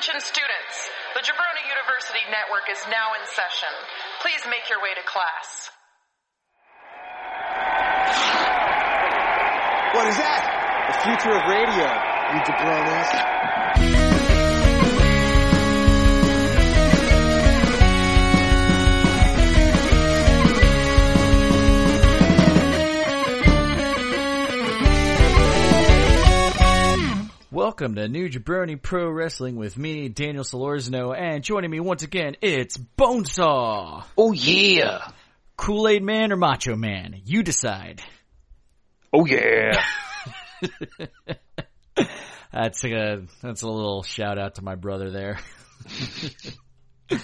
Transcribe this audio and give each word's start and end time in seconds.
Attention 0.00 0.20
students, 0.22 0.88
the 1.12 1.20
Jabroni 1.20 1.68
University 1.68 2.24
Network 2.30 2.70
is 2.72 2.78
now 2.88 3.12
in 3.20 3.26
session. 3.36 3.68
Please 4.22 4.40
make 4.48 4.66
your 4.70 4.80
way 4.80 4.94
to 4.94 5.02
class. 5.04 5.68
What 9.92 10.08
is 10.08 10.16
that? 10.16 10.40
The 10.88 10.96
future 11.04 11.36
of 11.36 11.44
radio, 11.44 11.84
you 12.32 12.40
jabronis. 12.48 14.19
Welcome 27.70 27.94
to 27.94 28.08
New 28.08 28.28
Jabroni 28.28 28.82
Pro 28.82 29.08
Wrestling 29.08 29.54
with 29.54 29.78
me, 29.78 30.08
Daniel 30.08 30.42
Solorzano, 30.42 31.16
and 31.16 31.44
joining 31.44 31.70
me 31.70 31.78
once 31.78 32.02
again, 32.02 32.34
it's 32.42 32.76
Bonesaw. 32.76 34.02
Oh 34.18 34.32
yeah. 34.32 35.12
Kool-Aid 35.56 36.02
Man 36.02 36.32
or 36.32 36.36
Macho 36.36 36.74
Man? 36.74 37.22
You 37.24 37.44
decide. 37.44 38.02
Oh 39.12 39.24
yeah. 39.24 39.80
That's 42.52 42.84
a, 42.84 43.22
that's 43.40 43.62
a 43.62 43.68
little 43.68 44.02
shout 44.02 44.36
out 44.36 44.56
to 44.56 44.62
my 44.62 44.74
brother 44.74 45.12
there. 45.12 45.38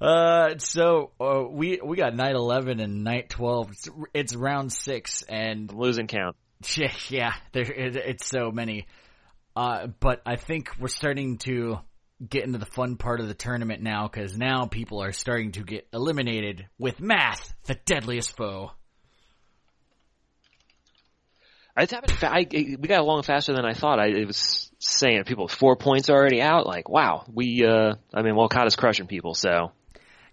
uh, 0.00 0.56
so, 0.56 1.10
uh, 1.20 1.42
we, 1.46 1.78
we 1.84 1.98
got 1.98 2.14
night 2.16 2.34
11 2.34 2.80
and 2.80 3.04
night 3.04 3.28
12. 3.28 3.70
It's, 3.72 3.88
it's 4.14 4.34
round 4.34 4.72
six 4.72 5.20
and 5.28 5.70
I'm 5.70 5.78
losing 5.78 6.06
count. 6.06 6.36
Yeah, 6.74 6.92
yeah, 7.10 7.34
there, 7.52 7.70
it, 7.70 7.96
it's 7.96 8.26
so 8.26 8.50
many. 8.50 8.86
Uh, 9.58 9.88
but 9.98 10.22
I 10.24 10.36
think 10.36 10.70
we're 10.78 10.86
starting 10.86 11.38
to 11.38 11.80
get 12.24 12.44
into 12.44 12.58
the 12.58 12.66
fun 12.66 12.94
part 12.94 13.18
of 13.18 13.26
the 13.26 13.34
tournament 13.34 13.82
now 13.82 14.06
because 14.06 14.38
now 14.38 14.66
people 14.66 15.02
are 15.02 15.10
starting 15.10 15.50
to 15.52 15.64
get 15.64 15.88
eliminated 15.92 16.68
with 16.78 17.00
math, 17.00 17.52
the 17.64 17.74
deadliest 17.84 18.36
foe. 18.36 18.70
It's 21.76 21.90
happened. 21.90 22.16
I, 22.22 22.46
we 22.52 22.76
got 22.86 23.00
along 23.00 23.24
faster 23.24 23.52
than 23.52 23.64
I 23.64 23.74
thought. 23.74 23.98
I 23.98 24.06
it 24.10 24.28
was 24.28 24.70
saying 24.78 25.24
people 25.24 25.48
four 25.48 25.74
points 25.74 26.08
already 26.08 26.40
out. 26.40 26.64
Like, 26.64 26.88
wow, 26.88 27.24
we. 27.32 27.66
uh 27.66 27.96
I 28.14 28.22
mean, 28.22 28.36
Walcotta's 28.36 28.76
crushing 28.76 29.08
people, 29.08 29.34
so 29.34 29.72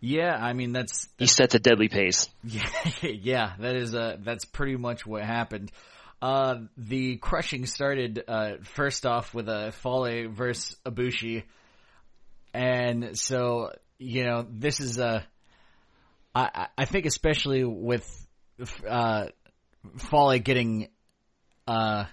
Yeah, 0.02 0.36
I 0.36 0.54
mean 0.54 0.72
that's 0.72 1.10
he 1.18 1.26
sets 1.26 1.56
a 1.56 1.60
deadly 1.60 1.90
pace. 1.90 2.30
yeah, 2.44 2.70
yeah, 3.02 3.54
that 3.58 3.76
is 3.76 3.96
uh 3.96 4.18
that's 4.20 4.46
pretty 4.46 4.76
much 4.76 5.04
what 5.08 5.24
happened. 5.24 5.72
Uh, 6.22 6.56
the 6.78 7.18
crushing 7.18 7.66
started 7.66 8.24
uh, 8.28 8.54
first 8.64 9.06
off 9.06 9.34
with 9.34 9.48
a 9.50 9.72
Fale 9.72 10.30
versus 10.30 10.76
Ibushi, 10.86 11.44
and 12.54 13.18
so 13.18 13.72
you 14.00 14.24
know 14.24 14.46
this 14.50 14.80
is 14.80 14.98
a. 14.98 15.26
I 16.34 16.68
I 16.78 16.86
think 16.86 17.06
especially 17.06 17.64
with 17.64 18.10
uh, 18.88 19.28
Fale 19.98 20.40
getting 20.40 20.90
uh 21.68 22.06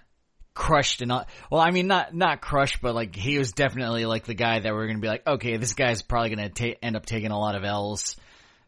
crushed 0.55 1.00
and 1.00 1.09
not 1.09 1.28
well 1.50 1.61
I 1.61 1.70
mean 1.70 1.87
not 1.87 2.14
not 2.14 2.41
crushed 2.42 2.83
but 2.83 2.94
like 2.94 3.16
he 3.16 3.39
was 3.39 3.53
definitely 3.53 4.05
like 4.05 4.25
the 4.25 4.34
guy 4.34 4.61
that 4.61 4.72
we're 4.72 4.87
gonna 4.87 4.98
be 4.98 5.09
like 5.09 5.27
okay 5.27 5.56
this 5.56 5.72
guy's 5.72 6.03
probably 6.03 6.31
gonna 6.31 6.50
ta- 6.50 6.78
end 6.83 6.94
up 6.94 7.06
taking 7.06 7.31
a 7.31 7.39
lot 7.39 7.55
of 7.55 7.64
L's 7.64 8.16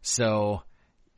so 0.00 0.62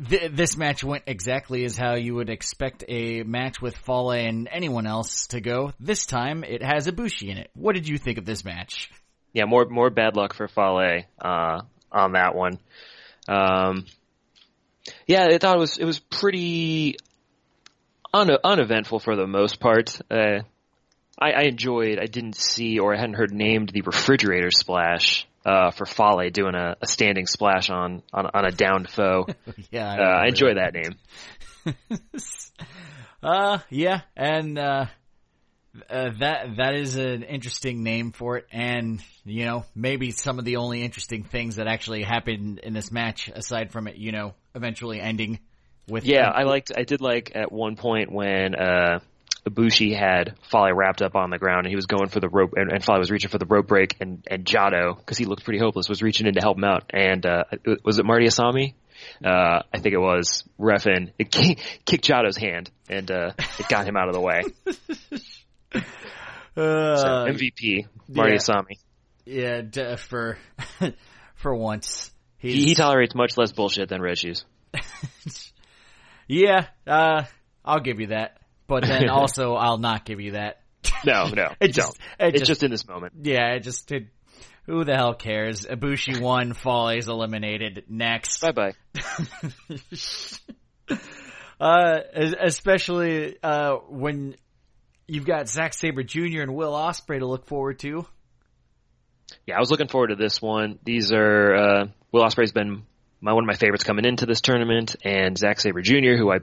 th- 0.09 0.33
this 0.33 0.57
match 0.57 0.85
went 0.85 1.05
exactly 1.07 1.65
as 1.65 1.77
how 1.77 1.95
you 1.95 2.15
would 2.15 2.31
expect 2.31 2.85
a 2.89 3.23
match 3.23 3.61
with 3.61 3.77
Fale 3.77 4.11
and 4.11 4.49
anyone 4.51 4.87
else 4.87 5.29
to 5.29 5.41
go. 5.41 5.73
This 5.81 6.07
time 6.07 6.45
it 6.45 6.63
has 6.63 6.87
Ibushi 6.87 7.29
in 7.29 7.39
it. 7.39 7.51
What 7.55 7.75
did 7.75 7.89
you 7.89 7.99
think 7.99 8.19
of 8.19 8.25
this 8.25 8.45
match? 8.45 8.91
Yeah, 9.33 9.45
more 9.45 9.67
more 9.67 9.91
bad 9.91 10.17
luck 10.17 10.35
for 10.35 10.49
Fale 10.49 11.03
uh, 11.21 11.61
on 11.93 12.13
that 12.13 12.35
one. 12.35 12.59
Um, 13.29 13.87
yeah, 15.07 15.27
I 15.27 15.39
thought 15.39 15.57
it 15.57 15.61
was 15.61 15.79
it 15.79 15.85
was 15.85 15.99
pretty 15.99 16.97
un- 18.15 18.39
uneventful 18.43 19.01
for 19.01 19.17
the 19.17 19.27
most 19.27 19.61
part. 19.61 20.01
Uh, 20.11 20.41
I, 21.19 21.33
I 21.33 21.43
enjoyed. 21.43 21.99
I 21.99 22.07
didn't 22.07 22.37
see 22.37 22.79
or 22.79 22.95
I 22.95 22.99
hadn't 22.99 23.15
heard 23.17 23.33
named 23.33 23.71
the 23.71 23.83
refrigerator 23.83 24.51
splash 24.51 25.27
uh, 25.47 25.71
for 25.71 25.87
Fale 25.87 26.29
doing 26.31 26.57
a, 26.57 26.77
a 26.83 26.87
standing 26.87 27.27
splash 27.27 27.71
on 27.71 28.03
on, 28.13 28.27
on 28.35 28.45
a 28.45 28.51
downed 28.51 28.91
foe. 28.91 29.27
yeah, 29.71 29.89
Uh, 29.89 30.03
I 30.03 30.27
enjoy 30.27 30.55
that 30.55 30.75
name. 30.75 30.97
uh, 33.23 33.59
yeah, 33.71 34.01
and 34.17 34.59
uh, 34.59 34.87
uh, 35.89 36.11
that 36.19 36.57
that 36.57 36.75
is 36.75 36.97
an 36.97 37.23
interesting 37.23 37.85
name 37.85 38.11
for 38.11 38.39
it, 38.39 38.47
and 38.51 39.01
you 39.25 39.45
know 39.45 39.65
maybe 39.75 40.11
some 40.11 40.41
of 40.41 40.45
the 40.45 40.57
only 40.57 40.83
interesting 40.83 41.23
things 41.23 41.57
that 41.57 41.69
actually 41.69 42.03
happened 42.03 42.59
in 42.59 42.73
this 42.73 42.91
match, 42.91 43.29
aside 43.29 43.71
from 43.71 43.87
it, 43.87 43.97
you 43.97 44.11
know, 44.11 44.35
eventually 44.57 45.01
ending 45.01 45.39
with 45.89 46.05
Yeah, 46.05 46.29
I 46.29 46.43
liked. 46.43 46.73
I 46.77 46.83
did 46.83 47.01
like 47.01 47.33
at 47.37 47.53
one 47.53 47.77
point 47.77 48.11
when 48.11 48.57
uh, 48.57 48.99
Ibushi 49.47 49.97
had 49.97 50.35
Fale 50.51 50.73
wrapped 50.75 51.03
up 51.03 51.15
on 51.15 51.31
the 51.31 51.39
ground 51.39 51.61
and 51.67 51.69
he 51.69 51.77
was 51.77 51.87
going 51.87 52.09
for 52.09 52.21
the 52.21 52.29
rope, 52.29 52.55
and, 52.57 52.73
and 52.73 52.85
Fale 52.85 52.99
was 52.99 53.11
reaching 53.11 53.31
for 53.31 53.39
the 53.39 53.47
rope 53.47 53.67
break, 53.69 53.97
and 54.01 54.27
and 54.31 54.45
Jado 54.45 54.97
because 54.97 55.19
he 55.19 55.25
looked 55.25 55.45
pretty 55.45 55.59
hopeless 55.61 55.89
was 55.89 56.03
reaching 56.03 56.27
in 56.27 56.35
to 56.35 56.41
help 56.41 56.57
him 56.59 56.65
out, 56.65 56.85
and 56.91 57.25
uh, 57.25 57.45
was 57.85 57.99
it 57.99 58.05
Marty 58.05 58.27
Asami? 58.27 58.75
Uh, 59.25 59.61
I 59.75 59.79
think 59.79 59.95
it 59.95 59.99
was 60.01 60.43
Refin. 60.59 61.13
It 61.19 61.31
kick- 61.31 61.59
kicked 61.85 62.05
Jado's 62.09 62.37
hand 62.37 62.71
and 62.89 63.11
uh, 63.11 63.33
it 63.59 63.69
got 63.69 63.87
him 63.87 63.95
out 63.97 64.09
of 64.09 64.15
the 64.15 64.21
way. 64.21 64.43
uh, 65.75 66.97
So 66.97 67.07
MVP 67.29 67.87
Marty 68.09 68.33
yeah. 68.33 68.39
Asami. 68.39 68.79
yeah 69.27 69.61
d- 69.61 69.97
for 69.97 70.39
for 71.35 71.55
once. 71.55 72.11
He, 72.39 72.65
he 72.65 72.75
tolerates 72.75 73.15
much 73.15 73.37
less 73.37 73.53
bullshit 73.53 73.89
than 73.89 74.01
Red 74.01 74.19
Shoes. 74.19 74.45
yeah, 76.29 76.67
uh, 76.87 77.25
I'll 77.65 77.81
give 77.81 78.01
you 78.01 78.09
that, 78.09 78.39
but 78.67 78.85
then 78.85 79.09
also 79.11 79.55
I'll 79.55 79.79
not 79.79 80.05
give 80.05 80.21
you 80.21 80.33
that. 80.33 80.61
No, 81.05 81.27
no, 81.29 81.49
It 81.61 81.73
just- 81.73 81.99
don't. 82.19 82.29
it 82.29 82.35
it's 82.35 82.39
just- 82.41 82.49
just 82.49 82.63
in 82.63 82.71
this 82.71 82.87
moment. 82.87 83.15
Yeah, 83.23 83.55
it 83.55 83.61
just 83.61 83.91
it, 83.93 84.07
who 84.67 84.85
the 84.85 84.95
hell 84.97 85.15
cares? 85.15 85.65
Ibushi 85.65 86.21
won, 86.21 86.53
Fale's 86.53 87.09
eliminated. 87.09 87.85
Next. 87.89 88.41
Bye 88.41 88.53
bye. 88.53 88.73
uh, 91.61 91.99
especially, 92.43 93.37
uh, 93.43 93.77
when 93.89 94.35
you've 95.07 95.25
got 95.27 95.49
Zack 95.49 95.73
Sabre 95.75 96.03
Jr. 96.03 96.43
and 96.43 96.55
Will 96.55 96.73
Ospreay 96.73 97.21
to 97.21 97.27
look 97.27 97.47
forward 97.47 97.79
to. 97.81 98.07
yeah, 99.47 99.57
I 99.57 99.61
was 99.61 99.71
looking 99.71 99.89
forward 99.89 100.09
to 100.09 100.17
this 100.17 100.43
one. 100.43 100.79
These 100.85 101.13
are 101.13 101.55
uh, 101.55 101.87
Will 102.13 102.25
Ospreay's 102.25 102.53
been 102.53 102.83
my 103.21 103.33
one 103.33 103.45
of 103.45 103.47
my 103.47 103.55
favorites 103.55 103.85
coming 103.85 104.05
into 104.05 104.27
this 104.27 104.41
tournament, 104.41 104.97
and 105.05 105.37
Zack 105.37 105.61
Sabre 105.61 105.81
Jr., 105.81 106.17
who 106.17 106.31
I 106.31 106.39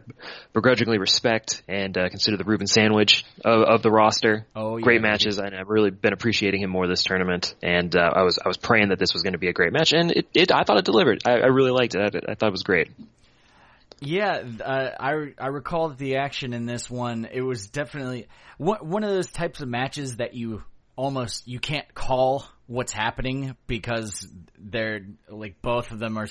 begrudgingly 0.54 0.98
respect 0.98 1.62
and 1.68 1.98
uh, 1.98 2.10
consider 2.10 2.38
the 2.38 2.44
Ruben 2.44 2.68
Sandwich 2.68 3.26
of, 3.46 3.62
of 3.62 3.82
the 3.84 3.92
roster. 3.92 4.46
Oh, 4.56 4.78
yeah, 4.78 4.84
great 4.84 5.02
matches, 5.02 5.38
and 5.38 5.56
I've 5.56 5.70
really 5.70 5.92
been 5.92 6.14
appreciating 6.14 6.62
him 6.62 6.70
more 6.70 6.88
this 6.88 7.04
tournament. 7.04 7.56
And 7.62 7.96
uh, 7.96 8.12
I 8.16 8.24
was 8.24 8.40
I 8.44 8.48
was 8.48 8.58
praying 8.58 8.90
that 8.90 9.00
this 9.00 9.14
was 9.14 9.24
going 9.24 9.34
to 9.34 9.40
be 9.40 9.50
a 9.50 9.54
great 9.54 9.74
match, 9.74 9.94
and 9.94 10.12
it, 10.12 10.28
it 10.34 10.52
I 10.52 10.64
thought 10.64 10.78
it 10.78 10.86
delivered. 10.86 11.22
I, 11.26 11.34
I 11.34 11.48
really 11.48 11.72
liked 11.72 11.96
it. 11.96 12.02
I, 12.02 12.32
I 12.32 12.36
thought 12.36 12.48
it 12.48 12.52
was 12.52 12.64
great. 12.64 12.90
Yeah, 14.00 14.44
uh, 14.64 14.90
I 15.00 15.34
I 15.38 15.48
recall 15.48 15.90
the 15.90 16.18
action 16.18 16.54
in 16.54 16.66
this 16.66 16.90
one 16.90 17.28
it 17.32 17.42
was 17.42 17.68
definitely 17.68 18.28
one 18.58 18.80
one 18.90 19.04
of 19.04 19.12
those 19.12 19.32
types 19.32 19.62
of 19.62 19.70
matches 19.70 20.18
that 20.18 20.34
you 20.34 20.64
almost 20.96 21.48
you 21.48 21.60
can't 21.60 21.94
call 21.94 22.46
what's 22.68 22.92
happening 22.94 23.56
because 23.68 24.28
they're 24.58 25.02
like 25.28 25.62
both 25.62 25.92
of 25.92 26.00
them 26.00 26.18
are 26.18 26.28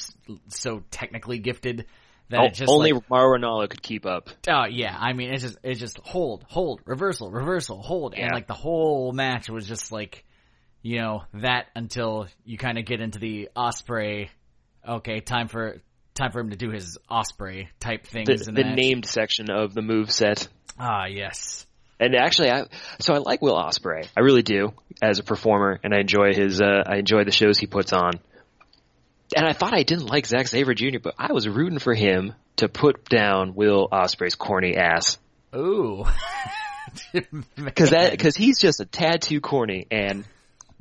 so 0.49 0.83
technically 0.91 1.39
gifted 1.39 1.87
that 2.31 2.41
O- 2.41 2.45
it 2.47 2.55
just 2.55 2.71
only 2.71 2.93
like, 2.93 3.11
Mauro 3.11 3.39
Ranallo 3.39 3.69
could 3.69 3.83
keep 3.83 4.07
up. 4.07 4.31
oh 4.49 4.65
yeah 4.71 4.97
I 4.99 5.13
mean 5.13 5.33
it's 5.33 5.43
just 5.43 5.59
it's 5.63 5.81
just 5.81 5.99
hold 5.99 6.45
hold 6.49 6.81
reversal 6.85 7.31
reversal 7.31 7.83
hold 7.83 8.15
and 8.15 8.31
like 8.33 8.47
the 8.47 8.55
whole 8.55 9.13
match 9.13 9.51
was 9.51 9.67
just 9.67 9.93
like 9.93 10.25
you 10.81 10.99
know 10.99 11.25
that 11.35 11.67
until 11.77 12.29
you 12.45 12.59
kind 12.59 12.79
of 12.79 12.85
get 12.85 13.01
into 13.01 13.19
the 13.19 13.51
Ospreay 13.57 14.29
okay 14.89 15.21
time 15.21 15.49
for 15.49 15.81
time 16.15 16.31
for 16.33 16.41
him 16.41 16.51
to 16.51 16.57
do 16.57 16.71
his 16.71 16.99
Ospreay 17.11 17.69
type 17.81 18.07
things 18.07 18.27
The, 18.29 18.49
in 18.49 18.55
the 18.55 18.65
named 18.65 19.07
section 19.07 19.51
of 19.51 19.75
the 19.75 19.83
move 19.83 20.11
set. 20.11 20.47
Ah, 20.79 21.07
yes. 21.07 21.67
And 22.03 22.17
actually, 22.17 22.51
I 22.51 22.67
so 22.99 23.15
I 23.15 23.19
like 23.19 23.41
Will 23.43 23.55
Ospreay. 23.55 24.09
I 24.17 24.21
really 24.23 24.43
do 24.43 24.73
as 25.01 25.21
a 25.21 25.23
performer, 25.23 25.79
and 25.85 25.95
I 25.95 26.01
enjoy 26.01 26.35
his. 26.35 26.61
Uh, 26.61 26.83
I 26.85 26.97
enjoy 26.97 27.23
the 27.23 27.31
shows 27.31 27.61
he 27.61 27.69
puts 27.69 27.93
on. 27.93 28.15
And 29.37 29.47
I 29.47 29.53
thought 29.53 29.73
I 29.73 29.85
didn't 29.85 30.07
like 30.07 30.27
Zack 30.27 30.49
Sabre 30.49 30.75
Jr., 30.75 30.99
but 31.01 31.15
I 31.17 31.33
was 31.33 31.49
rooting 31.49 31.79
for 31.79 31.95
him 31.95 32.35
to 32.57 32.69
put 32.69 33.09
down 33.09 33.55
Will 33.55 33.89
Ospreay's 33.89 34.35
corny 34.35 34.77
ass 34.77 35.17
Ooh. 35.55 36.05
because 37.55 37.91
that 37.91 38.11
because 38.11 38.35
he's 38.35 38.59
just 38.59 38.81
a 38.81 38.85
tad 38.85 39.23
too 39.23 39.41
corny. 39.41 39.87
And 39.93 40.25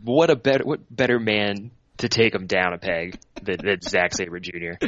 what 0.04 0.32
a 0.32 0.36
better 0.36 0.64
what 0.64 0.80
better 0.90 1.20
man 1.20 1.70
to 1.98 2.10
take 2.10 2.34
him 2.34 2.48
down 2.48 2.74
a 2.74 2.80
peg 2.80 3.20
than, 3.44 3.58
than 3.64 3.80
Zack 3.82 4.16
Sabre 4.16 4.40
Jr. 4.40 4.88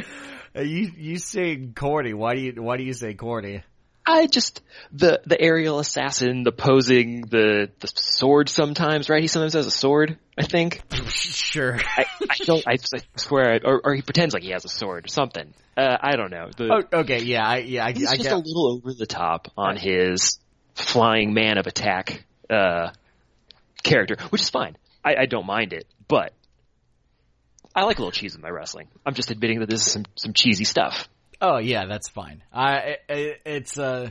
You 0.56 0.92
you 0.96 1.18
say 1.18 1.56
corny. 1.74 2.14
Why 2.14 2.34
do 2.34 2.40
you 2.40 2.62
why 2.62 2.76
do 2.76 2.84
you 2.84 2.92
say 2.92 3.14
corny? 3.14 3.64
I 4.06 4.26
just 4.26 4.60
the 4.92 5.20
the 5.24 5.40
aerial 5.40 5.78
assassin, 5.78 6.42
the 6.42 6.52
posing, 6.52 7.22
the 7.22 7.70
the 7.80 7.86
sword. 7.94 8.48
Sometimes, 8.48 9.08
right? 9.08 9.22
He 9.22 9.28
sometimes 9.28 9.54
has 9.54 9.66
a 9.66 9.70
sword. 9.70 10.18
I 10.36 10.42
think. 10.42 10.82
sure. 11.08 11.78
I, 11.96 12.04
I 12.28 12.36
don't. 12.44 12.64
I, 12.66 12.72
I 12.72 12.98
swear, 13.16 13.60
or, 13.64 13.80
or 13.84 13.94
he 13.94 14.02
pretends 14.02 14.34
like 14.34 14.42
he 14.42 14.50
has 14.50 14.64
a 14.64 14.68
sword 14.68 15.06
or 15.06 15.08
something. 15.08 15.54
Uh, 15.76 15.96
I 16.00 16.16
don't 16.16 16.30
know. 16.30 16.50
The, 16.56 16.72
Oh, 16.92 16.98
okay, 17.00 17.22
yeah, 17.22 17.46
I, 17.46 17.56
yeah, 17.58 17.84
I, 17.84 17.92
he's 17.92 18.06
I 18.08 18.16
just 18.16 18.28
get. 18.28 18.32
a 18.32 18.36
little 18.36 18.72
over 18.76 18.92
the 18.92 19.06
top 19.06 19.50
on 19.56 19.76
his 19.76 20.38
flying 20.74 21.34
man 21.34 21.58
of 21.58 21.66
attack 21.66 22.24
uh, 22.50 22.90
character, 23.82 24.16
which 24.30 24.42
is 24.42 24.50
fine. 24.50 24.76
I, 25.04 25.14
I 25.22 25.26
don't 25.26 25.46
mind 25.46 25.72
it, 25.72 25.86
but 26.06 26.32
I 27.74 27.84
like 27.84 27.98
a 27.98 28.02
little 28.02 28.12
cheese 28.12 28.34
in 28.34 28.40
my 28.40 28.50
wrestling. 28.50 28.88
I'm 29.04 29.14
just 29.14 29.30
admitting 29.30 29.60
that 29.60 29.70
this 29.70 29.86
is 29.86 29.92
some 29.92 30.04
some 30.14 30.32
cheesy 30.32 30.64
stuff. 30.64 31.08
Oh 31.46 31.58
yeah, 31.58 31.84
that's 31.86 32.08
fine. 32.08 32.42
I 32.50 32.96
it, 33.06 33.42
it's 33.44 33.78
uh, 33.78 34.10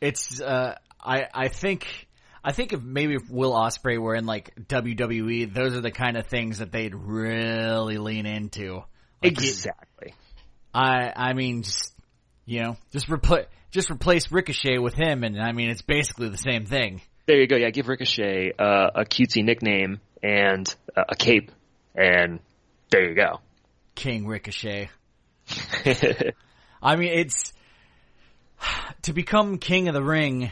it's 0.00 0.40
uh, 0.40 0.76
I 0.98 1.26
I 1.34 1.48
think 1.48 2.08
I 2.42 2.52
think 2.52 2.72
if 2.72 2.80
maybe 2.80 3.16
if 3.16 3.28
Will 3.28 3.52
Ospreay 3.52 3.98
were 3.98 4.14
in 4.14 4.24
like 4.24 4.54
WWE, 4.68 5.52
those 5.52 5.76
are 5.76 5.82
the 5.82 5.90
kind 5.90 6.16
of 6.16 6.26
things 6.26 6.60
that 6.60 6.72
they'd 6.72 6.94
really 6.94 7.98
lean 7.98 8.24
into. 8.24 8.76
Like, 9.22 9.32
Exactly. 9.32 10.14
I 10.72 11.12
I 11.14 11.32
mean, 11.34 11.64
just 11.64 11.92
you 12.46 12.62
know, 12.62 12.76
just 12.92 13.10
replace 13.10 13.44
just 13.70 13.90
replace 13.90 14.32
Ricochet 14.32 14.78
with 14.78 14.94
him, 14.94 15.22
and 15.22 15.38
I 15.38 15.52
mean, 15.52 15.68
it's 15.68 15.82
basically 15.82 16.30
the 16.30 16.38
same 16.38 16.64
thing. 16.64 17.02
There 17.26 17.38
you 17.38 17.46
go. 17.46 17.56
Yeah, 17.56 17.68
give 17.68 17.88
Ricochet 17.88 18.52
uh, 18.58 18.90
a 18.94 19.04
cutesy 19.04 19.44
nickname 19.44 20.00
and 20.22 20.74
uh, 20.96 21.02
a 21.10 21.14
cape, 21.14 21.50
and 21.94 22.40
there 22.88 23.06
you 23.06 23.14
go. 23.14 23.40
King 23.94 24.26
Ricochet. 24.26 24.88
I 26.82 26.96
mean, 26.96 27.12
it's 27.12 27.52
to 29.02 29.12
become 29.12 29.58
king 29.58 29.88
of 29.88 29.94
the 29.94 30.02
ring 30.02 30.50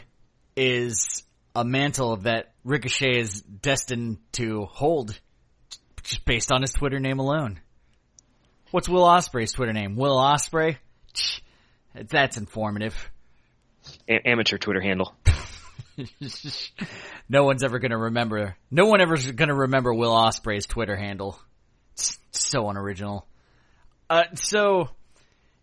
is 0.57 1.25
a 1.55 1.65
mantle 1.65 2.17
that 2.19 2.53
Ricochet 2.65 3.19
is 3.19 3.41
destined 3.41 4.19
to 4.33 4.65
hold, 4.67 5.19
just 6.03 6.25
based 6.25 6.53
on 6.53 6.63
his 6.63 6.73
Twitter 6.73 7.01
name 7.01 7.19
alone. 7.19 7.61
What's 8.71 8.89
Will 8.89 9.05
Ospreay's 9.05 9.53
Twitter 9.53 9.73
name? 9.73 9.97
Will 9.97 10.17
Ospreay. 10.17 10.77
That's 11.95 12.37
informative. 12.37 12.95
A- 14.09 14.29
amateur 14.29 14.59
Twitter 14.59 14.81
handle. 14.81 15.15
no 17.29 17.45
one's 17.45 17.63
ever 17.63 17.79
gonna 17.79 17.99
remember. 17.99 18.57
No 18.71 18.87
one 18.87 19.01
ever's 19.01 19.31
gonna 19.31 19.55
remember 19.55 19.95
Will 19.95 20.13
Ospreay's 20.13 20.67
Twitter 20.67 20.97
handle. 20.97 21.39
It's 21.93 22.19
so 22.33 22.69
unoriginal. 22.69 23.29
Uh, 24.11 24.25
so 24.35 24.89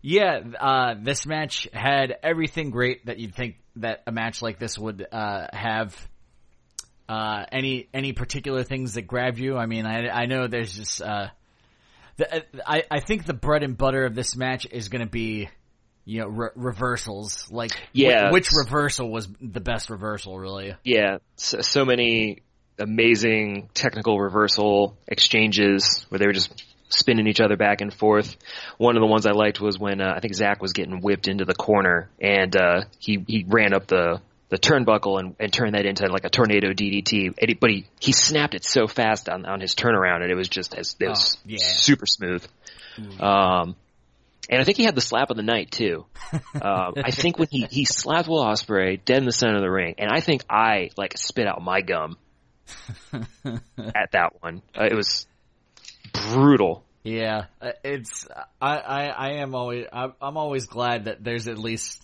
yeah, 0.02 0.40
uh, 0.60 0.94
this 1.00 1.26
match 1.26 1.68
had 1.72 2.14
everything 2.22 2.70
great 2.70 3.06
that 3.06 3.18
you'd 3.18 3.34
think 3.34 3.56
that 3.76 4.02
a 4.06 4.12
match 4.12 4.42
like 4.42 4.58
this 4.58 4.78
would 4.78 5.06
uh, 5.12 5.46
have. 5.52 5.96
Uh, 7.08 7.44
any 7.52 7.88
any 7.92 8.12
particular 8.12 8.62
things 8.62 8.94
that 8.94 9.02
grabbed 9.02 9.38
you? 9.38 9.56
I 9.58 9.66
mean, 9.66 9.84
I 9.84 10.08
I 10.08 10.26
know 10.26 10.46
there's 10.46 10.74
just 10.74 11.02
uh, 11.02 11.26
the, 12.16 12.44
I 12.66 12.84
I 12.90 13.00
think 13.00 13.26
the 13.26 13.34
bread 13.34 13.62
and 13.62 13.76
butter 13.76 14.06
of 14.06 14.14
this 14.14 14.34
match 14.36 14.66
is 14.70 14.88
going 14.88 15.02
to 15.04 15.10
be, 15.10 15.48
you 16.06 16.20
know, 16.20 16.28
re- 16.28 16.50
reversals. 16.54 17.50
Like, 17.50 17.72
wh- 17.72 17.80
Yeah. 17.92 18.30
which 18.30 18.48
reversal 18.56 19.10
was 19.10 19.28
the 19.40 19.60
best 19.60 19.90
reversal? 19.90 20.38
Really? 20.38 20.74
Yeah, 20.84 21.18
so, 21.36 21.60
so 21.60 21.84
many 21.84 22.42
amazing 22.78 23.68
technical 23.74 24.18
reversal 24.18 24.96
exchanges 25.06 26.06
where 26.08 26.18
they 26.18 26.26
were 26.26 26.32
just 26.32 26.64
spinning 26.92 27.26
each 27.26 27.40
other 27.40 27.56
back 27.56 27.80
and 27.80 27.92
forth. 27.92 28.36
One 28.78 28.96
of 28.96 29.00
the 29.00 29.06
ones 29.06 29.26
I 29.26 29.32
liked 29.32 29.60
was 29.60 29.78
when 29.78 30.00
uh, 30.00 30.12
I 30.16 30.20
think 30.20 30.34
Zach 30.34 30.60
was 30.62 30.72
getting 30.72 31.00
whipped 31.00 31.28
into 31.28 31.44
the 31.44 31.54
corner 31.54 32.10
and 32.20 32.54
uh, 32.56 32.82
he 32.98 33.24
he 33.26 33.44
ran 33.48 33.72
up 33.74 33.86
the 33.86 34.20
the 34.50 34.58
turnbuckle 34.58 35.18
and, 35.18 35.34
and 35.40 35.50
turned 35.50 35.74
that 35.74 35.86
into 35.86 36.06
like 36.08 36.24
a 36.24 36.28
tornado 36.30 36.72
DDT. 36.74 37.58
But 37.58 37.70
he 37.70 37.86
he 38.00 38.12
snapped 38.12 38.54
it 38.54 38.64
so 38.64 38.86
fast 38.86 39.28
on 39.28 39.46
on 39.46 39.60
his 39.60 39.74
turnaround 39.74 40.22
and 40.22 40.30
it 40.30 40.34
was 40.36 40.48
just 40.48 40.74
as 40.74 40.94
it 41.00 41.08
was 41.08 41.36
Oh, 41.38 41.40
yeah. 41.46 41.58
super 41.60 42.04
smooth. 42.06 42.46
Um, 43.18 43.76
and 44.50 44.60
I 44.60 44.64
think 44.64 44.76
he 44.76 44.84
had 44.84 44.94
the 44.94 45.00
slap 45.00 45.30
of 45.30 45.36
the 45.38 45.42
night 45.42 45.70
too. 45.70 46.04
Um, 46.60 46.94
I 47.02 47.10
think 47.10 47.38
when 47.38 47.48
he 47.50 47.66
he 47.70 47.84
slapped 47.86 48.28
Will 48.28 48.44
Ospreay 48.44 49.00
dead 49.04 49.18
in 49.18 49.24
the 49.24 49.32
center 49.32 49.56
of 49.56 49.62
the 49.62 49.70
ring, 49.70 49.94
and 49.98 50.10
I 50.10 50.20
think 50.20 50.44
I 50.50 50.90
like 50.98 51.16
spit 51.16 51.46
out 51.46 51.62
my 51.62 51.80
gum 51.80 52.18
at 53.14 54.12
that 54.12 54.32
one. 54.42 54.62
Uh, 54.78 54.84
it 54.84 54.94
was 54.94 55.26
brutal. 56.12 56.84
Yeah, 57.04 57.46
uh, 57.60 57.72
it's 57.82 58.28
I 58.60 58.76
I, 58.76 59.06
I 59.06 59.30
am 59.40 59.54
always 59.54 59.86
I'm, 59.92 60.12
I'm 60.20 60.36
always 60.36 60.66
glad 60.66 61.06
that 61.06 61.24
there's 61.24 61.48
at 61.48 61.58
least 61.58 62.00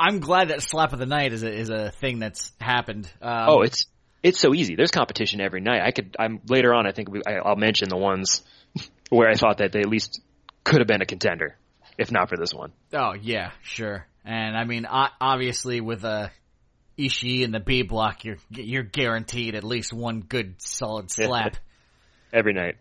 I'm 0.00 0.20
glad 0.20 0.48
that 0.48 0.62
slap 0.62 0.92
of 0.92 0.98
the 0.98 1.06
night 1.06 1.32
is 1.32 1.42
a 1.42 1.52
is 1.52 1.68
a 1.70 1.90
thing 1.90 2.18
that's 2.18 2.52
happened. 2.60 3.10
Um, 3.20 3.48
Oh, 3.48 3.62
it's 3.62 3.86
it's 4.22 4.40
so 4.40 4.54
easy. 4.54 4.74
There's 4.74 4.90
competition 4.90 5.40
every 5.40 5.60
night. 5.60 5.82
I 5.82 5.90
could. 5.90 6.16
I'm 6.18 6.40
later 6.48 6.74
on. 6.74 6.86
I 6.86 6.92
think 6.92 7.10
we, 7.10 7.20
I, 7.26 7.34
I'll 7.34 7.56
mention 7.56 7.88
the 7.88 7.96
ones 7.96 8.42
where 9.10 9.28
I 9.28 9.34
thought 9.34 9.58
that 9.58 9.72
they 9.72 9.80
at 9.80 9.88
least 9.88 10.20
could 10.64 10.80
have 10.80 10.88
been 10.88 11.02
a 11.02 11.06
contender, 11.06 11.56
if 11.96 12.10
not 12.10 12.28
for 12.28 12.36
this 12.36 12.52
one. 12.52 12.72
oh 12.94 13.14
yeah, 13.20 13.52
sure. 13.62 14.06
And 14.24 14.56
I 14.56 14.64
mean, 14.64 14.86
obviously 14.86 15.80
with 15.80 16.04
uh, 16.04 16.28
Ishii 16.98 17.44
and 17.44 17.54
the 17.54 17.60
B 17.60 17.82
block, 17.82 18.24
you're 18.24 18.38
you're 18.50 18.82
guaranteed 18.82 19.54
at 19.54 19.64
least 19.64 19.92
one 19.92 20.20
good 20.20 20.56
solid 20.58 21.10
slap. 21.10 21.56
Every 22.32 22.52
night. 22.52 22.76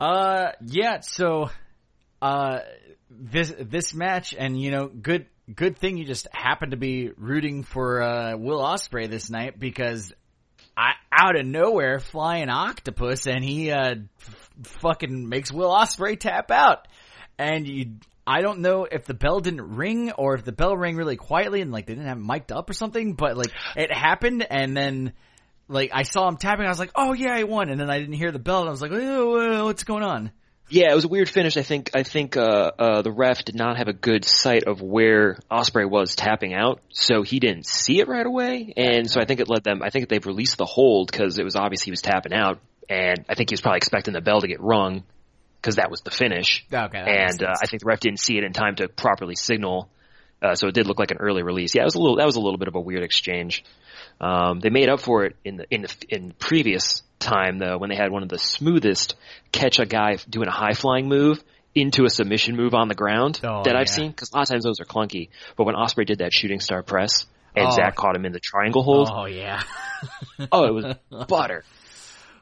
Uh, 0.00 0.52
yeah. 0.64 1.00
So, 1.00 1.50
uh, 2.22 2.60
this 3.10 3.52
this 3.58 3.94
match, 3.94 4.34
and 4.36 4.60
you 4.60 4.70
know, 4.70 4.88
good 4.88 5.26
good 5.52 5.78
thing 5.78 5.96
you 5.96 6.04
just 6.04 6.28
happened 6.32 6.72
to 6.72 6.76
be 6.76 7.10
rooting 7.16 7.62
for 7.62 8.02
uh, 8.02 8.36
Will 8.36 8.60
Ospreay 8.60 9.08
this 9.10 9.30
night 9.30 9.58
because 9.58 10.12
I 10.76 10.92
out 11.10 11.38
of 11.38 11.46
nowhere 11.46 11.98
flying 11.98 12.48
octopus, 12.48 13.26
and 13.26 13.42
he 13.42 13.70
uh 13.70 13.96
f- 14.20 14.50
fucking 14.80 15.28
makes 15.28 15.50
Will 15.50 15.70
Ospreay 15.70 16.18
tap 16.18 16.50
out, 16.50 16.86
and 17.38 17.66
you. 17.66 17.86
I 18.30 18.42
don't 18.42 18.58
know 18.58 18.84
if 18.84 19.06
the 19.06 19.14
bell 19.14 19.40
didn't 19.40 19.76
ring 19.76 20.12
or 20.12 20.34
if 20.34 20.44
the 20.44 20.52
bell 20.52 20.76
rang 20.76 20.96
really 20.96 21.16
quietly 21.16 21.62
and 21.62 21.72
like 21.72 21.86
they 21.86 21.94
didn't 21.94 22.08
have 22.08 22.18
it 22.18 22.22
mic'd 22.22 22.52
up 22.52 22.68
or 22.68 22.74
something, 22.74 23.14
but 23.14 23.38
like 23.38 23.50
it 23.74 23.90
happened 23.90 24.46
and 24.50 24.76
then 24.76 25.14
like 25.68 25.90
I 25.92 26.02
saw 26.02 26.28
him 26.28 26.36
tapping, 26.36 26.66
I 26.66 26.70
was 26.70 26.78
like, 26.78 26.92
"Oh 26.94 27.12
yeah, 27.12 27.34
I 27.34 27.44
won," 27.44 27.68
and 27.68 27.80
then 27.80 27.90
I 27.90 27.98
didn't 27.98 28.14
hear 28.14 28.32
the 28.32 28.38
bell, 28.38 28.60
and 28.60 28.68
I 28.68 28.70
was 28.70 28.82
like, 28.82 28.92
"Oh, 28.92 29.66
what's 29.66 29.84
going 29.84 30.02
on?" 30.02 30.32
Yeah, 30.70 30.90
it 30.90 30.94
was 30.94 31.04
a 31.04 31.08
weird 31.08 31.30
finish. 31.30 31.56
I 31.56 31.62
think 31.62 31.90
I 31.94 32.02
think 32.02 32.36
uh, 32.36 32.72
uh, 32.78 33.02
the 33.02 33.10
ref 33.10 33.44
did 33.44 33.54
not 33.54 33.78
have 33.78 33.88
a 33.88 33.92
good 33.92 34.24
sight 34.24 34.64
of 34.64 34.82
where 34.82 35.38
Ospreay 35.50 35.88
was 35.88 36.14
tapping 36.14 36.52
out, 36.52 36.80
so 36.90 37.22
he 37.22 37.40
didn't 37.40 37.66
see 37.66 38.00
it 38.00 38.08
right 38.08 38.26
away, 38.26 38.74
and 38.76 39.10
so 39.10 39.20
I 39.20 39.24
think 39.24 39.40
it 39.40 39.48
led 39.48 39.64
them. 39.64 39.82
I 39.82 39.90
think 39.90 40.08
they've 40.08 40.26
released 40.26 40.58
the 40.58 40.66
hold 40.66 41.10
because 41.10 41.38
it 41.38 41.44
was 41.44 41.56
obvious 41.56 41.82
he 41.82 41.90
was 41.90 42.02
tapping 42.02 42.34
out, 42.34 42.60
and 42.88 43.24
I 43.28 43.34
think 43.34 43.50
he 43.50 43.54
was 43.54 43.62
probably 43.62 43.78
expecting 43.78 44.12
the 44.14 44.20
bell 44.20 44.40
to 44.40 44.48
get 44.48 44.60
rung 44.60 45.04
because 45.60 45.76
that 45.76 45.90
was 45.90 46.02
the 46.02 46.10
finish. 46.10 46.66
Okay, 46.72 46.98
and 46.98 47.42
uh. 47.42 47.54
I 47.62 47.66
think 47.66 47.80
the 47.80 47.86
ref 47.86 48.00
didn't 48.00 48.20
see 48.20 48.36
it 48.36 48.44
in 48.44 48.52
time 48.52 48.76
to 48.76 48.88
properly 48.88 49.36
signal, 49.36 49.90
uh, 50.42 50.54
so 50.54 50.68
it 50.68 50.74
did 50.74 50.86
look 50.86 50.98
like 50.98 51.10
an 51.10 51.16
early 51.18 51.42
release. 51.42 51.74
Yeah, 51.74 51.82
it 51.82 51.86
was 51.86 51.94
a 51.94 51.98
little. 52.00 52.16
That 52.16 52.26
was 52.26 52.36
a 52.36 52.40
little 52.40 52.58
bit 52.58 52.68
of 52.68 52.74
a 52.74 52.80
weird 52.80 53.02
exchange. 53.02 53.64
Um, 54.20 54.60
they 54.60 54.70
made 54.70 54.88
up 54.88 55.00
for 55.00 55.24
it 55.24 55.36
in 55.44 55.56
the 55.56 55.66
in 55.70 55.82
the 55.82 55.94
in 56.08 56.32
previous 56.38 57.02
time 57.18 57.58
though 57.58 57.78
when 57.78 57.90
they 57.90 57.96
had 57.96 58.10
one 58.12 58.22
of 58.22 58.28
the 58.28 58.38
smoothest 58.38 59.16
catch 59.52 59.78
a 59.80 59.86
guy 59.86 60.16
doing 60.28 60.46
a 60.48 60.52
high 60.52 60.72
flying 60.74 61.08
move 61.08 61.42
into 61.74 62.04
a 62.04 62.10
submission 62.10 62.56
move 62.56 62.74
on 62.74 62.88
the 62.88 62.94
ground 62.94 63.40
Oh, 63.44 63.62
that 63.64 63.74
I've 63.76 63.86
yeah. 63.88 63.92
seen 63.92 64.10
because 64.10 64.30
a 64.32 64.36
lot 64.36 64.42
of 64.42 64.48
times 64.48 64.64
those 64.64 64.80
are 64.80 64.84
clunky. 64.84 65.28
But 65.56 65.64
when 65.64 65.74
Ospreay 65.74 66.06
did 66.06 66.18
that 66.18 66.32
shooting 66.32 66.60
star 66.60 66.82
press 66.82 67.26
and 67.56 67.66
Oh. 67.66 67.70
Zach 67.70 67.94
caught 67.96 68.14
him 68.16 68.24
in 68.24 68.32
the 68.32 68.40
triangle 68.40 68.82
hold, 68.82 69.08
Oh 69.12 69.26
yeah. 69.26 69.62
oh, 70.52 70.64
it 70.64 70.72
was 70.74 70.96
butter. 71.28 71.64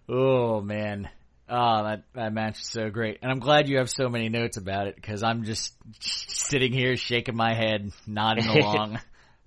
Oh 0.09 0.61
man. 0.61 1.09
Oh, 1.49 1.85
that 1.85 2.03
that 2.15 2.33
match 2.33 2.59
is 2.61 2.67
so 2.67 2.91
great, 2.91 3.19
and 3.23 3.31
I'm 3.31 3.38
glad 3.38 3.69
you 3.69 3.79
have 3.79 3.88
so 3.88 4.09
many 4.09 4.29
notes 4.29 4.57
about 4.57 4.88
it 4.88 4.97
because 4.97 5.23
I'm 5.23 5.45
just 5.45 5.75
sitting 6.00 6.73
here 6.73 6.97
shaking 6.97 7.37
my 7.37 7.55
head, 7.55 7.93
nodding 8.07 8.47
along, 8.49 8.99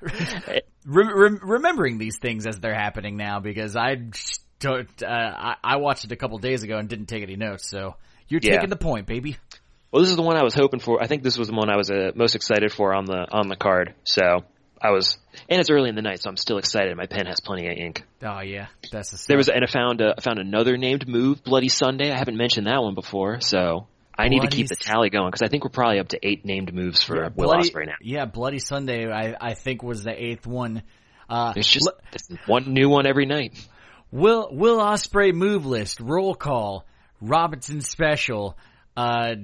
Rem- 0.01 1.18
rem- 1.20 1.39
remembering 1.44 1.98
these 1.98 2.18
things 2.20 2.48
as 2.48 2.58
they're 2.60 2.74
happening 2.74 3.18
now 3.18 3.39
because 3.41 3.75
I 3.75 3.96
don't. 4.60 4.89
Uh, 5.03 5.08
I, 5.08 5.56
I 5.62 5.75
watched 5.77 6.06
it 6.06 6.12
a 6.12 6.15
couple 6.15 6.38
days 6.38 6.63
ago 6.63 6.77
and 6.77 6.88
didn't 6.88 7.08
take 7.08 7.22
any 7.24 7.36
notes, 7.36 7.70
so 7.70 7.96
you're 8.29 8.39
Yeah. 8.41 8.56
taking 8.56 8.70
the 8.70 8.77
point, 8.77 9.06
baby. 9.06 9.38
Well, 9.91 10.01
this 10.01 10.10
is 10.12 10.15
the 10.15 10.22
one 10.22 10.38
I 10.38 10.44
was 10.44 10.53
hoping 10.53 10.79
for. 10.79 11.01
I 11.03 11.08
think 11.08 11.24
this 11.24 11.38
was 11.38 11.48
the 11.50 11.56
one 11.56 11.70
I 11.70 11.75
was 11.75 11.89
uh, 11.91 12.12
most 12.15 12.36
excited 12.36 12.72
for 12.72 12.94
on 12.94 13.06
the 13.06 13.27
on 13.32 13.50
the 13.50 13.56
card. 13.58 13.94
So 14.06 14.46
I 14.81 14.91
was, 14.91 15.17
and 15.50 15.59
it's 15.59 15.69
early 15.69 15.89
in 15.89 15.95
the 15.95 16.01
night, 16.01 16.21
so 16.21 16.29
I'm 16.29 16.38
still 16.38 16.57
excited. 16.57 16.95
My 16.95 17.05
pen 17.05 17.25
has 17.25 17.39
plenty 17.39 17.67
of 17.67 17.77
ink. 17.77 18.03
Oh 18.24 18.39
yeah, 18.39 18.67
that's 18.91 19.12
the 19.12 19.17
stuff. 19.17 19.27
There 19.27 19.38
was, 19.38 19.50
and 19.50 19.63
I 19.63 19.67
found 19.67 20.01
uh, 20.01 20.13
I 20.17 20.21
found 20.21 20.39
another 20.39 20.77
named 20.77 21.07
move, 21.07 21.43
Bloody 21.43 21.69
Sunday. 21.69 22.12
I 22.12 22.17
haven't 22.17 22.38
mentioned 22.38 22.67
that 22.67 22.81
one 22.81 22.95
before, 22.95 23.41
so 23.41 23.88
I 24.17 24.29
need 24.29 24.41
to 24.41 24.48
keep 24.48 24.67
the 24.67 24.75
tally 24.75 25.09
going 25.09 25.27
because 25.27 25.41
I 25.41 25.48
think 25.48 25.63
we're 25.63 25.69
probably 25.69 26.00
up 26.00 26.09
to 26.09 26.19
eight 26.21 26.45
named 26.45 26.74
moves 26.74 27.01
for 27.01 27.24
Yeah, 27.24 27.29
Will 27.36 27.53
Ospreay 27.53 27.88
now. 27.88 27.93
Yeah, 28.01 28.25
Bloody 28.25 28.59
Sunday. 28.59 29.09
I 29.09 29.36
I 29.39 29.53
think 29.53 29.83
was 29.83 30.03
the 30.03 30.12
eighth 30.12 30.45
one. 30.45 30.83
Uh, 31.29 31.53
There's 31.53 31.67
just 31.67 31.89
one 32.45 32.74
new 32.74 32.89
one 32.89 33.05
every 33.05 33.25
night. 33.25 33.53
Will 34.12 34.50
Will 34.51 34.79
Ospreay 34.79 35.33
move 35.33 35.65
list 35.65 36.00
roll 36.00 36.36
call 36.36 36.86
Robinson 37.21 37.81
special 37.81 38.57
uh, 38.98 39.36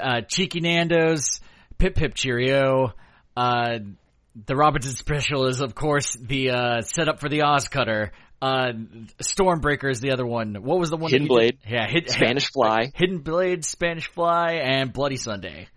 uh 0.00 0.20
Cheeky 0.22 0.60
Nando's 0.60 1.40
Pip 1.78 1.94
Pip 1.94 2.14
Cheerio 2.14 2.94
uh 3.36 3.78
the 4.34 4.56
Robinson 4.56 4.92
special 4.96 5.46
is, 5.46 5.60
of 5.60 5.74
course, 5.74 6.16
the 6.20 6.50
uh, 6.50 6.80
setup 6.82 7.20
for 7.20 7.28
the 7.28 7.40
OsCutter. 7.40 8.10
Uh, 8.42 8.72
Stormbreaker 9.22 9.90
is 9.90 10.00
the 10.00 10.10
other 10.12 10.26
one. 10.26 10.56
What 10.62 10.78
was 10.78 10.90
the 10.90 10.96
one? 10.96 11.10
Hidden 11.10 11.28
you 11.28 11.28
did? 11.28 11.34
Blade. 11.34 11.58
Yeah, 11.66 11.86
hid, 11.88 12.10
Spanish 12.10 12.50
Fly. 12.50 12.92
Hidden 12.94 13.18
Blade, 13.20 13.64
Spanish 13.64 14.08
Fly, 14.08 14.54
and 14.62 14.92
Bloody 14.92 15.16
Sunday. 15.16 15.68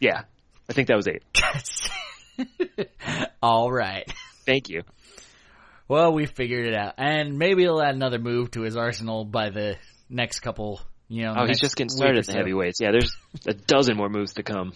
Yeah, 0.00 0.22
I 0.68 0.72
think 0.72 0.88
that 0.88 0.96
was 0.96 1.08
eight. 1.08 1.22
All 3.42 3.70
right. 3.70 4.10
Thank 4.46 4.68
you. 4.70 4.82
Well, 5.88 6.12
we 6.14 6.26
figured 6.26 6.66
it 6.66 6.74
out, 6.74 6.94
and 6.96 7.38
maybe 7.38 7.62
he'll 7.62 7.80
add 7.82 7.94
another 7.94 8.18
move 8.18 8.50
to 8.52 8.62
his 8.62 8.76
arsenal 8.76 9.24
by 9.24 9.50
the 9.50 9.76
next 10.08 10.40
couple. 10.40 10.80
You 11.08 11.24
know, 11.24 11.34
Oh, 11.36 11.46
he's 11.46 11.60
just 11.60 11.76
getting 11.76 11.90
started 11.90 12.18
at 12.18 12.26
the 12.26 12.32
so. 12.32 12.38
heavyweights. 12.38 12.80
Yeah, 12.80 12.90
there's 12.90 13.14
a 13.46 13.52
dozen 13.52 13.96
more 13.96 14.08
moves 14.08 14.34
to 14.34 14.42
come. 14.42 14.72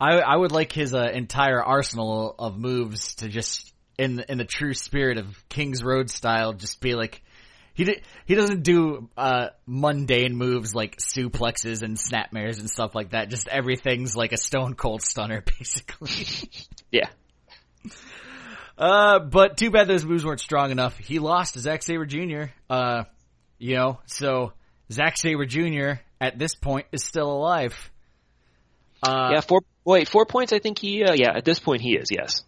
I 0.00 0.18
I 0.18 0.36
would 0.36 0.52
like 0.52 0.72
his 0.72 0.94
uh, 0.94 1.08
entire 1.12 1.62
arsenal 1.62 2.34
of 2.38 2.58
moves 2.58 3.16
to 3.16 3.28
just 3.28 3.72
in 3.98 4.24
in 4.28 4.38
the 4.38 4.44
true 4.44 4.74
spirit 4.74 5.18
of 5.18 5.48
King's 5.48 5.82
Road 5.82 6.10
style, 6.10 6.52
just 6.52 6.80
be 6.80 6.94
like 6.94 7.22
he 7.74 7.84
di- 7.84 8.02
he 8.26 8.34
doesn't 8.34 8.62
do 8.62 9.08
uh 9.16 9.48
mundane 9.66 10.36
moves 10.36 10.74
like 10.74 10.96
suplexes 10.96 11.82
and 11.82 11.96
snapmares 11.96 12.60
and 12.60 12.68
stuff 12.68 12.94
like 12.94 13.10
that. 13.10 13.30
Just 13.30 13.48
everything's 13.48 14.16
like 14.16 14.32
a 14.32 14.38
Stone 14.38 14.74
Cold 14.74 15.02
Stunner, 15.02 15.42
basically. 15.58 16.50
Yeah. 16.90 17.08
Uh, 18.78 19.20
but 19.20 19.56
too 19.56 19.70
bad 19.70 19.88
those 19.88 20.04
moves 20.04 20.24
weren't 20.24 20.40
strong 20.40 20.70
enough. 20.70 20.98
He 20.98 21.18
lost 21.18 21.54
to 21.54 21.60
Zack 21.60 21.82
Sabre 21.82 22.04
Jr. 22.04 22.50
Uh, 22.68 23.04
you 23.58 23.76
know, 23.76 24.00
so 24.04 24.52
Zack 24.92 25.16
Sabre 25.16 25.46
Jr. 25.46 26.00
at 26.20 26.38
this 26.38 26.54
point 26.54 26.86
is 26.92 27.02
still 27.02 27.32
alive. 27.32 27.90
Uh, 29.02 29.30
yeah, 29.34 29.40
four, 29.40 29.60
wait, 29.84 30.08
four 30.08 30.26
points 30.26 30.52
I 30.52 30.58
think 30.58 30.78
he, 30.78 31.04
uh, 31.04 31.12
yeah, 31.14 31.36
at 31.36 31.44
this 31.44 31.58
point 31.60 31.80
he 31.80 31.96
is, 31.96 32.08
yes. 32.10 32.42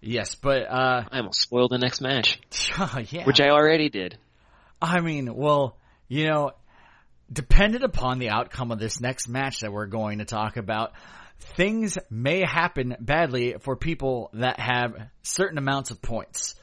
yes, 0.00 0.34
but, 0.34 0.62
uh, 0.70 1.04
I 1.10 1.18
almost 1.18 1.40
spoiled 1.40 1.70
the 1.72 1.78
next 1.78 2.00
match, 2.00 2.38
yeah. 3.10 3.24
which 3.24 3.40
I 3.40 3.48
already 3.50 3.88
did. 3.88 4.18
I 4.80 5.00
mean, 5.00 5.34
well, 5.34 5.76
you 6.08 6.26
know, 6.26 6.52
dependent 7.32 7.82
upon 7.84 8.18
the 8.18 8.30
outcome 8.30 8.70
of 8.70 8.78
this 8.78 9.00
next 9.00 9.28
match 9.28 9.60
that 9.60 9.72
we're 9.72 9.86
going 9.86 10.18
to 10.18 10.24
talk 10.24 10.56
about, 10.56 10.92
things 11.56 11.98
may 12.10 12.44
happen 12.46 12.96
badly 13.00 13.56
for 13.60 13.76
people 13.76 14.30
that 14.34 14.60
have 14.60 14.94
certain 15.22 15.58
amounts 15.58 15.90
of 15.90 16.00
points, 16.00 16.54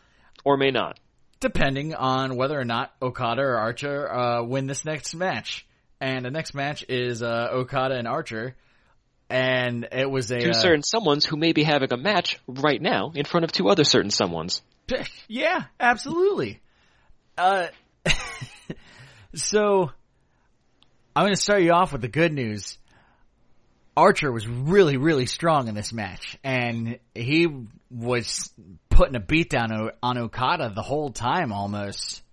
Or 0.46 0.58
may 0.58 0.72
not. 0.72 1.00
depending 1.40 1.94
on 1.94 2.36
whether 2.38 2.58
or 2.60 2.66
not 2.66 2.94
Okada 3.02 3.42
or 3.42 3.58
Archer 3.58 4.12
uh, 4.12 4.44
win 4.44 4.66
this 4.66 4.86
next 4.86 5.14
match. 5.14 5.66
And 6.00 6.26
the 6.26 6.32
next 6.32 6.54
match 6.54 6.84
is 6.90 7.22
uh, 7.24 7.50
Okada 7.52 7.96
and 7.96 8.08
Archer, 8.08 8.56
and 9.30 9.88
it 9.92 10.10
was 10.10 10.32
a 10.32 10.40
Two 10.40 10.50
uh, 10.50 10.54
certain 10.54 10.82
someones 10.82 11.26
who 11.26 11.38
may 11.38 11.54
be 11.54 11.64
having 11.64 11.92
a 11.92 11.98
match 11.98 12.40
right 12.48 12.82
now 12.82 13.12
in 13.16 13.26
front 13.26 13.44
of 13.44 13.52
two 13.52 13.70
other 13.70 13.84
certain 13.84 14.12
someones. 14.12 14.62
Yeah, 15.28 15.64
absolutely. 15.80 16.62
Uh, 17.38 17.68
so 19.34 19.92
I'm 21.16 21.24
going 21.24 21.34
to 21.34 21.42
start 21.42 21.64
you 21.64 21.72
off 21.72 21.94
with 21.94 22.02
the 22.02 22.08
good 22.08 22.34
news. 22.34 22.78
Archer 23.96 24.32
was 24.32 24.48
really, 24.48 24.98
really 24.98 25.26
strong 25.26 25.68
in 25.68 25.76
this 25.76 25.94
match, 25.94 26.38
and 26.44 27.00
he 27.16 27.48
was 27.92 28.52
putting 28.90 29.16
a 29.16 29.20
beat 29.20 29.50
down 29.50 29.92
on 30.02 30.18
Okada 30.18 30.72
the 30.76 30.82
whole 30.82 31.12
time 31.12 31.52
almost. 31.52 32.24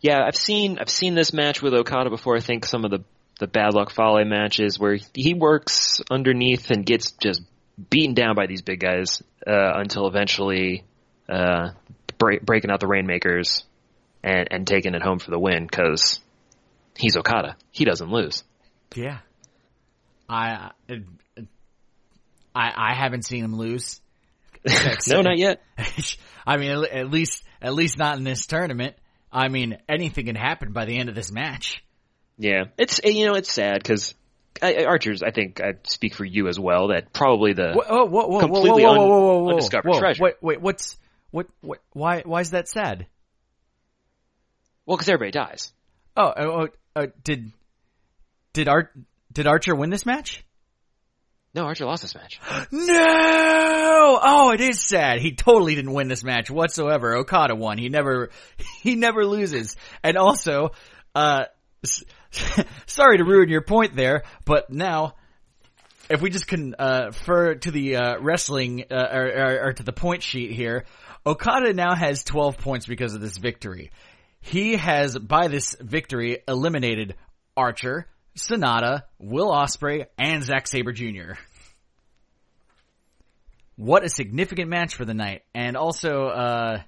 Yeah, 0.00 0.22
I've 0.26 0.36
seen 0.36 0.78
I've 0.80 0.90
seen 0.90 1.14
this 1.14 1.32
match 1.32 1.62
with 1.62 1.72
Okada 1.74 2.10
before. 2.10 2.36
I 2.36 2.40
think 2.40 2.66
some 2.66 2.84
of 2.84 2.90
the 2.90 3.04
the 3.38 3.46
Bad 3.46 3.74
Luck 3.74 3.90
Fale 3.90 4.24
matches 4.24 4.78
where 4.78 4.98
he 5.14 5.34
works 5.34 6.00
underneath 6.10 6.70
and 6.70 6.86
gets 6.86 7.12
just 7.12 7.42
beaten 7.90 8.14
down 8.14 8.34
by 8.34 8.46
these 8.46 8.62
big 8.62 8.80
guys 8.80 9.22
uh, 9.46 9.72
until 9.76 10.06
eventually 10.06 10.84
uh, 11.28 11.70
break, 12.18 12.42
breaking 12.42 12.70
out 12.70 12.80
the 12.80 12.86
Rainmakers 12.86 13.64
and 14.22 14.48
and 14.50 14.66
taking 14.66 14.94
it 14.94 15.02
home 15.02 15.18
for 15.18 15.30
the 15.30 15.38
win 15.38 15.66
because 15.66 16.20
he's 16.96 17.16
Okada. 17.16 17.56
He 17.72 17.84
doesn't 17.84 18.10
lose. 18.10 18.44
Yeah, 18.94 19.18
I, 20.28 20.70
I, 20.88 21.42
I 22.54 22.94
haven't 22.94 23.24
seen 23.24 23.44
him 23.44 23.56
lose. 23.56 24.00
no, 25.08 25.20
not 25.20 25.36
yet. 25.36 25.60
I 26.46 26.56
mean, 26.56 26.70
at- 26.70 26.90
at 26.90 27.10
least, 27.10 27.44
at 27.60 27.74
least 27.74 27.98
not 27.98 28.16
in 28.16 28.24
this 28.24 28.46
tournament. 28.46 28.96
I 29.32 29.48
mean, 29.48 29.78
anything 29.88 30.26
can 30.26 30.36
happen 30.36 30.72
by 30.72 30.84
the 30.84 30.96
end 30.96 31.08
of 31.08 31.14
this 31.14 31.32
match. 31.32 31.83
Yeah, 32.38 32.64
it's 32.78 33.00
you 33.04 33.26
know 33.26 33.34
it's 33.34 33.52
sad 33.52 33.82
because 33.82 34.14
Archer's. 34.62 35.22
I 35.22 35.30
think 35.30 35.60
I 35.60 35.74
speak 35.84 36.14
for 36.14 36.24
you 36.24 36.48
as 36.48 36.58
well. 36.58 36.88
That 36.88 37.12
probably 37.12 37.52
the 37.52 37.72
Whoa, 37.72 37.84
whoa, 37.84 38.04
whoa, 38.06 38.26
whoa, 38.26 38.40
completely 38.40 38.84
whoa, 38.84 38.94
whoa, 38.94 39.06
whoa, 39.06 39.18
whoa, 39.20 39.38
whoa, 39.42 39.50
undiscovered 39.50 39.92
whoa. 39.92 39.98
treasure. 40.00 40.22
Wait, 40.22 40.34
wait, 40.40 40.60
what's, 40.60 40.96
what, 41.30 41.46
what, 41.60 41.80
why, 41.92 42.22
why 42.24 42.40
is 42.40 42.50
that 42.50 42.68
sad? 42.68 43.06
well 44.86 44.96
because 44.96 45.08
everybody 45.08 45.30
dies. 45.30 45.72
Oh, 46.16 46.32
oh, 46.36 46.68
oh, 46.96 47.02
uh, 47.02 47.06
did, 47.22 47.52
did 48.52 48.68
Art, 48.68 48.92
did 49.32 49.46
Archer 49.46 49.74
win 49.74 49.90
this 49.90 50.06
match? 50.06 50.44
No, 51.54 51.62
Archer 51.62 51.86
lost 51.86 52.02
this 52.02 52.14
match. 52.14 52.40
No! 52.72 54.20
Oh, 54.22 54.50
it 54.50 54.60
is 54.60 54.80
sad. 54.80 55.20
He 55.20 55.34
totally 55.34 55.74
didn't 55.74 55.92
win 55.92 56.08
this 56.08 56.24
match 56.24 56.50
whatsoever. 56.50 57.16
Okada 57.16 57.54
won. 57.54 57.78
He 57.78 57.88
never, 57.88 58.30
he 58.82 58.96
never 58.96 59.24
loses. 59.24 59.76
And 60.02 60.16
also, 60.16 60.70
uh, 61.14 61.44
sorry 62.86 63.18
to 63.18 63.24
ruin 63.24 63.48
your 63.48 63.62
point 63.62 63.94
there, 63.94 64.24
but 64.44 64.70
now, 64.70 65.14
if 66.10 66.20
we 66.20 66.30
just 66.30 66.46
can, 66.46 66.74
uh, 66.78 67.06
refer 67.06 67.54
to 67.54 67.70
the, 67.70 67.96
uh, 67.96 68.18
wrestling, 68.20 68.84
uh, 68.90 69.08
or, 69.12 69.26
or, 69.26 69.66
or 69.68 69.72
to 69.72 69.82
the 69.82 69.92
point 69.92 70.22
sheet 70.22 70.52
here, 70.52 70.84
Okada 71.26 71.72
now 71.72 71.94
has 71.94 72.22
12 72.24 72.58
points 72.58 72.86
because 72.86 73.14
of 73.14 73.20
this 73.20 73.36
victory. 73.36 73.90
He 74.40 74.76
has, 74.76 75.18
by 75.18 75.48
this 75.48 75.74
victory, 75.80 76.38
eliminated 76.46 77.14
Archer, 77.56 78.06
Sanada, 78.36 79.04
Will 79.18 79.50
Ospreay, 79.50 80.06
and 80.18 80.42
Zack 80.42 80.66
Sabre 80.66 80.92
Jr. 80.92 81.32
What 83.76 84.04
a 84.04 84.08
significant 84.08 84.68
match 84.68 84.96
for 84.96 85.04
the 85.04 85.14
night. 85.14 85.42
And 85.54 85.76
also, 85.76 86.26
uh, 86.26 86.82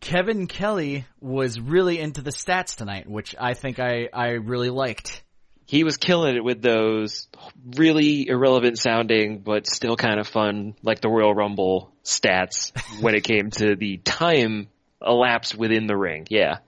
Kevin 0.00 0.46
Kelly 0.46 1.04
was 1.20 1.58
really 1.58 1.98
into 1.98 2.22
the 2.22 2.30
stats 2.30 2.76
tonight, 2.76 3.08
which 3.08 3.34
I 3.38 3.54
think 3.54 3.78
I, 3.78 4.08
I 4.12 4.28
really 4.32 4.70
liked. 4.70 5.22
he 5.66 5.82
was 5.84 5.96
killing 5.96 6.36
it 6.36 6.44
with 6.44 6.62
those 6.62 7.28
really 7.76 8.28
irrelevant 8.28 8.78
sounding 8.78 9.38
but 9.38 9.66
still 9.66 9.96
kind 9.96 10.20
of 10.20 10.28
fun 10.28 10.74
like 10.82 11.00
the 11.00 11.08
Royal 11.08 11.34
Rumble 11.34 11.92
stats 12.04 12.72
when 13.00 13.14
it 13.14 13.24
came 13.24 13.50
to 13.50 13.74
the 13.74 13.96
time 13.98 14.68
elapsed 15.04 15.56
within 15.56 15.86
the 15.86 15.96
ring. 15.96 16.26
Yeah. 16.30 16.58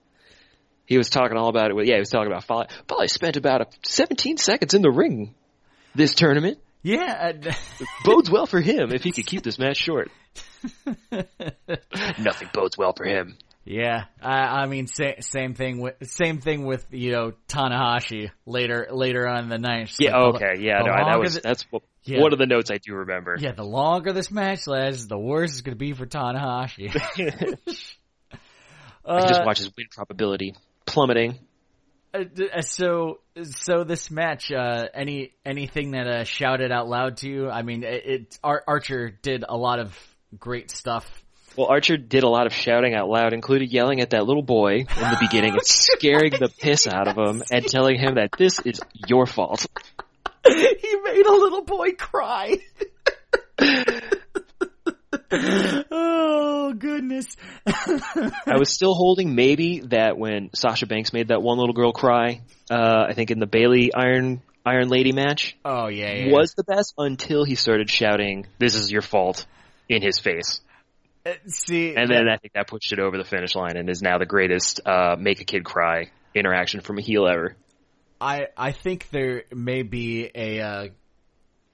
He 0.85 0.97
was 0.97 1.09
talking 1.09 1.37
all 1.37 1.49
about 1.49 1.69
it 1.69 1.75
with, 1.75 1.87
yeah, 1.87 1.95
he 1.95 1.99
was 1.99 2.09
talking 2.09 2.31
about 2.31 2.43
Fale. 2.45 2.65
Fale 2.87 3.07
spent 3.07 3.37
about 3.37 3.73
17 3.83 4.37
seconds 4.37 4.73
in 4.73 4.81
the 4.81 4.89
ring 4.91 5.35
this 5.95 6.15
tournament. 6.15 6.57
Yeah, 6.81 7.33
uh, 7.45 7.51
Bodes 8.05 8.29
well 8.31 8.45
for 8.45 8.61
him 8.61 8.91
if 8.93 9.03
he 9.03 9.11
could 9.11 9.25
keep 9.25 9.43
this 9.43 9.59
match 9.59 9.77
short. 9.77 10.09
Nothing 11.11 12.49
bodes 12.53 12.77
well 12.77 12.93
for 12.95 13.05
him. 13.05 13.37
yeah. 13.65 14.05
I, 14.21 14.61
I 14.61 14.65
mean, 14.65 14.87
sa- 14.87 15.19
same 15.21 15.53
thing 15.53 15.79
with 15.79 15.95
same 16.03 16.39
thing 16.41 16.65
with 16.65 16.85
you 16.91 17.11
know 17.11 17.33
Tanahashi 17.47 18.31
later 18.45 18.87
later 18.91 19.27
on 19.27 19.43
in 19.43 19.49
the 19.49 19.57
night. 19.57 19.87
Just 19.87 20.01
Yeah, 20.01 20.17
like, 20.17 20.39
the- 20.39 20.45
okay, 20.47 20.61
yeah, 20.61 20.79
the 20.83 20.87
no, 20.89 20.95
that 21.11 21.19
was, 21.19 21.35
the- 21.35 21.41
that's 21.41 21.63
what, 21.71 21.83
Yeah. 22.03 22.21
one 22.21 22.33
of 22.33 22.39
the 22.39 22.45
notes 22.45 22.71
I 22.71 22.77
do 22.77 22.93
remember. 22.95 23.35
yeah. 23.39 23.51
The 23.53 23.63
longer 23.65 24.11
this 24.13 24.31
match 24.31 24.67
lasts, 24.67 25.05
the 25.07 25.17
worse 25.19 25.51
it's 25.51 25.61
going 25.61 25.75
to 25.75 25.79
be 25.79 25.93
for 25.93 26.05
Tanahashi. 26.05 26.89
I 29.05 29.21
just 29.27 29.41
Uh, 29.41 29.43
watch 29.45 29.57
his 29.59 29.71
win 29.77 29.87
probability 29.91 30.55
plummeting. 30.85 31.39
Uh, 32.13 32.23
uh, 32.55 32.61
so 32.61 33.19
so 33.43 33.83
this 33.83 34.09
match 34.09 34.51
uh 34.51 34.87
any 34.93 35.33
anything 35.45 35.91
that 35.91 36.07
uh 36.07 36.23
shouted 36.23 36.71
out 36.71 36.87
loud 36.87 37.17
to 37.17 37.29
you? 37.29 37.49
I 37.49 37.61
mean 37.61 37.83
it, 37.83 38.05
it 38.05 38.39
Ar- 38.43 38.63
archer 38.67 39.09
did 39.09 39.43
a 39.47 39.55
lot 39.55 39.79
of 39.79 39.95
great 40.37 40.71
stuff. 40.71 41.07
Well, 41.55 41.67
Archer 41.67 41.97
did 41.97 42.23
a 42.23 42.29
lot 42.29 42.45
of 42.45 42.53
shouting 42.53 42.93
out 42.93 43.09
loud, 43.09 43.33
included 43.33 43.73
yelling 43.73 43.99
at 43.99 44.11
that 44.11 44.25
little 44.25 44.43
boy 44.43 44.75
in 44.75 44.85
the 44.85 45.17
beginning 45.19 45.53
and 45.53 45.65
scaring 45.65 46.31
the 46.31 46.47
piss 46.47 46.87
out 46.87 47.07
of 47.07 47.17
him 47.17 47.43
and 47.51 47.65
telling 47.65 47.99
him 47.99 48.15
that 48.15 48.29
this 48.37 48.59
is 48.63 48.79
your 49.07 49.25
fault. 49.25 49.65
he 50.47 50.95
made 51.03 51.25
a 51.25 51.33
little 51.33 51.63
boy 51.63 51.91
cry 51.97 52.55
oh 55.91 56.73
goodness 56.77 57.27
I 57.65 58.57
was 58.57 58.73
still 58.73 58.93
holding 58.93 59.35
maybe 59.35 59.81
that 59.81 60.17
when 60.17 60.49
Sasha 60.55 60.87
Banks 60.87 61.13
made 61.13 61.27
that 61.27 61.41
one 61.41 61.57
little 61.57 61.73
girl 61.73 61.91
cry, 61.91 62.41
uh, 62.71 63.05
I 63.09 63.13
think 63.13 63.31
in 63.31 63.39
the 63.39 63.45
Bayley 63.45 63.93
Iron 63.93 64.41
Iron 64.65 64.89
Lady 64.89 65.11
match, 65.11 65.57
oh 65.63 65.87
yeah, 65.87 66.13
yeah. 66.13 66.31
was 66.31 66.53
the 66.55 66.63
best 66.63 66.93
until 66.97 67.43
he 67.43 67.55
started 67.55 67.89
shouting, 67.89 68.47
"This 68.57 68.75
is 68.75 68.91
your 68.91 69.01
fault." 69.01 69.45
In 69.87 70.03
his 70.03 70.19
face, 70.19 70.61
Uh, 71.25 71.31
see 71.47 71.95
and 71.95 72.11
then 72.11 72.29
I 72.29 72.37
think 72.37 72.53
that 72.53 72.67
pushed 72.67 72.93
it 72.93 72.99
over 72.99 73.17
the 73.17 73.23
finish 73.23 73.55
line 73.55 73.75
and 73.75 73.89
is 73.89 74.03
now 74.03 74.19
the 74.19 74.27
greatest 74.27 74.81
uh, 74.85 75.15
make 75.17 75.41
a 75.41 75.45
kid 75.45 75.65
cry 75.65 76.11
interaction 76.35 76.81
from 76.81 76.99
a 76.99 77.01
heel 77.01 77.27
ever. 77.27 77.55
I 78.21 78.47
I 78.55 78.71
think 78.71 79.09
there 79.09 79.45
may 79.51 79.81
be 79.81 80.29
a 80.35 80.61
uh, 80.61 80.87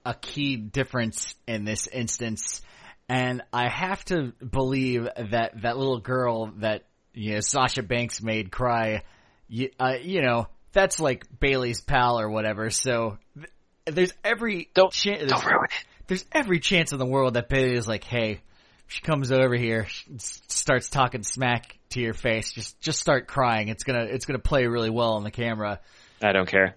a 0.06 0.14
key 0.14 0.56
difference 0.56 1.36
in 1.48 1.66
this 1.66 1.88
instance, 1.88 2.62
and 3.10 3.44
I 3.54 3.70
have 3.70 4.04
to 4.06 4.34
believe 4.48 5.08
that 5.18 5.62
that 5.62 5.78
little 5.78 6.00
girl 6.00 6.52
that 6.58 6.84
you 7.14 7.34
know 7.36 7.40
Sasha 7.40 7.84
Banks 7.84 8.22
made 8.22 8.52
cry, 8.52 9.04
you, 9.48 9.70
uh, 9.80 9.96
you 10.02 10.22
know, 10.22 10.48
that's 10.72 11.00
like 11.00 11.26
Bayley's 11.40 11.82
pal 11.82 12.20
or 12.20 12.30
whatever. 12.30 12.70
So 12.70 13.18
th- 13.36 13.48
there's 13.86 14.14
every 14.24 14.70
Don't- 14.74 14.92
chan- 14.92 15.20
don't 15.20 15.30
there's, 15.30 15.46
ruin 15.46 15.66
it. 15.66 15.86
there's 16.08 16.26
every 16.32 16.60
chance 16.60 16.92
in 16.92 17.00
the 17.00 17.06
world 17.06 17.36
that 17.36 17.48
Bayley 17.50 17.76
is 17.76 17.88
like, 17.88 18.04
hey, 18.04 18.42
she 18.88 19.02
comes 19.02 19.32
over 19.32 19.56
here, 19.56 19.88
starts 20.18 20.90
talking 20.90 21.24
smack 21.24 21.78
to 21.90 22.02
your 22.02 22.14
face, 22.14 22.52
just 22.54 22.80
just 22.82 23.00
start 23.00 23.28
crying. 23.28 23.70
It's 23.70 23.84
gonna 23.84 24.04
it's 24.06 24.26
gonna 24.26 24.40
play 24.40 24.66
really 24.68 24.90
well 24.90 25.14
on 25.14 25.24
the 25.24 25.32
camera. 25.32 25.80
I 26.24 26.32
don't 26.34 26.48
care. 26.48 26.76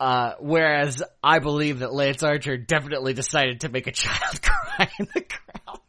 Uh, 0.00 0.32
whereas 0.40 1.02
I 1.22 1.38
believe 1.38 1.78
that 1.78 1.92
Lance 1.92 2.22
Archer 2.22 2.56
definitely 2.56 3.14
decided 3.14 3.60
to 3.60 3.68
make 3.68 3.86
a 3.86 3.92
child 3.92 4.42
cry 4.42 4.90
in 4.98 5.06
the 5.14 5.22
crowd. 5.22 5.80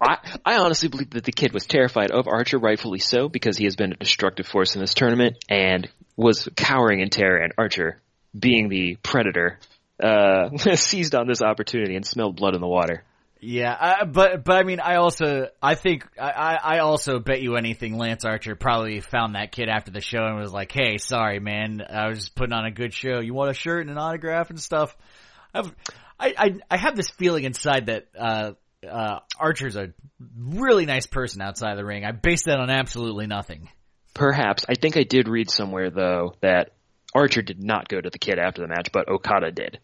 I, 0.00 0.16
I 0.44 0.56
honestly 0.58 0.88
believe 0.88 1.10
that 1.10 1.24
the 1.24 1.32
kid 1.32 1.52
was 1.52 1.66
terrified 1.66 2.10
of 2.10 2.26
Archer, 2.26 2.58
rightfully 2.58 2.98
so, 2.98 3.28
because 3.28 3.56
he 3.56 3.64
has 3.64 3.76
been 3.76 3.92
a 3.92 3.96
destructive 3.96 4.46
force 4.46 4.74
in 4.74 4.80
this 4.80 4.94
tournament 4.94 5.36
and 5.48 5.88
was 6.16 6.48
cowering 6.56 7.00
in 7.00 7.10
terror. 7.10 7.38
And 7.38 7.52
Archer, 7.58 8.00
being 8.38 8.68
the 8.68 8.96
predator, 9.02 9.58
uh, 10.02 10.56
seized 10.76 11.14
on 11.14 11.26
this 11.26 11.42
opportunity 11.42 11.96
and 11.96 12.06
smelled 12.06 12.36
blood 12.36 12.54
in 12.54 12.60
the 12.60 12.66
water. 12.66 13.04
Yeah, 13.44 13.72
uh, 13.72 14.04
but 14.06 14.42
but 14.42 14.56
I 14.56 14.62
mean, 14.62 14.80
I 14.80 14.96
also 14.96 15.48
I 15.62 15.74
think 15.74 16.06
I 16.18 16.58
I 16.62 16.78
also 16.78 17.18
bet 17.18 17.42
you 17.42 17.56
anything 17.56 17.98
Lance 17.98 18.24
Archer 18.24 18.56
probably 18.56 19.00
found 19.00 19.34
that 19.34 19.52
kid 19.52 19.68
after 19.68 19.90
the 19.90 20.00
show 20.00 20.24
and 20.24 20.38
was 20.38 20.52
like, 20.52 20.72
"Hey, 20.72 20.96
sorry, 20.96 21.40
man, 21.40 21.82
I 21.86 22.08
was 22.08 22.20
just 22.20 22.34
putting 22.34 22.54
on 22.54 22.64
a 22.64 22.70
good 22.70 22.94
show. 22.94 23.20
You 23.20 23.34
want 23.34 23.50
a 23.50 23.54
shirt 23.54 23.82
and 23.82 23.90
an 23.90 23.98
autograph 23.98 24.48
and 24.48 24.58
stuff." 24.58 24.96
I've, 25.52 25.74
I 26.18 26.34
I 26.38 26.54
I 26.70 26.76
have 26.78 26.96
this 26.96 27.10
feeling 27.10 27.44
inside 27.44 27.86
that 27.86 28.06
uh 28.18 28.52
uh 28.88 29.18
Archer's 29.38 29.76
a 29.76 29.92
really 30.38 30.86
nice 30.86 31.06
person 31.06 31.42
outside 31.42 31.76
the 31.76 31.84
ring. 31.84 32.04
I 32.04 32.12
base 32.12 32.44
that 32.44 32.58
on 32.58 32.70
absolutely 32.70 33.26
nothing. 33.26 33.68
Perhaps. 34.14 34.64
I 34.68 34.74
think 34.74 34.96
I 34.96 35.02
did 35.02 35.28
read 35.28 35.50
somewhere, 35.50 35.90
though, 35.90 36.34
that 36.40 36.70
Archer 37.14 37.42
did 37.42 37.62
not 37.62 37.88
go 37.88 38.00
to 38.00 38.10
the 38.10 38.18
kid 38.18 38.38
after 38.38 38.62
the 38.62 38.68
match, 38.68 38.90
but 38.92 39.08
Okada 39.08 39.50
did. 39.50 39.80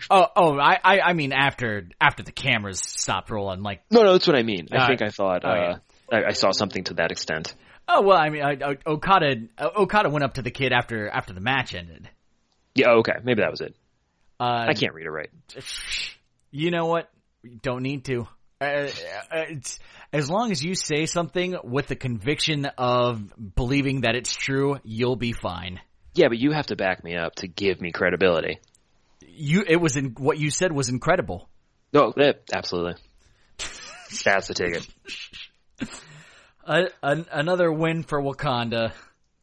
Oh 0.10 0.26
oh, 0.36 0.58
I 0.58 0.78
I, 0.82 1.00
I 1.00 1.12
mean 1.12 1.32
after 1.32 1.88
after 2.00 2.22
the 2.22 2.32
cameras 2.32 2.80
stopped 2.80 3.30
rolling, 3.30 3.62
like 3.62 3.82
No, 3.90 4.02
no, 4.02 4.12
that's 4.12 4.26
what 4.26 4.36
I 4.36 4.42
mean. 4.42 4.68
I 4.72 4.86
think. 4.88 5.02
I 5.02 5.10
thought, 5.10 5.44
Oh, 5.44 5.48
uh, 5.48 5.78
I, 6.10 6.24
I 6.28 6.32
saw 6.32 6.50
something 6.50 6.84
to 6.84 6.94
that 6.94 7.10
extent. 7.12 7.54
oh 7.88 8.02
well, 8.02 8.18
I 8.18 8.30
mean 8.30 8.42
I, 8.42 8.52
I, 8.52 8.76
Okada 8.86 9.36
Okada 9.58 10.10
went 10.10 10.24
up 10.24 10.34
to 10.34 10.42
the 10.42 10.50
kid 10.50 10.72
after 10.72 11.08
after 11.08 11.32
the 11.32 11.40
match 11.40 11.74
ended. 11.74 12.08
Yeah, 12.74 12.90
okay, 13.00 13.14
maybe 13.22 13.42
that 13.42 13.50
was 13.50 13.60
it. 13.60 13.74
Uh, 14.40 14.66
I 14.68 14.74
can't 14.74 14.94
read 14.94 15.06
it 15.06 15.10
right. 15.10 15.30
You 16.50 16.70
know 16.70 16.86
what? 16.86 17.08
You 17.42 17.58
don't 17.62 17.82
need 17.82 18.04
to. 18.06 18.26
Uh, 18.60 18.64
uh, 18.64 18.88
it's, 19.48 19.78
as 20.12 20.30
long 20.30 20.52
as 20.52 20.62
you 20.62 20.74
say 20.74 21.06
something 21.06 21.56
with 21.64 21.88
the 21.88 21.96
conviction 21.96 22.66
of 22.78 23.32
believing 23.54 24.02
that 24.02 24.14
it's 24.14 24.32
true, 24.32 24.78
you'll 24.84 25.16
be 25.16 25.32
fine. 25.32 25.80
Yeah, 26.14 26.28
but 26.28 26.38
you 26.38 26.52
have 26.52 26.66
to 26.66 26.76
back 26.76 27.02
me 27.02 27.16
up 27.16 27.34
to 27.36 27.48
give 27.48 27.80
me 27.80 27.90
credibility. 27.90 28.60
You, 29.34 29.64
it 29.66 29.76
was 29.76 29.96
in 29.96 30.14
what 30.18 30.38
you 30.38 30.50
said 30.50 30.72
was 30.72 30.88
incredible. 30.88 31.48
No, 31.92 32.12
eh, 32.12 32.32
absolutely. 32.52 32.94
That's 34.24 34.48
the 34.48 34.54
ticket. 34.54 34.86
Uh, 36.64 36.84
an, 37.02 37.26
another 37.32 37.72
win 37.72 38.02
for 38.02 38.20
Wakanda. 38.20 38.92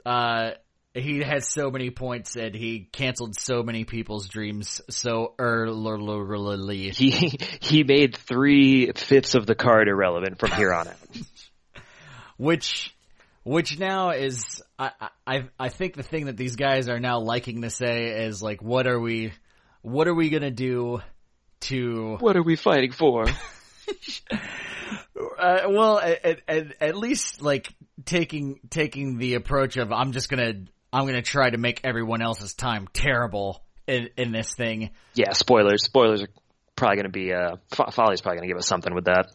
Uh, 0.06 0.52
he 0.94 1.20
had 1.20 1.44
so 1.44 1.70
many 1.70 1.90
points 1.90 2.36
and 2.36 2.56
he 2.56 2.88
canceled 2.92 3.36
so 3.36 3.64
many 3.64 3.84
people's 3.84 4.28
dreams 4.28 4.82
so 4.90 5.34
early. 5.38 6.90
He 6.90 7.38
he 7.62 7.84
made 7.84 8.16
three 8.16 8.92
fifths 8.94 9.36
of 9.36 9.46
the 9.46 9.56
card 9.56 9.88
irrelevant 9.88 10.40
from 10.40 10.52
here 10.52 10.74
on 10.74 10.88
out. 10.88 10.98
which 12.38 12.96
which 13.44 13.78
now 13.78 14.12
is 14.12 14.64
I, 14.78 14.92
I 15.28 15.44
I 15.60 15.70
think 15.70 15.96
the 15.96 16.04
thing 16.04 16.26
that 16.26 16.38
these 16.38 16.56
guys 16.56 16.90
are 16.90 17.00
now 17.00 17.20
liking 17.20 17.62
to 17.62 17.70
say 17.70 18.26
is 18.26 18.42
like 18.42 18.62
what 18.62 18.88
are 18.88 19.00
we 19.00 19.34
what 19.82 20.08
are 20.08 20.14
we 20.16 20.30
gonna 20.30 20.52
do 20.52 21.02
to 21.62 22.18
What 22.20 22.38
are 22.38 22.44
we 22.44 22.56
fighting 22.56 22.92
for? 22.92 23.26
uh, 24.34 25.60
well 25.68 26.00
at, 26.00 26.42
at, 26.48 26.76
at 26.82 26.98
least 26.98 27.42
like 27.42 27.74
taking 28.06 28.60
taking 28.70 29.18
the 29.18 29.34
approach 29.36 29.78
of 29.78 29.92
I'm 29.92 30.12
just 30.12 30.30
gonna 30.30 30.54
I'm 30.94 31.06
gonna 31.06 31.22
try 31.22 31.50
to 31.50 31.58
make 31.58 31.82
everyone 31.84 32.22
else's 32.22 32.54
time 32.54 32.88
terrible 32.94 33.64
in, 33.88 34.10
in 34.18 34.32
this 34.32 34.54
thing 34.54 34.92
Yeah, 35.16 35.34
spoilers. 35.34 35.84
Spoilers 35.84 36.22
are 36.24 36.30
probably 36.76 36.96
going 36.96 37.06
to 37.06 37.12
be. 37.12 37.34
Uh, 37.34 37.58
Fo- 37.76 37.92
Fale's 37.92 38.22
probably 38.22 38.38
going 38.38 38.48
to 38.50 38.54
give 38.54 38.58
us 38.58 38.68
something 38.68 38.94
with 38.94 39.06
that. 39.06 39.32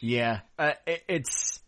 Yeah, 0.00 0.40
uh, 0.58 0.72
it, 0.86 1.02
it's. 1.08 1.60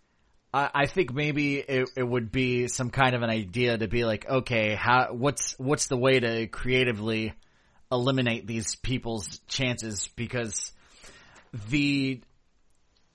I, 0.55 0.71
I 0.75 0.87
think 0.87 1.13
maybe 1.13 1.59
it, 1.59 1.91
it 1.97 2.03
would 2.03 2.33
be 2.33 2.69
some 2.69 2.91
kind 2.91 3.15
of 3.15 3.23
an 3.23 3.31
idea 3.31 3.77
to 3.77 3.89
be 3.89 4.05
like, 4.05 4.29
okay, 4.29 4.75
how 4.75 5.09
what's 5.13 5.55
what's 5.59 5.87
the 5.89 5.97
way 5.97 6.19
to 6.19 6.47
creatively 6.47 7.35
eliminate 7.93 8.47
these 8.47 8.75
people's 8.77 9.39
chances? 9.47 10.09
Because 10.17 10.73
the 11.69 12.21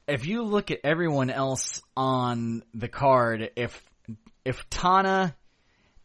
if 0.07 0.25
you 0.25 0.43
look 0.43 0.71
at 0.71 0.79
everyone 0.83 1.29
else 1.29 1.81
on 1.95 2.63
the 2.73 2.87
card, 2.87 3.51
if 3.55 3.83
if 4.45 4.69
Tana 4.69 5.35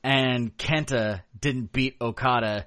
and 0.02 0.56
Kenta 0.56 1.22
didn't 1.38 1.72
beat 1.72 1.96
Okada, 2.00 2.66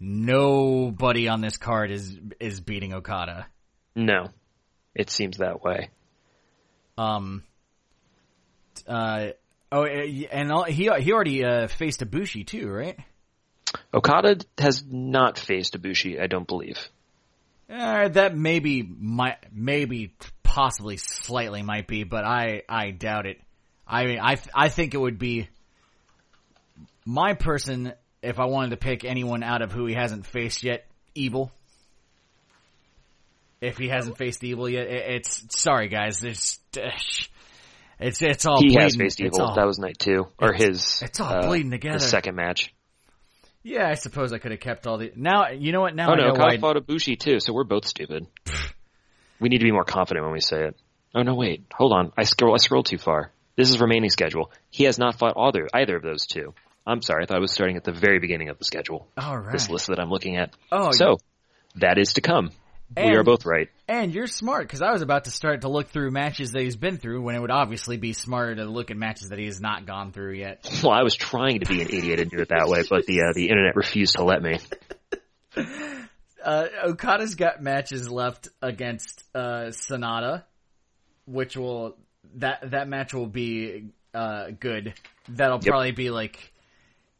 nobody 0.00 1.28
on 1.28 1.40
this 1.40 1.56
card 1.56 1.92
is 1.92 2.18
is 2.40 2.60
beating 2.60 2.92
Okada. 2.92 3.46
No, 3.94 4.30
it 4.94 5.10
seems 5.10 5.38
that 5.38 5.62
way. 5.62 5.90
Um. 6.98 7.44
Uh. 8.86 9.28
Oh, 9.74 9.86
uh, 9.86 9.88
and 9.88 10.52
all, 10.52 10.62
he 10.62 10.88
he 11.00 11.12
already 11.12 11.44
uh, 11.44 11.66
faced 11.66 11.98
Ibushi 11.98 12.46
too, 12.46 12.70
right? 12.70 12.96
Okada 13.92 14.36
has 14.56 14.84
not 14.88 15.36
faced 15.36 15.76
Ibushi, 15.76 16.22
I 16.22 16.28
don't 16.28 16.46
believe. 16.46 16.78
Uh, 17.68 18.06
that 18.06 18.36
maybe 18.36 18.84
might 18.84 19.38
maybe 19.52 20.14
possibly 20.44 20.96
slightly 20.96 21.62
might 21.62 21.88
be, 21.88 22.04
but 22.04 22.24
I 22.24 22.62
I 22.68 22.92
doubt 22.92 23.26
it. 23.26 23.40
I 23.84 24.04
mean, 24.04 24.20
I 24.20 24.38
I 24.54 24.68
think 24.68 24.94
it 24.94 24.98
would 24.98 25.18
be 25.18 25.48
my 27.04 27.34
person 27.34 27.94
if 28.22 28.38
I 28.38 28.44
wanted 28.44 28.70
to 28.70 28.76
pick 28.76 29.04
anyone 29.04 29.42
out 29.42 29.60
of 29.60 29.72
who 29.72 29.86
he 29.86 29.94
hasn't 29.94 30.24
faced 30.24 30.62
yet. 30.62 30.86
Evil. 31.16 31.50
If 33.60 33.76
he 33.76 33.88
hasn't 33.88 34.18
faced 34.18 34.44
Evil 34.44 34.68
yet, 34.68 34.86
it, 34.86 35.14
it's 35.16 35.60
sorry 35.60 35.88
guys. 35.88 36.22
It's 36.22 36.60
it's 38.06 38.22
it's 38.22 38.46
all 38.46 38.58
he 38.60 38.66
bleeding. 38.68 38.82
has 38.82 38.96
faced 38.96 39.20
Evil. 39.20 39.40
all- 39.42 39.54
That 39.56 39.66
was 39.66 39.78
night 39.78 39.98
two, 39.98 40.26
or 40.38 40.52
his. 40.52 41.00
it's 41.02 41.20
all 41.20 41.32
uh, 41.32 41.46
bleeding 41.46 41.70
together. 41.70 41.94
His 41.94 42.08
second 42.08 42.36
match. 42.36 42.72
Yeah, 43.62 43.88
I 43.88 43.94
suppose 43.94 44.32
I 44.32 44.38
could 44.38 44.50
have 44.50 44.60
kept 44.60 44.86
all 44.86 44.98
the. 44.98 45.12
Now 45.16 45.48
you 45.50 45.72
know 45.72 45.80
what? 45.80 45.94
Now 45.94 46.10
Oh 46.10 46.12
I 46.12 46.16
no, 46.16 46.28
know 46.28 46.34
why. 46.34 46.58
fought 46.58 46.76
Ibushi 46.76 47.18
too, 47.18 47.40
so 47.40 47.52
we're 47.52 47.64
both 47.64 47.86
stupid. 47.86 48.26
we 49.40 49.48
need 49.48 49.58
to 49.58 49.64
be 49.64 49.72
more 49.72 49.84
confident 49.84 50.24
when 50.24 50.32
we 50.34 50.40
say 50.40 50.64
it. 50.68 50.76
Oh 51.14 51.22
no, 51.22 51.34
wait, 51.34 51.64
hold 51.72 51.92
on. 51.92 52.12
I 52.16 52.24
scroll. 52.24 52.54
I 52.54 52.58
scrolled 52.58 52.86
too 52.86 52.98
far. 52.98 53.30
This 53.56 53.70
is 53.70 53.80
remaining 53.80 54.10
schedule. 54.10 54.50
He 54.70 54.84
has 54.84 54.98
not 54.98 55.16
fought 55.18 55.34
either 55.36 55.68
either 55.72 55.96
of 55.96 56.02
those 56.02 56.26
two. 56.26 56.54
I'm 56.86 57.00
sorry. 57.00 57.22
I 57.22 57.26
thought 57.26 57.36
I 57.38 57.40
was 57.40 57.52
starting 57.52 57.76
at 57.76 57.84
the 57.84 57.92
very 57.92 58.18
beginning 58.18 58.50
of 58.50 58.58
the 58.58 58.64
schedule. 58.64 59.08
All 59.16 59.38
right. 59.38 59.52
This 59.52 59.70
list 59.70 59.86
that 59.86 59.98
I'm 59.98 60.10
looking 60.10 60.36
at. 60.36 60.54
Oh, 60.70 60.90
so 60.92 61.16
that 61.76 61.96
is 61.98 62.14
to 62.14 62.20
come. 62.20 62.50
we 62.96 63.14
are 63.16 63.24
both 63.24 63.46
right. 63.46 63.68
And 63.86 64.14
you're 64.14 64.26
smart 64.26 64.66
because 64.66 64.80
I 64.80 64.92
was 64.92 65.02
about 65.02 65.24
to 65.24 65.30
start 65.30 65.60
to 65.60 65.68
look 65.68 65.88
through 65.88 66.10
matches 66.10 66.52
that 66.52 66.62
he's 66.62 66.76
been 66.76 66.96
through 66.96 67.20
when 67.20 67.34
it 67.34 67.40
would 67.40 67.50
obviously 67.50 67.98
be 67.98 68.14
smarter 68.14 68.54
to 68.56 68.64
look 68.64 68.90
at 68.90 68.96
matches 68.96 69.28
that 69.28 69.38
he 69.38 69.44
has 69.44 69.60
not 69.60 69.84
gone 69.84 70.10
through 70.10 70.34
yet. 70.34 70.66
Well, 70.82 70.92
I 70.92 71.02
was 71.02 71.14
trying 71.16 71.60
to 71.60 71.66
be 71.66 71.82
an 71.82 71.88
idiot 71.88 72.18
and 72.18 72.30
do 72.30 72.38
it 72.38 72.48
that 72.48 72.66
way, 72.68 72.82
but 72.88 73.04
the 73.04 73.20
uh, 73.22 73.32
the 73.34 73.48
internet 73.50 73.76
refused 73.76 74.16
to 74.16 74.24
let 74.24 74.42
me. 74.42 74.58
Uh, 76.44 76.66
Okada's 76.84 77.36
got 77.36 77.62
matches 77.62 78.10
left 78.10 78.48
against 78.60 79.24
uh, 79.34 79.68
Sanada, 79.70 80.44
which 81.24 81.56
will 81.56 81.96
that 82.34 82.70
that 82.72 82.86
match 82.86 83.14
will 83.14 83.26
be 83.26 83.86
uh, 84.12 84.48
good. 84.60 84.92
That'll 85.30 85.56
Yep. 85.56 85.64
probably 85.66 85.92
be 85.92 86.10
like 86.10 86.52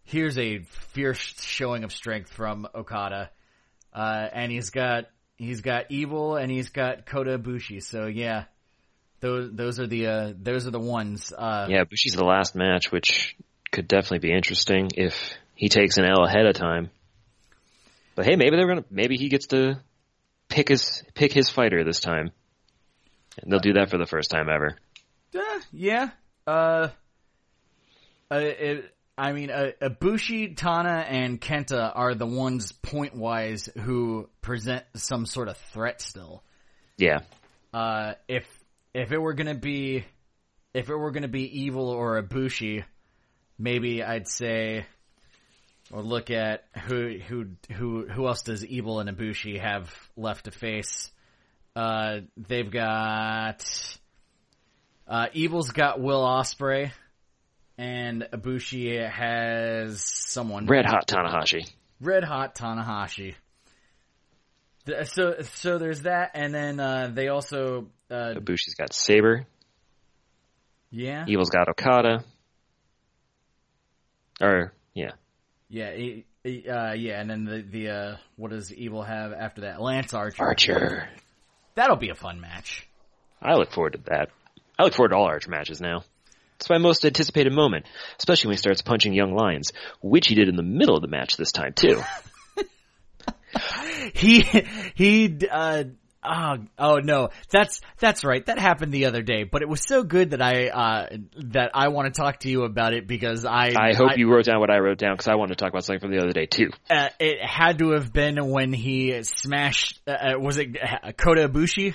here's 0.03 0.37
a 0.37 0.59
fierce 0.93 1.41
showing 1.41 1.85
of 1.85 1.93
strength 1.93 2.31
from 2.35 2.69
Okada, 2.75 3.31
uh, 3.95 4.27
and 4.31 4.53
he's 4.53 4.69
got 4.69 5.07
he's 5.37 5.61
got 5.61 5.91
Evil 5.91 6.37
and 6.37 6.51
he's 6.51 6.69
got 6.69 7.07
Kota 7.07 7.39
Ibushi. 7.39 7.83
So 7.83 8.07
yeah, 8.07 8.45
those 9.21 9.51
those 9.53 9.81
are 9.81 9.87
the 9.87 10.07
uh, 10.07 10.33
those 10.41 10.67
are 10.67 10.71
the 10.71 10.81
ones. 10.81 11.33
Uh, 11.33 11.67
Yeah, 11.69 11.85
Bushi's 11.85 12.15
the 12.15 12.25
last 12.25 12.55
match, 12.55 12.91
which 12.93 13.37
could 13.71 13.89
definitely 13.89 14.29
be 14.29 14.33
interesting 14.35 14.91
if 14.97 15.35
he 15.55 15.69
takes 15.69 15.97
an 15.97 16.05
L 16.05 16.25
ahead 16.25 16.47
of 16.47 16.55
time. 16.55 16.91
But 18.15 18.27
hey, 18.27 18.37
maybe 18.37 18.57
they're 18.57 18.69
gonna 18.69 18.85
maybe 18.91 19.17
he 19.17 19.29
gets 19.29 19.49
to 19.49 19.81
pick 20.49 20.69
his 20.69 21.03
pick 21.15 21.33
his 21.33 21.51
fighter 21.51 21.85
this 21.85 22.01
time, 22.01 22.31
and 23.43 23.51
they'll 23.51 23.61
do 23.61 23.75
that 23.75 23.91
for 23.91 23.99
the 23.99 24.07
first 24.07 24.31
time 24.31 24.49
ever. 24.49 24.77
Uh, 25.35 25.61
yeah. 25.73 26.11
Uh, 26.47 26.89
uh, 28.31 28.37
it, 28.37 28.94
I 29.17 29.33
mean, 29.33 29.51
uh, 29.51 29.71
Ibushi, 29.81 30.57
Tana, 30.57 31.05
and 31.09 31.41
Kenta 31.41 31.93
are 31.95 32.15
the 32.15 32.27
ones 32.27 32.73
point 32.73 33.15
wise 33.15 33.69
who 33.79 34.29
present 34.41 34.85
some 34.97 35.25
sort 35.25 35.49
of 35.49 35.57
threat 35.73 36.01
still. 36.01 36.43
Yeah. 36.97 37.21
Uh, 37.73 38.15
if 38.29 38.45
if 38.93 39.13
it 39.13 39.19
were 39.19 39.35
gonna 39.35 39.55
be 39.55 40.05
if 40.73 40.91
it 40.91 40.97
were 40.97 41.13
gonna 41.13 41.29
be 41.29 41.63
Evil 41.65 41.89
or 41.89 42.21
Ibushi, 42.21 42.85
maybe 43.59 44.03
I'd 44.03 44.29
say 44.29 44.85
or 45.93 46.03
look 46.03 46.31
at 46.31 46.65
who 46.89 47.19
who 47.19 47.47
who 47.73 48.07
who 48.07 48.27
else 48.27 48.43
does 48.43 48.65
Evil 48.65 49.01
and 49.01 49.09
Ibushi 49.09 49.61
have 49.61 49.93
left 50.17 50.47
to 50.47 50.51
face. 50.51 51.11
Uh, 51.77 52.21
they've 52.37 52.71
got 52.71 53.65
uh, 55.07 55.27
Evil's 55.33 55.71
got 55.71 56.01
Will 56.01 56.23
Ospreay, 56.23 56.93
and 57.79 58.27
Ibushi 58.33 59.09
has 59.11 60.01
someone 60.03 60.67
Red 60.67 60.87
Hot 60.87 61.07
Tanahashi. 61.07 61.69
Red 62.01 62.25
Hot 62.25 62.55
Tanahashi. 62.55 63.35
So 65.05 65.37
so 65.55 65.79
there's 65.79 66.03
that, 66.03 66.33
and 66.35 66.55
then 66.55 66.79
uh, 66.79 67.11
they 67.13 67.29
also 67.29 67.89
uh, 68.11 68.35
Ibushi's 68.37 68.75
got 68.75 68.93
Sabre. 68.93 69.47
yeah 70.91 71.25
Evil's 71.27 71.51
got 71.51 71.69
Okada. 71.69 72.23
Or 74.43 74.73
yeah, 74.95 75.13
yeah 75.69 75.93
e- 75.93 76.25
e- 76.45 76.69
uh, 76.69 76.93
yeah, 76.93 77.21
and 77.21 77.31
then 77.31 77.45
the 77.45 77.63
the 77.63 77.89
uh, 77.89 78.17
what 78.37 78.51
does 78.51 78.73
Evil 78.75 79.03
have 79.03 79.33
after 79.33 79.63
that? 79.63 79.81
Lance 79.81 80.13
Archer. 80.13 80.43
Archer. 80.43 81.09
That'll 81.77 81.97
be 81.97 82.11
a 82.11 82.15
fun 82.15 82.41
match. 82.41 82.87
I 83.41 83.55
look 83.55 83.73
forward 83.73 83.95
to 83.95 83.99
that. 84.11 84.29
I 84.79 84.83
look 84.85 84.95
forward 84.95 85.11
to 85.11 85.17
all 85.17 85.25
Archer 85.25 85.51
matches 85.51 85.81
now. 85.81 86.05
It's 86.65 86.71
my 86.71 86.79
most 86.79 87.05
anticipated 87.05 87.53
moment, 87.53 87.85
especially 88.19 88.49
when 88.49 88.55
he 88.55 88.59
starts 88.59 88.81
punching 88.81 89.13
young 89.13 89.35
lions, 89.35 89.73
which 90.01 90.29
he 90.29 90.35
did 90.35 90.49
in 90.49 90.57
the 90.57 90.63
middle 90.63 90.97
of 90.97 91.03
the 91.03 91.09
match 91.09 91.37
this 91.37 91.53
time 91.53 91.75
too. 91.75 92.03
He 94.13 94.45
he 94.95 95.39
uh 95.51 95.85
oh, 96.25 96.57
oh 96.79 96.97
no 96.97 97.29
that's 97.51 97.81
that's 97.99 98.25
right 98.25 98.45
that 98.47 98.59
happened 98.59 98.93
the 98.93 99.07
other 99.07 99.23
day 99.23 99.45
but 99.45 99.63
it 99.63 99.69
was 99.69 99.81
so 99.87 100.03
good 100.03 100.31
that 100.31 100.43
I 100.43 100.69
uh 100.69 101.17
that 101.51 101.71
I 101.73 101.89
want 101.89 102.13
to 102.13 102.21
talk 102.21 102.41
to 102.41 102.51
you 102.51 102.65
about 102.65 102.95
it 102.95 103.07
because 103.07 103.45
I 103.45 103.73
I 103.79 103.95
hope 103.95 104.19
you 104.19 104.29
wrote 104.29 104.47
down 104.47 104.59
what 104.59 104.71
I 104.71 104.79
wrote 104.79 104.99
down 104.99 105.15
because 105.15 105.29
I 105.29 105.37
wanted 105.37 105.57
to 105.57 105.65
talk 105.65 105.71
about 105.71 105.85
something 105.85 106.01
from 106.01 106.11
the 106.11 106.19
other 106.19 106.33
day 106.33 106.47
too. 106.47 106.71
uh, 106.91 107.11
it 107.21 107.45
had 107.45 107.79
to 107.79 107.91
have 107.93 108.13
been 108.13 108.51
when 108.51 108.73
he 108.73 109.23
smashed 109.23 110.01
uh, 110.07 110.11
uh, 110.11 110.39
was 110.39 110.59
it 110.59 110.77
uh, 110.77 111.13
Kota 111.13 111.49
Ibushi 111.49 111.95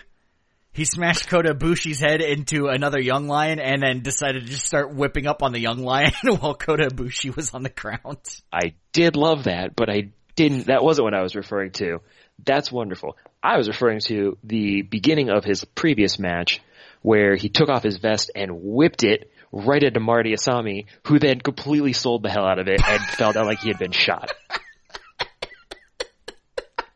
he 0.72 0.86
smashed 0.86 1.28
Kota 1.28 1.54
Ibushi's 1.54 2.00
head 2.00 2.22
into 2.22 2.68
another 2.68 3.00
young 3.00 3.28
lion 3.28 3.60
and 3.60 3.82
then 3.82 4.02
decided 4.02 4.46
to 4.46 4.52
just 4.52 4.66
start 4.66 4.94
whipping 4.94 5.28
up 5.28 5.44
on 5.44 5.52
the 5.52 5.60
young 5.60 5.80
lion 5.80 6.14
while 6.40 6.54
Kota 6.54 6.88
Ibushi 6.88 7.36
was 7.36 7.54
on 7.54 7.64
the 7.64 7.70
ground 7.70 8.18
I 8.52 8.76
did 8.94 9.16
love 9.16 9.46
that, 9.46 9.76
but 9.76 9.90
I 9.90 10.12
didn't. 10.36 10.68
That 10.68 10.84
wasn't 10.84 11.06
what 11.06 11.14
I 11.14 11.22
was 11.22 11.36
referring 11.36 11.72
to. 11.74 12.00
That's 12.46 12.72
wonderful. 12.72 13.18
I 13.44 13.58
was 13.58 13.68
referring 13.68 14.00
to 14.08 14.38
the 14.44 14.84
beginning 14.84 15.30
of 15.30 15.44
his 15.44 15.66
previous 15.66 16.18
match 16.18 16.62
where 17.02 17.36
he 17.36 17.50
took 17.50 17.70
off 17.70 17.84
his 17.84 17.98
vest 17.98 18.32
and 18.36 18.62
whipped 18.62 19.04
it 19.04 19.32
right 19.52 19.84
into 19.84 20.00
Marty 20.00 20.34
Asami, 20.34 20.86
who 21.08 21.20
then 21.20 21.40
completely 21.40 21.94
sold 21.94 22.24
the 22.24 22.30
hell 22.30 22.46
out 22.46 22.60
of 22.60 22.68
it 22.68 22.82
and 22.86 23.02
fell 23.02 23.34
down 23.34 23.46
like 23.46 23.60
he 23.60 23.70
had 23.70 23.80
been 23.80 23.92
shot. 23.92 24.32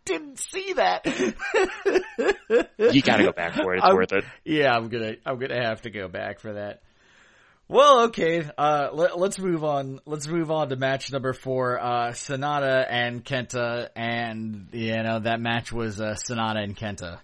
Didn't 0.06 0.38
see 0.40 0.74
that 0.74 1.06
You 2.78 3.02
gotta 3.02 3.24
go 3.24 3.32
back 3.32 3.54
for 3.56 3.74
it. 3.74 3.78
It's 3.78 3.86
I'm- 3.86 3.96
worth 3.96 4.12
it. 4.14 4.26
Yeah, 4.44 4.72
I'm 4.76 4.90
gonna 4.90 5.14
I'm 5.26 5.40
gonna 5.40 5.64
have 5.64 5.82
to 5.84 5.90
go 5.90 6.08
back 6.08 6.40
for 6.40 6.54
that. 6.54 6.82
Well, 7.70 8.04
okay. 8.06 8.44
Uh, 8.58 8.90
let, 8.92 9.18
let's 9.18 9.40
move 9.40 9.64
on. 9.64 10.02
Let's 10.06 10.28
move 10.28 10.52
on 10.52 10.70
to 10.70 10.76
match 10.76 11.12
number 11.12 11.32
four. 11.32 11.80
Uh, 11.80 12.10
Sanada 12.12 12.86
and 12.88 13.24
Kenta, 13.24 13.88
and 13.96 14.68
you 14.74 15.02
know 15.02 15.20
that 15.20 15.40
match 15.40 15.72
was 15.72 16.00
uh, 16.02 16.16
Sanada 16.16 16.62
and 16.62 16.76
Kenta. 16.76 17.20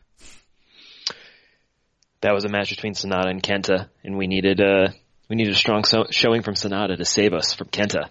That 2.21 2.33
was 2.33 2.45
a 2.45 2.49
match 2.49 2.69
between 2.69 2.93
Sanada 2.93 3.29
and 3.29 3.43
Kenta, 3.43 3.89
and 4.03 4.17
we 4.17 4.27
needed 4.27 4.61
uh 4.61 4.89
we 5.29 5.35
needed 5.35 5.53
a 5.53 5.57
strong 5.57 5.83
so- 5.83 6.07
showing 6.09 6.41
from 6.41 6.55
Sanada 6.55 6.97
to 6.97 7.05
save 7.05 7.33
us 7.33 7.53
from 7.53 7.67
Kenta. 7.67 8.09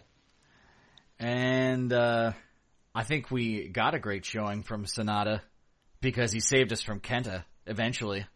And 1.18 1.92
uh, 1.92 2.32
I 2.98 3.04
think 3.04 3.30
we 3.30 3.68
got 3.68 3.94
a 3.94 4.00
great 4.00 4.24
showing 4.24 4.64
from 4.64 4.84
Sanada 4.84 5.40
because 6.00 6.32
he 6.32 6.40
saved 6.40 6.72
us 6.72 6.82
from 6.82 6.98
Kenta 6.98 7.44
eventually, 7.64 8.26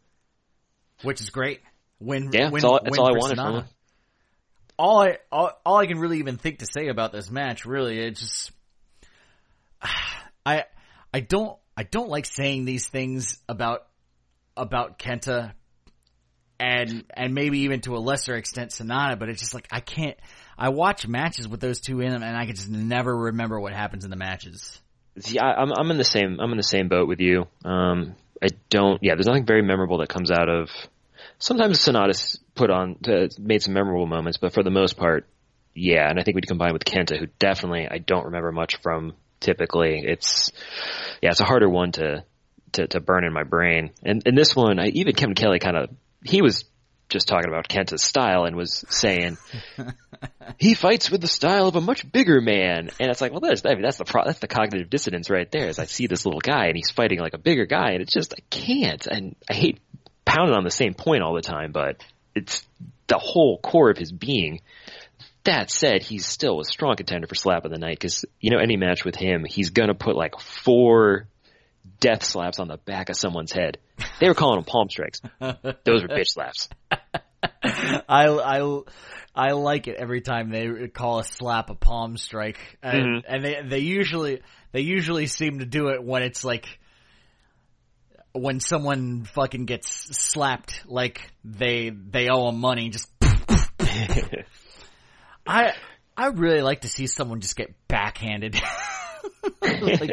which 1.03 1.20
is 1.20 1.31
great. 1.31 1.62
Win, 1.98 2.31
Yeah, 2.33 2.44
win, 2.44 2.62
that's 2.62 2.64
all, 2.64 2.79
all 2.79 3.09
I 3.09 3.18
wanted 3.18 3.38
from 3.38 3.44
Sanada. 3.44 3.59
him. 3.62 3.68
all 4.79 5.03
I 5.03 5.18
all, 5.33 5.51
all 5.66 5.79
I 5.79 5.87
can 5.87 5.98
really 5.98 6.20
even 6.20 6.37
think 6.37 6.61
to 6.61 6.66
say 6.72 6.87
about 6.87 7.11
this 7.11 7.29
match, 7.29 7.66
really, 7.66 7.98
it 7.98 8.14
just 8.14 8.53
I 10.46 10.66
I 11.12 11.18
don't 11.18 11.59
I 11.77 11.83
don't 11.83 12.09
like 12.09 12.27
saying 12.27 12.64
these 12.64 12.87
things 12.87 13.42
about 13.48 13.85
about 14.57 14.96
Kenta 14.96 15.55
and 16.61 17.03
and 17.12 17.35
maybe 17.35 17.62
even 17.62 17.81
to 17.81 17.96
a 17.96 17.98
lesser 17.98 18.37
extent 18.37 18.70
Sanada, 18.70 19.18
but 19.18 19.29
it's 19.29 19.40
just 19.40 19.55
like 19.55 19.66
I 19.72 19.81
can't 19.81 20.16
I 20.58 20.68
watch 20.68 21.06
matches 21.06 21.48
with 21.48 21.60
those 21.60 21.80
two 21.80 22.00
in 22.00 22.10
them 22.10 22.22
and 22.22 22.36
I 22.36 22.46
can 22.46 22.54
just 22.54 22.68
never 22.68 23.16
remember 23.16 23.58
what 23.58 23.72
happens 23.72 24.04
in 24.04 24.10
the 24.10 24.16
matches. 24.16 24.80
I, 25.40 25.52
I'm 25.52 25.72
I'm 25.72 25.90
in 25.90 25.98
the 25.98 26.04
same 26.04 26.38
I'm 26.40 26.50
in 26.52 26.56
the 26.56 26.62
same 26.62 26.88
boat 26.88 27.08
with 27.08 27.20
you. 27.20 27.46
Um, 27.64 28.14
I 28.42 28.48
don't. 28.70 28.98
Yeah, 29.02 29.14
there's 29.14 29.26
nothing 29.26 29.46
very 29.46 29.62
memorable 29.62 29.98
that 29.98 30.08
comes 30.08 30.30
out 30.30 30.48
of. 30.48 30.70
Sometimes 31.38 31.78
Sanada's 31.78 32.40
put 32.54 32.70
on 32.70 32.96
to, 33.04 33.28
made 33.38 33.62
some 33.62 33.74
memorable 33.74 34.06
moments, 34.06 34.38
but 34.38 34.52
for 34.52 34.62
the 34.62 34.70
most 34.70 34.96
part, 34.96 35.28
yeah. 35.74 36.08
And 36.08 36.18
I 36.18 36.22
think 36.22 36.34
we'd 36.34 36.46
combine 36.46 36.72
with 36.72 36.84
Kenta, 36.84 37.18
who 37.18 37.26
definitely 37.38 37.88
I 37.88 37.98
don't 37.98 38.26
remember 38.26 38.52
much 38.52 38.76
from. 38.82 39.14
Typically, 39.40 40.02
it's 40.04 40.52
yeah, 41.20 41.30
it's 41.30 41.40
a 41.40 41.44
harder 41.44 41.68
one 41.68 41.90
to 41.92 42.24
to, 42.72 42.86
to 42.86 43.00
burn 43.00 43.24
in 43.24 43.32
my 43.32 43.42
brain. 43.42 43.90
And 44.04 44.22
and 44.24 44.38
this 44.38 44.54
one, 44.54 44.78
I 44.78 44.86
even 44.86 45.14
Kevin 45.14 45.34
Kelly 45.34 45.58
kind 45.58 45.76
of 45.76 45.90
he 46.24 46.42
was 46.42 46.64
just 47.12 47.29
talking 47.29 47.48
about 47.48 47.68
Kenta's 47.68 48.03
style 48.03 48.44
and 48.44 48.57
was 48.57 48.85
saying 48.88 49.38
he 50.59 50.75
fights 50.75 51.11
with 51.11 51.20
the 51.20 51.29
style 51.29 51.68
of 51.68 51.77
a 51.77 51.81
much 51.81 52.11
bigger 52.11 52.40
man. 52.40 52.90
And 52.98 53.11
it's 53.11 53.20
like, 53.20 53.33
well, 53.33 53.40
that's, 53.40 53.64
I 53.64 53.75
mean, 53.75 53.83
that's 53.83 53.98
the 53.98 54.05
pro- 54.05 54.25
that's 54.25 54.38
the 54.38 54.48
cognitive 54.48 54.90
dissonance 54.90 55.31
right 55.31 55.51
there. 55.51 55.68
Is 55.68 55.79
I 55.79 55.85
see 55.85 56.07
this 56.07 56.25
little 56.25 56.40
guy 56.40 56.66
and 56.66 56.77
he's 56.77 56.90
fighting 56.90 57.20
like 57.20 57.35
a 57.35 57.38
bigger 57.38 57.66
guy, 57.66 57.92
and 57.92 58.03
it's 58.03 58.12
just 58.12 58.35
I 58.35 58.42
can't. 58.51 59.07
And 59.07 59.37
I 59.48 59.55
hate 59.55 59.81
pounding 60.25 60.57
on 60.57 60.64
the 60.64 60.70
same 60.70 60.94
point 60.94 61.22
all 61.22 61.35
the 61.35 61.42
time, 61.42 61.72
but 61.72 62.03
it's 62.35 62.64
the 63.07 63.18
whole 63.18 63.59
core 63.59 63.90
of 63.90 63.98
his 63.98 64.12
being. 64.12 64.61
That 65.44 65.70
said, 65.70 66.03
he's 66.03 66.25
still 66.25 66.61
a 66.61 66.64
strong 66.64 66.94
contender 66.96 67.27
for 67.27 67.35
slap 67.35 67.64
of 67.64 67.72
the 67.72 67.79
night 67.79 67.98
because 67.98 68.25
you 68.40 68.51
know 68.51 68.59
any 68.59 68.77
match 68.77 69.05
with 69.05 69.16
him, 69.16 69.44
he's 69.44 69.70
gonna 69.70 69.94
put 69.94 70.16
like 70.16 70.38
four 70.38 71.27
death 72.00 72.22
slaps 72.22 72.58
on 72.58 72.68
the 72.68 72.78
back 72.78 73.08
of 73.08 73.16
someone's 73.16 73.52
head. 73.52 73.78
They 74.20 74.28
were 74.28 74.34
calling 74.34 74.58
them 74.58 74.64
palm 74.64 74.88
strikes. 74.88 75.20
Those 75.40 76.02
were 76.02 76.08
bitch 76.08 76.28
slaps. 76.28 76.68
I, 77.62 78.28
I, 78.28 78.80
I 79.34 79.52
like 79.52 79.88
it 79.88 79.96
every 79.96 80.20
time 80.20 80.50
they 80.50 80.88
call 80.88 81.20
a 81.20 81.24
slap 81.24 81.70
a 81.70 81.74
palm 81.74 82.16
strike, 82.16 82.78
and, 82.82 83.22
mm-hmm. 83.22 83.34
and 83.34 83.44
they 83.44 83.62
they 83.66 83.78
usually 83.78 84.42
they 84.72 84.80
usually 84.82 85.26
seem 85.26 85.60
to 85.60 85.66
do 85.66 85.88
it 85.88 86.02
when 86.02 86.22
it's 86.22 86.44
like 86.44 86.78
when 88.32 88.60
someone 88.60 89.24
fucking 89.24 89.64
gets 89.66 89.90
slapped 90.18 90.82
like 90.86 91.30
they 91.44 91.90
they 91.90 92.28
owe 92.28 92.46
them 92.46 92.60
money. 92.60 92.90
Just 92.90 93.10
I 95.46 95.72
I 96.16 96.26
really 96.26 96.60
like 96.60 96.82
to 96.82 96.88
see 96.88 97.06
someone 97.06 97.40
just 97.40 97.56
get 97.56 97.74
backhanded. 97.88 98.60
like, 99.62 100.11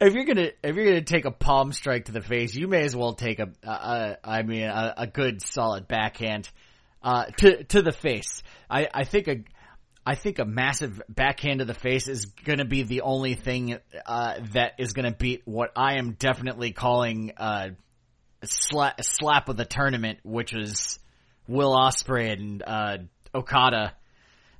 if 0.00 0.14
you're 0.14 0.24
gonna 0.24 0.50
if 0.62 0.76
you're 0.76 0.86
gonna 0.86 1.02
take 1.02 1.24
a 1.24 1.30
palm 1.30 1.72
strike 1.72 2.06
to 2.06 2.12
the 2.12 2.22
face, 2.22 2.54
you 2.54 2.68
may 2.68 2.82
as 2.82 2.96
well 2.96 3.14
take 3.14 3.38
a, 3.38 3.48
a, 3.62 3.70
a 3.70 4.18
I 4.24 4.42
mean 4.42 4.64
a, 4.64 4.94
a 4.98 5.06
good 5.06 5.42
solid 5.42 5.86
backhand 5.88 6.48
uh, 7.02 7.26
to 7.38 7.64
to 7.64 7.82
the 7.82 7.92
face. 7.92 8.42
I 8.70 8.88
I 8.92 9.04
think 9.04 9.28
a 9.28 9.36
I 10.06 10.14
think 10.14 10.38
a 10.38 10.44
massive 10.44 11.02
backhand 11.08 11.58
to 11.58 11.64
the 11.64 11.74
face 11.74 12.08
is 12.08 12.26
gonna 12.26 12.64
be 12.64 12.82
the 12.82 13.02
only 13.02 13.34
thing 13.34 13.78
uh, 14.06 14.34
that 14.52 14.72
is 14.78 14.92
gonna 14.92 15.14
beat 15.14 15.42
what 15.44 15.72
I 15.76 15.98
am 15.98 16.12
definitely 16.12 16.72
calling 16.72 17.32
uh, 17.36 17.70
slap 18.44 19.02
slap 19.02 19.48
of 19.48 19.56
the 19.56 19.64
tournament, 19.64 20.20
which 20.22 20.54
is 20.54 20.98
Will 21.46 21.76
Ospreay 21.76 22.32
and 22.32 22.62
uh, 22.66 22.98
Okada. 23.34 23.94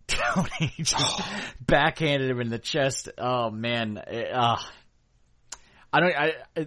Tony 0.34 0.72
just 0.78 1.22
backhanded 1.60 2.30
him 2.30 2.40
in 2.40 2.50
the 2.50 2.58
chest. 2.58 3.08
Oh 3.18 3.50
man, 3.50 3.98
uh, 3.98 4.56
I 5.92 6.00
don't. 6.00 6.16
I, 6.16 6.32
I 6.56 6.66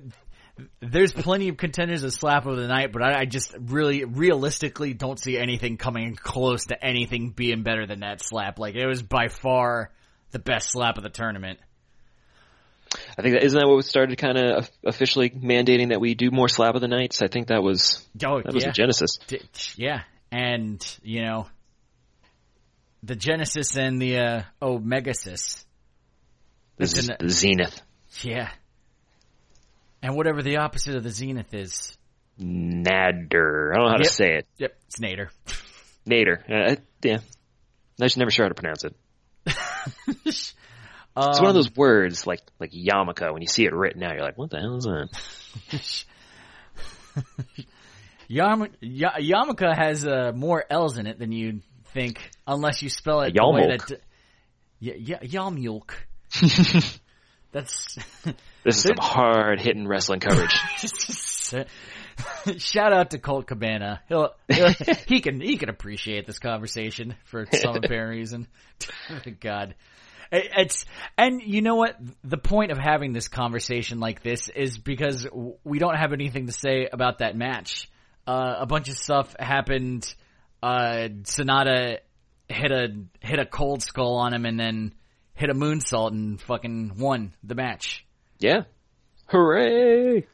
there's 0.81 1.13
plenty 1.13 1.49
of 1.49 1.57
contenders 1.57 2.03
of 2.03 2.13
slap 2.13 2.45
of 2.45 2.57
the 2.57 2.67
night, 2.67 2.91
but 2.91 3.01
I, 3.01 3.21
I 3.21 3.25
just 3.25 3.55
really 3.59 4.03
realistically 4.03 4.93
don't 4.93 5.19
see 5.19 5.37
anything 5.37 5.77
coming 5.77 6.15
close 6.15 6.65
to 6.65 6.83
anything 6.83 7.29
being 7.31 7.63
better 7.63 7.85
than 7.85 8.01
that 8.01 8.21
slap. 8.21 8.59
Like 8.59 8.75
it 8.75 8.85
was 8.85 9.01
by 9.01 9.27
far 9.27 9.91
the 10.31 10.39
best 10.39 10.71
slap 10.71 10.97
of 10.97 11.03
the 11.03 11.09
tournament. 11.09 11.59
I 13.17 13.21
think 13.21 13.35
that 13.35 13.43
isn't 13.43 13.59
that 13.59 13.67
what 13.67 13.75
we 13.75 13.81
started 13.83 14.17
kind 14.17 14.37
of 14.37 14.69
officially 14.83 15.29
mandating 15.29 15.89
that 15.89 16.01
we 16.01 16.15
do 16.15 16.31
more 16.31 16.47
slap 16.47 16.75
of 16.75 16.81
the 16.81 16.87
nights. 16.87 17.21
I 17.21 17.27
think 17.27 17.47
that 17.47 17.61
was 17.61 18.05
Oh 18.25 18.41
that 18.41 18.53
was 18.53 18.63
yeah, 18.63 18.69
the 18.69 18.73
genesis. 18.73 19.19
Yeah, 19.77 20.01
and 20.31 20.97
you 21.03 21.21
know, 21.21 21.47
the 23.03 23.15
Genesis 23.15 23.75
and 23.77 24.01
the 24.01 24.17
uh, 24.17 24.41
Omegasis. 24.61 25.63
This 26.77 26.97
is 26.97 27.07
the 27.07 27.29
Zenith. 27.29 27.81
Yeah. 28.21 28.49
And 30.01 30.15
whatever 30.15 30.41
the 30.41 30.57
opposite 30.57 30.95
of 30.95 31.03
the 31.03 31.09
Zenith 31.11 31.53
is. 31.53 31.97
nadir. 32.37 33.73
I 33.73 33.77
don't 33.77 33.85
know 33.85 33.91
how 33.91 33.97
Yep. 33.97 34.07
to 34.07 34.13
say 34.13 34.33
it. 34.37 34.47
Yep, 34.57 34.77
it's 34.87 34.99
nadir. 34.99 35.29
nadir. 36.05 36.43
Uh, 36.49 36.75
yeah. 37.03 37.17
I'm 37.17 38.05
just 38.05 38.17
never 38.17 38.31
sure 38.31 38.45
how 38.45 38.49
to 38.49 38.55
pronounce 38.55 38.83
it. 38.85 38.95
It's 40.25 40.53
Um, 41.37 41.43
one 41.43 41.47
of 41.49 41.55
those 41.55 41.75
words 41.75 42.25
like 42.27 42.39
like 42.59 42.71
Yamaka. 42.71 43.33
When 43.33 43.41
you 43.41 43.47
see 43.47 43.65
it 43.65 43.73
written 43.73 44.03
out, 44.03 44.13
you're 44.13 44.23
like, 44.23 44.37
"What 44.37 44.51
the 44.51 44.59
hell 44.59 44.77
is 44.77 44.85
that?" 44.85 46.05
Yam- 48.27 48.67
ya- 48.79 49.17
Yamaka 49.19 49.75
has 49.75 50.05
uh, 50.05 50.31
more 50.35 50.63
L's 50.69 50.97
in 50.97 51.07
it 51.07 51.17
than 51.19 51.31
you'd 51.31 51.61
think, 51.93 52.29
unless 52.47 52.81
you 52.81 52.89
spell 52.89 53.21
it 53.21 53.33
the 53.33 53.47
way 53.49 53.67
that. 53.89 54.01
Yeah, 54.79 55.19
Yamulk. 55.19 55.91
That's 57.51 57.97
This 58.63 58.75
is 58.77 58.81
some 58.83 58.97
hard 58.99 59.59
hitting 59.61 59.87
wrestling 59.87 60.19
coverage. 60.19 60.51
shout 62.57 62.93
out 62.93 63.11
to 63.11 63.19
Colt 63.19 63.47
Cabana. 63.47 64.01
He'll, 64.07 64.33
he'll 64.47 64.69
he 65.07 65.21
can 65.21 65.39
he 65.41 65.57
can 65.57 65.69
appreciate 65.69 66.27
this 66.27 66.39
conversation 66.39 67.15
for 67.25 67.45
some 67.53 67.75
apparent 67.77 68.17
reason. 68.17 68.47
God, 69.39 69.75
It- 70.31 70.51
it's 70.57 70.85
and 71.17 71.41
you 71.41 71.61
know 71.61 71.75
what? 71.75 71.95
The 72.23 72.37
point 72.37 72.71
of 72.71 72.77
having 72.77 73.13
this 73.13 73.27
conversation 73.29 73.99
like 73.99 74.21
this 74.21 74.49
is 74.49 74.77
because 74.77 75.25
we 75.63 75.79
don't 75.79 75.95
have 75.95 76.13
anything 76.13 76.45
to 76.47 76.53
say 76.53 76.87
about 76.91 77.19
that 77.19 77.35
match. 77.35 77.89
Uh, 78.27 78.57
a 78.59 78.65
bunch 78.67 78.89
of 78.89 78.97
stuff 78.97 79.33
happened. 79.39 80.13
Uh, 80.61 81.09
Sanada 81.23 81.99
hit 82.47 82.71
a 82.71 82.87
hit 83.21 83.39
a 83.39 83.45
cold 83.45 83.81
skull 83.83 84.15
on 84.17 84.33
him 84.33 84.45
and 84.45 84.59
then 84.59 84.93
hit 85.33 85.49
a 85.49 85.53
moonsault 85.53 86.11
and 86.11 86.41
fucking 86.41 86.93
won 86.97 87.33
the 87.43 87.55
match. 87.55 88.05
yeah. 88.39 88.61
Hooray! 89.27 90.25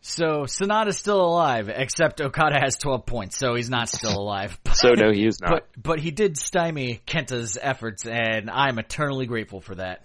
So 0.00 0.44
Sanada's 0.44 0.96
still 0.96 1.20
alive, 1.20 1.68
except 1.68 2.20
Okada 2.20 2.58
has 2.60 2.76
12 2.76 3.04
points, 3.06 3.36
so 3.36 3.54
he's 3.54 3.68
not 3.70 3.88
still 3.88 4.16
alive. 4.18 4.58
But, 4.64 4.76
So 4.76 4.90
no, 4.96 5.10
he 5.12 5.26
is 5.26 5.40
not. 5.40 5.50
but 5.50 5.68
but 5.76 5.98
he 6.00 6.10
did 6.12 6.36
stymie 6.38 7.00
Kenta's 7.06 7.58
efforts, 7.60 8.06
and 8.06 8.48
I'm 8.50 8.78
eternally 8.78 9.26
grateful 9.26 9.60
for 9.60 9.74
that. 9.74 10.04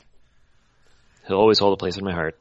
He'll 1.28 1.38
always 1.38 1.60
hold 1.60 1.74
a 1.74 1.78
place 1.78 1.98
in 1.98 2.04
my 2.06 2.14
heart 2.14 2.40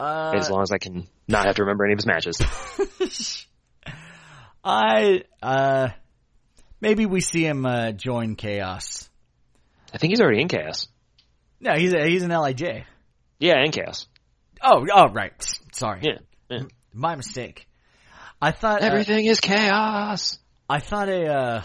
Uh, 0.00 0.32
as 0.36 0.48
long 0.50 0.62
as 0.62 0.70
I 0.72 0.78
can 0.78 1.06
not 1.28 1.46
have 1.46 1.56
to 1.56 1.62
remember 1.62 1.84
any 1.84 1.92
of 1.94 1.98
his 1.98 2.06
matches. 2.06 3.46
I 4.66 5.22
uh, 5.40 5.88
maybe 6.80 7.06
we 7.06 7.20
see 7.20 7.44
him 7.46 7.64
uh, 7.64 7.92
join 7.92 8.34
Chaos. 8.34 9.08
I 9.94 9.98
think 9.98 10.10
he's 10.10 10.20
already 10.20 10.42
in 10.42 10.48
Chaos. 10.48 10.88
No, 11.60 11.74
he's 11.74 11.94
a, 11.94 12.04
he's 12.04 12.24
an 12.24 12.30
LIJ. 12.30 12.84
Yeah, 13.38 13.64
in 13.64 13.70
Chaos. 13.70 14.08
Oh, 14.60 14.84
oh, 14.92 15.08
right. 15.12 15.32
Sorry, 15.72 16.00
Yeah. 16.02 16.18
yeah. 16.50 16.62
my 16.92 17.14
mistake. 17.14 17.68
I 18.42 18.50
thought 18.50 18.82
uh, 18.82 18.86
Everything 18.86 19.26
is 19.26 19.40
chaos. 19.40 20.38
I 20.68 20.80
thought 20.80 21.08
a 21.08 21.26
uh, 21.26 21.62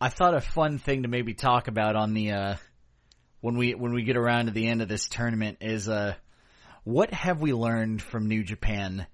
I 0.00 0.08
thought 0.08 0.36
a 0.36 0.40
fun 0.40 0.78
thing 0.78 1.02
to 1.02 1.08
maybe 1.08 1.34
talk 1.34 1.66
about 1.66 1.96
on 1.96 2.14
the 2.14 2.30
uh, 2.30 2.54
when 3.40 3.56
we 3.56 3.74
when 3.74 3.92
we 3.92 4.04
get 4.04 4.16
around 4.16 4.46
to 4.46 4.52
the 4.52 4.68
end 4.68 4.80
of 4.80 4.88
this 4.88 5.08
tournament 5.08 5.58
is 5.60 5.88
uh, 5.88 6.14
what 6.84 7.12
have 7.12 7.40
we 7.40 7.52
learned 7.52 8.00
from 8.00 8.28
New 8.28 8.44
Japan? 8.44 9.06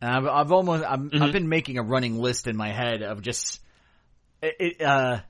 And 0.00 0.10
I've 0.10 0.26
I've 0.26 0.52
almost 0.52 0.84
I'm, 0.86 1.10
I've 1.12 1.32
been 1.32 1.48
making 1.48 1.78
a 1.78 1.82
running 1.82 2.18
list 2.18 2.46
in 2.46 2.56
my 2.56 2.72
head 2.72 3.02
of 3.02 3.22
just 3.22 3.60
it, 4.42 4.54
it 4.58 4.82
uh, 4.82 5.20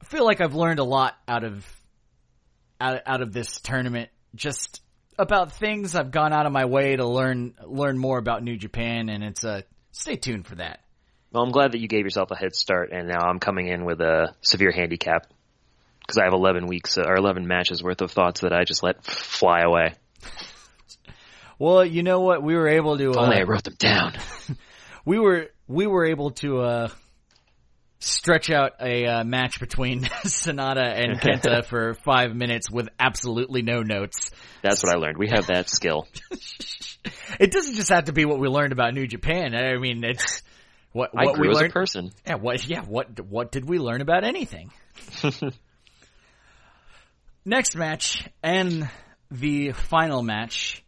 I 0.00 0.04
feel 0.04 0.24
like 0.24 0.40
I've 0.40 0.54
learned 0.54 0.78
a 0.78 0.84
lot 0.84 1.14
out 1.28 1.44
of 1.44 1.66
out 2.80 3.02
out 3.06 3.22
of 3.22 3.32
this 3.32 3.60
tournament 3.60 4.10
just 4.34 4.80
about 5.18 5.52
things 5.52 5.94
I've 5.94 6.10
gone 6.10 6.32
out 6.32 6.46
of 6.46 6.52
my 6.52 6.64
way 6.66 6.96
to 6.96 7.06
learn 7.06 7.54
learn 7.64 7.98
more 7.98 8.18
about 8.18 8.42
New 8.42 8.56
Japan 8.56 9.08
and 9.08 9.24
it's 9.24 9.44
uh 9.44 9.62
stay 9.92 10.16
tuned 10.16 10.46
for 10.46 10.56
that. 10.56 10.80
Well, 11.32 11.42
I'm 11.42 11.50
glad 11.50 11.72
that 11.72 11.80
you 11.80 11.88
gave 11.88 12.04
yourself 12.04 12.30
a 12.30 12.36
head 12.36 12.54
start, 12.54 12.92
and 12.92 13.08
now 13.08 13.20
I'm 13.28 13.40
coming 13.40 13.68
in 13.68 13.84
with 13.84 14.00
a 14.00 14.34
severe 14.40 14.70
handicap 14.70 15.26
because 16.00 16.18
I 16.18 16.24
have 16.24 16.32
11 16.32 16.66
weeks 16.66 16.96
uh, 16.98 17.02
or 17.02 17.16
11 17.16 17.46
matches 17.46 17.82
worth 17.82 18.00
of 18.00 18.12
thoughts 18.12 18.40
that 18.42 18.52
I 18.52 18.64
just 18.64 18.82
let 18.82 19.04
fly 19.04 19.60
away. 19.60 19.94
Well, 21.58 21.84
you 21.84 22.02
know 22.02 22.20
what? 22.20 22.42
We 22.42 22.54
were 22.54 22.68
able 22.68 22.98
to. 22.98 23.10
If 23.10 23.16
only 23.16 23.36
I 23.38 23.42
Uh, 23.42 23.46
wrote 23.46 23.64
them 23.64 23.74
down. 23.78 24.12
we 25.04 25.18
were 25.18 25.46
we 25.66 25.86
were 25.86 26.04
able 26.06 26.30
to 26.32 26.60
uh, 26.60 26.88
stretch 27.98 28.50
out 28.50 28.72
a 28.80 29.06
uh, 29.06 29.24
match 29.24 29.58
between 29.58 30.02
Sanada 30.24 30.84
and 30.84 31.18
Kenta 31.20 31.64
for 31.68 31.94
five 32.04 32.34
minutes 32.34 32.70
with 32.70 32.88
absolutely 33.00 33.62
no 33.62 33.82
notes. 33.82 34.30
That's 34.62 34.82
what 34.82 34.94
I 34.94 34.98
learned. 34.98 35.16
We 35.18 35.28
have 35.28 35.46
that 35.46 35.70
skill. 35.70 36.06
It 37.40 37.50
doesn't 37.52 37.74
just 37.74 37.88
have 37.88 38.04
to 38.04 38.12
be 38.12 38.24
what 38.24 38.38
we 38.38 38.48
learned 38.48 38.72
about 38.72 38.92
New 38.94 39.06
Japan. 39.06 39.54
I 39.54 39.78
mean, 39.78 40.04
it's 40.04 40.42
what 40.92 41.10
I 41.16 41.24
what 41.24 41.38
we 41.38 41.42
grew 41.44 41.50
as 41.52 41.56
a 41.56 41.60
learned. 41.62 41.72
person. 41.72 42.10
Yeah, 42.26 42.34
what? 42.34 42.66
Yeah, 42.68 42.82
what? 42.82 43.18
What 43.20 43.50
did 43.50 43.66
we 43.68 43.78
learn 43.78 44.00
about 44.02 44.24
anything? 44.24 44.70
Next 47.44 47.76
match 47.76 48.28
and 48.42 48.88
the 49.30 49.72
final 49.72 50.22
match. 50.22 50.82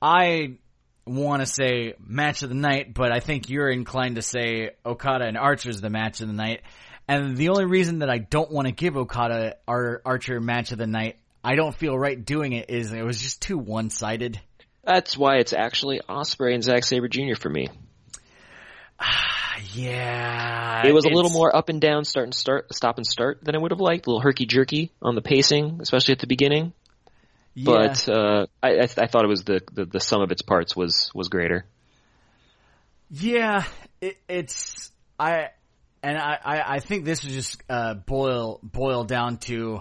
I 0.00 0.58
want 1.06 1.42
to 1.42 1.46
say 1.46 1.94
match 1.98 2.42
of 2.42 2.48
the 2.48 2.54
night, 2.54 2.94
but 2.94 3.12
I 3.12 3.20
think 3.20 3.48
you're 3.50 3.70
inclined 3.70 4.16
to 4.16 4.22
say 4.22 4.70
Okada 4.84 5.26
and 5.26 5.36
Archer's 5.36 5.80
the 5.80 5.90
match 5.90 6.20
of 6.20 6.28
the 6.28 6.34
night. 6.34 6.62
And 7.08 7.36
the 7.36 7.48
only 7.48 7.64
reason 7.64 8.00
that 8.00 8.10
I 8.10 8.18
don't 8.18 8.50
want 8.50 8.66
to 8.68 8.72
give 8.72 8.96
Okada 8.96 9.56
Ar- 9.66 10.00
Archer 10.04 10.40
match 10.40 10.72
of 10.72 10.78
the 10.78 10.86
night, 10.86 11.16
I 11.42 11.56
don't 11.56 11.74
feel 11.74 11.98
right 11.98 12.22
doing 12.24 12.52
it, 12.52 12.70
is 12.70 12.92
it 12.92 13.02
was 13.02 13.20
just 13.20 13.42
too 13.42 13.58
one 13.58 13.90
sided. 13.90 14.40
That's 14.84 15.16
why 15.16 15.36
it's 15.36 15.52
actually 15.52 16.00
Ospreay 16.08 16.54
and 16.54 16.62
Zack 16.62 16.84
Sabre 16.84 17.08
Jr. 17.08 17.34
for 17.38 17.50
me. 17.50 17.68
Yeah, 19.72 20.86
It 20.86 20.92
was 20.92 21.04
a 21.04 21.10
little 21.10 21.30
more 21.30 21.54
up 21.54 21.68
and 21.68 21.80
down, 21.80 22.04
start 22.04 22.24
and 22.24 22.34
start, 22.34 22.74
stop 22.74 22.96
and 22.96 23.06
start 23.06 23.38
than 23.44 23.54
I 23.54 23.58
would 23.58 23.70
have 23.70 23.80
liked. 23.80 24.06
A 24.06 24.10
little 24.10 24.20
herky 24.20 24.46
jerky 24.46 24.90
on 25.00 25.14
the 25.14 25.22
pacing, 25.22 25.78
especially 25.80 26.12
at 26.12 26.18
the 26.18 26.26
beginning. 26.26 26.72
Yeah. 27.54 27.64
But 27.64 28.08
uh, 28.08 28.46
I, 28.62 28.78
I, 28.78 28.82
I 28.82 29.06
thought 29.06 29.24
it 29.24 29.28
was 29.28 29.44
the, 29.44 29.60
the 29.72 29.84
the 29.84 30.00
sum 30.00 30.22
of 30.22 30.30
its 30.30 30.42
parts 30.42 30.76
was 30.76 31.10
was 31.14 31.28
greater. 31.28 31.64
Yeah, 33.10 33.64
it, 34.00 34.16
it's 34.28 34.90
I, 35.18 35.48
and 36.02 36.16
I, 36.16 36.38
I, 36.44 36.74
I 36.76 36.78
think 36.78 37.04
this 37.04 37.24
is 37.24 37.32
just 37.32 37.62
uh, 37.68 37.94
boil 37.94 38.60
boil 38.62 39.04
down 39.04 39.38
to 39.38 39.80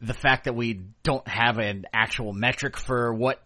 the 0.00 0.14
fact 0.14 0.44
that 0.44 0.54
we 0.54 0.80
don't 1.02 1.26
have 1.26 1.58
an 1.58 1.86
actual 1.92 2.32
metric 2.32 2.76
for 2.76 3.12
what 3.12 3.42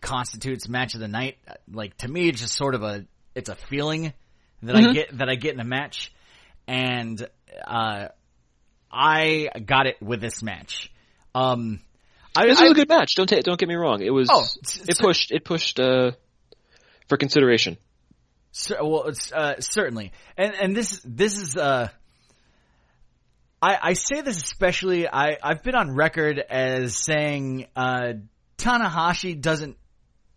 constitutes 0.00 0.68
match 0.68 0.94
of 0.94 1.00
the 1.00 1.08
night. 1.08 1.38
Like 1.70 1.96
to 1.98 2.08
me, 2.08 2.28
it's 2.28 2.40
just 2.40 2.54
sort 2.54 2.74
of 2.74 2.82
a 2.82 3.06
it's 3.34 3.48
a 3.48 3.56
feeling 3.56 4.12
that 4.62 4.76
I 4.76 4.92
get 4.92 5.18
that 5.18 5.28
I 5.28 5.34
get 5.34 5.54
in 5.54 5.60
a 5.60 5.64
match, 5.64 6.12
and 6.68 7.26
uh, 7.66 8.08
I 8.90 9.48
got 9.64 9.86
it 9.86 10.00
with 10.00 10.20
this 10.20 10.42
match. 10.42 10.92
Um, 11.34 11.80
I, 12.36 12.46
This 12.46 12.58
I- 12.60 12.62
was 12.64 12.72
a 12.72 12.74
good 12.74 12.88
match. 12.88 13.14
Don't 13.14 13.28
ta- 13.28 13.40
don't 13.42 13.58
get 13.58 13.68
me 13.68 13.74
wrong. 13.74 14.02
It 14.02 14.10
was. 14.10 14.28
Oh, 14.32 14.44
it 14.88 14.98
pushed. 14.98 15.30
It 15.32 15.44
pushed 15.44 15.78
uh, 15.80 16.12
for 17.08 17.16
consideration. 17.16 17.76
Cer- 18.52 18.78
well, 18.82 19.04
it's, 19.08 19.32
uh, 19.32 19.60
certainly, 19.60 20.12
and 20.36 20.54
and 20.54 20.76
this 20.76 21.00
this 21.04 21.38
is 21.38 21.56
uh, 21.56 21.88
I 23.60 23.78
I 23.82 23.92
say 23.94 24.20
this 24.22 24.36
especially. 24.36 25.08
I 25.08 25.36
I've 25.42 25.62
been 25.62 25.74
on 25.74 25.94
record 25.94 26.38
as 26.38 26.96
saying 26.96 27.66
uh, 27.76 28.14
Tanahashi 28.58 29.40
doesn't 29.40 29.76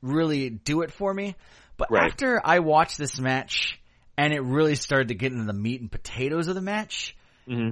really 0.01 0.49
do 0.49 0.81
it 0.81 0.91
for 0.91 1.13
me, 1.13 1.35
but 1.77 1.89
Right. 1.91 2.09
after 2.11 2.41
I 2.45 2.59
watched 2.59 2.97
this 2.97 3.19
match 3.19 3.79
and 4.17 4.33
it 4.33 4.41
really 4.41 4.75
started 4.75 5.09
to 5.09 5.15
get 5.15 5.31
into 5.31 5.45
the 5.45 5.53
meat 5.53 5.81
and 5.81 5.91
potatoes 5.91 6.47
of 6.47 6.55
the 6.55 6.61
match, 6.61 7.15
hmm 7.47 7.71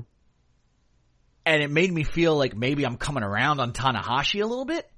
and 1.46 1.62
it 1.62 1.70
made 1.70 1.92
me 1.92 2.04
feel 2.04 2.38
like 2.38 2.56
maybe 2.56 2.86
I'm 2.86 2.98
coming 2.98 3.24
around 3.24 3.60
on 3.60 3.74
Tanahashi 3.74 4.42
a 4.42 4.46
little 4.46 4.66
bit. 4.66 4.90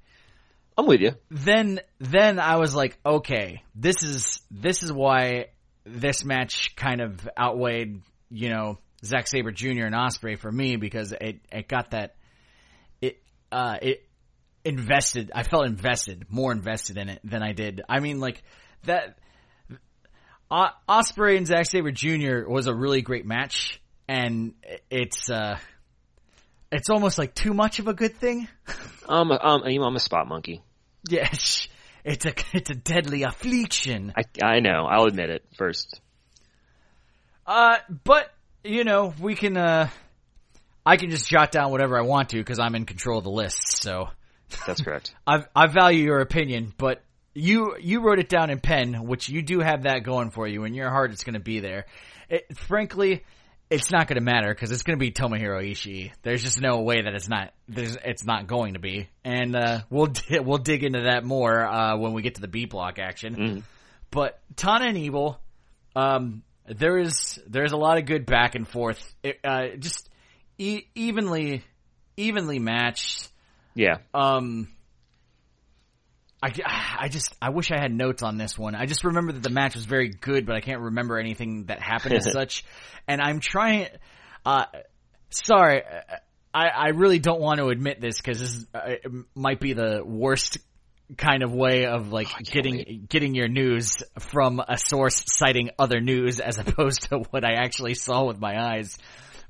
I'm 0.78 0.88
with 0.88 1.02
you. 1.02 1.12
then 1.32 1.80
then 2.00 2.40
I 2.40 2.58
was 2.58 2.76
like, 2.76 2.98
okay, 3.06 3.64
this 3.76 4.04
is 4.04 4.42
this 4.52 4.84
is 4.84 4.92
why 4.92 5.48
this 5.86 6.26
match 6.26 6.76
kind 6.76 7.02
of 7.02 7.28
outweighed, 7.40 8.02
you 8.30 8.50
know, 8.50 8.80
Zack 9.04 9.28
Sabre 9.28 9.52
Jr. 9.52 9.86
and 9.86 9.96
Ospreay 9.96 10.38
for 10.38 10.52
me 10.52 10.76
because 10.76 11.14
it 11.14 11.40
it 11.52 11.68
got 11.68 11.92
that 11.92 12.16
it 13.02 13.22
uh 13.52 13.78
it 13.82 14.06
invested. 14.66 15.32
I 15.34 15.44
felt 15.44 15.66
invested, 15.66 16.26
more 16.30 16.52
invested 16.52 16.98
in 16.98 17.10
it 17.10 17.22
than 17.24 17.42
I 17.42 17.54
did. 17.54 17.82
I 17.88 18.00
mean, 18.00 18.20
like 18.20 18.44
that. 18.84 19.18
Ospreay 20.52 21.38
and 21.38 21.48
Zack 21.48 21.66
Sabre 21.66 21.92
Jr. 21.92 22.48
was 22.48 22.68
a 22.68 22.74
really 22.74 23.02
great 23.02 23.26
match, 23.26 23.82
and 24.08 24.54
it's 24.92 25.30
uh, 25.30 25.58
it's 26.76 26.90
almost 26.90 27.18
like 27.18 27.34
too 27.34 27.54
much 27.54 27.80
of 27.80 27.88
a 27.88 27.94
good 27.94 28.16
thing. 28.18 28.48
I'm 29.10 29.32
a, 29.32 29.40
I'm, 29.42 29.64
I'm 29.64 29.96
a 29.96 30.00
spot 30.00 30.28
monkey. 30.28 30.62
Yes, 31.08 31.68
it's 32.04 32.26
a 32.26 32.34
it's 32.54 32.70
a 32.70 32.76
deadly 32.76 33.24
affliction. 33.24 34.14
I 34.16 34.24
I 34.44 34.60
know. 34.60 34.86
I'll 34.90 35.06
admit 35.06 35.30
it 35.30 35.46
first. 35.58 36.00
Uh, 37.46 37.78
but 38.04 38.34
you 38.64 38.84
know 38.84 39.14
we 39.20 39.36
can 39.36 39.56
uh 39.56 39.90
I 40.86 40.98
can 40.98 41.10
just 41.10 41.28
jot 41.28 41.52
down 41.52 41.72
whatever 41.72 41.98
I 41.98 42.02
want 42.02 42.30
to 42.30 42.38
because 42.38 42.60
I'm 42.60 42.76
in 42.76 42.86
control 42.86 43.20
of 43.20 43.24
the 43.24 43.32
list. 43.32 43.82
So 43.82 44.10
That's 44.68 44.82
correct. 44.82 45.14
I 45.28 45.46
I 45.56 45.68
value 45.68 46.04
your 46.04 46.20
opinion, 46.20 46.74
but 46.78 47.04
you 47.34 47.76
you 47.80 48.02
wrote 48.02 48.20
it 48.20 48.30
down 48.30 48.50
in 48.50 48.60
pen, 48.60 49.06
which 49.06 49.30
you 49.30 49.42
do 49.42 49.60
have 49.60 49.84
that 49.84 50.04
going 50.04 50.32
for 50.32 50.48
you. 50.48 50.64
In 50.64 50.74
your 50.74 50.90
heart, 50.90 51.12
it's 51.12 51.24
going 51.24 51.34
to 51.34 51.40
be 51.40 51.60
there. 51.60 51.86
It, 52.30 52.58
frankly, 52.58 53.24
it's 53.70 53.92
not 53.92 54.08
going 54.08 54.18
to 54.18 54.24
matter 54.24 54.54
because 54.54 54.72
it's 54.72 54.84
going 54.84 54.98
to 54.98 55.04
be 55.04 55.12
Tomohiro 55.12 55.62
Ishii. 55.70 56.12
There's 56.22 56.44
just 56.44 56.62
no 56.62 56.82
way 56.82 57.02
that 57.02 57.14
it's 57.14 57.28
not. 57.28 57.52
There's 57.68 57.98
it's 58.04 58.24
not 58.24 58.48
going 58.48 58.74
to 58.74 58.80
be, 58.80 59.10
and 59.24 59.56
uh, 59.56 59.80
we'll 59.90 60.06
di- 60.30 60.40
we'll 60.40 60.60
dig 60.60 60.84
into 60.84 61.04
that 61.04 61.24
more 61.24 61.66
uh, 61.66 61.98
when 61.98 62.14
we 62.14 62.22
get 62.22 62.36
to 62.36 62.42
the 62.42 62.48
B 62.48 62.66
block 62.66 63.00
action. 63.00 63.36
Mm. 63.36 63.64
But 64.12 64.40
Tana 64.56 64.86
and 64.86 64.98
Evil, 64.98 65.40
um, 65.96 66.44
there 66.68 66.98
is 66.98 67.40
there's 67.48 67.72
a 67.72 67.78
lot 67.78 67.98
of 67.98 68.06
good 68.06 68.26
back 68.26 68.56
and 68.56 68.68
forth. 68.68 69.14
It, 69.24 69.40
uh, 69.44 69.76
just 69.80 70.10
e- 70.58 70.86
evenly 70.94 71.64
evenly 72.18 72.60
matched. 72.60 73.30
Yeah. 73.74 73.98
Um, 74.14 74.70
I, 76.42 76.52
I 77.00 77.08
just 77.10 77.34
I 77.42 77.50
wish 77.50 77.72
I 77.72 77.80
had 77.80 77.92
notes 77.92 78.24
on 78.24 78.38
this 78.38 78.58
one. 78.58 78.76
I 78.76 78.86
just 78.86 79.04
remember 79.04 79.34
that 79.34 79.44
the 79.44 79.50
match 79.50 79.76
was 79.76 79.86
very 79.86 80.10
good, 80.10 80.46
but 80.46 80.56
I 80.56 80.62
can't 80.62 80.82
remember 80.82 81.18
anything 81.18 81.66
that 81.66 81.80
happened 81.82 82.16
as 82.16 82.32
such. 82.32 82.66
And 83.08 83.22
I'm 83.22 83.40
trying. 83.40 83.88
Uh, 84.46 84.66
sorry, 85.30 85.84
I 86.54 86.68
I 86.68 86.88
really 86.90 87.20
don't 87.20 87.42
want 87.42 87.60
to 87.60 87.68
admit 87.68 88.00
this 88.00 88.18
because 88.18 88.40
this 88.40 88.56
is, 88.56 88.68
uh, 88.74 89.10
might 89.34 89.60
be 89.60 89.74
the 89.74 90.02
worst 90.06 90.58
kind 91.18 91.44
of 91.44 91.54
way 91.54 91.86
of 91.86 92.12
like 92.12 92.30
getting 92.44 93.06
getting 93.08 93.36
your 93.36 93.48
news 93.48 93.98
from 94.20 94.60
a 94.60 94.78
source 94.78 95.24
citing 95.28 95.70
other 95.78 96.00
news 96.00 96.40
as 96.40 96.58
opposed 96.60 97.04
to 97.10 97.20
what 97.30 97.46
I 97.46 97.54
actually 97.64 97.94
saw 97.94 98.26
with 98.26 98.40
my 98.40 98.60
eyes 98.60 98.98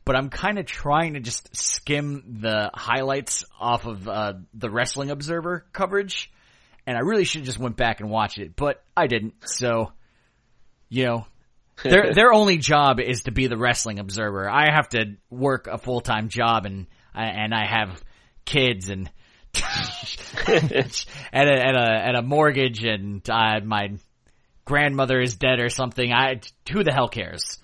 but 0.06 0.16
I'm 0.16 0.30
kind 0.30 0.60
of 0.60 0.66
trying 0.68 1.16
to 1.16 1.20
just 1.20 1.56
skim 1.56 2.38
the 2.42 2.70
highlights 2.74 3.44
off 3.60 3.86
of 3.86 4.08
uh, 4.08 4.34
the 4.54 4.70
Wrestling 4.70 5.10
Observer 5.10 5.66
coverage, 5.74 6.32
and 6.88 6.98
I 6.98 7.02
really 7.02 7.24
should 7.24 7.40
have 7.40 7.46
just 7.46 7.60
went 7.60 7.78
back 7.78 8.00
and 8.00 8.10
watched 8.10 8.38
it, 8.38 8.56
but 8.56 8.84
I 8.96 9.08
didn't. 9.08 9.34
So, 9.46 9.92
you 10.90 11.06
know, 11.06 11.28
their 11.84 12.14
their 12.14 12.34
only 12.34 12.58
job 12.58 13.00
is 13.00 13.24
to 13.24 13.32
be 13.32 13.48
the 13.48 13.58
Wrestling 13.58 14.00
Observer. 14.00 14.50
I 14.50 14.74
have 14.74 14.90
to 14.90 15.16
work 15.30 15.68
a 15.68 15.78
full 15.78 16.02
time 16.02 16.30
job, 16.30 16.66
and 16.66 16.88
and 17.14 17.54
I 17.54 17.66
have 17.66 18.04
kids 18.46 18.90
and. 18.90 19.10
and 20.48 20.84
a, 21.32 21.34
and 21.34 21.78
a 21.78 21.90
and 21.90 22.18
a 22.18 22.22
mortgage 22.22 22.84
and 22.84 23.22
uh, 23.30 23.62
my 23.64 23.92
grandmother 24.66 25.22
is 25.22 25.36
dead 25.36 25.62
or 25.62 25.70
something. 25.70 26.12
I 26.12 26.42
who 26.70 26.84
the 26.84 26.92
hell 26.92 27.08
cares? 27.08 27.58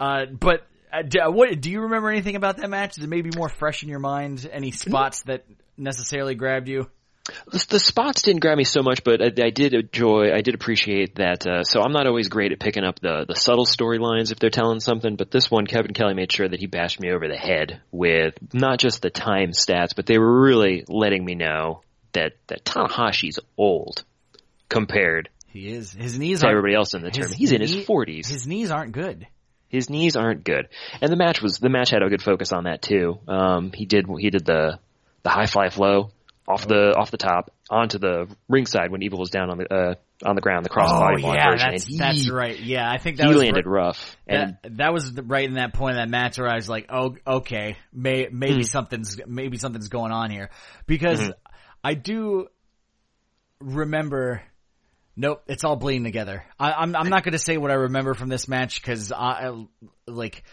Uh, 0.00 0.24
but 0.24 0.66
uh, 0.90 1.02
do, 1.02 1.20
what 1.26 1.60
do 1.60 1.70
you 1.70 1.82
remember 1.82 2.08
anything 2.08 2.36
about 2.36 2.56
that 2.56 2.70
match? 2.70 2.96
Is 2.96 3.04
it 3.04 3.08
maybe 3.08 3.30
more 3.36 3.50
fresh 3.50 3.82
in 3.82 3.90
your 3.90 3.98
mind? 3.98 4.48
Any 4.50 4.70
spots 4.70 5.22
that 5.24 5.44
necessarily 5.76 6.34
grabbed 6.34 6.68
you? 6.68 6.88
The, 7.50 7.66
the 7.70 7.78
spots 7.80 8.22
didn't 8.22 8.40
grab 8.40 8.58
me 8.58 8.64
so 8.64 8.82
much, 8.82 9.04
but 9.04 9.20
I, 9.22 9.26
I 9.44 9.50
did 9.50 9.74
enjoy, 9.74 10.32
I 10.32 10.40
did 10.40 10.54
appreciate 10.54 11.16
that. 11.16 11.46
Uh, 11.46 11.64
so 11.64 11.82
I'm 11.82 11.92
not 11.92 12.06
always 12.06 12.28
great 12.28 12.52
at 12.52 12.60
picking 12.60 12.84
up 12.84 13.00
the 13.00 13.24
the 13.26 13.34
subtle 13.34 13.66
storylines 13.66 14.32
if 14.32 14.38
they're 14.38 14.50
telling 14.50 14.80
something, 14.80 15.16
but 15.16 15.30
this 15.30 15.50
one, 15.50 15.66
Kevin 15.66 15.92
Kelly 15.92 16.14
made 16.14 16.32
sure 16.32 16.48
that 16.48 16.60
he 16.60 16.66
bashed 16.66 17.00
me 17.00 17.10
over 17.10 17.28
the 17.28 17.36
head 17.36 17.80
with 17.90 18.34
not 18.52 18.78
just 18.78 19.02
the 19.02 19.10
time 19.10 19.50
stats, 19.50 19.94
but 19.94 20.06
they 20.06 20.18
were 20.18 20.40
really 20.42 20.84
letting 20.88 21.24
me 21.24 21.34
know 21.34 21.82
that 22.12 22.32
that 22.48 22.64
Tanahashi's 22.64 23.38
old 23.56 24.04
compared 24.68 25.28
He 25.48 25.68
is. 25.68 25.92
His 25.92 26.18
knees 26.18 26.40
to 26.40 26.48
everybody 26.48 26.74
else 26.74 26.94
in 26.94 27.02
the 27.02 27.10
tournament. 27.10 27.38
He's 27.38 27.52
in 27.52 27.60
his 27.60 27.74
40s. 27.74 28.28
His 28.28 28.46
knees 28.46 28.70
aren't 28.70 28.92
good. 28.92 29.26
his 29.68 29.88
knees 29.90 30.16
aren't 30.16 30.44
good. 30.44 30.68
And 31.00 31.10
the 31.12 31.16
match 31.16 31.40
was 31.42 31.58
the 31.58 31.68
match 31.68 31.90
had 31.90 32.02
a 32.02 32.08
good 32.08 32.22
focus 32.22 32.52
on 32.52 32.64
that 32.64 32.82
too. 32.82 33.18
Um, 33.28 33.72
he 33.72 33.86
did 33.86 34.06
he 34.18 34.30
did 34.30 34.44
the 34.44 34.78
the 35.22 35.30
high 35.30 35.46
fly 35.46 35.68
flow 35.68 36.10
off 36.48 36.66
the 36.66 36.94
off 36.96 37.10
the 37.10 37.16
top 37.16 37.52
onto 37.70 37.98
the 37.98 38.26
ringside 38.48 38.90
when 38.90 39.02
Evil 39.02 39.18
was 39.20 39.30
down 39.30 39.50
on 39.50 39.58
the 39.58 39.72
uh, 39.72 39.94
on 40.24 40.34
the 40.34 40.40
ground, 40.40 40.64
the 40.64 40.68
cross 40.70 40.90
Oh 40.92 40.98
body 40.98 41.22
yeah, 41.22 41.50
version. 41.50 41.70
that's 41.70 41.84
and 41.84 41.92
he, 41.92 41.98
that's 41.98 42.30
right. 42.30 42.58
Yeah, 42.58 42.90
I 42.90 42.98
think 42.98 43.18
that 43.18 43.24
he 43.28 43.32
was 43.34 43.38
landed 43.42 43.66
r- 43.66 43.72
rough. 43.72 44.16
And 44.26 44.56
that, 44.62 44.76
that 44.78 44.92
was 44.92 45.12
right 45.12 45.44
in 45.46 45.54
that 45.54 45.72
point 45.74 45.92
of 45.96 46.02
that 46.02 46.08
match 46.10 46.38
where 46.38 46.48
I 46.48 46.56
was 46.56 46.68
like, 46.68 46.86
oh, 46.90 47.16
okay, 47.26 47.76
may, 47.92 48.28
maybe 48.30 48.54
Hmm. 48.62 48.62
something's 48.62 49.20
maybe 49.26 49.56
something's 49.58 49.88
going 49.88 50.12
on 50.12 50.30
here 50.30 50.50
because 50.86 51.20
Mm-hmm. 51.20 51.30
I 51.84 51.94
do 51.94 52.48
remember. 53.60 54.42
Nope, 55.16 55.42
it's 55.48 55.64
all 55.64 55.76
bleeding 55.76 56.04
together. 56.04 56.44
I, 56.58 56.72
I'm 56.72 56.96
I'm 56.96 57.10
not 57.10 57.24
going 57.24 57.32
to 57.32 57.38
say 57.38 57.58
what 57.58 57.70
I 57.70 57.74
remember 57.74 58.14
from 58.14 58.28
this 58.28 58.48
match 58.48 58.80
because 58.80 59.12
I 59.12 59.52
like 60.06 60.44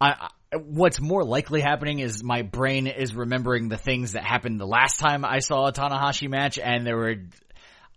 I 0.00 0.30
what's 0.52 1.00
more 1.00 1.24
likely 1.24 1.60
happening 1.60 2.00
is 2.00 2.22
my 2.22 2.42
brain 2.42 2.86
is 2.86 3.14
remembering 3.14 3.68
the 3.68 3.76
things 3.76 4.12
that 4.12 4.24
happened 4.24 4.60
the 4.60 4.66
last 4.66 4.98
time 4.98 5.24
I 5.24 5.38
saw 5.40 5.66
a 5.66 5.72
Tanahashi 5.72 6.28
match, 6.28 6.58
and 6.58 6.86
there 6.86 6.96
were. 6.96 7.14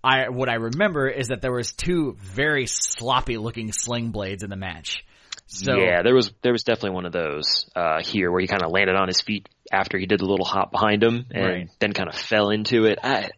I 0.03 0.29
what 0.29 0.49
I 0.49 0.55
remember 0.55 1.07
is 1.07 1.29
that 1.29 1.41
there 1.41 1.53
was 1.53 1.71
two 1.71 2.17
very 2.19 2.65
sloppy 2.67 3.37
looking 3.37 3.71
sling 3.71 4.11
blades 4.11 4.43
in 4.43 4.49
the 4.49 4.57
match. 4.57 5.05
So 5.47 5.77
yeah, 5.77 6.01
there 6.03 6.13
was 6.13 6.31
there 6.41 6.51
was 6.51 6.63
definitely 6.63 6.95
one 6.95 7.05
of 7.05 7.13
those 7.13 7.69
uh, 7.75 8.01
here 8.03 8.31
where 8.31 8.41
he 8.41 8.47
kind 8.47 8.63
of 8.63 8.71
landed 8.71 8.95
on 8.95 9.07
his 9.07 9.21
feet 9.21 9.47
after 9.71 9.97
he 9.97 10.05
did 10.05 10.19
the 10.19 10.25
little 10.25 10.45
hop 10.45 10.71
behind 10.71 11.01
him 11.03 11.25
and 11.31 11.45
Right. 11.45 11.69
then 11.79 11.93
kind 11.93 12.09
of 12.09 12.15
fell 12.15 12.49
into 12.49 12.85
it. 12.85 12.99
I 13.03 13.29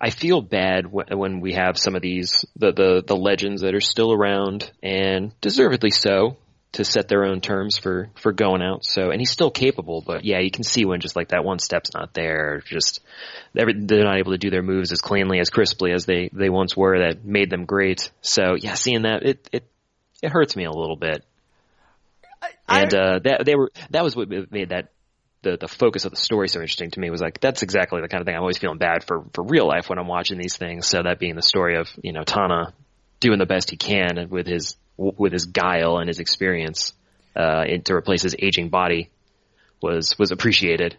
I 0.00 0.10
feel 0.10 0.40
bad 0.40 0.86
when, 0.90 1.06
when 1.18 1.40
we 1.40 1.54
have 1.54 1.76
some 1.76 1.96
of 1.96 2.02
these 2.02 2.44
the, 2.56 2.72
the 2.72 3.02
the 3.06 3.16
legends 3.16 3.62
that 3.62 3.74
are 3.74 3.80
still 3.80 4.12
around 4.12 4.70
and 4.82 5.32
deservedly 5.40 5.90
so 5.90 6.36
to 6.72 6.84
set 6.84 7.08
their 7.08 7.24
own 7.24 7.40
terms 7.40 7.78
for 7.78 8.10
for 8.16 8.32
going 8.32 8.62
out. 8.62 8.84
So 8.84 9.10
and 9.10 9.20
he's 9.20 9.30
still 9.30 9.50
capable, 9.50 10.02
but 10.06 10.24
yeah, 10.24 10.40
you 10.40 10.50
can 10.50 10.64
see 10.64 10.84
when 10.84 11.00
just 11.00 11.16
like 11.16 11.28
that 11.28 11.44
one 11.44 11.58
step's 11.58 11.94
not 11.94 12.14
there, 12.14 12.62
just 12.66 13.00
every, 13.56 13.74
they're 13.76 14.04
not 14.04 14.18
able 14.18 14.32
to 14.32 14.38
do 14.38 14.50
their 14.50 14.62
moves 14.62 14.92
as 14.92 15.00
cleanly 15.00 15.40
as 15.40 15.50
crisply 15.50 15.92
as 15.92 16.04
they 16.04 16.30
they 16.32 16.50
once 16.50 16.76
were 16.76 16.98
that 17.08 17.24
made 17.24 17.50
them 17.50 17.64
great. 17.64 18.10
So 18.20 18.54
yeah, 18.58 18.74
seeing 18.74 19.02
that 19.02 19.22
it 19.24 19.48
it 19.52 19.64
it 20.22 20.30
hurts 20.30 20.56
me 20.56 20.64
a 20.64 20.70
little 20.70 20.96
bit 20.96 21.24
and 22.68 22.94
uh, 22.94 23.18
that 23.24 23.44
they 23.44 23.54
were 23.54 23.70
that 23.90 24.04
was 24.04 24.14
what 24.14 24.28
made 24.28 24.70
that 24.70 24.92
the 25.42 25.56
the 25.56 25.68
focus 25.68 26.04
of 26.04 26.10
the 26.10 26.16
story 26.16 26.48
so 26.48 26.60
interesting 26.60 26.90
to 26.90 27.00
me 27.00 27.10
was 27.10 27.20
like 27.20 27.40
that's 27.40 27.62
exactly 27.62 28.00
the 28.00 28.08
kind 28.08 28.20
of 28.20 28.26
thing 28.26 28.34
I'm 28.34 28.42
always 28.42 28.58
feeling 28.58 28.78
bad 28.78 29.04
for 29.04 29.24
for 29.32 29.44
real 29.44 29.66
life 29.66 29.88
when 29.88 29.98
I'm 29.98 30.06
watching 30.06 30.38
these 30.38 30.56
things. 30.56 30.86
So 30.86 31.02
that 31.02 31.18
being 31.18 31.36
the 31.36 31.42
story 31.42 31.76
of 31.76 31.88
you 32.02 32.12
know 32.12 32.24
Tana 32.24 32.74
doing 33.20 33.38
the 33.38 33.46
best 33.46 33.70
he 33.70 33.76
can 33.76 34.28
with 34.30 34.46
his 34.46 34.76
with 34.98 35.32
his 35.32 35.46
guile 35.46 35.98
and 35.98 36.08
his 36.08 36.18
experience 36.18 36.92
uh, 37.34 37.64
to 37.84 37.94
replace 37.94 38.22
his 38.22 38.34
aging 38.38 38.68
body 38.68 39.10
was 39.80 40.18
was 40.18 40.32
appreciated. 40.32 40.98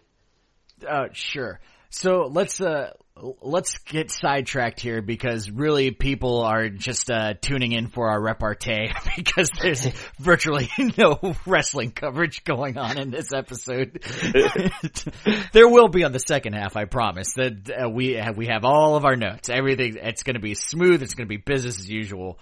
Uh, 0.88 1.08
sure. 1.12 1.60
So 1.90 2.30
let's 2.32 2.60
uh 2.60 2.92
let's 3.42 3.78
get 3.78 4.10
sidetracked 4.10 4.80
here 4.80 5.02
because 5.02 5.50
really 5.50 5.90
people 5.90 6.42
are 6.42 6.68
just 6.68 7.10
uh 7.10 7.34
tuning 7.34 7.72
in 7.72 7.88
for 7.88 8.08
our 8.08 8.20
repartee 8.20 8.88
because 9.16 9.50
there's 9.60 9.84
virtually 10.18 10.70
no 10.96 11.18
wrestling 11.44 11.90
coverage 11.90 12.44
going 12.44 12.78
on 12.78 12.98
in 12.98 13.10
this 13.10 13.32
episode. 13.32 14.02
there 15.52 15.68
will 15.68 15.88
be 15.88 16.04
on 16.04 16.12
the 16.12 16.20
second 16.24 16.54
half, 16.54 16.76
I 16.76 16.84
promise. 16.84 17.34
That 17.34 17.70
uh, 17.70 17.90
we 17.90 18.12
have, 18.12 18.36
we 18.36 18.46
have 18.46 18.64
all 18.64 18.96
of 18.96 19.04
our 19.04 19.16
notes. 19.16 19.50
Everything 19.50 19.98
it's 20.00 20.22
going 20.22 20.34
to 20.34 20.40
be 20.40 20.54
smooth. 20.54 21.02
It's 21.02 21.14
going 21.14 21.26
to 21.26 21.28
be 21.28 21.38
business 21.38 21.78
as 21.80 21.90
usual. 21.90 22.38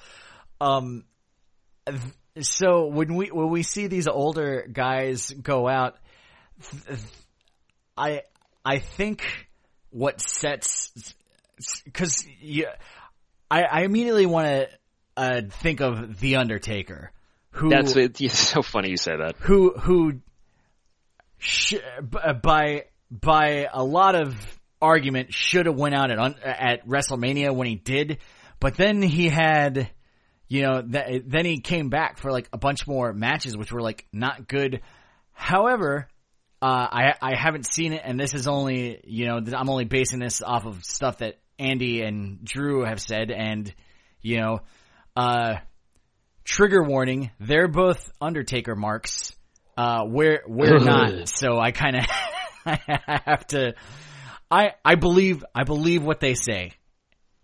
Um 0.61 1.05
so 2.41 2.87
when 2.87 3.15
we 3.15 3.27
when 3.29 3.51
we 3.51 3.63
see 3.63 3.87
these 3.87 4.07
older 4.07 4.67
guys 4.71 5.31
go 5.31 5.69
out 5.69 5.97
I 7.99 8.23
I 8.65 8.79
think 8.79 9.25
what 9.91 10.21
sets 10.21 10.93
because 11.85 12.25
yeah, 12.41 12.75
I 13.51 13.63
I 13.63 13.81
immediately 13.83 14.27
want 14.27 14.47
to 14.47 14.69
uh, 15.17 15.43
think 15.51 15.81
of 15.81 16.21
the 16.21 16.37
Undertaker, 16.37 17.13
who 17.51 17.69
That's 17.69 17.97
it's 17.97 18.39
so 18.39 18.63
funny 18.63 18.91
you 18.91 18.97
say 18.97 19.17
that. 19.17 19.37
who 19.39 19.73
who 19.73 20.21
sh- 21.39 21.75
by 22.43 22.85
by 23.11 23.69
a 23.73 23.83
lot 23.83 24.15
of 24.15 24.37
argument 24.81 25.35
should 25.35 25.67
have 25.67 25.77
went 25.77 25.95
out 25.95 26.11
at 26.11 26.43
at 26.45 26.87
WrestleMania 26.87 27.55
when 27.55 27.67
he 27.67 27.75
did, 27.75 28.19
but 28.61 28.77
then 28.77 29.03
he 29.03 29.29
had 29.29 29.91
you 30.49 30.63
know 30.63 30.83
th- 30.83 31.25
then 31.27 31.45
he 31.45 31.61
came 31.61 31.91
back 31.91 32.19
for 32.19 32.33
like 32.33 32.49
a 32.53 32.59
bunch 32.59 32.87
more 32.87 33.13
matches 33.13 33.57
which 33.57 33.73
were 33.73 33.83
like 33.83 34.07
not 34.13 34.49
good. 34.49 34.81
However, 35.33 36.09
uh, 36.61 36.67
I 36.91 37.15
I 37.21 37.37
haven't 37.37 37.67
seen 37.67 37.93
it, 37.93 38.03
and 38.05 38.19
this 38.19 38.35
is 38.35 38.49
only 38.49 39.01
you 39.05 39.27
know 39.27 39.41
I'm 39.55 39.69
only 39.69 39.85
basing 39.85 40.19
this 40.19 40.43
off 40.43 40.67
of 40.67 40.85
stuff 40.85 41.19
that 41.19 41.39
Andy 41.59 42.03
and 42.03 42.45
Drew 42.45 42.85
have 42.85 43.01
said, 43.01 43.31
and 43.31 43.73
you 44.23 44.39
know, 44.41 44.61
uh, 45.17 45.57
trigger 46.45 46.83
warning, 46.83 47.31
they're 47.41 47.69
both 47.69 48.11
Undertaker 48.21 48.75
marks. 48.75 49.35
Uh, 49.77 50.05
we're 50.07 50.43
we're 50.47 50.79
not, 50.79 51.29
so 51.29 51.59
I 51.59 51.71
kind 51.71 51.97
of 51.97 52.05
I 52.67 53.21
have 53.27 53.47
to. 53.49 53.75
I 54.51 54.73
I 54.85 54.95
believe 54.95 55.45
I 55.55 55.65
believe 55.65 56.03
what 56.03 56.21
they 56.21 56.35
say. 56.35 56.73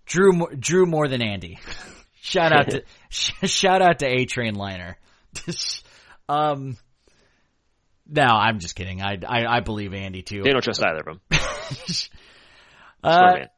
Drew 0.07 0.49
Drew 0.59 0.87
more 0.87 1.09
than 1.09 1.23
Andy. 1.23 1.59
shout 2.25 2.53
out 2.53 2.71
to 2.71 2.83
sh- 3.11 3.33
shout 3.45 3.83
out 3.83 4.01
to 4.01 4.07
A 4.07 4.25
Train 4.25 4.55
Liner. 4.55 4.97
um, 6.29 6.77
No, 8.09 8.23
I'm 8.23 8.59
just 8.59 8.75
kidding. 8.75 9.03
I, 9.03 9.19
I, 9.27 9.47
I 9.47 9.61
believe 9.61 9.95
Andy 9.95 10.23
too. 10.23 10.43
They 10.43 10.51
don't 10.51 10.63
trust 10.63 10.83
either 10.85 11.01
of 11.09 11.19
them. 11.29 11.39
Uh, 13.03 13.49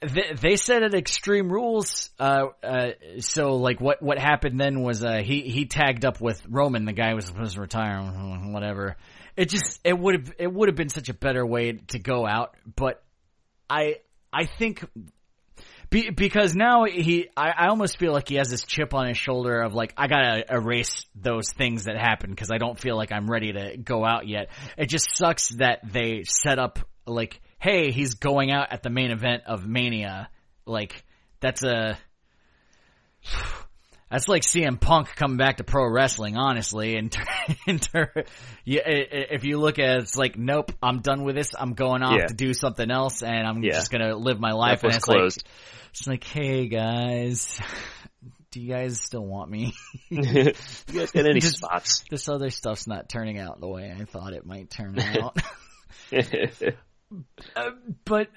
they, 0.00 0.32
they 0.34 0.56
said 0.56 0.82
at 0.82 0.92
Extreme 0.92 1.52
Rules, 1.52 2.10
uh, 2.18 2.46
uh, 2.64 2.88
so 3.20 3.54
like 3.54 3.80
what, 3.80 4.02
what 4.02 4.18
happened 4.18 4.58
then 4.58 4.82
was, 4.82 5.04
uh, 5.04 5.20
he, 5.22 5.42
he 5.42 5.66
tagged 5.66 6.04
up 6.04 6.20
with 6.20 6.42
Roman, 6.48 6.84
the 6.84 6.92
guy 6.92 7.10
who 7.10 7.14
was 7.14 7.26
supposed 7.26 7.54
to 7.54 7.60
retire, 7.60 8.00
whatever. 8.00 8.96
It 9.36 9.50
just, 9.50 9.78
it 9.84 9.96
would 9.96 10.14
have, 10.14 10.32
it 10.40 10.52
would 10.52 10.68
have 10.68 10.74
been 10.74 10.88
such 10.88 11.08
a 11.08 11.14
better 11.14 11.46
way 11.46 11.74
to 11.74 12.00
go 12.00 12.26
out, 12.26 12.56
but 12.74 13.04
I, 13.70 13.98
I 14.32 14.46
think, 14.46 14.84
be, 15.92 16.10
because 16.10 16.56
now 16.56 16.84
he, 16.84 17.28
I, 17.36 17.50
I 17.50 17.66
almost 17.68 17.98
feel 17.98 18.12
like 18.12 18.28
he 18.28 18.36
has 18.36 18.48
this 18.48 18.64
chip 18.64 18.94
on 18.94 19.06
his 19.06 19.18
shoulder 19.18 19.60
of 19.60 19.74
like, 19.74 19.92
I 19.96 20.08
gotta 20.08 20.44
erase 20.50 21.04
those 21.14 21.52
things 21.52 21.84
that 21.84 21.96
happened 21.96 22.34
because 22.34 22.50
I 22.50 22.58
don't 22.58 22.80
feel 22.80 22.96
like 22.96 23.12
I'm 23.12 23.30
ready 23.30 23.52
to 23.52 23.76
go 23.76 24.04
out 24.04 24.26
yet. 24.26 24.48
It 24.76 24.88
just 24.88 25.14
sucks 25.14 25.50
that 25.50 25.80
they 25.84 26.24
set 26.24 26.58
up 26.58 26.80
like, 27.06 27.40
hey, 27.60 27.92
he's 27.92 28.14
going 28.14 28.50
out 28.50 28.72
at 28.72 28.82
the 28.82 28.90
main 28.90 29.10
event 29.10 29.42
of 29.46 29.66
Mania. 29.66 30.30
Like, 30.66 31.04
that's 31.40 31.62
a, 31.62 31.98
that's 34.12 34.28
like 34.28 34.42
CM 34.42 34.78
Punk 34.78 35.08
coming 35.16 35.38
back 35.38 35.56
to 35.56 35.64
pro 35.64 35.90
wrestling, 35.90 36.36
honestly. 36.36 36.96
And 36.96 37.12
in 37.66 37.78
ter- 37.80 38.12
yeah, 38.64 38.82
i- 38.86 38.90
i- 38.90 39.26
if 39.32 39.44
you 39.44 39.58
look 39.58 39.78
at 39.80 39.96
it, 39.96 40.02
it's 40.02 40.16
like, 40.16 40.38
nope, 40.38 40.70
I'm 40.82 41.00
done 41.00 41.24
with 41.24 41.34
this. 41.34 41.52
I'm 41.58 41.72
going 41.72 42.02
off 42.02 42.16
Yeah. 42.20 42.26
to 42.26 42.34
do 42.34 42.54
something 42.54 42.90
else, 42.90 43.22
and 43.22 43.46
I'm 43.46 43.62
Yeah. 43.64 43.72
just 43.72 43.90
gonna 43.90 44.14
live 44.14 44.38
my 44.38 44.52
life. 44.52 44.82
That 44.82 44.88
and 44.88 44.96
it's 44.96 45.04
closed. 45.04 45.42
like, 45.44 45.90
it's 45.90 46.06
like, 46.06 46.24
hey 46.24 46.68
guys, 46.68 47.58
do 48.52 48.60
you 48.60 48.68
guys 48.68 49.00
still 49.00 49.24
want 49.26 49.50
me? 49.50 49.72
you 50.10 50.22
guys 50.22 51.10
got 51.12 51.26
any 51.26 51.40
Just- 51.40 51.56
spots? 51.56 52.04
this 52.10 52.28
other 52.28 52.50
stuff's 52.50 52.86
not 52.86 53.08
turning 53.08 53.38
out 53.38 53.60
the 53.60 53.68
way 53.68 53.90
I 53.98 54.04
thought 54.04 54.34
it 54.34 54.44
might 54.46 54.70
turn 54.70 54.98
out. 55.00 55.36
Uh, 57.54 57.70
but 58.04 58.28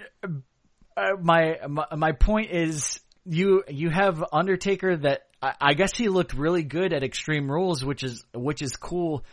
uh, 0.98 1.12
my, 1.22 1.60
my 1.68 1.86
my 1.96 2.12
point 2.12 2.52
is 2.52 3.00
you 3.26 3.64
you 3.70 3.90
have 3.90 4.24
Undertaker 4.34 4.98
that 4.98 5.22
I, 5.46 5.54
I 5.62 5.74
guess 5.76 5.96
he 5.96 6.10
looked 6.10 6.34
really 6.34 6.64
good 6.64 6.92
at 6.92 7.04
Extreme 7.04 7.52
Rules, 7.52 7.86
which 7.86 8.04
is 8.04 8.26
which 8.34 8.64
is 8.64 8.76
cool. 8.76 9.24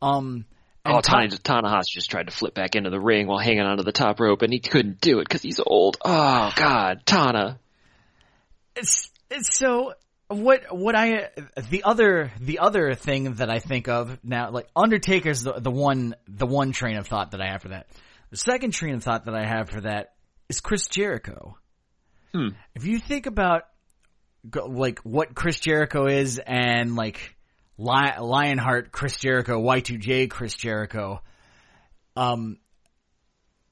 Um, 0.00 0.44
oh, 0.86 1.00
Ta- 1.00 1.26
Tana, 1.26 1.28
Tanahashi 1.28 1.90
just 1.90 2.10
tried 2.10 2.28
to 2.28 2.32
flip 2.32 2.54
back 2.54 2.76
into 2.76 2.90
the 2.90 3.00
ring 3.00 3.26
while 3.26 3.38
hanging 3.38 3.62
onto 3.62 3.82
the 3.82 3.92
top 3.92 4.20
rope, 4.20 4.42
and 4.42 4.52
he 4.52 4.60
couldn't 4.60 5.00
do 5.00 5.18
it 5.18 5.24
because 5.24 5.42
he's 5.42 5.60
old. 5.64 5.96
Oh 6.04 6.52
God, 6.54 7.02
Tana. 7.04 7.58
it's, 8.76 9.10
it's 9.30 9.56
so 9.56 9.94
what 10.28 10.66
what 10.70 10.94
I 10.94 11.30
the 11.70 11.82
other 11.82 12.30
the 12.40 12.60
other 12.60 12.94
thing 12.94 13.34
that 13.34 13.50
I 13.50 13.58
think 13.58 13.88
of 13.88 14.22
now 14.22 14.50
like 14.50 14.68
Undertaker's 14.76 15.42
the 15.42 15.54
the 15.54 15.72
one 15.72 16.14
the 16.28 16.46
one 16.46 16.70
train 16.70 16.98
of 16.98 17.08
thought 17.08 17.32
that 17.32 17.40
I 17.40 17.50
have 17.50 17.62
for 17.62 17.68
that. 17.70 17.88
The 18.30 18.36
second 18.36 18.72
train 18.72 18.94
of 18.94 19.02
thought 19.02 19.24
that 19.24 19.34
I 19.34 19.44
have 19.44 19.70
for 19.70 19.80
that 19.80 20.12
is 20.48 20.60
Chris 20.60 20.86
Jericho. 20.86 21.56
Hmm. 22.32 22.48
If 22.76 22.84
you 22.84 22.98
think 23.00 23.26
about 23.26 23.64
like 24.54 25.00
what 25.00 25.34
Chris 25.34 25.58
Jericho 25.58 26.06
is 26.06 26.38
and 26.38 26.96
like 26.96 27.36
Lionheart 27.78 28.92
Chris 28.92 29.18
Jericho, 29.18 29.60
Y2J 29.60 30.30
Chris 30.30 30.54
Jericho, 30.54 31.22
um, 32.16 32.58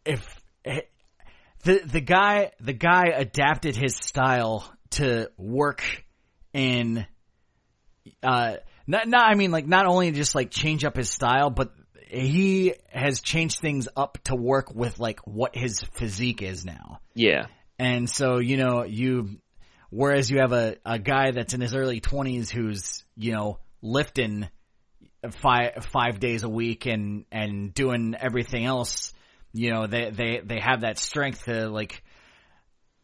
if 0.05 0.41
the 0.65 1.81
the 1.85 2.01
guy 2.01 2.53
the 2.61 2.73
guy 2.73 3.07
adapted 3.15 3.77
his 3.77 3.97
style 3.97 4.73
to 4.91 5.31
work 5.37 5.83
in 6.53 7.05
uh 8.23 8.57
not 8.87 9.09
not 9.09 9.29
I 9.29 9.35
mean 9.35 9.51
like 9.51 9.67
not 9.67 9.87
only 9.87 10.13
just 10.13 10.37
like 10.37 10.51
change 10.51 10.85
up 10.85 10.97
his 10.97 11.11
style 11.11 11.51
but 11.51 11.73
he 12.09 12.75
has 12.93 13.21
changed 13.21 13.59
things 13.59 13.89
up 13.97 14.19
to 14.25 14.37
work 14.37 14.73
with 14.73 15.01
like 15.01 15.19
what 15.27 15.57
his 15.57 15.83
physique 15.95 16.41
is 16.41 16.65
now. 16.65 17.01
Yeah, 17.15 17.47
And 17.79 18.09
so, 18.09 18.39
you 18.39 18.57
know, 18.57 18.85
you, 18.85 19.39
whereas 19.91 20.31
you 20.31 20.39
have 20.39 20.53
a, 20.53 20.77
a 20.85 20.99
guy 20.99 21.31
that's 21.31 21.55
in 21.55 21.61
his 21.61 21.75
early 21.75 22.01
twenties 22.01 22.51
who's, 22.51 23.05
you 23.17 23.33
know, 23.33 23.59
lifting 23.83 24.49
five, 25.31 25.87
five 25.93 26.21
days 26.21 26.43
a 26.43 26.49
week 26.49 26.87
and, 26.87 27.25
and 27.33 27.73
doing 27.75 28.15
everything 28.19 28.65
else, 28.65 29.13
you 29.53 29.71
know, 29.71 29.87
they, 29.87 30.11
they, 30.11 30.41
they 30.45 30.61
have 30.61 30.83
that 30.83 30.99
strength 30.99 31.45
to 31.45 31.69
like, 31.69 32.03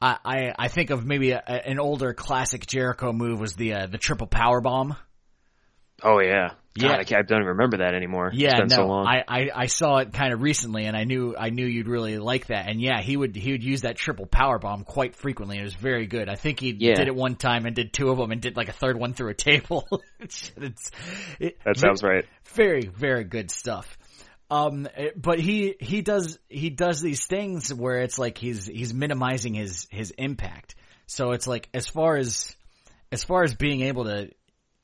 I, 0.01 0.19
I, 0.25 0.55
I 0.59 0.69
think 0.69 0.91
of 0.91 1.05
maybe 1.07 1.31
a, 1.31 1.41
an 1.41 1.79
older 1.79 2.15
classic 2.15 2.67
Jericho 2.67 3.13
move 3.13 3.41
was 3.41 3.55
the, 3.55 3.75
uh, 3.75 3.87
the 3.87 3.99
triple 3.99 4.27
power 4.27 4.61
bomb. 4.61 4.97
Oh 6.03 6.21
yeah. 6.21 6.55
God, 6.79 6.87
Yeah. 6.87 6.97
I, 6.97 7.05
can't, 7.05 7.19
I 7.19 7.23
don't 7.23 7.39
even 7.41 7.49
remember 7.49 7.79
that 7.79 7.95
anymore. 7.95 8.31
Yeah, 8.33 8.51
it's 8.53 8.61
been 8.61 8.69
no, 8.69 8.77
so 8.77 8.87
long. 8.87 9.07
I, 9.07 9.25
I 9.29 9.51
I 9.55 9.67
saw 9.67 9.99
it 9.99 10.13
kind 10.13 10.33
of 10.33 10.41
recently, 10.41 10.87
and 10.87 10.97
I 10.97 11.05
knew 11.05 11.35
I 11.39 11.51
knew 11.51 11.67
you'd 11.67 11.89
really 11.89 12.19
like 12.19 12.47
that. 12.47 12.69
And 12.69 12.81
yeah, 12.81 13.03
he 13.03 13.17
would 13.17 13.37
he 13.37 13.53
would 13.53 13.63
use 13.63 13.83
that 13.83 13.97
triple 13.97 14.27
power 14.27 14.59
bomb 14.59 14.85
quite 14.85 15.15
frequently. 15.15 15.59
It 15.59 15.63
was 15.65 15.75
very 15.75 16.07
good. 16.07 16.29
I 16.31 16.37
think 16.37 16.61
he 16.61 16.75
Yeah. 16.79 16.95
did 16.95 17.09
it 17.09 17.15
one 17.15 17.35
time 17.37 17.67
and 17.67 17.77
did 17.77 17.93
two 17.93 18.09
of 18.09 18.17
them, 18.17 18.31
and 18.31 18.41
did 18.41 18.57
like 18.57 18.69
a 18.69 18.73
third 18.73 18.99
one 18.99 19.13
through 19.13 19.31
a 19.31 19.35
table. 19.35 19.87
it's, 20.21 20.51
it's 20.57 20.91
it, 21.39 21.59
that 21.65 21.77
sounds 21.77 22.03
right. 22.03 22.25
very 22.55 22.87
very 22.87 23.25
good 23.25 23.51
stuff. 23.51 23.99
Um, 24.51 24.87
but 25.17 25.41
he 25.41 25.77
he 25.81 26.03
does 26.03 26.39
he 26.49 26.71
does 26.71 27.01
these 27.01 27.27
things 27.27 27.73
where 27.73 28.01
it's 28.01 28.19
like 28.19 28.37
he's 28.39 28.67
he's 28.67 28.93
minimizing 28.93 29.55
his 29.55 29.89
his 29.91 30.11
impact. 30.13 30.75
So 31.07 31.33
it's 31.33 31.47
like 31.47 31.69
as 31.75 31.87
far 31.87 32.17
as 32.17 32.55
as 33.11 33.25
far 33.25 33.45
as 33.45 33.55
being 33.55 33.83
able 33.83 34.05
to 34.05 34.31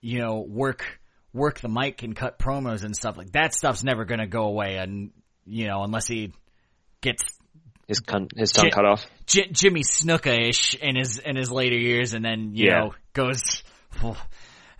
you 0.00 0.20
know 0.20 0.40
work 0.46 1.00
work 1.32 1.60
the 1.60 1.68
mic 1.68 2.02
and 2.02 2.16
cut 2.16 2.38
promos 2.38 2.84
and 2.84 2.96
stuff 2.96 3.16
like 3.16 3.32
that 3.32 3.54
stuff's 3.54 3.84
never 3.84 4.04
going 4.04 4.20
to 4.20 4.26
go 4.26 4.44
away 4.44 4.76
and 4.76 5.10
you 5.44 5.66
know 5.66 5.82
unless 5.82 6.06
he 6.06 6.32
gets 7.00 7.22
His 7.86 8.00
con- 8.00 8.28
his 8.36 8.50
tongue 8.52 8.66
J- 8.66 8.70
cut 8.70 8.84
off. 8.84 9.06
J- 9.26 9.48
Jimmy 9.52 9.82
Snuka 9.82 10.48
ish 10.48 10.74
in 10.74 10.96
his 10.96 11.18
in 11.18 11.36
his 11.36 11.50
later 11.50 11.76
years, 11.76 12.12
and 12.14 12.24
then 12.24 12.52
you 12.54 12.66
Yeah. 12.68 12.78
know 12.80 12.94
goes. 13.12 13.62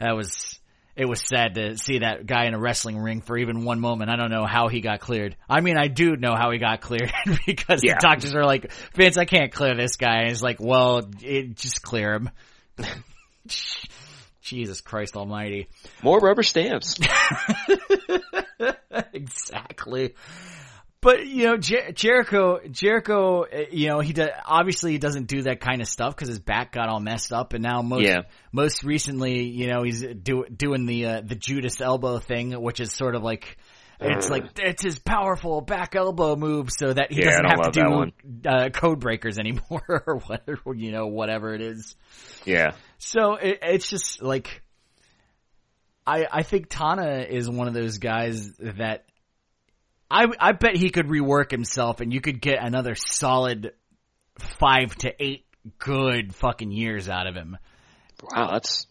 that 0.00 0.14
was 0.16 0.58
it 0.96 1.08
was 1.08 1.20
sad 1.22 1.54
to 1.54 1.76
see 1.76 2.00
that 2.00 2.26
guy 2.26 2.46
in 2.46 2.54
a 2.54 2.58
wrestling 2.58 2.98
ring 2.98 3.20
for 3.20 3.38
even 3.38 3.64
one 3.64 3.78
moment. 3.78 4.10
I 4.10 4.16
don't 4.16 4.30
know 4.30 4.46
how 4.46 4.66
he 4.68 4.80
got 4.80 4.98
cleared. 4.98 5.36
I 5.48 5.60
mean, 5.60 5.78
I 5.78 5.86
do 5.86 6.16
know 6.16 6.34
how 6.34 6.50
he 6.50 6.58
got 6.58 6.80
cleared 6.88 7.12
because 7.46 7.82
Yeah. 7.84 7.94
the 7.94 8.00
doctors 8.00 8.34
are 8.34 8.44
like, 8.44 8.72
Vince, 8.96 9.16
I 9.16 9.24
can't 9.24 9.52
clear 9.52 9.76
this 9.76 9.94
guy. 9.96 10.20
And 10.22 10.28
he's 10.30 10.42
like, 10.42 10.56
well, 10.60 11.08
it, 11.22 11.54
just 11.54 11.82
clear 11.82 12.14
him. 12.14 12.30
Jesus 14.48 14.80
Christ 14.80 15.16
Almighty. 15.16 15.68
More 16.02 16.18
rubber 16.18 16.42
stamps. 16.42 16.98
exactly. 19.12 20.14
But 21.00 21.26
you 21.26 21.44
know, 21.44 21.56
Jer- 21.56 21.92
Jericho, 21.92 22.58
Jericho, 22.70 23.44
uh, 23.44 23.64
you 23.70 23.88
know, 23.88 24.00
he 24.00 24.12
does, 24.12 24.30
obviously 24.44 24.92
he 24.92 24.98
doesn't 24.98 25.28
do 25.28 25.42
that 25.42 25.60
kind 25.60 25.80
of 25.80 25.86
stuff 25.86 26.14
because 26.14 26.28
his 26.28 26.40
back 26.40 26.72
got 26.72 26.88
all 26.88 26.98
messed 26.98 27.32
up, 27.32 27.52
and 27.52 27.62
now 27.62 27.82
most 27.82 28.02
Yeah. 28.02 28.22
most 28.50 28.82
recently, 28.82 29.44
you 29.44 29.68
know, 29.68 29.84
he's 29.84 30.02
do, 30.02 30.44
doing 30.46 30.86
the 30.86 31.06
uh, 31.06 31.20
the 31.24 31.36
Judas 31.36 31.80
elbow 31.80 32.18
thing, 32.18 32.50
which 32.60 32.80
is 32.80 32.92
sort 32.92 33.14
of 33.14 33.22
like 33.22 33.58
it's 34.00 34.28
like 34.28 34.44
it's 34.58 34.82
his 34.82 34.98
powerful 34.98 35.60
back 35.60 35.96
elbow 35.96 36.36
move, 36.36 36.70
so 36.70 36.92
that 36.92 37.12
he 37.12 37.20
Yeah, 37.20 37.42
doesn't 37.42 37.44
have 37.46 37.72
to 37.72 38.12
do 38.42 38.48
uh, 38.48 38.68
code 38.70 39.00
breakers 39.00 39.38
anymore, 39.38 39.82
or 40.06 40.20
whatever, 40.26 40.74
you 40.74 40.92
know, 40.92 41.06
whatever 41.06 41.54
it 41.54 41.60
is. 41.60 41.96
Yeah. 42.44 42.72
So 42.98 43.34
it, 43.34 43.58
it's 43.62 43.88
just 43.88 44.22
like, 44.22 44.62
I 46.06 46.26
I 46.30 46.42
think 46.42 46.68
Tana 46.68 47.26
is 47.28 47.48
one 47.48 47.68
of 47.68 47.74
those 47.74 47.98
guys 47.98 48.52
that 48.58 49.04
I 50.10 50.26
I 50.38 50.52
bet 50.52 50.76
he 50.76 50.90
could 50.90 51.06
rework 51.06 51.50
himself 51.50 52.00
and 52.00 52.12
you 52.12 52.20
could 52.20 52.40
get 52.40 52.58
another 52.62 52.94
solid 52.94 53.72
five 54.58 54.94
to 54.96 55.12
eight 55.22 55.44
good 55.78 56.34
fucking 56.34 56.70
years 56.70 57.08
out 57.08 57.26
of 57.26 57.34
him. 57.34 57.56
Wow, 58.22 58.52
that's 58.52 58.86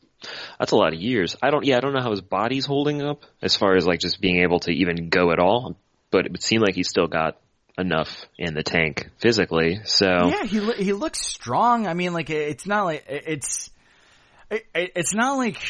that's 0.59 0.71
a 0.71 0.75
lot 0.75 0.93
of 0.93 0.99
years. 0.99 1.35
I 1.41 1.49
don't. 1.49 1.65
Yeah, 1.65 1.77
I 1.77 1.79
don't 1.79 1.93
know 1.93 2.01
how 2.01 2.11
his 2.11 2.21
body's 2.21 2.65
holding 2.65 3.01
up 3.01 3.23
as 3.41 3.55
far 3.55 3.75
as 3.75 3.85
like 3.87 3.99
just 3.99 4.19
being 4.21 4.41
able 4.43 4.59
to 4.61 4.71
even 4.71 5.09
go 5.09 5.31
at 5.31 5.39
all. 5.39 5.75
But 6.11 6.25
it 6.25 6.31
would 6.31 6.43
seem 6.43 6.61
like 6.61 6.75
he's 6.75 6.89
still 6.89 7.07
got 7.07 7.37
enough 7.77 8.25
in 8.37 8.53
the 8.55 8.63
tank 8.63 9.09
physically. 9.19 9.81
So 9.85 10.07
Yeah, 10.07 10.43
he 10.45 10.71
he 10.83 10.93
looks 10.93 11.19
strong. 11.25 11.85
I 11.87 11.93
mean, 11.93 12.13
like 12.13 12.29
it's 12.29 12.65
not 12.65 12.85
like 12.85 13.05
it's 13.07 13.69
it, 14.49 14.65
it- 14.73 14.91
it's 14.95 15.13
not 15.13 15.37
like. 15.37 15.61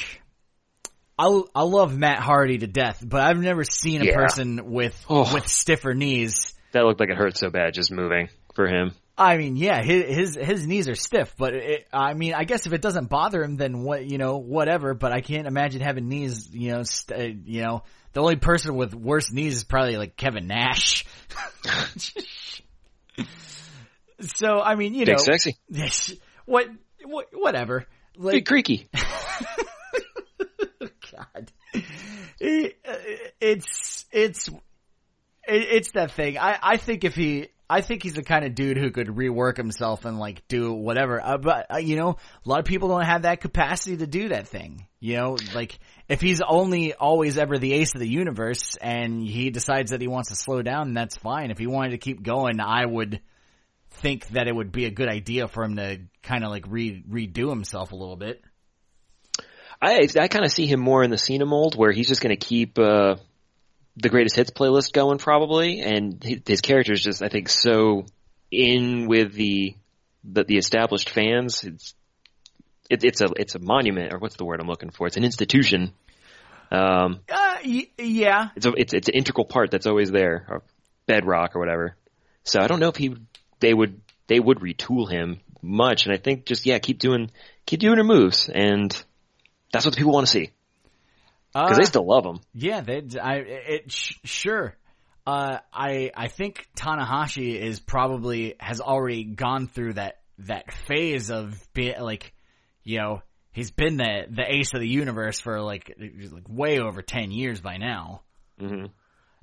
I 1.20 1.42
I 1.56 1.64
love 1.64 1.98
Matt 1.98 2.20
Hardy 2.20 2.60
to 2.60 2.68
death, 2.68 3.04
but 3.04 3.22
I've 3.22 3.40
never 3.40 3.64
seen 3.64 4.02
a 4.02 4.06
Yeah. 4.06 4.16
person 4.18 4.70
with 4.72 4.96
Oh. 5.10 5.34
with 5.34 5.48
stiffer 5.48 5.96
knees 5.96 6.54
that 6.74 6.84
looked 6.86 7.00
like 7.00 7.10
it 7.10 7.18
hurt 7.18 7.36
so 7.36 7.50
bad 7.50 7.74
just 7.74 7.92
moving 7.92 8.30
for 8.54 8.68
him. 8.68 8.92
I 9.18 9.38
mean, 9.38 9.56
yeah, 9.56 9.82
his 9.82 10.06
his, 10.16 10.36
his 10.36 10.68
knees 10.68 10.88
are 10.88 10.96
stiff, 10.96 11.34
but 11.38 11.56
it, 11.56 11.88
I 11.92 12.14
mean, 12.14 12.36
I 12.36 12.44
guess 12.44 12.68
if 12.68 12.74
it 12.74 12.82
doesn't 12.82 13.10
bother 13.10 13.44
him, 13.44 13.58
then 13.58 13.82
what 13.82 14.06
you 14.06 14.20
know, 14.20 14.38
whatever. 14.38 14.94
But 14.94 15.12
I 15.12 15.22
can't 15.22 15.48
imagine 15.48 15.82
having 15.82 16.08
knees, 16.08 16.50
you 16.54 16.74
know, 16.74 16.84
st- 16.84 17.20
uh, 17.20 17.24
you 17.46 17.64
know, 17.64 17.84
the 18.14 18.22
only 18.22 18.36
person 18.36 18.76
with 18.76 18.94
worse 18.94 19.32
knees 19.32 19.56
is 19.56 19.64
probably 19.64 19.98
like 19.98 20.16
Kevin 20.18 20.46
Nash. 20.46 21.06
so 24.22 24.60
I 24.62 24.76
mean, 24.76 24.94
you 24.94 25.06
Big 25.06 25.18
know, 25.18 25.24
sexy, 25.24 25.58
what, 26.46 26.68
what, 27.04 27.28
whatever. 27.34 27.88
Like, 28.18 28.34
big 28.34 28.46
creaky. 28.46 28.88
God. 30.80 31.52
It- 32.40 32.78
it's 33.40 34.06
it's 34.12 34.48
it, 34.48 34.58
it's 35.48 35.92
that 35.94 36.12
thing. 36.12 36.38
I 36.38 36.58
I 36.62 36.78
think 36.78 37.04
if 37.04 37.16
he 37.16 37.50
I 37.70 37.82
think 37.82 38.04
he's 38.04 38.14
the 38.14 38.24
kind 38.24 38.46
of 38.46 38.56
dude 38.56 38.78
who 38.78 38.92
could 38.92 39.08
rework 39.08 39.58
himself 39.58 40.06
and 40.06 40.18
like 40.18 40.48
do 40.48 40.72
whatever. 40.72 41.22
Uh, 41.22 41.38
but 41.38 41.68
uh, 41.74 41.78
you 41.78 41.98
know, 41.98 42.12
a 42.46 42.50
lot 42.50 42.60
of 42.60 42.66
people 42.66 42.88
don't 42.88 43.06
have 43.06 43.24
that 43.24 43.42
capacity 43.42 43.98
to 43.98 44.08
do 44.08 44.30
that 44.30 44.48
thing. 44.48 44.88
You 45.00 45.18
know, 45.18 45.38
like 45.54 45.78
if 46.08 46.22
he's 46.22 46.42
only 46.42 46.94
always 46.94 47.38
ever 47.38 47.58
the 47.58 47.74
ace 47.74 47.94
of 47.94 48.00
the 48.00 48.08
universe 48.08 48.78
and 48.80 49.22
he 49.22 49.50
decides 49.50 49.92
that 49.92 50.02
he 50.02 50.08
wants 50.08 50.30
to 50.30 50.36
slow 50.36 50.62
down, 50.62 50.94
that's 50.94 51.18
fine. 51.18 51.52
If 51.52 51.58
he 51.58 51.68
wanted 51.68 51.92
to 51.92 51.98
keep 51.98 52.24
going, 52.24 52.60
I 52.62 52.86
would 52.86 53.20
think 53.90 54.28
that 54.30 54.48
it 54.48 54.56
would 54.56 54.72
be 54.72 54.86
a 54.86 54.92
good 54.92 55.10
idea 55.10 55.48
for 55.48 55.64
him 55.64 55.76
to 55.76 56.00
kind 56.24 56.44
of 56.44 56.52
like 56.52 56.66
re- 56.68 57.04
redo 57.10 57.50
himself 57.50 57.92
a 57.92 57.96
little 57.96 58.16
bit. 58.16 58.42
I 59.82 60.08
I 60.20 60.28
kind 60.28 60.46
of 60.46 60.52
see 60.52 60.66
him 60.66 60.80
more 60.80 61.04
in 61.04 61.12
the 61.12 61.18
Cena 61.18 61.46
mold 61.46 61.76
where 61.76 61.92
he's 61.92 62.08
just 62.08 62.22
going 62.22 62.36
to 62.36 62.46
keep 62.46 62.80
uh, 62.80 63.16
the 64.00 64.10
greatest 64.10 64.36
hits 64.36 64.52
playlist 64.52 64.94
going 64.94 65.18
probably, 65.18 65.82
and 65.82 66.24
his 66.46 66.62
character 66.62 66.94
is 66.94 67.02
just 67.02 67.22
I 67.22 67.30
think 67.30 67.50
so 67.50 68.06
in 68.52 69.08
with 69.08 69.34
the 69.34 69.76
the, 70.24 70.44
the 70.44 70.58
established 70.58 71.10
fans. 71.10 71.64
It's 71.64 71.96
it, 72.90 73.04
it's 73.04 73.22
a 73.22 73.28
it's 73.36 73.56
a 73.56 73.60
monument 73.60 74.14
or 74.14 74.20
what's 74.20 74.36
the 74.36 74.46
word 74.46 74.62
I'm 74.62 74.68
looking 74.68 74.92
for? 74.92 75.08
It's 75.08 75.18
an 75.18 75.24
institution. 75.24 75.94
Um, 76.72 77.22
uh, 77.30 77.56
y- 77.66 77.90
yeah, 77.98 78.50
it's 78.56 78.66
a 78.66 78.74
it's 78.78 78.94
it's 78.94 79.08
an 79.10 79.16
integral 79.16 79.46
part 79.46 79.72
that's 79.72 79.88
always 79.88 80.12
there, 80.12 80.46
or 80.50 80.64
bedrock 81.08 81.56
or 81.56 81.60
whatever. 81.60 81.96
So 82.44 82.62
I 82.62 82.68
don't 82.68 82.80
know 82.80 82.90
if 82.90 82.98
he 82.98 83.16
they 83.60 83.74
would 83.74 84.00
they 84.28 84.40
would 84.40 84.60
retool 84.60 85.10
him 85.10 85.40
much, 85.62 86.06
and 86.06 86.14
I 86.14 86.18
think 86.18 86.46
just 86.46 86.66
yeah 86.66 86.78
keep 86.78 87.00
doing 87.00 87.32
keep 87.66 87.80
doing 87.80 87.98
her 87.98 88.04
moves, 88.04 88.50
and 88.54 88.92
that's 89.72 89.86
what 89.86 89.94
the 89.94 89.98
people 89.98 90.14
want 90.14 90.28
to 90.28 90.32
see 90.32 90.52
because 91.64 91.78
uh, 91.78 91.80
they 91.80 91.86
still 91.86 92.06
love 92.06 92.26
him. 92.26 92.40
Yeah, 92.54 92.82
they. 92.82 93.04
I 93.22 93.36
it 93.38 93.92
sh- 93.92 94.18
sure. 94.24 94.76
Uh, 95.26 95.58
I 95.74 96.12
I 96.16 96.28
think 96.28 96.68
Tanahashi 96.78 97.60
is 97.60 97.80
probably 97.80 98.56
has 98.60 98.80
already 98.80 99.24
gone 99.24 99.68
through 99.68 99.94
that 99.94 100.20
that 100.40 100.72
phase 100.72 101.32
of 101.32 101.56
being 101.74 102.00
like, 102.00 102.34
you 102.84 103.00
know, 103.00 103.22
he's 103.52 103.72
been 103.72 103.98
the 103.98 104.26
the 104.30 104.44
ace 104.48 104.74
of 104.74 104.82
the 104.82 104.88
universe 104.88 105.40
for 105.40 105.62
like 105.62 105.94
like 106.32 106.48
way 106.48 106.80
over 106.80 107.02
ten 107.02 107.32
years 107.32 107.60
by 107.60 107.78
now. 107.78 108.22
Mm-hmm. 108.62 108.86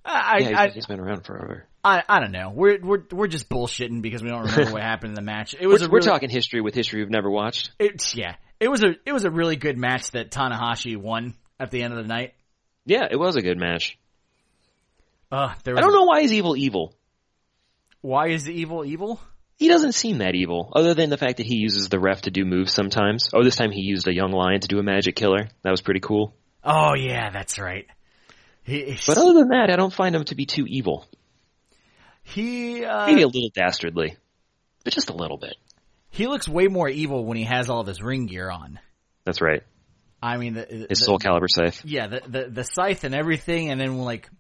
I, 0.07 0.39
yeah, 0.39 0.49
he's, 0.49 0.57
I, 0.57 0.69
he's 0.69 0.87
been 0.87 1.01
around 1.01 1.25
forever. 1.25 1.67
I 1.83 2.03
I 2.09 2.21
don't 2.21 2.33
know. 2.33 2.53
We're 2.55 2.79
we're 2.81 3.03
we're 3.11 3.27
just 3.27 3.49
bullshitting 3.49 4.03
because 4.03 4.23
we 4.23 4.29
don't 4.29 4.45
remember 4.45 4.73
what 4.73 4.83
happened 4.83 5.11
in 5.11 5.15
the 5.15 5.23
match. 5.23 5.55
It 5.59 5.67
was 5.67 5.83
we're, 5.83 5.89
a 5.89 5.91
we're 5.91 6.01
talking 6.01 6.31
history 6.31 6.61
with 6.61 6.75
history 6.75 7.01
we've 7.01 7.11
never 7.11 7.31
watched. 7.31 7.73
It's 7.79 8.15
yeah. 8.15 8.37
It 8.61 8.69
was 8.69 8.83
a 8.85 8.95
it 9.05 9.13
was 9.13 9.25
a 9.25 9.31
really 9.31 9.57
good 9.57 9.77
match 9.77 10.13
that 10.13 10.31
Tanahashi 10.31 10.97
won 10.97 11.35
at 11.59 11.71
the 11.71 11.83
end 11.83 11.95
of 11.95 11.99
the 11.99 12.09
night. 12.09 12.35
Yeah, 12.87 13.07
it 13.11 13.17
was 13.17 13.37
a 13.37 13.43
good 13.43 13.59
match. 13.59 13.99
Uh, 15.31 15.55
there 15.65 15.77
I 15.77 15.81
don't 15.81 15.93
know 15.93 16.05
why 16.05 16.21
he's 16.21 16.33
evil 16.33 16.57
evil. 16.57 16.95
Why 18.03 18.29
is 18.29 18.49
evil 18.49 18.85
evil? 18.85 19.21
He 19.57 19.69
doesn't 19.69 19.93
seem 19.93 20.19
that 20.19 20.35
evil, 20.35 20.71
other 20.75 20.95
than 20.95 21.11
the 21.11 21.17
fact 21.17 21.37
that 21.37 21.47
he 21.47 21.57
uses 21.57 21.89
the 21.89 22.01
ref 22.01 22.23
to 22.23 22.31
do 22.31 22.45
moves 22.45 22.73
sometimes. 22.73 23.31
Oh, 23.33 23.43
this 23.43 23.57
time 23.57 23.71
he 23.71 23.83
used 23.83 24.07
a 24.09 24.15
young 24.15 24.33
lion 24.33 24.61
to 24.61 24.69
do 24.69 24.79
a 24.79 24.83
magic 24.83 25.17
killer. 25.17 25.49
That 25.63 25.71
was 25.71 25.81
pretty 25.81 26.01
cool. 26.01 26.35
Oh 26.63 26.95
yeah, 26.95 27.31
that's 27.31 27.59
right. 27.59 27.87
He, 28.65 28.99
but 29.07 29.19
other 29.19 29.35
than 29.35 29.49
that, 29.49 29.71
I 29.71 29.77
don't 29.77 29.93
find 29.93 30.15
him 30.15 30.25
to 30.25 30.35
be 30.35 30.47
too 30.47 30.67
evil. 30.67 31.07
He 32.23 32.85
uh, 32.85 33.07
maybe 33.07 33.23
a 33.23 33.27
little 33.27 33.51
dastardly, 33.55 34.17
but 34.83 34.93
just 34.93 35.11
a 35.11 35.15
little 35.15 35.37
bit. 35.37 35.57
He 36.11 36.27
looks 36.27 36.49
way 36.49 36.69
more 36.69 36.89
evil 36.89 37.25
when 37.25 37.37
he 37.37 37.45
has 37.45 37.69
all 37.69 37.81
of 37.81 37.87
his 37.87 38.03
ring 38.03 38.27
gear 38.27 38.51
on. 38.51 38.79
That's 39.25 39.41
right. 39.41 39.63
I 40.25 40.39
mean, 40.39 40.55
the, 40.55 40.65
his 40.65 40.87
the, 40.89 40.95
Soul 40.97 41.19
Calibur 41.19 41.51
scythe. 41.51 41.85
Yeah, 41.85 42.07
the, 42.07 42.23
the 42.27 42.51
the 42.51 42.65
scythe 42.65 43.05
and 43.05 43.15
everything, 43.15 43.71
and 43.71 43.79
then 43.79 43.99
like, 43.99 44.31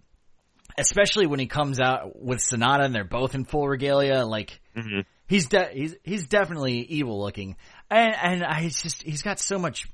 especially 0.78 1.26
when 1.26 1.40
he 1.40 1.46
comes 1.46 1.78
out 1.78 2.18
with 2.18 2.38
Sanada 2.38 2.86
and 2.86 2.94
they're 2.94 3.04
both 3.04 3.34
in 3.34 3.44
full 3.44 3.68
regalia, 3.68 4.24
like 4.24 4.58
mm-hmm. 4.74 5.00
he's 5.26 5.48
de- 5.48 5.68
he's 5.68 5.94
he's 6.02 6.26
definitely 6.26 6.78
evil 6.78 7.20
looking, 7.20 7.56
and 7.90 8.14
and 8.14 8.44
I 8.44 8.62
just 8.68 9.02
he's 9.02 9.20
got 9.20 9.38
so 9.38 9.58
much 9.58 9.86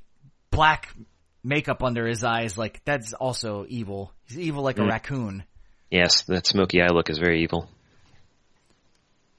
black 0.53 0.95
makeup 1.43 1.83
under 1.83 2.07
his 2.07 2.23
eyes, 2.23 2.57
like 2.57 2.85
that's 2.85 3.13
also 3.13 3.67
evil. 3.69 4.13
He's 4.29 4.39
evil 4.39 4.63
like 4.63 4.77
mm. 4.77 4.85
a 4.85 4.87
raccoon. 4.87 5.43
Yes, 5.91 6.23
that 6.29 6.47
smoky 6.47 6.81
eye 6.81 6.93
look 6.93 7.11
is 7.11 7.19
very 7.19 7.43
evil. 7.43 7.69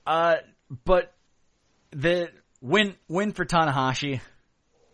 Uh, 0.05 0.35
but 0.83 1.13
the 1.91 2.29
win 2.59 2.95
win 3.07 3.31
for 3.31 3.45
Tanahashi, 3.45 4.19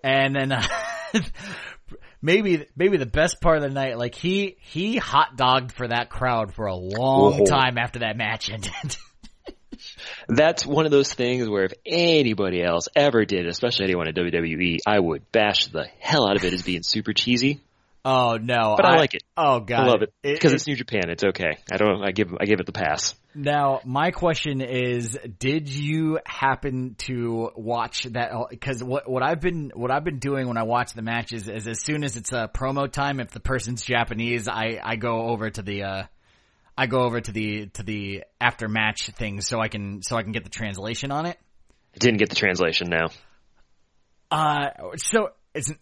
and 0.03 0.35
then. 0.35 0.51
Uh, 0.51 0.67
maybe 2.21 2.65
maybe 2.75 2.97
the 2.97 3.05
best 3.05 3.41
part 3.41 3.57
of 3.57 3.63
the 3.63 3.69
night. 3.69 3.97
Like 3.97 4.15
he 4.15 4.57
he 4.59 4.97
hot 4.97 5.35
dogged 5.35 5.71
for 5.71 5.87
that 5.87 6.09
crowd 6.09 6.53
for 6.53 6.65
a 6.65 6.75
long 6.75 7.45
time 7.45 7.77
after 7.77 7.99
that 7.99 8.17
match 8.17 8.49
ended. 8.49 8.71
That's 10.27 10.65
one 10.65 10.85
of 10.85 10.91
those 10.91 11.13
things 11.13 11.47
where 11.47 11.65
if 11.65 11.73
anybody 11.85 12.63
else 12.63 12.87
ever 12.95 13.25
did, 13.25 13.45
especially 13.47 13.85
anyone 13.85 14.07
at 14.07 14.15
WWE, 14.15 14.77
I 14.87 14.99
would 14.99 15.31
bash 15.31 15.67
the 15.67 15.85
hell 15.99 16.27
out 16.27 16.35
of 16.35 16.43
it 16.43 16.53
as 16.53 16.63
being 16.63 16.83
super 16.83 17.13
cheesy. 17.13 17.61
Oh 18.09 18.37
no! 18.37 18.75
But 18.77 18.85
I, 18.85 18.93
I 18.93 18.95
like 18.95 19.15
it. 19.15 19.23
Oh 19.35 19.59
god, 19.59 19.79
I 19.81 19.87
love 19.87 20.01
it 20.01 20.13
because 20.23 20.53
it, 20.53 20.55
it's 20.55 20.67
New 20.67 20.77
Japan. 20.77 21.09
It's 21.09 21.25
okay. 21.25 21.57
I 21.69 21.75
don't. 21.75 22.01
I 22.01 22.11
give. 22.11 22.33
I 22.39 22.45
give 22.45 22.61
it 22.61 22.65
the 22.65 22.71
pass. 22.71 23.13
Now, 23.35 23.81
my 23.83 24.11
question 24.11 24.61
is: 24.61 25.19
Did 25.39 25.67
you 25.67 26.17
happen 26.25 26.95
to 26.99 27.51
watch 27.57 28.03
that? 28.03 28.31
Because 28.49 28.81
what 28.81 29.09
what 29.09 29.23
I've 29.23 29.41
been 29.41 29.73
what 29.75 29.91
I've 29.91 30.05
been 30.05 30.19
doing 30.19 30.47
when 30.47 30.55
I 30.55 30.63
watch 30.63 30.93
the 30.93 31.01
matches 31.01 31.49
is 31.49 31.67
as 31.67 31.83
soon 31.83 32.05
as 32.05 32.15
it's 32.15 32.31
a 32.31 32.49
promo 32.53 32.89
time, 32.89 33.19
if 33.19 33.31
the 33.31 33.41
person's 33.41 33.83
Japanese, 33.83 34.47
I 34.47 34.79
I 34.81 34.95
go 34.95 35.27
over 35.27 35.49
to 35.49 35.61
the. 35.61 35.83
uh 35.83 36.03
I 36.77 36.85
go 36.85 37.01
over 37.01 37.19
to 37.19 37.31
the 37.33 37.65
to 37.73 37.83
the 37.83 38.23
after 38.39 38.69
match 38.69 39.09
thing 39.17 39.41
so 39.41 39.59
I 39.59 39.67
can 39.67 40.01
so 40.01 40.15
I 40.15 40.23
can 40.23 40.31
get 40.31 40.45
the 40.45 40.49
translation 40.49 41.11
on 41.11 41.25
it. 41.25 41.37
I 41.93 41.97
didn't 41.97 42.19
get 42.19 42.29
the 42.29 42.35
translation 42.37 42.87
now. 42.89 43.07
Uh, 44.31 44.69
so 44.95 45.31
it's 45.53 45.73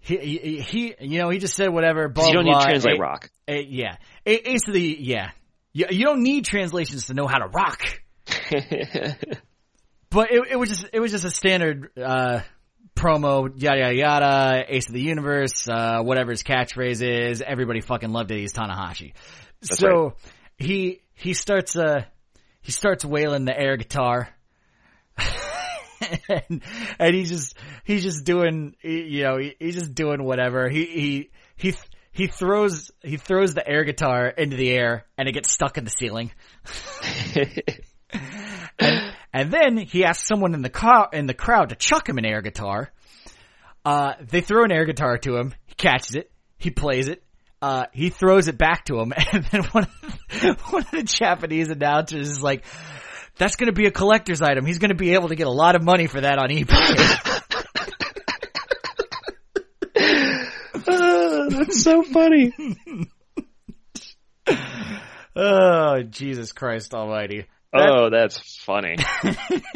he, 0.00 0.16
he, 0.16 0.60
he, 0.60 0.94
you 1.00 1.18
know, 1.18 1.30
he 1.30 1.38
just 1.38 1.54
said 1.54 1.68
whatever. 1.68 2.08
Blah, 2.08 2.28
you 2.28 2.32
don't 2.34 2.44
blah, 2.44 2.58
need 2.58 2.64
to 2.64 2.68
translate 2.70 2.98
a, 2.98 3.00
rock. 3.00 3.30
A, 3.46 3.62
yeah, 3.62 3.96
a, 4.24 4.50
Ace 4.50 4.66
of 4.66 4.74
the 4.74 4.96
yeah. 5.00 5.30
You, 5.72 5.86
you 5.90 6.04
don't 6.04 6.22
need 6.22 6.44
translations 6.44 7.06
to 7.06 7.14
know 7.14 7.26
how 7.26 7.38
to 7.38 7.48
rock. 7.48 7.82
but 10.10 10.30
it, 10.30 10.48
it 10.50 10.56
was 10.58 10.70
just 10.70 10.86
it 10.92 11.00
was 11.00 11.12
just 11.12 11.24
a 11.24 11.30
standard 11.30 11.90
uh, 11.98 12.40
promo, 12.94 13.50
yada 13.56 13.80
yada 13.80 13.94
yada. 13.94 14.64
Ace 14.68 14.88
of 14.88 14.94
the 14.94 15.00
universe, 15.00 15.68
uh, 15.68 16.02
whatever 16.02 16.30
his 16.30 16.42
catchphrase 16.42 17.02
is. 17.02 17.42
Everybody 17.42 17.80
fucking 17.80 18.10
loved 18.10 18.30
it. 18.30 18.38
He's 18.38 18.52
Tanahashi. 18.52 19.12
That's 19.60 19.78
so 19.78 19.88
right. 19.88 20.12
he 20.56 21.02
he 21.14 21.34
starts 21.34 21.76
uh 21.76 22.04
he 22.60 22.72
starts 22.72 23.04
wailing 23.04 23.44
the 23.44 23.58
air 23.58 23.76
guitar. 23.76 24.28
and, 26.28 26.62
and 26.98 27.14
he's 27.14 27.28
just 27.28 27.56
he's 27.84 28.02
just 28.02 28.24
doing 28.24 28.74
you 28.82 29.22
know 29.22 29.38
he, 29.38 29.54
he's 29.58 29.74
just 29.74 29.94
doing 29.94 30.22
whatever. 30.22 30.68
He 30.68 30.84
he 30.86 31.30
he 31.56 31.74
he 32.12 32.26
throws 32.26 32.90
he 33.02 33.16
throws 33.16 33.54
the 33.54 33.66
air 33.66 33.84
guitar 33.84 34.26
into 34.28 34.56
the 34.56 34.70
air 34.70 35.06
and 35.16 35.28
it 35.28 35.32
gets 35.32 35.50
stuck 35.50 35.78
in 35.78 35.84
the 35.84 35.90
ceiling. 35.90 36.32
And, 38.80 39.12
and 39.34 39.52
then 39.52 39.76
he 39.76 40.04
asks 40.04 40.26
someone 40.26 40.54
in 40.54 40.62
the 40.62 40.70
car 40.70 41.10
in 41.12 41.26
the 41.26 41.34
crowd 41.34 41.68
to 41.68 41.74
chuck 41.74 42.08
him 42.08 42.16
an 42.16 42.24
air 42.24 42.40
guitar. 42.40 42.90
Uh 43.84 44.14
they 44.20 44.40
throw 44.40 44.64
an 44.64 44.72
air 44.72 44.86
guitar 44.86 45.18
to 45.18 45.36
him. 45.36 45.52
He 45.66 45.74
catches 45.74 46.14
it. 46.14 46.30
He 46.56 46.70
plays 46.70 47.08
it. 47.08 47.22
Uh, 47.60 47.86
he 47.92 48.10
throws 48.10 48.46
it 48.46 48.56
back 48.56 48.84
to 48.84 49.00
him, 49.00 49.12
and 49.32 49.44
then 49.46 49.64
one 49.72 49.84
of 49.84 50.18
the, 50.40 50.56
one 50.70 50.82
of 50.82 50.90
the 50.92 51.02
Japanese 51.02 51.70
announcers 51.70 52.28
is 52.30 52.42
like, 52.42 52.64
that's 53.38 53.56
gonna 53.56 53.72
be 53.72 53.86
a 53.86 53.90
collector's 53.90 54.42
item. 54.42 54.66
He's 54.66 54.78
gonna 54.78 54.94
be 54.94 55.14
able 55.14 55.28
to 55.28 55.36
get 55.36 55.46
a 55.46 55.52
lot 55.52 55.76
of 55.76 55.82
money 55.82 56.06
for 56.06 56.20
that 56.20 56.38
on 56.38 56.48
eBay. 56.50 56.74
uh, 60.86 61.48
that's 61.50 61.82
so 61.82 62.02
funny. 62.02 62.52
oh, 65.36 66.02
Jesus 66.02 66.52
Christ 66.52 66.94
almighty. 66.94 67.46
oh, 67.72 68.10
that's 68.10 68.38
funny. 68.64 68.96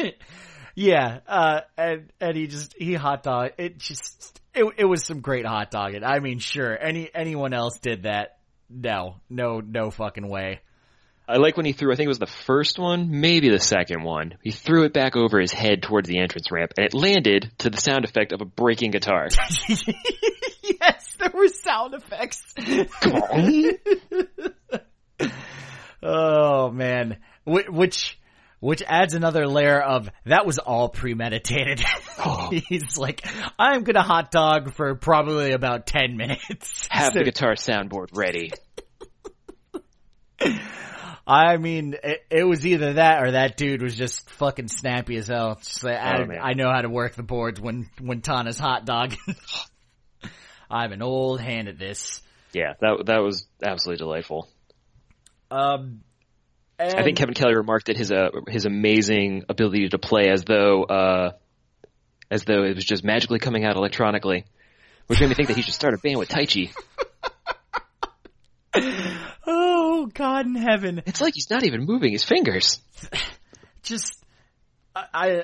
yeah, 0.74 1.20
uh, 1.26 1.60
and, 1.76 2.10
and 2.20 2.36
he 2.36 2.46
just, 2.46 2.74
he 2.78 2.94
hot 2.94 3.22
dog, 3.22 3.50
it 3.58 3.78
just, 3.78 4.40
it, 4.54 4.64
it 4.78 4.84
was 4.84 5.04
some 5.06 5.20
great 5.20 5.46
hot 5.46 5.70
dogging. 5.70 6.04
I 6.04 6.18
mean, 6.20 6.38
sure, 6.38 6.76
any, 6.76 7.10
anyone 7.14 7.52
else 7.54 7.78
did 7.78 8.04
that. 8.04 8.38
No, 8.68 9.16
no, 9.28 9.60
no 9.60 9.90
fucking 9.90 10.26
way. 10.26 10.60
I 11.28 11.36
like 11.36 11.56
when 11.56 11.66
he 11.66 11.72
threw, 11.72 11.92
I 11.92 11.96
think 11.96 12.06
it 12.06 12.08
was 12.08 12.18
the 12.18 12.26
first 12.26 12.78
one, 12.78 13.20
maybe 13.20 13.48
the 13.48 13.60
second 13.60 14.02
one. 14.02 14.34
He 14.42 14.50
threw 14.50 14.84
it 14.84 14.92
back 14.92 15.16
over 15.16 15.40
his 15.40 15.52
head 15.52 15.82
towards 15.82 16.08
the 16.08 16.18
entrance 16.18 16.50
ramp 16.50 16.72
and 16.76 16.84
it 16.84 16.94
landed 16.94 17.52
to 17.58 17.70
the 17.70 17.80
sound 17.80 18.04
effect 18.04 18.32
of 18.32 18.40
a 18.40 18.44
breaking 18.44 18.90
guitar. 18.90 19.28
yes, 19.68 21.14
there 21.18 21.30
were 21.32 21.48
sound 21.48 21.94
effects. 21.94 22.42
oh 26.02 26.70
man. 26.70 27.18
Which, 27.44 28.18
which 28.58 28.82
adds 28.82 29.14
another 29.14 29.46
layer 29.46 29.80
of 29.80 30.10
that 30.26 30.44
was 30.44 30.58
all 30.58 30.88
premeditated. 30.88 31.82
Oh. 32.24 32.50
He's 32.52 32.98
like, 32.98 33.26
I'm 33.58 33.82
gonna 33.82 34.02
hot 34.02 34.30
dog 34.30 34.74
for 34.74 34.94
probably 34.94 35.52
about 35.52 35.86
10 35.86 36.16
minutes. 36.16 36.86
Have 36.88 37.14
the 37.14 37.24
guitar 37.24 37.54
soundboard 37.54 38.08
ready. 38.14 38.52
I 41.32 41.56
mean, 41.56 41.96
it, 42.02 42.24
it 42.30 42.44
was 42.44 42.66
either 42.66 42.94
that 42.94 43.22
or 43.22 43.30
that 43.32 43.56
dude 43.56 43.80
was 43.80 43.96
just 43.96 44.28
fucking 44.30 44.68
snappy 44.68 45.16
as 45.16 45.28
hell. 45.28 45.54
Just 45.56 45.82
like, 45.82 45.96
I, 45.96 46.22
Oh. 46.22 46.30
I 46.42 46.52
know 46.52 46.70
how 46.70 46.82
to 46.82 46.90
work 46.90 47.14
the 47.14 47.22
boards 47.22 47.60
when, 47.60 47.88
when 48.00 48.20
Tana's 48.20 48.58
hot 48.58 48.84
dog. 48.84 49.14
I'm 50.70 50.92
an 50.92 51.00
old 51.00 51.40
hand 51.40 51.68
at 51.68 51.78
this. 51.78 52.20
Yeah, 52.52 52.74
that 52.80 53.06
that 53.06 53.18
was 53.22 53.46
absolutely 53.62 54.04
delightful. 54.04 54.48
Um, 55.50 56.00
and 56.78 56.94
I 56.98 57.02
think 57.02 57.16
Kevin 57.16 57.34
Kelly 57.34 57.54
remarked 57.54 57.86
that 57.86 57.96
his 57.96 58.12
uh, 58.12 58.28
his 58.48 58.66
amazing 58.66 59.44
ability 59.48 59.88
to 59.90 59.98
play 59.98 60.28
as 60.30 60.44
though 60.44 60.84
uh, 60.84 61.32
as 62.30 62.44
though 62.44 62.62
it 62.64 62.74
was 62.74 62.84
just 62.84 63.04
magically 63.04 63.38
coming 63.38 63.64
out 63.64 63.76
electronically, 63.76 64.44
which 65.06 65.20
made 65.20 65.28
me 65.28 65.34
think 65.34 65.48
that 65.48 65.56
he 65.56 65.62
should 65.62 65.74
start 65.74 65.94
a 65.94 65.98
band 65.98 66.18
with 66.18 66.28
Taichi. 66.28 66.74
oh 69.46 70.06
God 70.12 70.46
in 70.46 70.54
heaven. 70.54 71.02
It's 71.06 71.20
like 71.20 71.34
he's 71.34 71.50
not 71.50 71.64
even 71.64 71.84
moving 71.84 72.12
his 72.12 72.24
fingers. 72.24 72.80
just 73.82 74.22
I, 74.94 75.04
I 75.12 75.42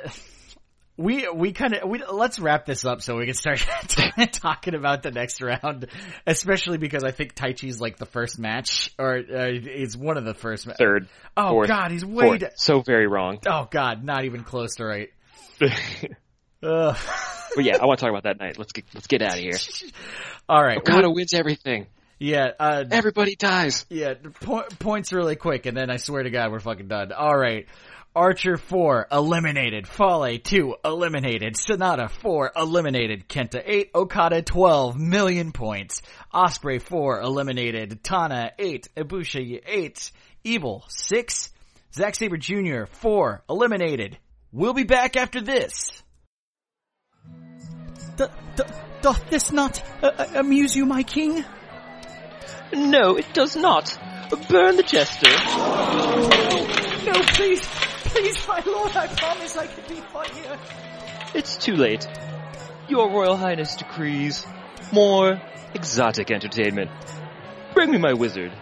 we 0.99 1.29
we 1.33 1.53
kind 1.53 1.75
of 1.75 1.89
we 1.89 2.03
let's 2.11 2.41
wrap 2.41 2.67
this 2.67 2.85
up 2.85 3.01
so 3.03 3.17
we 3.17 3.27
can 3.27 3.35
start 3.35 3.65
talking 4.33 4.75
about 4.75 5.05
the 5.05 5.13
next 5.13 5.41
round, 5.41 5.87
especially 6.27 6.79
because 6.79 7.05
I 7.05 7.13
think 7.13 7.35
Taichi's 7.35 7.81
like 7.81 7.99
the 7.99 8.07
first 8.07 8.39
match 8.39 8.91
or 8.99 9.17
uh, 9.17 9.49
it's 9.49 9.97
one 9.97 10.17
of 10.19 10.25
the 10.25 10.35
first. 10.35 10.67
Ma- 10.67 10.75
Third, 10.77 11.09
oh 11.37 11.51
fourth, 11.51 11.69
God, 11.69 11.93
he's 11.93 12.05
way. 12.05 12.25
fourth. 12.25 12.41
d- 12.41 12.47
so 12.57 12.81
very 12.81 13.07
wrong. 13.07 13.39
oh 13.47 13.69
God, 13.71 14.05
not 14.05 14.25
even 14.25 14.43
close 14.43 14.75
to 14.77 14.85
right. 14.85 15.11
but 15.61 16.97
yeah, 17.59 17.77
I 17.81 17.87
want 17.87 18.01
to 18.01 18.05
talk 18.05 18.11
about 18.11 18.25
that 18.25 18.41
night. 18.41 18.59
Let's 18.59 18.73
get 18.73 18.85
let's 18.93 19.07
get 19.07 19.23
out 19.23 19.35
of 19.35 19.41
here. 19.41 19.59
All 20.49 20.63
right, 20.63 20.79
Okada 20.79 21.11
wins 21.11 21.33
everything. 21.33 21.87
Yeah, 22.19 22.49
uh, 22.59 22.85
Everybody 22.91 23.37
dies. 23.37 23.87
Yeah, 23.89 24.15
po- 24.41 24.67
points 24.79 25.13
really 25.13 25.37
quick, 25.37 25.67
and 25.67 25.77
then 25.77 25.91
I 25.91 25.99
swear 25.99 26.25
to 26.25 26.31
God, 26.31 26.51
we're 26.51 26.59
fucking 26.59 26.89
done. 26.89 27.13
All 27.13 27.37
right. 27.37 27.67
Archer 28.17 28.57
4, 28.57 29.07
eliminated. 29.13 29.87
Fale 29.87 30.39
2, 30.39 30.77
eliminated. 30.85 31.55
Sanada 31.55 32.11
4, 32.11 32.53
eliminated. 32.57 33.29
Kenta 33.29 33.63
8, 33.65 33.91
Okada 33.95 34.43
12, 34.43 34.97
million 34.97 35.53
points. 35.53 36.03
Ospreay 36.35 36.83
4, 36.83 37.21
eliminated. 37.21 38.03
Tana 38.03 38.51
8, 38.59 38.89
Ibushi 38.97 39.63
8, 39.65 40.11
Evil 40.43 40.85
6, 40.89 41.53
Zack 41.95 42.17
Sabre 42.17 42.39
Jr. 42.39 42.87
4, 42.91 43.45
eliminated. 43.49 44.19
We'll 44.51 44.75
be 44.75 44.85
back 44.85 45.17
after 45.17 45.41
this. 45.41 46.03
Doth 49.01 49.31
this 49.31 49.53
not 49.53 49.81
uh, 50.03 50.27
amuse 50.35 50.75
you, 50.75 50.87
my 50.87 51.05
king? 51.05 51.45
No, 52.73 53.17
it 53.17 53.33
does 53.33 53.57
not. 53.57 53.97
Burn 54.49 54.77
the 54.77 54.83
jester. 54.83 55.31
No, 57.07 57.23
please, 57.35 57.61
please, 57.65 58.47
my 58.47 58.63
lord, 58.67 58.95
I 58.97 59.07
promise 59.07 59.57
I 59.57 59.67
can 59.67 59.85
be 59.89 60.01
funnier. 60.03 60.59
It's 61.35 61.57
too 61.57 61.77
late. 61.77 62.07
Your 62.89 63.11
Royal 63.11 63.37
Highness 63.37 63.77
decrees 63.77 64.47
more 64.93 65.41
exotic 65.75 66.31
entertainment. 66.31 66.91
Bring 67.75 67.91
me 67.91 67.99
my 67.99 68.13
wizard. 68.15 68.53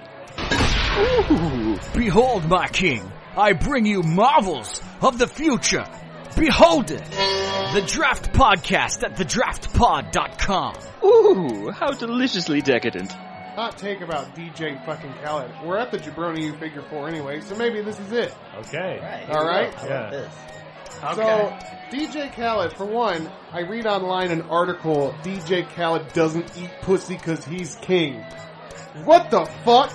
Ooh. 0.99 1.79
Behold, 1.95 2.49
my 2.49 2.69
king, 2.69 3.11
I 3.37 3.53
bring 3.53 3.87
you 3.87 4.03
marvels 4.03 4.81
of 5.01 5.19
the 5.19 5.27
future. 5.27 5.85
Behold 6.37 6.91
it! 6.91 7.05
The 7.75 7.83
Draft 7.87 8.33
Podcast 8.33 9.03
at 9.03 9.17
thedraftpod.com. 9.17 10.75
Ooh, 11.05 11.71
how 11.71 11.93
deliciously 11.93 12.61
decadent. 12.61 13.13
Hot 13.57 13.79
take 13.79 14.03
about 14.03 14.35
DJ 14.37 14.85
fucking 14.85 15.15
Khaled. 15.25 15.51
We're 15.65 15.79
at 15.79 15.91
the 15.91 15.97
Jabroni 15.99 16.43
U 16.43 16.57
figure 16.59 16.83
four 16.83 17.09
anyway, 17.09 17.41
so 17.41 17.57
maybe 17.57 17.81
this 17.81 17.99
is 17.99 18.13
it. 18.13 18.35
Okay. 18.59 19.27
All 19.31 19.47
right. 19.47 19.73
Yeah. 19.83 20.31
So, 21.15 21.57
DJ 21.91 22.31
Khaled, 22.35 22.75
for 22.75 22.85
one, 22.85 23.31
I 23.53 23.61
read 23.61 23.87
online 23.87 24.31
an 24.31 24.43
article, 24.43 25.15
DJ 25.23 25.67
Khaled 25.75 26.13
doesn't 26.13 26.57
eat 26.59 26.71
pussy 26.83 27.17
cause 27.17 27.45
he's 27.47 27.77
king. 27.77 28.23
What 29.05 29.31
the 29.31 29.47
fuck? 29.65 29.91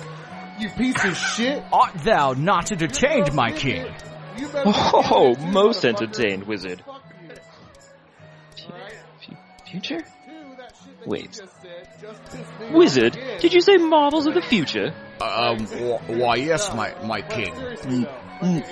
You 0.58 0.68
piece 0.70 1.04
of 1.04 1.16
shit. 1.16 1.62
Art 1.72 1.94
thou 2.04 2.32
not 2.34 2.72
entertained, 2.72 3.28
You 3.28 3.32
my 3.34 3.52
king? 3.52 3.86
you 4.36 4.48
Oh, 4.54 5.34
get 5.34 5.52
most 5.52 5.84
entertained, 5.84 6.44
wizard. 6.48 6.82
Fuck 6.84 7.02
you. 7.22 8.64
Alright? 8.72 8.92
F- 9.28 9.68
future? 9.70 10.00
Two, 10.00 10.56
that 10.56 10.74
Wait. 11.06 11.40
You 12.02 12.08
just 12.08 12.30
said 12.30 12.42
just 12.42 12.48
pissed 12.48 12.60
me 12.60 12.66
off 12.66 12.72
Wizard, 12.72 13.12
did 13.40 13.52
you 13.52 13.60
say 13.60 13.76
marvels 13.76 14.26
of 14.26 14.34
the 14.34 14.42
future? 14.42 14.94
Um, 15.20 15.66
why 16.18 16.36
yes, 16.36 16.74
my, 16.74 16.94
my 17.04 17.22
king. 17.22 17.54
Seriously, 17.54 18.06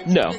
no, 0.06 0.30
no. 0.30 0.32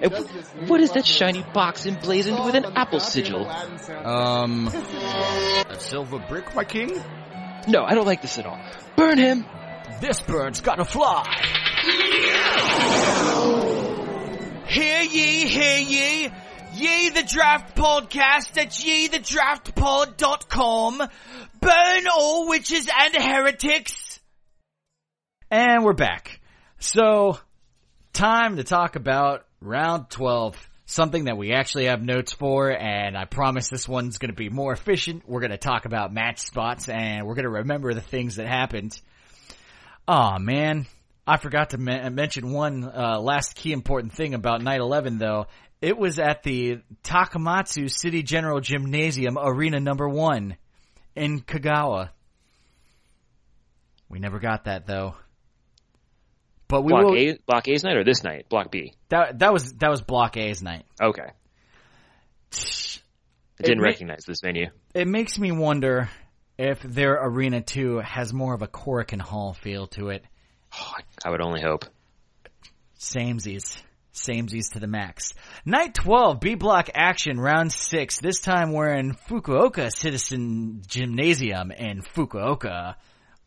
And 0.00 0.10
Does 0.12 0.28
wh- 0.28 0.32
this 0.32 0.54
new 0.54 0.66
what 0.68 0.80
is 0.80 0.92
that 0.92 1.04
shiny 1.04 1.42
box 1.42 1.84
emblazoned 1.86 2.44
with 2.44 2.54
an 2.54 2.64
apple 2.76 3.00
sigil? 3.00 3.48
Um, 3.48 4.68
a 4.68 5.76
silver 5.80 6.18
brick, 6.28 6.54
my 6.54 6.64
king? 6.64 7.02
No, 7.68 7.82
I 7.82 7.94
don't 7.94 8.06
like 8.06 8.22
this 8.22 8.38
at 8.38 8.46
all. 8.46 8.60
Burn 8.96 9.18
him! 9.18 9.44
This 10.00 10.20
bird's 10.20 10.60
gotta 10.60 10.84
fly. 10.84 11.24
Hear 14.68 15.02
ye, 15.02 15.46
hear 15.46 15.78
ye, 15.78 16.30
ye 16.76 17.08
the 17.10 17.22
draft 17.22 17.76
podcast 17.76 18.56
at 18.58 18.84
ye 18.84 19.08
the 19.08 19.18
draftpod.com. 19.18 20.98
Burn 21.60 22.06
all 22.14 22.48
witches 22.48 22.88
and 22.94 23.14
heretics. 23.14 24.20
And 25.50 25.84
we're 25.84 25.94
back. 25.94 26.40
So, 26.78 27.38
time 28.12 28.56
to 28.56 28.64
talk 28.64 28.96
about 28.96 29.46
round 29.60 30.10
12. 30.10 30.70
Something 30.88 31.24
that 31.24 31.36
we 31.36 31.52
actually 31.52 31.86
have 31.86 32.00
notes 32.02 32.32
for, 32.32 32.70
and 32.70 33.16
I 33.16 33.24
promise 33.24 33.68
this 33.68 33.88
one's 33.88 34.18
gonna 34.18 34.34
be 34.34 34.50
more 34.50 34.72
efficient. 34.72 35.24
We're 35.26 35.40
gonna 35.40 35.58
talk 35.58 35.84
about 35.84 36.12
match 36.12 36.38
spots, 36.38 36.88
and 36.88 37.26
we're 37.26 37.34
gonna 37.34 37.50
remember 37.50 37.92
the 37.92 38.00
things 38.00 38.36
that 38.36 38.46
happened. 38.46 39.00
Oh 40.06 40.38
man, 40.38 40.86
I 41.26 41.38
forgot 41.38 41.70
to 41.70 41.78
men- 41.78 42.14
mention 42.14 42.52
one 42.52 42.84
uh, 42.84 43.18
last 43.18 43.56
key 43.56 43.72
important 43.72 44.12
thing 44.12 44.34
about 44.34 44.62
Night 44.62 44.78
11 44.78 45.18
though. 45.18 45.46
It 45.80 45.98
was 45.98 46.18
at 46.18 46.42
the 46.42 46.80
Takamatsu 47.04 47.90
City 47.90 48.22
General 48.22 48.60
Gymnasium 48.60 49.36
Arena 49.38 49.78
Number 49.78 50.08
One 50.08 50.56
in 51.14 51.40
Kagawa. 51.40 52.10
We 54.08 54.18
never 54.18 54.38
got 54.38 54.64
that 54.64 54.86
though. 54.86 55.14
But 56.68 56.82
we 56.82 56.90
Block 56.90 57.04
will. 57.04 57.16
A, 57.16 57.38
Block 57.46 57.68
A's 57.68 57.84
night 57.84 57.96
or 57.96 58.04
this 58.04 58.24
night? 58.24 58.48
Block 58.48 58.70
B. 58.70 58.94
That 59.08 59.38
that 59.38 59.52
was 59.52 59.74
that 59.74 59.90
was 59.90 60.02
Block 60.02 60.36
A's 60.36 60.62
night. 60.62 60.84
Okay. 61.00 61.30
I 62.52 63.62
didn't 63.62 63.78
ma- 63.78 63.88
recognize 63.88 64.24
this 64.26 64.40
venue. 64.42 64.68
It 64.94 65.08
makes 65.08 65.38
me 65.38 65.52
wonder 65.52 66.10
if 66.58 66.80
their 66.82 67.14
Arena 67.22 67.60
Two 67.60 67.98
has 67.98 68.32
more 68.32 68.54
of 68.54 68.62
a 68.62 68.68
Korakuen 68.68 69.20
Hall 69.20 69.54
feel 69.54 69.86
to 69.88 70.08
it. 70.08 70.24
Oh, 70.78 70.94
I 71.24 71.30
would 71.30 71.40
only 71.40 71.60
hope. 71.60 71.84
Samesies. 72.98 73.80
Samesies 74.16 74.72
to 74.72 74.80
the 74.80 74.86
max. 74.86 75.32
Night 75.64 75.94
12, 75.94 76.40
B 76.40 76.54
block 76.54 76.90
action, 76.94 77.38
round 77.38 77.72
6. 77.72 78.20
This 78.20 78.40
time 78.40 78.72
we're 78.72 78.92
in 78.94 79.14
Fukuoka 79.14 79.90
Citizen 79.92 80.82
Gymnasium 80.86 81.70
in 81.70 82.02
Fukuoka. 82.02 82.96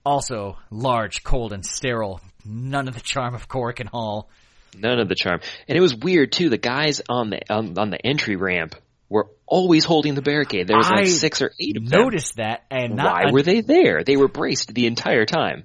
Also 0.05 0.57
large, 0.71 1.23
cold, 1.23 1.51
and 1.53 1.65
sterile. 1.65 2.21
None 2.45 2.87
of 2.87 2.93
the 2.95 3.01
charm 3.01 3.35
of 3.35 3.47
Korakuen 3.49 3.87
Hall. 3.87 4.29
None 4.77 4.99
of 4.99 5.09
the 5.09 5.15
charm. 5.15 5.41
And 5.67 5.77
it 5.77 5.81
was 5.81 5.95
weird 5.95 6.31
too. 6.31 6.49
The 6.49 6.57
guys 6.57 7.01
on 7.09 7.29
the 7.31 7.41
on, 7.53 7.77
on 7.77 7.89
the 7.89 8.03
entry 8.05 8.35
ramp 8.35 8.75
were 9.09 9.27
always 9.45 9.83
holding 9.83 10.13
the 10.13 10.21
barricade. 10.21 10.67
There 10.67 10.77
was 10.77 10.89
like 10.89 10.99
I 10.99 11.05
six 11.05 11.41
or 11.41 11.51
eight 11.59 11.75
of 11.77 11.89
them. 11.89 11.99
Noticed 12.01 12.35
that 12.37 12.63
and 12.69 12.95
not 12.95 13.25
Why 13.25 13.31
were 13.31 13.41
they 13.41 13.61
there? 13.61 14.03
They 14.03 14.15
were 14.15 14.27
braced 14.27 14.73
the 14.73 14.85
entire 14.85 15.25
time. 15.25 15.63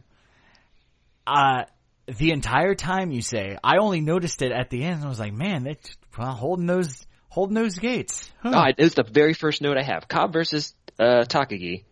uh, 1.26 1.64
the 2.06 2.30
entire 2.30 2.74
time 2.74 3.10
you 3.10 3.22
say. 3.22 3.58
I 3.62 3.78
only 3.78 4.00
noticed 4.00 4.42
it 4.42 4.52
at 4.52 4.70
the 4.70 4.84
end 4.84 4.96
and 4.96 5.04
I 5.04 5.08
was 5.08 5.20
like, 5.20 5.32
man, 5.32 5.64
they 5.64 5.76
well, 6.18 6.32
holding 6.32 6.66
those 6.66 7.06
holding 7.28 7.54
those 7.54 7.78
gates. 7.78 8.30
Huh. 8.42 8.52
Ah, 8.54 8.68
it 8.76 8.82
was 8.82 8.94
the 8.94 9.04
very 9.04 9.34
first 9.34 9.62
note 9.62 9.76
I 9.76 9.82
have. 9.82 10.08
Cobb 10.08 10.32
versus 10.32 10.74
uh, 10.98 11.24
Takagi. 11.26 11.84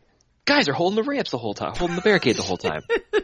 Guys 0.44 0.68
are 0.68 0.72
holding 0.72 0.96
the 0.96 1.08
ramps 1.08 1.30
the 1.30 1.38
whole 1.38 1.54
time, 1.54 1.74
holding 1.76 1.96
the 1.96 2.02
barricade 2.02 2.36
the 2.36 2.42
whole 2.42 2.56
time, 2.56 2.82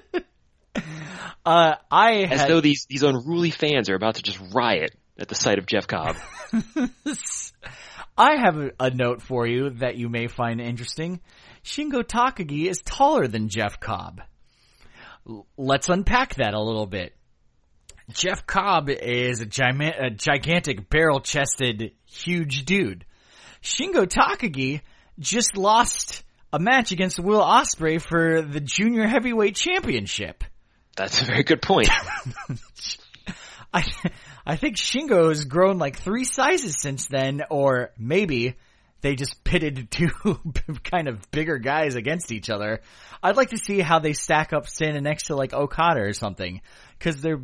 Uh, 1.49 1.77
I 1.91 2.25
as 2.25 2.41
had, 2.41 2.51
though 2.51 2.61
these 2.61 2.85
these 2.91 3.03
unruly 3.03 3.51
fans 3.51 3.89
are 3.89 3.95
about 3.95 4.17
to 4.17 4.23
just 4.23 4.39
riot 4.53 4.95
at 5.19 5.29
the 5.29 5.35
sight 5.35 5.59
of 5.59 5.65
Jeff 5.65 5.87
Cobb. 5.87 6.17
I 8.19 8.37
have 8.37 8.59
a, 8.59 8.71
a 8.79 8.91
note 8.91 9.23
for 9.23 9.47
you 9.47 9.71
that 9.79 9.97
you 9.97 10.11
may 10.11 10.27
find 10.27 10.61
interesting. 10.61 11.21
Shingo 11.65 12.03
Takagi 12.03 12.69
is 12.69 12.83
taller 12.83 13.27
than 13.27 13.49
Jeff 13.49 13.81
Cobb. 13.81 14.21
Let's 15.57 15.89
unpack 15.89 16.37
that 16.37 16.55
a 16.55 16.61
little 16.61 16.87
bit. 16.87 17.15
Jeff 18.13 18.47
Cobb 18.47 18.89
is 18.89 19.41
a, 19.43 19.47
gima- 19.47 20.07
a 20.07 20.11
gigantic 20.11 20.89
barrel-chested, 20.89 21.93
huge 22.07 22.65
dude. 22.65 23.05
Shingo 23.63 24.07
Takagi 24.07 24.81
just 25.19 25.57
lost 25.57 26.23
a 26.53 26.59
match 26.59 26.93
against 26.93 27.19
Will 27.19 27.43
Ospreay 27.43 28.01
for 28.01 28.41
the 28.41 28.61
junior 28.61 29.07
heavyweight 29.07 29.57
championship. 29.57 30.45
That's 30.97 31.21
a 31.21 31.25
very 31.27 31.43
good 31.43 31.61
point. 31.61 31.89
I 33.73 33.85
I 34.47 34.57
think 34.57 34.77
Shingo 34.77 35.29
has 35.29 35.45
grown 35.45 35.79
like 35.79 35.99
three 35.99 36.25
sizes 36.25 36.77
since 36.81 37.07
then, 37.07 37.43
or 37.51 37.91
maybe 37.99 38.57
they 39.01 39.15
just 39.15 39.43
pitted 39.45 39.91
two 39.91 40.11
kind 40.85 41.09
of 41.09 41.31
bigger 41.31 41.59
guys 41.59 41.95
against 41.95 42.33
each 42.33 42.51
other. 42.51 42.81
I'd 43.23 43.37
like 43.37 43.51
to 43.51 43.59
see 43.59 43.81
how 43.81 43.99
they 43.99 44.13
stack 44.13 44.53
up 44.53 44.67
standing 44.69 45.03
next 45.03 45.25
to 45.27 45.37
like 45.37 45.53
Okada 45.53 46.01
or 46.01 46.13
something, 46.13 46.61
because 46.99 47.21
they're. 47.21 47.41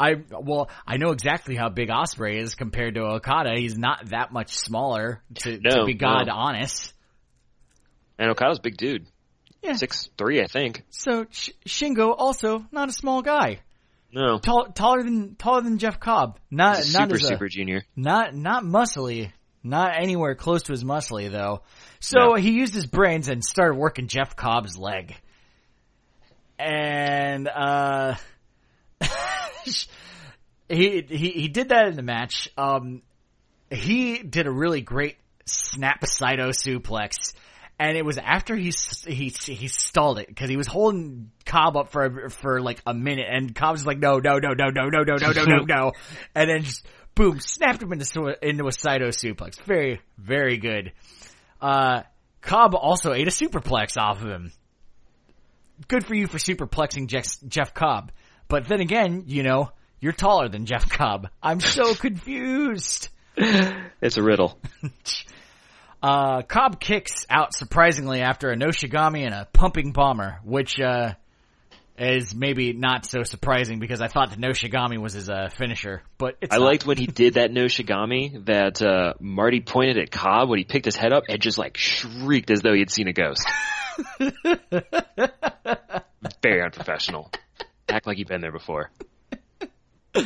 I 0.00 0.14
well, 0.30 0.70
I 0.86 0.96
know 0.96 1.10
exactly 1.10 1.56
how 1.56 1.70
big 1.70 1.88
Ospreay 1.88 2.36
is 2.40 2.54
compared 2.54 2.94
to 2.94 3.00
Okada. 3.00 3.54
He's 3.56 3.76
not 3.76 4.10
that 4.10 4.32
much 4.32 4.54
smaller, 4.56 5.22
to, 5.42 5.58
No, 5.60 5.80
to 5.80 5.84
be 5.86 5.94
god 5.94 6.28
no. 6.28 6.34
honest. 6.34 6.94
And 8.16 8.30
Okada's 8.30 8.58
a 8.58 8.62
big 8.62 8.76
dude. 8.76 9.06
Yeah. 9.60 9.72
Six 9.72 10.08
three, 10.16 10.40
I 10.40 10.46
think. 10.46 10.84
So 10.90 11.26
Sh- 11.30 11.50
Shingo 11.66 12.14
also 12.16 12.64
not 12.70 12.88
a 12.88 12.92
small 12.92 13.22
guy, 13.22 13.58
No. 14.12 14.38
Tall, 14.38 14.66
taller 14.66 15.02
than 15.02 15.34
taller 15.34 15.62
than 15.62 15.78
Jeff 15.78 15.98
Cobb. 15.98 16.38
Not 16.48 16.76
He's 16.76 16.94
not 16.94 17.08
super, 17.10 17.16
a, 17.16 17.18
super 17.18 17.48
junior. 17.48 17.82
Not 17.96 18.36
not 18.36 18.62
muscly. 18.62 19.32
Not 19.62 20.00
anywhere 20.00 20.34
close 20.34 20.64
to 20.64 20.72
as 20.72 20.84
muscly 20.84 21.30
though. 21.30 21.62
So 22.00 22.18
No. 22.20 22.34
he 22.34 22.52
used 22.52 22.74
his 22.74 22.86
brains 22.86 23.28
and 23.28 23.44
started 23.44 23.74
working 23.74 24.06
Jeff 24.06 24.36
Cobb's 24.36 24.78
leg. 24.78 25.14
And 26.58 27.48
uh 27.48 28.14
he 30.68 31.02
he 31.08 31.30
he 31.30 31.48
did 31.48 31.70
that 31.70 31.88
in 31.88 31.96
the 31.96 32.02
match. 32.02 32.48
Um 32.56 33.02
he 33.70 34.18
did 34.18 34.46
a 34.46 34.50
really 34.50 34.80
great 34.80 35.16
snap 35.46 36.06
Saito 36.06 36.50
suplex. 36.50 37.34
And 37.80 37.96
it 37.96 38.04
was 38.04 38.18
after 38.18 38.56
he 38.56 38.72
he 39.06 39.28
he 39.28 39.68
stalled 39.68 40.18
it 40.18 40.26
because 40.26 40.50
he 40.50 40.56
was 40.56 40.66
holding 40.66 41.30
Cobb 41.44 41.76
up 41.76 41.92
for 41.92 42.28
for 42.28 42.60
like 42.60 42.82
a 42.84 42.92
minute, 42.92 43.26
and 43.30 43.54
Cobb's 43.54 43.86
like, 43.86 43.98
no, 43.98 44.18
no, 44.18 44.38
no, 44.38 44.48
no, 44.52 44.70
no, 44.70 44.88
no, 44.88 45.04
no, 45.04 45.14
no, 45.16 45.30
no, 45.30 45.44
no, 45.44 45.64
no, 45.64 45.92
and 46.34 46.50
then 46.50 46.64
just 46.64 46.84
boom, 47.18 47.40
snapped 47.40 47.82
him 47.82 47.92
into 47.92 48.48
into 48.48 48.66
a 48.66 48.72
Saito 48.72 49.08
suplex. 49.08 49.60
Very 49.60 50.00
very 50.16 50.56
good. 50.56 50.92
Uh, 51.60 52.02
Cobb 52.40 52.74
also 52.74 53.12
ate 53.12 53.26
a 53.26 53.32
superplex 53.32 53.98
off 53.98 54.22
of 54.22 54.28
him. 54.28 54.52
Good 55.88 56.06
for 56.06 56.14
you 56.14 56.28
for 56.28 56.38
superplexing 56.38 57.08
Jeff, 57.08 57.26
Jeff 57.46 57.74
Cobb, 57.74 58.12
but 58.46 58.66
then 58.68 58.80
again, 58.80 59.24
you 59.26 59.42
know 59.42 59.70
you're 60.00 60.12
taller 60.12 60.48
than 60.48 60.64
Jeff 60.64 60.88
Cobb. 60.88 61.28
I'm 61.42 61.60
so 61.60 61.94
confused. 61.94 63.08
It's 63.36 64.16
a 64.16 64.22
riddle. 64.22 64.58
Uh, 66.00 66.42
Cobb 66.42 66.78
kicks 66.78 67.26
out 67.28 67.52
surprisingly 67.52 68.20
after 68.20 68.52
a 68.52 68.56
Noshigami 68.56 69.24
and 69.24 69.34
a 69.34 69.48
pumping 69.52 69.90
bomber, 69.90 70.38
which, 70.44 70.78
uh, 70.78 71.14
is 71.98 72.34
maybe 72.34 72.72
not 72.72 73.04
so 73.06 73.22
surprising 73.22 73.78
because 73.78 74.00
I 74.00 74.08
thought 74.08 74.30
the 74.30 74.36
Noshigami 74.36 74.98
was 75.00 75.12
his, 75.14 75.28
uh, 75.28 75.48
finisher, 75.56 76.02
but 76.16 76.36
it's 76.40 76.54
I 76.54 76.58
not. 76.58 76.64
liked 76.64 76.86
when 76.86 76.96
he 76.96 77.06
did 77.06 77.34
that 77.34 77.50
Noshigami 77.50 78.44
that 78.46 78.80
uh, 78.82 79.14
Marty 79.20 79.60
pointed 79.60 79.98
at 79.98 80.10
Cobb 80.10 80.48
when 80.48 80.58
he 80.58 80.64
picked 80.64 80.84
his 80.84 80.96
head 80.96 81.12
up 81.12 81.24
and 81.28 81.40
just 81.40 81.58
like 81.58 81.76
shrieked 81.76 82.50
as 82.50 82.62
though 82.62 82.72
he 82.72 82.80
had 82.80 82.90
seen 82.90 83.08
a 83.08 83.12
ghost. 83.12 83.46
Very 86.42 86.62
unprofessional. 86.62 87.30
Act 87.88 88.06
like 88.06 88.18
you've 88.18 88.28
been 88.28 88.40
there 88.40 88.52
before. 88.52 88.90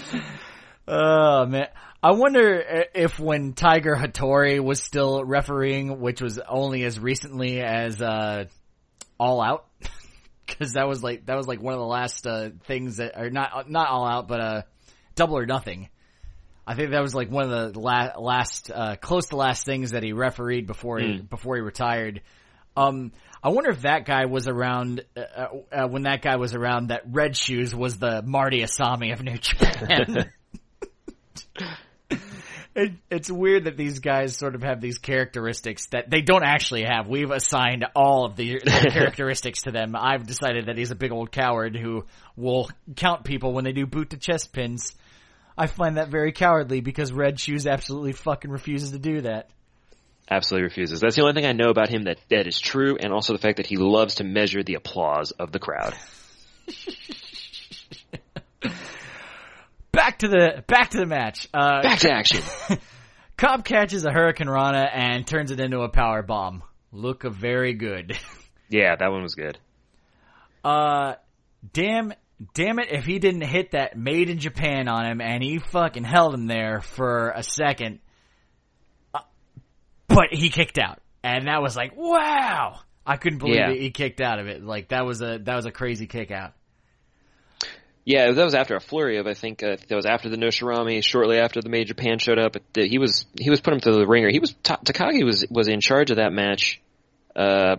Oh 0.86 1.46
man. 1.46 1.68
I 2.02 2.10
wonder 2.12 2.86
if 2.94 3.20
when 3.20 3.52
Tiger 3.52 3.94
Hattori 3.94 4.58
was 4.58 4.82
still 4.82 5.24
refereeing, 5.24 6.00
which 6.00 6.20
was 6.20 6.40
only 6.40 6.82
as 6.82 6.98
recently 6.98 7.60
as, 7.60 8.02
uh, 8.02 8.46
All 9.18 9.40
Out, 9.40 9.66
cause 10.58 10.72
that 10.72 10.88
was 10.88 11.02
like, 11.02 11.26
that 11.26 11.36
was 11.36 11.46
like 11.46 11.60
one 11.60 11.74
of 11.74 11.80
the 11.80 11.86
last, 11.86 12.26
uh, 12.26 12.50
things 12.64 12.96
that, 12.96 13.18
or 13.18 13.30
not, 13.30 13.70
not 13.70 13.88
All 13.88 14.06
Out, 14.06 14.28
but, 14.28 14.40
uh, 14.40 14.62
Double 15.14 15.36
or 15.38 15.46
Nothing. 15.46 15.88
I 16.66 16.74
think 16.74 16.90
that 16.90 17.02
was 17.02 17.14
like 17.14 17.30
one 17.30 17.50
of 17.50 17.74
the 17.74 17.80
la- 17.80 18.18
last, 18.18 18.70
uh, 18.72 18.96
close 18.96 19.26
to 19.28 19.36
last 19.36 19.66
things 19.66 19.90
that 19.90 20.02
he 20.02 20.12
refereed 20.12 20.66
before 20.66 20.98
he, 21.00 21.18
before 21.18 21.56
he 21.56 21.62
retired. 21.62 22.22
Um, 22.76 23.12
I 23.42 23.48
wonder 23.48 23.70
if 23.70 23.82
that 23.82 24.06
guy 24.06 24.26
was 24.26 24.46
around, 24.46 25.04
uh, 25.16 25.20
uh, 25.20 25.48
uh, 25.72 25.88
when 25.88 26.02
that 26.02 26.22
guy 26.22 26.36
was 26.36 26.54
around, 26.54 26.88
that 26.88 27.02
Red 27.10 27.36
Shoes 27.36 27.74
was 27.74 27.98
the 27.98 28.22
Marty 28.22 28.60
Asami 28.60 29.12
of 29.12 29.22
New 29.22 29.36
Japan. 29.36 30.30
It, 32.74 32.92
it's 33.10 33.30
weird 33.30 33.64
that 33.64 33.76
these 33.76 33.98
guys 33.98 34.36
sort 34.36 34.54
of 34.54 34.62
have 34.62 34.80
these 34.80 34.96
characteristics 34.96 35.86
that 35.90 36.08
they 36.08 36.22
don't 36.22 36.42
actually 36.42 36.84
have. 36.84 37.06
We've 37.06 37.30
assigned 37.30 37.84
all 37.94 38.24
of 38.24 38.36
the 38.36 38.60
their 38.64 38.80
characteristics 38.90 39.62
to 39.62 39.72
them. 39.72 39.94
I've 39.94 40.26
decided 40.26 40.66
that 40.66 40.78
he's 40.78 40.90
a 40.90 40.94
big 40.94 41.12
old 41.12 41.30
coward 41.30 41.76
who 41.76 42.06
will 42.34 42.70
count 42.96 43.24
people 43.24 43.52
when 43.52 43.64
they 43.64 43.72
do 43.72 43.86
boot 43.86 44.10
to 44.10 44.16
chest 44.16 44.54
pins. 44.54 44.94
I 45.56 45.66
find 45.66 45.98
that 45.98 46.08
very 46.08 46.32
cowardly 46.32 46.80
because 46.80 47.12
Red 47.12 47.38
Shoes 47.38 47.66
absolutely 47.66 48.12
fucking 48.12 48.50
refuses 48.50 48.92
to 48.92 48.98
do 48.98 49.20
that. 49.22 49.50
Absolutely 50.30 50.64
refuses. 50.64 51.00
That's 51.00 51.16
the 51.16 51.22
only 51.22 51.34
thing 51.34 51.44
I 51.44 51.52
know 51.52 51.68
about 51.68 51.90
him 51.90 52.04
that, 52.04 52.18
that 52.30 52.46
is 52.46 52.58
true, 52.58 52.96
and 52.98 53.12
also 53.12 53.34
the 53.34 53.38
fact 53.38 53.58
that 53.58 53.66
he 53.66 53.76
loves 53.76 54.14
to 54.14 54.24
measure 54.24 54.62
the 54.62 54.74
applause 54.74 55.30
of 55.32 55.52
the 55.52 55.58
crowd. 55.58 55.94
Back 59.92 60.18
to 60.20 60.28
the 60.28 60.64
back 60.66 60.90
to 60.90 60.98
the 60.98 61.06
match. 61.06 61.48
Uh, 61.52 61.82
Back 61.82 61.98
to 62.00 62.12
action. 62.12 62.42
Cobb 63.36 63.64
catches 63.64 64.04
a 64.04 64.10
Hurricane 64.12 64.48
Rana 64.48 64.88
and 64.92 65.26
turns 65.26 65.50
it 65.50 65.60
into 65.60 65.80
a 65.80 65.88
power 65.88 66.22
bomb. 66.22 66.62
Look 66.92 67.24
a 67.24 67.30
very 67.30 67.74
good. 67.74 68.16
Yeah, 68.68 68.96
that 68.96 69.10
one 69.12 69.20
was 69.22 69.34
good. 69.34 69.58
Uh, 70.64 71.16
damn, 71.74 72.14
damn 72.54 72.78
it! 72.78 72.88
If 72.90 73.04
he 73.04 73.18
didn't 73.18 73.42
hit 73.42 73.72
that 73.72 73.98
made 73.98 74.30
in 74.30 74.38
Japan 74.38 74.88
on 74.88 75.04
him, 75.04 75.20
and 75.20 75.42
he 75.42 75.58
fucking 75.58 76.04
held 76.04 76.32
him 76.32 76.46
there 76.46 76.80
for 76.80 77.32
a 77.36 77.42
second, 77.42 77.98
uh, 79.12 79.18
but 80.08 80.28
he 80.32 80.48
kicked 80.48 80.78
out, 80.78 81.00
and 81.22 81.48
that 81.48 81.60
was 81.60 81.76
like, 81.76 81.92
wow! 81.94 82.80
I 83.04 83.18
couldn't 83.18 83.40
believe 83.40 83.56
Yeah. 83.56 83.72
it. 83.72 83.78
He 83.78 83.90
kicked 83.90 84.22
out 84.22 84.38
of 84.38 84.46
it. 84.46 84.64
Like 84.64 84.88
that 84.88 85.04
was 85.04 85.20
a 85.20 85.38
that 85.42 85.54
was 85.54 85.66
a 85.66 85.70
crazy 85.70 86.06
kick 86.06 86.30
out. 86.30 86.54
Yeah, 88.04 88.32
that 88.32 88.44
was 88.44 88.54
after 88.54 88.74
a 88.74 88.80
flurry 88.80 89.18
of 89.18 89.26
I 89.26 89.34
think 89.34 89.62
uh, 89.62 89.76
that 89.88 89.94
was 89.94 90.06
after 90.06 90.28
the 90.28 90.36
Noshigami, 90.36 91.04
shortly 91.04 91.38
after 91.38 91.60
the 91.62 91.68
Major 91.68 91.94
Pan 91.94 92.18
showed 92.18 92.38
up. 92.38 92.56
The, 92.72 92.88
he 92.88 92.98
was 92.98 93.26
he 93.38 93.48
was 93.48 93.60
put 93.60 93.72
him 93.72 93.80
through 93.80 93.94
the 93.94 94.06
ringer. 94.06 94.28
He 94.30 94.40
was 94.40 94.52
Takagi 94.64 95.24
was 95.24 95.46
was 95.50 95.68
in 95.68 95.80
charge 95.80 96.10
of 96.10 96.16
that 96.16 96.32
match, 96.32 96.80
uh, 97.36 97.76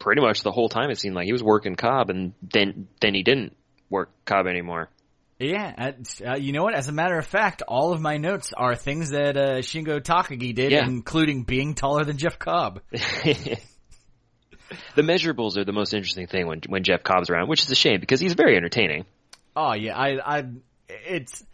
pretty 0.00 0.20
much 0.20 0.42
the 0.42 0.50
whole 0.50 0.68
time. 0.68 0.90
It 0.90 0.98
seemed 0.98 1.14
like 1.14 1.26
he 1.26 1.32
was 1.32 1.44
working 1.44 1.76
Cobb, 1.76 2.10
and 2.10 2.32
then 2.42 2.88
then 3.00 3.14
he 3.14 3.22
didn't 3.22 3.54
work 3.88 4.10
Cobb 4.24 4.46
anymore. 4.48 4.88
Yeah, 5.38 5.72
uh, 5.76 5.92
uh, 6.30 6.36
you 6.36 6.52
know 6.52 6.62
what? 6.62 6.74
As 6.74 6.88
a 6.88 6.92
matter 6.92 7.18
of 7.18 7.26
fact, 7.26 7.62
all 7.66 7.92
of 7.92 8.00
my 8.00 8.16
notes 8.16 8.52
are 8.56 8.74
things 8.76 9.10
that 9.10 9.36
uh, 9.36 9.56
Shingo 9.58 10.00
Takagi 10.00 10.54
did, 10.54 10.70
Yeah. 10.72 10.84
including 10.86 11.42
being 11.42 11.74
taller 11.74 12.04
than 12.04 12.16
Jeff 12.16 12.38
Cobb. 12.38 12.80
the 12.92 13.58
measurables 14.96 15.56
are 15.56 15.64
the 15.64 15.72
most 15.72 15.94
interesting 15.94 16.26
thing 16.26 16.46
when 16.46 16.60
when 16.68 16.82
Jeff 16.82 17.02
Cobb's 17.02 17.30
around, 17.30 17.48
which 17.48 17.62
is 17.62 17.70
a 17.70 17.76
shame 17.76 18.00
because 18.00 18.20
he's 18.20 18.34
very 18.34 18.56
entertaining. 18.56 19.04
Oh 19.54 19.74
yeah, 19.74 19.96
I, 19.96 20.38
I, 20.38 20.44
it's 20.88 21.44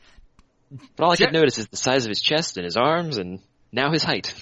But 0.97 1.05
all 1.05 1.13
I 1.13 1.17
could 1.17 1.33
notice 1.33 1.59
is 1.59 1.69
the 1.69 1.77
size 1.77 2.05
of 2.05 2.11
his 2.11 2.21
chest 2.21 2.57
and 2.57 2.65
his 2.65 2.77
arms, 2.77 3.19
and 3.19 3.41
now 3.73 3.91
his 3.91 4.03
height. 4.03 4.33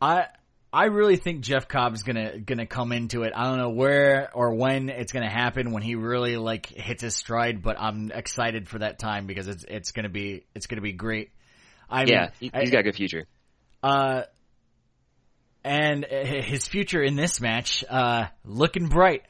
I 0.00 0.26
I 0.72 0.86
really 0.86 1.16
think 1.16 1.40
Jeff 1.40 1.68
Cobb's 1.68 2.02
gonna 2.02 2.38
gonna 2.38 2.66
come 2.66 2.92
into 2.92 3.22
it. 3.22 3.32
I 3.34 3.44
don't 3.44 3.58
know 3.58 3.70
where 3.70 4.30
or 4.34 4.54
when 4.54 4.90
it's 4.90 5.12
gonna 5.12 5.30
happen 5.30 5.72
when 5.72 5.82
he 5.82 5.94
really 5.94 6.36
like 6.36 6.66
hits 6.66 7.02
his 7.02 7.16
stride, 7.16 7.62
but 7.62 7.80
I'm 7.80 8.10
excited 8.12 8.68
for 8.68 8.78
that 8.80 8.98
time 8.98 9.26
because 9.26 9.48
it's 9.48 9.64
it's 9.66 9.92
gonna 9.92 10.10
be 10.10 10.44
it's 10.54 10.66
gonna 10.66 10.82
be 10.82 10.92
great. 10.92 11.30
I 11.88 12.04
mean, 12.04 12.12
Yeah, 12.12 12.30
he, 12.40 12.50
he's 12.54 12.70
got 12.70 12.80
a 12.80 12.82
good 12.82 12.96
future. 12.96 13.26
uh, 13.82 14.22
and 15.64 16.04
uh, 16.04 16.24
his 16.24 16.66
future 16.66 17.02
in 17.02 17.16
this 17.16 17.40
match, 17.40 17.84
uh, 17.88 18.26
looking 18.44 18.88
bright. 18.88 19.22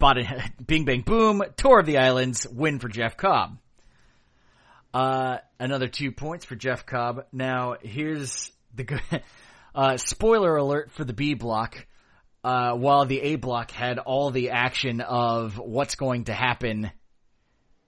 Bing 0.66 0.84
bang 0.84 1.02
boom, 1.02 1.42
tour 1.56 1.80
of 1.80 1.86
the 1.86 1.98
islands, 1.98 2.46
win 2.48 2.78
for 2.78 2.88
Jeff 2.88 3.16
Cobb. 3.16 3.58
Uh, 4.94 5.38
another 5.58 5.88
two 5.88 6.10
points 6.10 6.44
for 6.46 6.56
Jeff 6.56 6.86
Cobb. 6.86 7.26
Now, 7.32 7.76
here's 7.82 8.50
the 8.74 8.84
good, 8.84 9.02
uh, 9.74 9.98
spoiler 9.98 10.56
alert 10.56 10.90
for 10.92 11.04
the 11.04 11.12
B 11.12 11.34
block. 11.34 11.86
Uh, 12.42 12.72
while 12.72 13.04
the 13.04 13.20
A 13.20 13.36
block 13.36 13.70
had 13.70 13.98
all 13.98 14.30
the 14.30 14.50
action 14.50 15.02
of 15.02 15.58
what's 15.58 15.96
going 15.96 16.24
to 16.24 16.32
happen, 16.32 16.90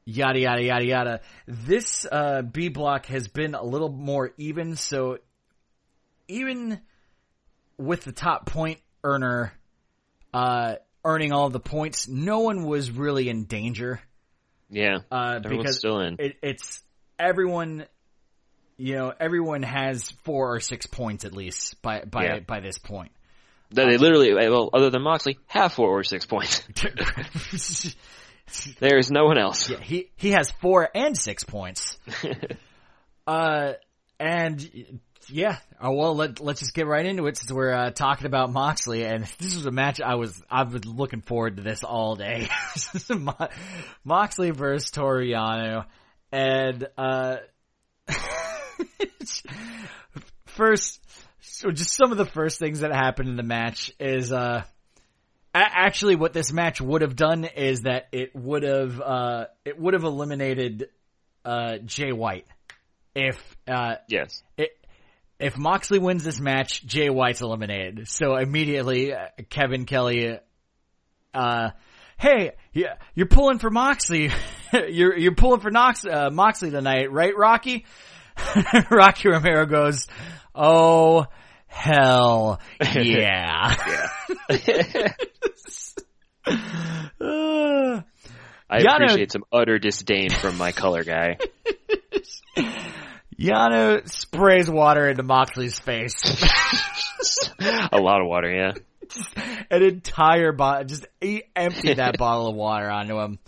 yada 0.05 0.39
yada 0.39 0.63
yada 0.63 0.85
yada. 0.85 1.21
This, 1.49 2.05
uh, 2.13 2.43
B 2.43 2.69
block 2.69 3.07
has 3.07 3.29
been 3.29 3.55
a 3.55 3.65
little 3.65 3.89
more 3.89 4.35
even, 4.37 4.77
so 4.77 5.17
even 6.29 6.79
with 7.79 8.05
the 8.05 8.13
top 8.13 8.45
point 8.45 8.81
earner, 9.03 9.55
uh, 10.35 10.75
earning 11.05 11.32
all 11.32 11.50
the 11.50 11.61
points, 11.61 12.09
no 12.09 12.40
one 12.40 12.64
was 12.64 12.90
really 12.90 13.28
in 13.28 13.44
danger. 13.44 14.00
Yeah, 14.70 14.98
Uh, 15.11 15.40
everyone's 15.44 15.62
because 15.64 15.78
still 15.78 16.00
in. 16.00 16.16
it, 16.18 16.36
it's 16.42 16.82
everyone, 17.18 17.84
you 18.78 18.94
know, 18.96 19.12
everyone 19.20 19.62
has 19.62 20.11
four 20.24 20.55
or 20.55 20.61
six 20.61 20.86
points 20.86 21.24
at 21.24 21.32
least 21.34 21.80
by, 21.82 22.05
by, 22.05 22.24
Yeah. 22.24 22.40
by 22.40 22.61
this 22.61 22.78
point. 22.78 23.12
They 23.70 23.86
they 23.86 23.96
literally, 23.96 24.34
well, 24.34 24.68
other 24.72 24.90
than 24.90 25.03
Moxley, 25.03 25.38
have 25.46 25.72
four 25.72 25.88
or 25.98 26.05
six 26.05 26.26
points. 26.26 26.62
There's 28.80 29.11
no 29.11 29.24
one 29.24 29.38
else. 29.38 29.70
Yeah, 29.70 29.80
he 29.80 30.11
he 30.16 30.32
has 30.32 30.50
four 30.61 30.88
and 30.94 31.16
six 31.16 31.42
points. 31.44 31.96
uh, 33.26 33.72
and 34.20 35.00
yeah, 35.29 35.59
uh, 35.85 35.91
well, 35.91 36.14
let 36.14 36.41
let's 36.41 36.61
just 36.61 36.75
get 36.75 36.87
right 36.87 37.05
into 37.05 37.27
it 37.27 37.37
since 37.37 37.53
we're 37.53 37.73
uh, 37.73 37.91
talking 37.91 38.27
about 38.27 38.53
Moxley, 38.53 39.05
and 39.05 39.25
this 39.39 39.55
was 39.55 39.66
a 39.66 39.70
match 39.70 40.01
I 40.01 40.14
was 40.16 40.43
I've 40.51 40.70
been 40.70 40.97
looking 40.97 41.20
forward 41.20 41.57
to 41.57 41.62
this 41.62 41.85
all 41.85 42.16
day. 42.16 42.49
Mo- 43.11 43.49
Moxley 44.05 44.51
versus 44.51 44.91
Toru 44.91 45.25
Yano, 45.27 45.87
and 46.31 46.87
uh, 46.97 47.37
first, 50.47 51.01
so 51.41 51.70
just 51.70 51.95
some 51.95 52.12
of 52.12 52.18
the 52.18 52.27
first 52.27 52.59
things 52.59 52.81
that 52.81 52.93
happened 52.93 53.29
in 53.29 53.37
the 53.37 53.43
match 53.43 53.93
is 53.99 54.33
uh 54.33 54.62
a- 55.55 55.59
actually 55.59 56.16
what 56.16 56.33
this 56.33 56.53
match 56.53 56.81
would 56.81 57.03
have 57.03 57.16
done 57.16 57.45
is 57.45 57.83
that 57.83 58.09
it 58.12 58.35
would 58.35 58.62
have 58.62 59.01
uh 59.01 59.45
it 59.64 59.79
would 59.79 59.95
have 59.95 60.05
eliminated 60.05 60.89
uh 61.45 61.79
Jay 61.85 62.12
White 62.12 62.47
if 63.14 63.39
uh 63.68 63.97
Yes. 64.09 64.43
it, 64.57 64.70
if 65.43 65.57
Moxley 65.59 65.99
wins 65.99 66.24
this 66.24 66.40
match, 66.40 66.84
Jay 66.84 67.11
White's 67.11 67.40
eliminated. 67.40 68.09
So 68.09 68.36
immediately, 68.36 69.12
uh, 69.12 69.26
Kevin 69.51 69.84
Kelly, 69.84 70.38
uh, 71.34 71.70
hey, 72.18 72.53
yeah, 72.72 72.95
you're 73.14 73.26
pulling 73.26 73.59
for 73.59 73.70
Moxley. 73.70 74.30
you're 74.72 75.16
you're 75.16 75.34
pulling 75.34 75.61
for 75.61 75.70
Nox, 75.70 76.05
uh, 76.05 76.30
Moxley 76.30 76.70
tonight, 76.70 77.11
right, 77.11 77.36
Rocky? 77.36 77.84
Rocky 78.90 79.28
Romero 79.28 79.66
goes, 79.66 80.07
oh 80.55 81.26
hell 81.66 82.61
yeah. 82.80 83.74
Uh, 87.20 88.03
I 88.68 88.80
Yano- 88.82 88.95
appreciate 89.05 89.30
some 89.30 89.45
utter 89.53 89.78
disdain 89.78 90.30
from 90.30 90.59
my 90.59 90.72
color 90.72 91.05
guy. 91.05 91.36
Yano 93.43 94.09
sprays 94.09 94.70
water 94.70 95.09
into 95.09 95.22
Moxley's 95.22 95.78
face. 95.78 96.22
A 97.93 97.99
lot 97.99 98.20
of 98.20 98.28
water, 98.28 98.51
yeah. 98.51 98.72
an 99.70 99.82
entire 99.82 100.53
bottle, 100.53 100.84
just 100.84 101.07
he 101.20 101.45
emptied 101.55 101.99
that 101.99 102.16
bottle 102.18 102.49
of 102.49 102.55
water 102.55 102.88
onto 102.88 103.18
him. 103.18 103.38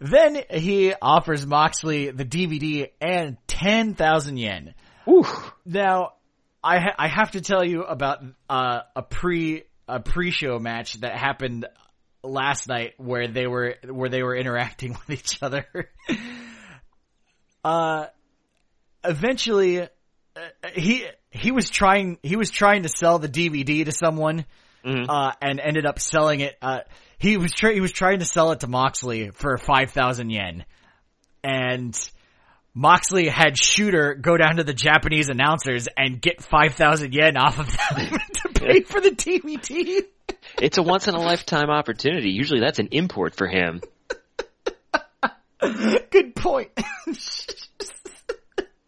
Then 0.00 0.42
he 0.50 0.94
offers 1.00 1.46
Moxley 1.46 2.10
the 2.10 2.24
DVD 2.24 2.90
and 3.00 3.36
10,000 3.46 4.36
yen. 4.36 4.74
Now, 5.64 6.12
I 6.62 6.78
ha- 6.78 6.94
I 6.98 7.08
have 7.08 7.32
to 7.32 7.40
tell 7.40 7.64
you 7.64 7.82
about 7.82 8.22
uh, 8.48 8.80
a 8.94 9.02
pre 9.02 9.64
a 9.88 10.00
pre-show 10.00 10.58
match 10.58 10.94
that 11.00 11.16
happened 11.16 11.66
last 12.22 12.68
night 12.68 12.94
where 12.98 13.28
they 13.28 13.46
were 13.46 13.76
where 13.88 14.08
they 14.08 14.22
were 14.22 14.36
interacting 14.36 14.92
with 15.08 15.10
each 15.10 15.42
other. 15.42 15.66
uh 17.64 18.06
eventually 19.04 19.82
uh, 19.82 19.86
he 20.74 21.06
he 21.30 21.50
was 21.50 21.68
trying 21.70 22.18
he 22.22 22.36
was 22.36 22.50
trying 22.50 22.82
to 22.84 22.88
sell 22.88 23.18
the 23.18 23.28
DVD 23.28 23.84
to 23.84 23.92
someone 23.92 24.44
Mhm. 24.84 25.06
uh 25.08 25.32
and 25.42 25.60
ended 25.60 25.84
up 25.84 25.98
selling 25.98 26.40
it 26.40 26.56
uh 26.62 26.80
he 27.18 27.36
was 27.36 27.52
try- 27.52 27.74
he 27.74 27.80
was 27.82 27.92
trying 27.92 28.20
to 28.20 28.24
sell 28.24 28.50
it 28.52 28.60
to 28.60 28.66
Moxley 28.66 29.30
for 29.30 29.58
5000 29.58 30.30
yen 30.30 30.64
and 31.44 31.94
Moxley 32.72 33.28
had 33.28 33.58
Shooter 33.58 34.14
go 34.14 34.36
down 34.38 34.56
to 34.56 34.64
the 34.64 34.72
Japanese 34.72 35.28
announcers 35.28 35.88
and 35.96 36.20
get 36.22 36.40
5,000 36.42 37.12
yen 37.12 37.36
off 37.36 37.58
of 37.58 37.66
them 37.66 38.18
to 38.34 38.48
pay 38.60 38.80
for 38.82 39.00
the 39.00 39.10
DVD. 39.10 40.02
It's 40.62 40.78
a 40.78 40.82
once 40.82 41.08
in 41.08 41.14
a 41.14 41.20
lifetime 41.20 41.68
opportunity. 41.68 42.30
Usually 42.30 42.60
that's 42.60 42.78
an 42.78 42.88
import 42.92 43.34
for 43.34 43.48
him. 43.48 43.80
Good 45.60 46.34
point. 46.36 46.70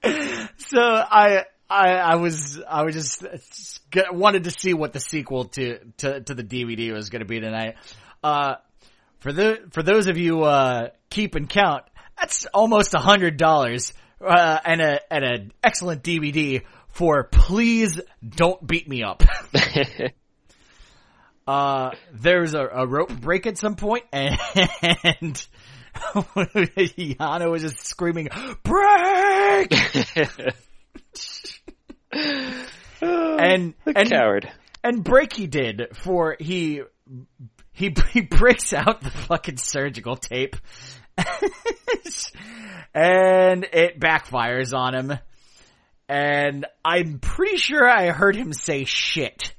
so 0.02 0.80
I, 0.80 1.44
I, 1.68 1.90
I 1.94 2.14
was, 2.16 2.60
I 2.68 2.82
was 2.82 2.94
just, 2.94 3.24
wanted 4.10 4.44
to 4.44 4.50
see 4.50 4.74
what 4.74 4.92
the 4.92 5.00
sequel 5.00 5.44
to, 5.46 5.78
to, 5.98 6.20
to 6.20 6.34
the 6.34 6.44
DVD 6.44 6.92
was 6.92 7.10
going 7.10 7.20
to 7.20 7.26
be 7.26 7.40
tonight. 7.40 7.76
Uh, 8.22 8.56
for 9.20 9.32
the, 9.32 9.60
for 9.70 9.82
those 9.82 10.08
of 10.08 10.18
you, 10.18 10.42
uh, 10.42 10.88
keeping 11.10 11.46
count, 11.46 11.84
that's 12.18 12.46
almost 12.46 12.94
a 12.94 12.98
hundred 12.98 13.36
dollars, 13.36 13.92
uh, 14.20 14.58
and 14.64 14.80
a, 14.80 15.00
and 15.12 15.24
an 15.24 15.52
excellent 15.62 16.02
DVD 16.02 16.62
for 16.88 17.24
Please 17.24 18.00
Don't 18.26 18.64
Beat 18.66 18.88
Me 18.88 19.02
Up. 19.02 19.22
uh, 21.46 21.90
there's 22.12 22.54
a, 22.54 22.66
a 22.66 22.86
rope 22.86 23.12
break 23.12 23.46
at 23.46 23.58
some 23.58 23.76
point, 23.76 24.04
and 24.12 25.46
Yano 25.94 27.50
was 27.50 27.62
just 27.62 27.78
screaming, 27.86 28.28
"Break!" 28.62 29.72
and 33.02 33.74
and 33.86 34.10
Coward. 34.10 34.50
and 34.82 35.04
break 35.04 35.32
he 35.32 35.46
did 35.46 35.96
for 35.96 36.36
he 36.38 36.82
he 37.72 37.94
he 38.10 38.20
breaks 38.30 38.72
out 38.72 39.00
the 39.00 39.10
fucking 39.10 39.56
surgical 39.56 40.16
tape, 40.16 40.56
and 42.94 43.64
it 43.72 43.98
backfires 43.98 44.76
on 44.76 44.94
him. 44.94 45.18
And 46.08 46.66
I'm 46.84 47.20
pretty 47.20 47.56
sure 47.56 47.88
I 47.88 48.10
heard 48.10 48.36
him 48.36 48.52
say 48.52 48.84
shit. 48.84 49.54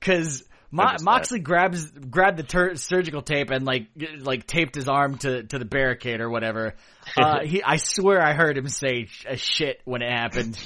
Cause 0.00 0.44
Mo-. 0.74 0.96
Moxley 1.02 1.38
grabs, 1.40 1.90
grabbed 1.90 2.36
the 2.38 2.42
tur- 2.42 2.74
surgical 2.74 3.22
tape 3.22 3.50
and 3.50 3.64
like, 3.64 3.86
like 4.20 4.46
taped 4.46 4.74
his 4.74 4.88
arm 4.88 5.18
to, 5.18 5.44
to 5.44 5.58
the 5.58 5.64
barricade 5.64 6.20
or 6.20 6.28
whatever. 6.30 6.74
Uh, 7.18 7.44
he, 7.44 7.62
I 7.62 7.76
swear 7.76 8.22
I 8.26 8.32
heard 8.32 8.56
him 8.56 8.66
say 8.66 9.04
sh- 9.04 9.26
a 9.28 9.36
shit 9.36 9.82
when 9.84 10.00
it 10.00 10.10
happened. 10.10 10.58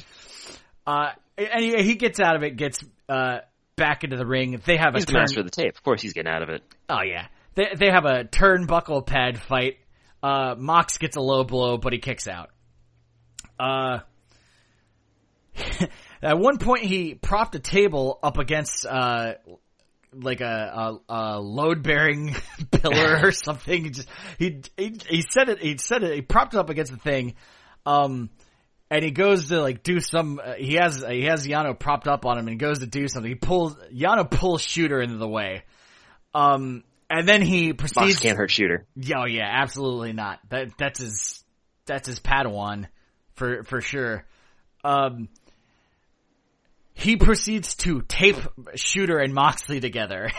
Uh, 0.86 1.08
and 1.36 1.64
he, 1.64 1.82
he 1.82 1.94
gets 1.96 2.20
out 2.20 2.36
of 2.36 2.44
it, 2.44 2.56
gets, 2.56 2.78
uh, 3.08 3.38
back 3.74 4.04
into 4.04 4.16
the 4.16 4.24
ring. 4.26 4.60
They 4.64 4.76
have 4.76 4.94
He's 4.94 5.02
a 5.02 5.06
turn. 5.06 5.20
master 5.22 5.40
of 5.40 5.46
the 5.46 5.50
tape. 5.50 5.74
Of 5.74 5.82
course 5.82 6.00
he's 6.00 6.12
getting 6.12 6.30
out 6.30 6.42
of 6.42 6.48
it. 6.48 6.62
Oh 6.88 7.02
yeah. 7.02 7.26
They 7.54 7.66
they 7.76 7.90
have 7.90 8.04
a 8.04 8.24
turnbuckle 8.24 9.06
pad 9.06 9.40
fight. 9.40 9.78
Uh 10.22 10.54
Mox 10.58 10.98
gets 10.98 11.16
a 11.16 11.20
low 11.20 11.44
blow, 11.44 11.76
but 11.78 11.92
he 11.92 11.98
kicks 12.00 12.28
out. 12.28 12.50
Uh 13.58 13.98
at 16.22 16.38
one 16.38 16.58
point 16.58 16.84
he 16.84 17.14
propped 17.14 17.54
a 17.54 17.60
table 17.60 18.18
up 18.22 18.38
against 18.38 18.84
uh 18.86 19.34
like 20.12 20.40
a, 20.40 20.98
a, 21.08 21.14
a 21.14 21.40
load 21.40 21.82
bearing 21.82 22.34
pillar 22.70 23.20
or 23.22 23.32
something. 23.44 23.84
He 23.84 23.90
just 23.90 24.08
he, 24.38 24.62
he 24.76 24.96
he 25.08 25.24
said 25.28 25.48
it. 25.48 25.60
He 25.60 25.76
said 25.78 26.02
it. 26.02 26.14
He 26.14 26.22
propped 26.22 26.54
it 26.54 26.58
up 26.58 26.70
against 26.70 26.92
the 26.92 26.98
thing. 26.98 27.34
Um, 27.86 28.30
and 28.90 29.04
he 29.04 29.10
goes 29.10 29.48
to 29.48 29.60
like 29.60 29.82
do 29.82 30.00
some. 30.00 30.40
Uh, 30.42 30.54
he 30.54 30.74
has 30.74 31.04
he 31.06 31.24
has 31.24 31.46
Yano 31.46 31.78
propped 31.78 32.08
up 32.08 32.24
on 32.26 32.38
him, 32.38 32.46
and 32.46 32.50
he 32.50 32.56
goes 32.56 32.78
to 32.80 32.86
do 32.86 33.08
something. 33.08 33.30
He 33.30 33.34
pulls 33.36 33.76
Yano 33.92 34.30
pulls 34.30 34.62
Shooter 34.62 35.00
into 35.00 35.16
the 35.16 35.28
way. 35.28 35.64
Um, 36.34 36.84
and 37.10 37.26
then 37.26 37.42
he 37.42 37.72
Box 37.72 37.92
proceeds. 37.92 38.20
can't 38.20 38.36
hurt 38.36 38.50
shooter. 38.50 38.86
Oh 39.14 39.26
yeah, 39.26 39.48
absolutely 39.50 40.12
not. 40.12 40.40
That 40.50 40.76
that's 40.78 41.00
his 41.00 41.44
that's 41.86 42.06
his 42.06 42.20
Padawan 42.20 42.86
for 43.34 43.62
for 43.64 43.80
sure. 43.80 44.24
Um 44.84 45.28
he 46.98 47.16
proceeds 47.16 47.74
to 47.76 48.02
tape 48.02 48.36
Shooter 48.74 49.18
and 49.18 49.32
Moxley 49.32 49.80
together. 49.80 50.30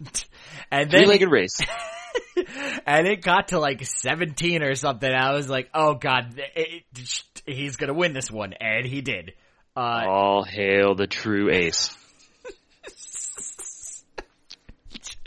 and 0.70 0.90
then 0.90 1.04
Three-legged 1.04 1.30
race. 1.30 1.60
and 2.86 3.06
it 3.06 3.22
got 3.22 3.48
to 3.48 3.58
like 3.58 3.84
17 3.84 4.62
or 4.62 4.74
something. 4.74 5.10
I 5.10 5.32
was 5.32 5.48
like, 5.48 5.70
"Oh 5.74 5.94
god, 5.94 6.38
it, 6.54 6.84
it, 6.96 7.22
he's 7.46 7.76
going 7.76 7.88
to 7.88 7.94
win 7.94 8.12
this 8.12 8.30
one." 8.30 8.52
And 8.52 8.86
he 8.86 9.00
did. 9.00 9.32
Uh 9.76 10.04
All 10.08 10.44
hail 10.44 10.94
the 10.94 11.06
true 11.06 11.50
ace. 11.50 11.96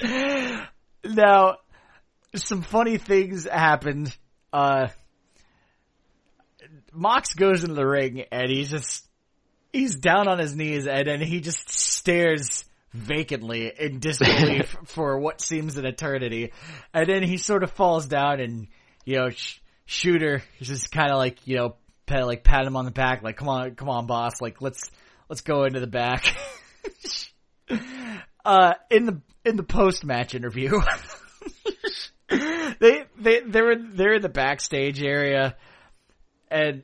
now 1.03 1.57
some 2.35 2.61
funny 2.61 2.97
things 2.97 3.45
happened. 3.45 4.15
Uh, 4.53 4.87
Mox 6.93 7.33
goes 7.33 7.63
into 7.63 7.75
the 7.75 7.85
ring 7.85 8.25
and 8.31 8.49
he's 8.49 8.69
just, 8.69 9.07
he's 9.74 9.95
down 9.95 10.28
on 10.28 10.39
his 10.39 10.55
knees 10.55 10.88
and 10.88 11.07
then 11.07 11.22
he 11.22 11.41
just 11.41 11.69
stares 11.69 12.65
vacantly 12.93 13.72
in 13.78 13.99
disbelief 13.99 14.76
for 14.86 15.17
what 15.19 15.41
seems 15.41 15.78
an 15.78 15.86
eternity. 15.86 16.51
And 16.93 17.07
then 17.07 17.24
he 17.24 17.38
sort 17.38 17.63
of 17.63 17.72
falls 17.72 18.05
down 18.07 18.39
and, 18.39 18.67
you 19.05 19.17
know, 19.17 19.30
sh- 19.30 19.59
shooter 19.86 20.43
is 20.59 20.67
just 20.67 20.91
kind 20.91 21.11
of 21.11 21.17
like, 21.17 21.47
you 21.47 21.57
know, 21.57 21.76
pat, 22.05 22.26
like 22.26 22.43
pat 22.43 22.65
him 22.65 22.76
on 22.76 22.86
the 22.86 22.91
back, 22.91 23.24
like, 23.24 23.38
come 23.38 23.49
on, 23.49 23.76
come 23.76 23.89
on, 23.89 24.07
boss, 24.07 24.41
like, 24.41 24.61
let's, 24.61 24.91
let's 25.30 25.41
go 25.41 25.63
into 25.63 25.80
the 25.80 25.88
back. 25.88 26.26
uh, 28.45 28.74
in 28.89 29.05
the, 29.05 29.22
in 29.45 29.55
the 29.55 29.63
post-match 29.63 30.36
interview, 30.36 30.72
they 32.80 33.03
they 33.17 33.41
they 33.41 33.61
were 33.61 33.76
they're 33.76 34.13
in 34.13 34.22
the 34.22 34.30
backstage 34.30 35.01
area, 35.03 35.55
and 36.49 36.84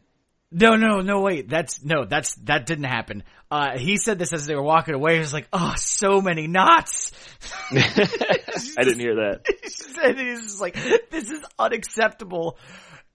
No, 0.52 0.76
no, 0.78 1.02
no, 1.02 1.20
wait. 1.22 1.50
That's 1.50 1.84
no, 1.84 2.06
that's 2.06 2.36
that 2.46 2.66
didn't 2.66 2.86
happen. 2.86 3.24
Uh, 3.52 3.78
he 3.78 3.98
said 3.98 4.18
this 4.18 4.32
as 4.32 4.46
they 4.46 4.56
were 4.56 4.64
walking 4.64 4.94
away. 4.94 5.16
He 5.16 5.20
was 5.20 5.34
like, 5.34 5.48
"Oh, 5.52 5.74
so 5.76 6.22
many 6.22 6.48
knots." 6.48 7.12
I 7.72 8.84
didn't 8.84 9.00
hear 9.00 9.16
that. 9.16 9.42
he 9.64 9.70
said 9.70 10.18
he's 10.18 10.42
just 10.44 10.62
like, 10.62 10.76
"This 11.12 11.30
is 11.32 11.44
unacceptable." 11.60 12.58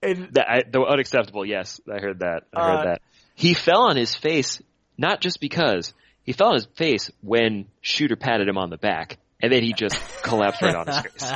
And 0.02 0.28
That 0.34 0.46
I, 0.50 0.62
the 0.70 0.82
unacceptable. 0.82 1.46
Yes, 1.46 1.80
I 1.90 2.00
heard 2.00 2.18
that. 2.20 2.42
I 2.54 2.60
heard 2.64 2.78
Uh, 2.80 2.84
that. 2.84 3.02
He 3.34 3.54
fell 3.54 3.82
on 3.88 3.96
his 3.96 4.14
face 4.14 4.60
not 4.98 5.20
just 5.22 5.40
because 5.40 5.94
he 6.24 6.32
fell 6.32 6.48
on 6.48 6.54
his 6.54 6.66
face 6.76 7.10
when 7.22 7.66
Shooter 7.80 8.16
patted 8.16 8.46
him 8.46 8.58
on 8.58 8.68
the 8.68 8.76
back, 8.76 9.18
and 9.40 9.50
then 9.52 9.62
he 9.62 9.72
just 9.72 9.96
collapsed 10.22 10.60
right 10.60 10.74
on 10.74 10.86
his 10.86 10.98
face. 11.00 11.32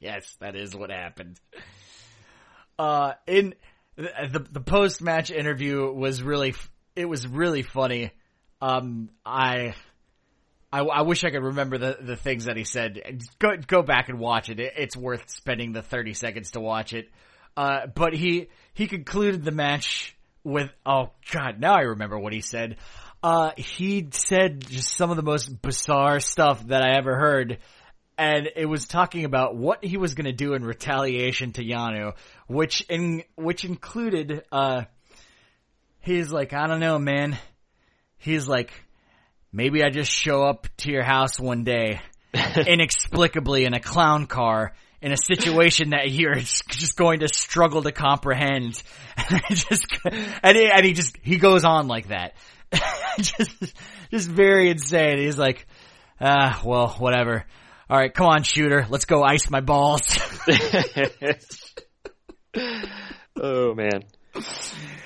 yes, 0.00 0.36
that 0.40 0.56
is 0.56 0.74
what 0.76 0.90
happened. 0.90 1.40
Uh, 2.78 3.12
in 3.26 3.54
the 3.96 4.46
the 4.50 4.60
post 4.60 5.02
match 5.02 5.30
interview 5.30 5.90
was 5.92 6.22
really 6.22 6.54
it 6.96 7.06
was 7.06 7.26
really 7.26 7.62
funny. 7.62 8.12
Um, 8.60 9.10
I. 9.24 9.74
I, 10.72 10.80
I 10.80 11.02
wish 11.02 11.22
I 11.22 11.30
could 11.30 11.44
remember 11.44 11.78
the, 11.78 11.96
the 12.00 12.16
things 12.16 12.46
that 12.46 12.56
he 12.56 12.64
said. 12.64 13.00
Go 13.38 13.50
go 13.64 13.82
back 13.82 14.08
and 14.08 14.18
watch 14.18 14.48
it. 14.48 14.58
it. 14.58 14.72
It's 14.76 14.96
worth 14.96 15.30
spending 15.30 15.72
the 15.72 15.82
thirty 15.82 16.14
seconds 16.14 16.50
to 16.52 16.60
watch 16.60 16.92
it. 16.92 17.08
Uh, 17.56 17.86
but 17.86 18.12
he 18.12 18.48
he 18.72 18.88
concluded 18.88 19.44
the 19.44 19.52
match 19.52 20.16
with 20.42 20.70
oh 20.84 21.10
god 21.30 21.60
now 21.60 21.74
I 21.74 21.82
remember 21.82 22.18
what 22.18 22.32
he 22.32 22.40
said. 22.40 22.78
Uh, 23.22 23.52
he 23.56 24.08
said 24.10 24.66
just 24.68 24.96
some 24.96 25.10
of 25.10 25.16
the 25.16 25.22
most 25.22 25.62
bizarre 25.62 26.18
stuff 26.18 26.66
that 26.66 26.82
I 26.82 26.98
ever 26.98 27.16
heard, 27.16 27.58
and 28.16 28.48
it 28.56 28.66
was 28.66 28.86
talking 28.86 29.24
about 29.24 29.56
what 29.56 29.84
he 29.84 29.96
was 29.96 30.14
going 30.14 30.26
to 30.26 30.32
do 30.32 30.54
in 30.54 30.64
retaliation 30.64 31.52
to 31.52 31.64
Yano, 31.64 32.14
which 32.46 32.82
in 32.82 33.24
which 33.36 33.64
included 33.64 34.44
uh, 34.52 34.84
he's 36.00 36.30
like 36.30 36.52
I 36.52 36.66
don't 36.66 36.80
know 36.80 36.98
man, 36.98 37.38
he's 38.18 38.46
like 38.46 38.72
maybe 39.52 39.82
I 39.82 39.90
just 39.90 40.10
show 40.10 40.42
up 40.42 40.66
to 40.78 40.90
your 40.90 41.04
house 41.04 41.38
one 41.38 41.64
day 41.64 42.00
inexplicably 42.66 43.64
in 43.64 43.74
a 43.74 43.80
clown 43.80 44.26
car 44.26 44.74
in 45.04 45.12
a 45.12 45.16
situation 45.18 45.90
that 45.90 46.10
you're 46.10 46.34
just 46.68 46.96
going 46.96 47.20
to 47.20 47.28
struggle 47.28 47.82
to 47.82 47.92
comprehend. 47.92 48.82
And 49.16 49.56
just, 49.56 49.86
and 50.42 50.56
he, 50.56 50.68
and 50.68 50.84
he 50.84 50.92
just, 50.92 51.16
he 51.22 51.36
goes 51.38 51.64
on 51.64 51.86
like 51.86 52.08
that. 52.08 52.34
just, 53.18 53.74
just 54.10 54.28
very 54.28 54.68
insane. 54.68 55.18
He's 55.18 55.38
like, 55.38 55.68
ah, 56.20 56.60
well, 56.64 56.88
whatever. 56.98 57.46
All 57.88 57.98
right, 57.98 58.12
come 58.12 58.26
on, 58.26 58.42
shooter. 58.42 58.86
Let's 58.88 59.04
go 59.04 59.22
ice 59.22 59.50
my 59.50 59.60
balls. 59.60 60.18
oh 63.36 63.74
man, 63.74 64.04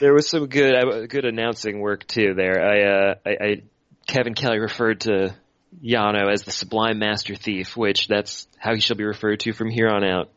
there 0.01 0.14
was 0.14 0.29
some 0.29 0.47
good 0.47 0.74
uh, 0.74 1.07
good 1.07 1.24
announcing 1.24 1.81
work 1.81 2.07
too. 2.07 2.35
There, 2.35 2.61
I, 2.61 2.83
uh, 2.83 3.14
I, 3.26 3.31
I 3.31 3.62
Kevin 4.07 4.35
Kelly 4.35 4.59
referred 4.59 5.03
to 5.03 5.35
Yano 5.83 6.33
as 6.33 6.43
the 6.43 6.53
Sublime 6.53 6.99
Master 6.99 7.35
Thief, 7.35 7.76
which 7.76 8.09
that's 8.09 8.47
how 8.59 8.74
he 8.74 8.81
shall 8.81 8.97
be 8.97 9.05
referred 9.05 9.41
to 9.41 9.53
from 9.53 9.70
here 9.70 9.89
on 9.89 10.05
out. 10.05 10.31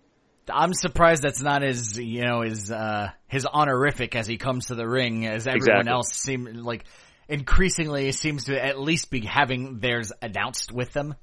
I'm 0.49 0.73
surprised 0.73 1.23
that's 1.23 1.41
not 1.41 1.63
as, 1.63 1.97
you 1.97 2.25
know, 2.25 2.41
his, 2.41 2.71
uh, 2.71 3.09
his 3.27 3.45
honorific 3.45 4.15
as 4.15 4.27
he 4.27 4.37
comes 4.37 4.67
to 4.67 4.75
the 4.75 4.87
ring 4.87 5.25
as 5.25 5.47
everyone 5.47 5.77
Exactly. 5.77 5.91
else 5.91 6.13
seem 6.13 6.45
like 6.63 6.83
increasingly 7.29 8.11
seems 8.11 8.45
to 8.45 8.61
at 8.61 8.79
least 8.79 9.09
be 9.09 9.21
having 9.21 9.79
theirs 9.79 10.11
announced 10.21 10.71
with 10.71 10.91
them. 10.91 11.15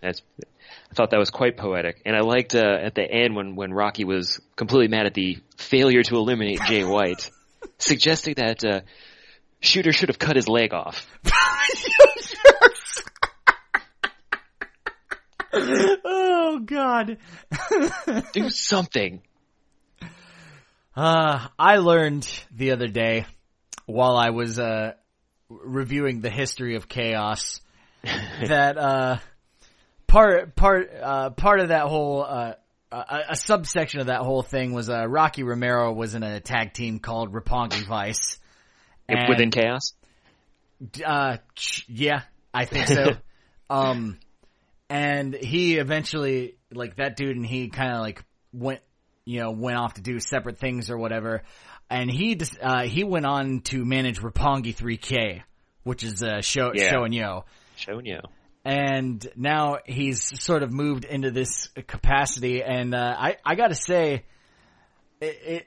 That's, 0.00 0.22
I 0.90 0.94
thought 0.94 1.10
that 1.10 1.18
was 1.18 1.30
quite 1.30 1.56
poetic, 1.56 2.02
and 2.06 2.16
I 2.16 2.20
liked 2.20 2.54
uh, 2.54 2.78
at 2.80 2.94
the 2.94 3.02
end 3.02 3.36
when 3.36 3.54
when 3.54 3.72
Rocky 3.72 4.04
was 4.04 4.40
completely 4.56 4.88
mad 4.88 5.06
at 5.06 5.14
the 5.14 5.38
failure 5.56 6.02
to 6.02 6.16
eliminate 6.16 6.60
Jay 6.66 6.84
White, 6.84 7.30
suggesting 7.78 8.34
that 8.38 8.64
uh, 8.64 8.80
Shooter 9.60 9.92
should 9.92 10.08
have 10.08 10.18
cut 10.18 10.36
his 10.36 10.48
leg 10.48 10.72
off. 10.72 11.06
oh 15.52 16.60
god. 16.64 17.18
Do 18.32 18.50
something. 18.50 19.20
Uh, 20.96 21.48
I 21.58 21.76
learned 21.76 22.28
the 22.50 22.72
other 22.72 22.88
day 22.88 23.26
while 23.86 24.16
I 24.16 24.30
was, 24.30 24.58
uh, 24.58 24.92
reviewing 25.48 26.20
the 26.20 26.30
history 26.30 26.76
of 26.76 26.88
chaos 26.88 27.60
that, 28.04 28.78
uh, 28.78 29.18
part, 30.10 30.54
part, 30.56 30.90
uh, 31.00 31.30
part 31.30 31.60
of 31.60 31.68
that 31.68 31.84
whole, 31.86 32.22
uh, 32.24 32.54
a, 32.92 33.20
a 33.30 33.36
subsection 33.36 34.00
of 34.00 34.06
that 34.06 34.20
whole 34.20 34.42
thing 34.42 34.72
was, 34.72 34.90
uh, 34.90 35.06
Rocky 35.06 35.42
Romero 35.42 35.92
was 35.92 36.14
in 36.14 36.22
a 36.22 36.40
tag 36.40 36.72
team 36.72 36.98
called 36.98 37.32
Roppongi 37.32 37.86
Vice. 37.86 38.38
And- 39.08 39.28
Within 39.28 39.50
chaos. 39.50 39.92
Uh, 41.04 41.36
yeah, 41.88 42.22
I 42.52 42.64
think 42.64 42.88
so. 42.88 43.12
um, 43.70 44.18
and 44.88 45.34
he 45.34 45.76
eventually, 45.76 46.56
like 46.72 46.96
that 46.96 47.16
dude 47.16 47.36
and 47.36 47.46
he 47.46 47.68
kind 47.68 47.92
of 47.92 48.00
like 48.00 48.24
went, 48.52 48.80
you 49.24 49.40
know, 49.40 49.50
went 49.52 49.76
off 49.76 49.94
to 49.94 50.00
do 50.00 50.18
separate 50.18 50.58
things 50.58 50.90
or 50.90 50.98
whatever. 50.98 51.42
And 51.88 52.10
he, 52.10 52.34
just, 52.34 52.56
uh, 52.60 52.82
he 52.82 53.04
went 53.04 53.26
on 53.26 53.60
to 53.64 53.84
manage 53.84 54.20
Roppongi 54.20 54.74
3K, 54.74 55.42
which 55.84 56.02
is, 56.02 56.22
uh, 56.22 56.40
show, 56.40 56.72
Yeah. 56.74 56.90
Sho 56.90 57.04
and 57.04 57.14
Yoh. 57.14 57.44
Showing 57.76 58.06
you. 58.06 58.20
And 58.64 59.26
now 59.36 59.78
he's 59.86 60.42
sort 60.42 60.62
of 60.62 60.72
moved 60.72 61.04
into 61.04 61.30
this 61.30 61.68
capacity. 61.86 62.62
And, 62.62 62.94
uh, 62.94 63.16
I, 63.18 63.36
I 63.44 63.54
gotta 63.54 63.74
say, 63.74 64.24
it, 65.20 65.38
it 65.46 65.66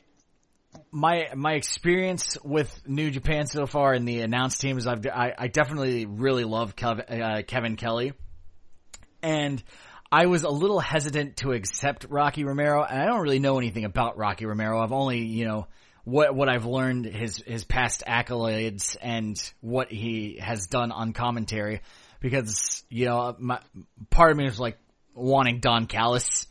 my 0.92 1.30
my 1.36 1.54
experience 1.54 2.38
with 2.44 2.82
New 2.88 3.12
Japan 3.12 3.48
so 3.48 3.66
far 3.66 3.94
in 3.94 4.06
the 4.06 4.22
announced 4.22 4.62
teams, 4.62 4.88
I've 4.88 5.06
I, 5.06 5.34
I 5.38 5.48
definitely 5.48 6.06
really 6.06 6.44
love 6.44 6.76
Kevin, 6.76 7.06
uh, 7.10 7.42
Kevin 7.46 7.76
Kelly, 7.76 8.14
and 9.22 9.62
I 10.12 10.28
was 10.28 10.44
a 10.44 10.50
little 10.50 10.80
hesitant 10.80 11.38
to 11.38 11.52
accept 11.52 12.06
Rocky 12.10 12.44
Romero, 12.44 12.84
and 12.84 13.02
I 13.02 13.06
don't 13.06 13.22
really 13.22 13.40
know 13.40 13.58
anything 13.58 13.86
about 13.86 14.18
Rocky 14.18 14.46
Romero. 14.46 14.82
I've 14.82 14.92
only 14.92 15.26
you 15.26 15.46
know 15.46 15.68
what 16.04 16.36
what 16.36 16.50
I've 16.50 16.66
learned 16.66 17.06
his 17.06 17.38
his 17.46 17.64
past 17.64 18.04
accolades 18.08 18.96
and 19.02 19.38
what 19.62 19.92
he 19.92 20.40
has 20.42 20.68
done 20.68 20.92
on 20.92 21.14
commentary, 21.14 21.82
because 22.20 22.83
you 22.94 23.06
know 23.08 23.36
my 23.40 23.60
part 24.10 24.32
of 24.32 24.38
me 24.38 24.46
is 24.48 24.60
like 24.60 24.78
wanting 25.16 25.60
Don 25.60 25.88
Callis. 25.88 26.48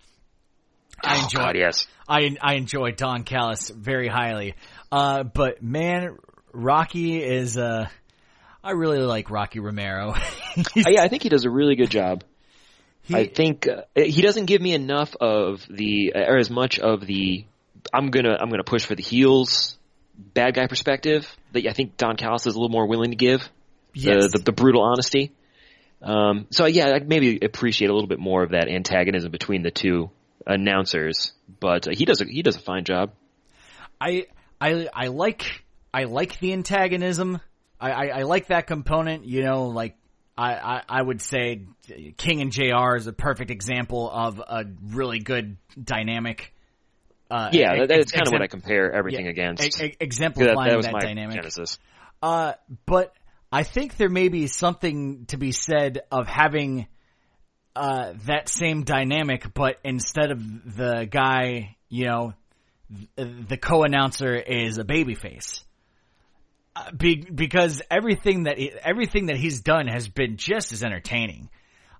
I 1.05 1.17
Oh, 1.19 1.25
enjoy 1.25 1.39
God, 1.41 1.57
yes. 1.57 1.87
I 2.09 2.37
I 2.41 2.55
enjoy 2.55 2.93
Don 2.93 3.25
Callis 3.25 3.71
very 3.71 4.09
highly. 4.09 4.55
Uh, 4.91 5.23
but 5.23 5.63
man, 5.63 6.17
Rocky 6.53 7.23
is 7.23 7.57
uh, 7.57 7.89
I 8.63 8.71
really 8.73 8.99
like 8.99 9.31
Rocky 9.31 9.61
Romero. 9.61 10.15
Uh, 10.55 10.91
yeah, 10.91 11.03
I 11.03 11.09
think 11.09 11.23
he 11.23 11.31
does 11.31 11.47
a 11.47 11.51
really 11.51 11.77
good 11.77 11.89
job. 11.91 12.25
he- 13.05 13.17
I 13.17 13.27
think 13.27 13.67
uh, 13.67 13.85
he 13.97 14.21
doesn't 14.21 14.45
give 14.45 14.61
me 14.61 14.75
enough 14.75 15.17
of 15.19 15.65
the, 15.71 16.13
or 16.15 16.37
as 16.37 16.51
much 16.51 16.79
of 16.79 17.07
the, 17.07 17.47
I'm 17.91 18.11
gonna, 18.11 18.37
I'm 18.39 18.51
gonna 18.51 18.63
push 18.63 18.85
for 18.85 18.95
the 18.95 19.03
heels, 19.03 19.79
bad 20.35 20.53
guy 20.55 20.67
perspective 20.67 21.27
that 21.53 21.67
I 21.67 21.73
think 21.73 21.97
Don 21.97 22.17
Callis 22.19 22.47
is 22.47 22.55
a 22.55 22.59
little 22.59 22.69
more 22.69 22.87
willing 22.87 23.13
to 23.13 23.17
give. 23.17 23.49
yes. 23.95 24.25
The, 24.33 24.39
the, 24.41 24.45
the 24.45 24.53
brutal 24.53 24.83
honesty. 24.83 25.33
Um, 26.03 26.47
so 26.51 26.67
yeah, 26.67 26.93
I'd 26.95 27.09
maybe 27.09 27.39
appreciate 27.43 27.89
a 27.89 27.95
little 27.95 28.09
bit 28.09 28.19
more 28.19 28.43
of 28.43 28.51
that 28.51 28.69
antagonism 28.69 29.31
between 29.31 29.63
the 29.63 29.71
two 29.71 30.11
announcers, 30.47 31.33
but 31.61 31.87
uh, 31.87 31.93
he 31.95 32.05
does 32.05 32.21
a, 32.21 32.25
he 32.25 32.43
does 32.43 32.57
a 32.57 32.61
fine 32.61 32.85
job. 32.85 33.13
I 34.01 34.27
I 34.61 34.89
I 34.93 35.07
like 35.09 35.63
I 35.95 36.05
like 36.05 36.41
the 36.41 36.53
antagonism. 36.53 37.41
I, 37.81 37.91
I, 37.91 38.07
I 38.07 38.23
like 38.23 38.49
that 38.49 38.67
component. 38.67 39.25
You 39.27 39.43
know, 39.43 39.67
like 39.67 39.97
I, 40.37 40.55
I 40.55 40.83
I 40.89 41.03
would 41.03 41.21
say 41.21 41.67
King 42.17 42.41
and 42.41 42.53
JR 42.53 42.97
is 42.97 43.07
a 43.07 43.13
perfect 43.13 43.51
example 43.51 44.11
of 44.11 44.39
a 44.41 44.65
really 44.83 45.21
good 45.21 45.57
dynamic. 45.83 46.53
Uh, 47.31 47.51
Yeah, 47.53 47.73
ex- 47.73 47.81
that, 47.81 47.89
that's 47.89 48.13
kind 48.13 48.27
of 48.27 48.33
what 48.33 48.43
I 48.43 48.47
compare 48.47 48.93
everything 48.93 49.25
yeah, 49.25 49.31
against. 49.31 49.65
ex- 49.65 49.81
ex- 49.81 49.97
that, 49.97 50.05
exemplifying 50.05 50.71
that 50.71 50.83
that 50.83 50.93
my 50.93 51.01
dynamic. 51.01 51.37
genesis. 51.37 51.79
Uh, 52.23 52.53
but 52.87 53.15
I 53.53 53.65
think 53.65 53.97
there 53.99 54.09
may 54.09 54.29
be 54.29 54.47
something 54.47 55.27
to 55.27 55.37
be 55.37 55.53
said 55.53 56.01
of 56.11 56.27
having 56.27 56.87
uh, 57.77 58.15
that 58.27 58.49
same 58.49 58.85
dynamic, 58.85 59.53
but 59.53 59.79
instead 59.85 60.31
of 60.31 60.41
the 60.77 61.07
guy, 61.11 61.77
you 61.91 62.07
know, 62.07 62.35
th- 63.17 63.47
the 63.49 63.57
co-announcer 63.59 64.35
is 64.35 64.79
a 64.79 64.85
babyface. 64.85 65.63
Uh, 66.75 66.91
be, 66.93 67.17
because 67.17 67.83
everything 67.91 68.45
that 68.45 68.57
he, 68.57 68.73
everything 68.73 69.27
that 69.27 69.37
he's 69.37 69.61
done 69.61 69.87
has 69.87 70.09
been 70.09 70.39
just 70.39 70.73
as 70.73 70.83
entertaining. 70.83 71.51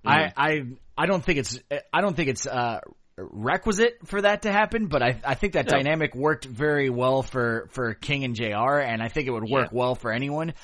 I, 0.05 0.33
I 0.35 0.65
I 0.97 1.05
don't 1.05 1.23
think 1.23 1.39
it's 1.39 1.59
I 1.93 2.01
don't 2.01 2.15
think 2.15 2.29
it's 2.29 2.45
uh, 2.45 2.81
requisite 3.15 3.99
for 4.05 4.21
that 4.21 4.41
to 4.41 4.51
happen, 4.51 4.87
but 4.87 5.01
I 5.01 5.19
I 5.23 5.35
think 5.35 5.53
that 5.53 5.67
dynamic 5.67 6.15
worked 6.15 6.45
very 6.45 6.89
well 6.89 7.21
for 7.21 7.69
for 7.71 7.93
King 7.93 8.23
and 8.23 8.35
JR 8.35 8.79
and 8.79 9.01
I 9.01 9.07
think 9.07 9.27
it 9.27 9.31
would 9.31 9.47
work 9.49 9.69
Yeah. 9.71 9.77
well 9.77 9.95
for 9.95 10.11
anyone. 10.11 10.55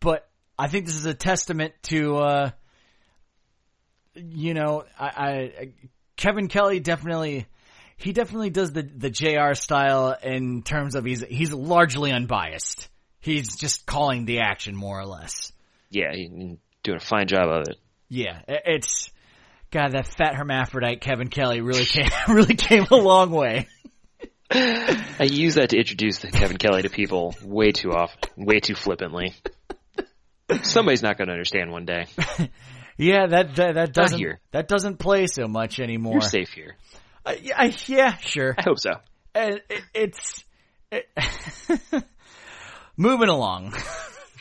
But 0.00 0.27
I 0.58 0.68
think 0.68 0.86
this 0.86 0.96
is 0.96 1.06
a 1.06 1.14
testament 1.14 1.74
to 1.84 2.16
uh, 2.16 2.50
you 4.14 4.54
know 4.54 4.84
I, 4.98 5.06
I 5.06 5.72
Kevin 6.16 6.48
Kelly 6.48 6.80
definitely 6.80 7.46
he 7.96 8.12
definitely 8.12 8.50
does 8.50 8.72
the 8.72 8.82
the 8.82 9.10
JR 9.10 9.54
style 9.54 10.16
in 10.22 10.62
terms 10.62 10.94
of 10.94 11.04
he's 11.04 11.22
he's 11.22 11.52
largely 11.52 12.12
unbiased. 12.12 12.88
He's 13.20 13.56
just 13.56 13.84
calling 13.86 14.24
the 14.24 14.40
action 14.40 14.76
more 14.76 14.98
or 14.98 15.06
less. 15.06 15.52
Yeah, 15.90 16.12
he's 16.12 16.30
doing 16.82 16.96
a 16.96 17.04
fine 17.04 17.26
job 17.26 17.48
of 17.48 17.68
it. 17.68 17.76
Yeah, 18.08 18.40
it's 18.48 19.10
God 19.70 19.92
that 19.92 20.06
fat 20.06 20.34
hermaphrodite 20.34 21.00
Kevin 21.00 21.28
Kelly 21.28 21.60
really 21.60 21.84
came 21.84 22.08
really 22.28 22.54
came 22.54 22.86
a 22.90 22.96
long 22.96 23.30
way. 23.30 23.68
I 24.50 25.24
use 25.24 25.56
that 25.56 25.70
to 25.70 25.78
introduce 25.78 26.20
Kevin 26.20 26.56
Kelly 26.56 26.82
to 26.82 26.88
people 26.88 27.34
way 27.44 27.72
too 27.72 27.90
often, 27.90 28.30
way 28.36 28.60
too 28.60 28.74
flippantly. 28.74 29.34
Somebody's 30.62 31.02
not 31.02 31.18
going 31.18 31.28
to 31.28 31.32
understand 31.32 31.70
one 31.70 31.84
day. 31.84 32.06
Yeah, 32.98 33.28
that 33.28 33.54
that, 33.54 33.74
that 33.76 33.92
doesn't 33.92 34.20
that 34.50 34.66
doesn't 34.66 34.98
play 34.98 35.28
so 35.28 35.46
much 35.46 35.78
anymore. 35.78 36.14
You're 36.14 36.20
safe 36.20 36.50
here. 36.50 36.76
Uh, 37.24 37.34
yeah, 37.40 37.72
yeah, 37.86 38.16
sure. 38.16 38.56
I 38.58 38.62
hope 38.66 38.80
so. 38.80 38.90
And 39.36 39.62
it, 39.70 39.82
it's 39.94 40.44
it, 40.90 41.08
moving 42.96 43.28
along. 43.28 43.72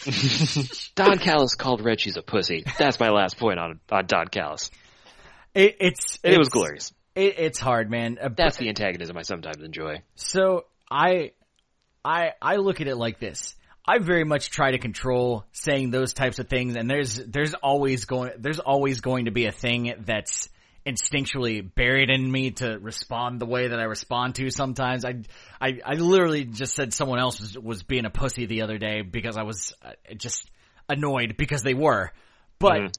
Don 0.96 1.20
Callis 1.20 1.54
called 1.54 1.86
Reggie's 1.86 2.18
a 2.18 2.24
pussy. 2.24 2.66
That's 2.80 3.00
my 3.00 3.10
last 3.10 3.38
point 3.38 3.60
on 3.60 3.80
on 3.92 4.08
Don 4.08 4.28
Callis. 4.28 4.72
It, 5.54 5.78
it's 5.80 6.20
And 6.24 6.34
it 6.34 6.40
was 6.40 6.50
glorious. 6.50 6.94
It, 7.14 7.38
it's 7.38 7.60
hard, 7.60 7.92
man. 7.92 8.18
Uh, 8.20 8.30
That's 8.36 8.58
the 8.58 8.70
antagonism 8.70 9.18
I 9.18 9.22
sometimes 9.22 9.62
enjoy. 9.64 10.02
So 10.16 10.66
I, 10.90 11.32
I, 12.06 12.34
I 12.42 12.56
look 12.58 12.80
at 12.82 12.88
it 12.88 12.96
like 12.96 13.20
this. 13.20 13.56
I 13.88 14.00
very 14.00 14.26
much 14.26 14.50
try 14.50 14.72
to 14.72 14.78
control 14.78 15.46
saying 15.54 15.92
those 15.92 16.14
types 16.14 16.40
of 16.40 16.50
things, 16.50 16.76
and 16.76 16.90
there's 16.90 17.16
there's 17.16 17.54
always 17.54 18.06
going 18.06 18.32
there's 18.40 18.60
always 18.60 19.00
going 19.02 19.26
to 19.26 19.32
be 19.32 19.46
a 19.46 19.52
thing 19.52 19.94
that's 20.06 20.50
instinctually 20.86 21.62
buried 21.76 22.10
in 22.10 22.32
me 22.32 22.52
to 22.52 22.78
respond 22.80 23.40
the 23.40 23.46
way 23.46 23.68
that 23.68 23.80
I 23.80 23.84
respond 23.84 24.36
to 24.36 24.50
sometimes. 24.50 25.06
I 25.06 25.24
I, 25.62 25.80
I 25.86 25.94
literally 25.96 26.46
just 26.46 26.76
said 26.76 26.94
someone 26.94 27.20
else 27.20 27.40
was, 27.40 27.58
was 27.58 27.84
being 27.84 28.06
a 28.06 28.10
pussy 28.10 28.46
the 28.46 28.62
other 28.64 28.78
day 28.78 29.02
because 29.02 29.38
I 29.38 29.44
was 29.44 29.74
uh, 29.84 29.92
just 30.16 30.50
annoyed 30.90 31.36
because 31.38 31.62
they 31.64 31.74
were, 31.74 32.12
but 32.60 32.82
Mhm. 32.82 32.94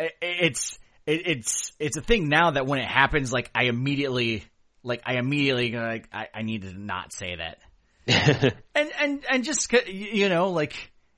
i- 0.00 0.10
it's 0.20 0.78
it, 1.06 1.26
it's 1.26 1.72
it's 1.78 1.96
a 1.96 2.02
thing 2.02 2.28
now 2.28 2.52
that 2.52 2.66
when 2.66 2.78
it 2.80 2.88
happens, 2.88 3.32
like 3.32 3.50
I 3.54 3.64
immediately 3.64 4.44
like 4.82 5.02
I 5.04 5.14
immediately 5.14 5.72
like 5.72 6.08
I, 6.12 6.28
I 6.34 6.42
need 6.42 6.62
to 6.62 6.72
not 6.72 7.12
say 7.12 7.36
that, 7.36 7.58
and 8.74 8.90
and 9.00 9.24
and 9.30 9.44
just 9.44 9.72
you 9.86 10.28
know 10.28 10.50
like 10.50 10.74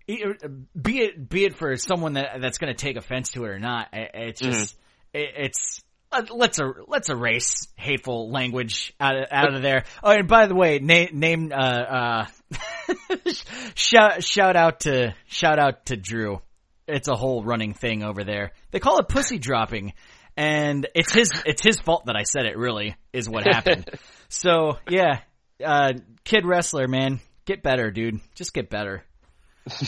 e- 0.07 0.23
be 0.81 0.99
it 1.01 1.29
be 1.29 1.45
it 1.45 1.57
for 1.57 1.77
someone 1.77 2.15
that 2.15 2.41
that's 2.41 2.59
going 2.59 2.75
to 2.75 2.79
take 2.79 2.97
offense 2.97 3.31
to 3.31 3.45
it 3.45 3.49
or 3.49 3.59
not, 3.59 3.89
it's 3.93 4.41
just 4.41 4.77
it, 5.13 5.31
it's. 5.37 5.83
Uh, 6.13 6.23
let's 6.31 6.61
er- 6.61 6.85
let's 6.87 7.11
erase 7.11 7.67
hateful 7.75 8.31
language 8.31 8.95
out 9.01 9.17
of, 9.17 9.27
out 9.33 9.53
of 9.53 9.61
there. 9.61 9.83
Oh, 10.05 10.13
and 10.13 10.29
by 10.29 10.47
the 10.47 10.55
way, 10.55 10.79
name 10.79 11.09
name 11.15 11.53
uh 11.53 11.57
uh 11.57 12.27
shout 13.75 14.23
shout 14.23 14.55
out 14.55 14.81
to 14.81 15.15
shout 15.27 15.59
out 15.59 15.87
to 15.87 15.97
Drew. 15.97 16.41
It's 16.87 17.09
a 17.09 17.17
whole 17.17 17.43
running 17.43 17.75
thing 17.75 18.05
over 18.05 18.23
there. 18.23 18.53
They 18.71 18.79
call 18.79 18.99
it 18.99 19.09
pussy 19.09 19.41
dropping, 19.41 19.95
and 20.37 20.87
it's 20.95 21.13
his 21.13 21.33
it's 21.45 21.63
his 21.63 21.81
fault 21.81 22.07
that 22.07 22.15
I 22.15 22.23
said 22.23 22.47
it. 22.47 22.57
Really, 22.57 22.95
is 23.13 23.29
what 23.29 23.45
happened. 23.45 23.91
so 24.29 24.79
yeah, 24.89 25.21
uh, 25.65 25.93
kid 26.25 26.45
wrestler, 26.45 26.89
man, 26.89 27.21
get 27.45 27.63
better, 27.63 27.91
dude. 27.91 28.21
Just 28.35 28.53
get 28.53 28.71
better. 28.71 29.05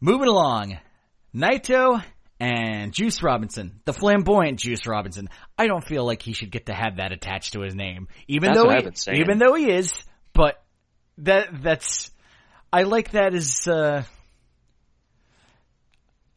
Moving 0.00 0.28
along, 0.28 0.78
Naito 1.34 2.02
and 2.38 2.92
Juice 2.92 3.22
Robinson, 3.22 3.80
the 3.84 3.92
flamboyant 3.92 4.58
Juice 4.58 4.86
Robinson. 4.86 5.28
I 5.58 5.66
don't 5.66 5.84
feel 5.84 6.06
like 6.06 6.22
he 6.22 6.32
should 6.32 6.50
get 6.50 6.66
to 6.66 6.72
have 6.72 6.96
that 6.96 7.12
attached 7.12 7.52
to 7.52 7.60
his 7.60 7.74
name, 7.74 8.08
even 8.28 8.52
That's 8.52 9.04
though 9.04 9.12
he, 9.12 9.20
even 9.20 9.38
though 9.38 9.54
he 9.54 9.70
is. 9.70 9.92
But 10.32 10.62
that 11.18 11.62
that's 11.62 12.10
I 12.72 12.84
like 12.84 13.10
that 13.12 13.34
as 13.34 13.68
uh, 13.68 14.04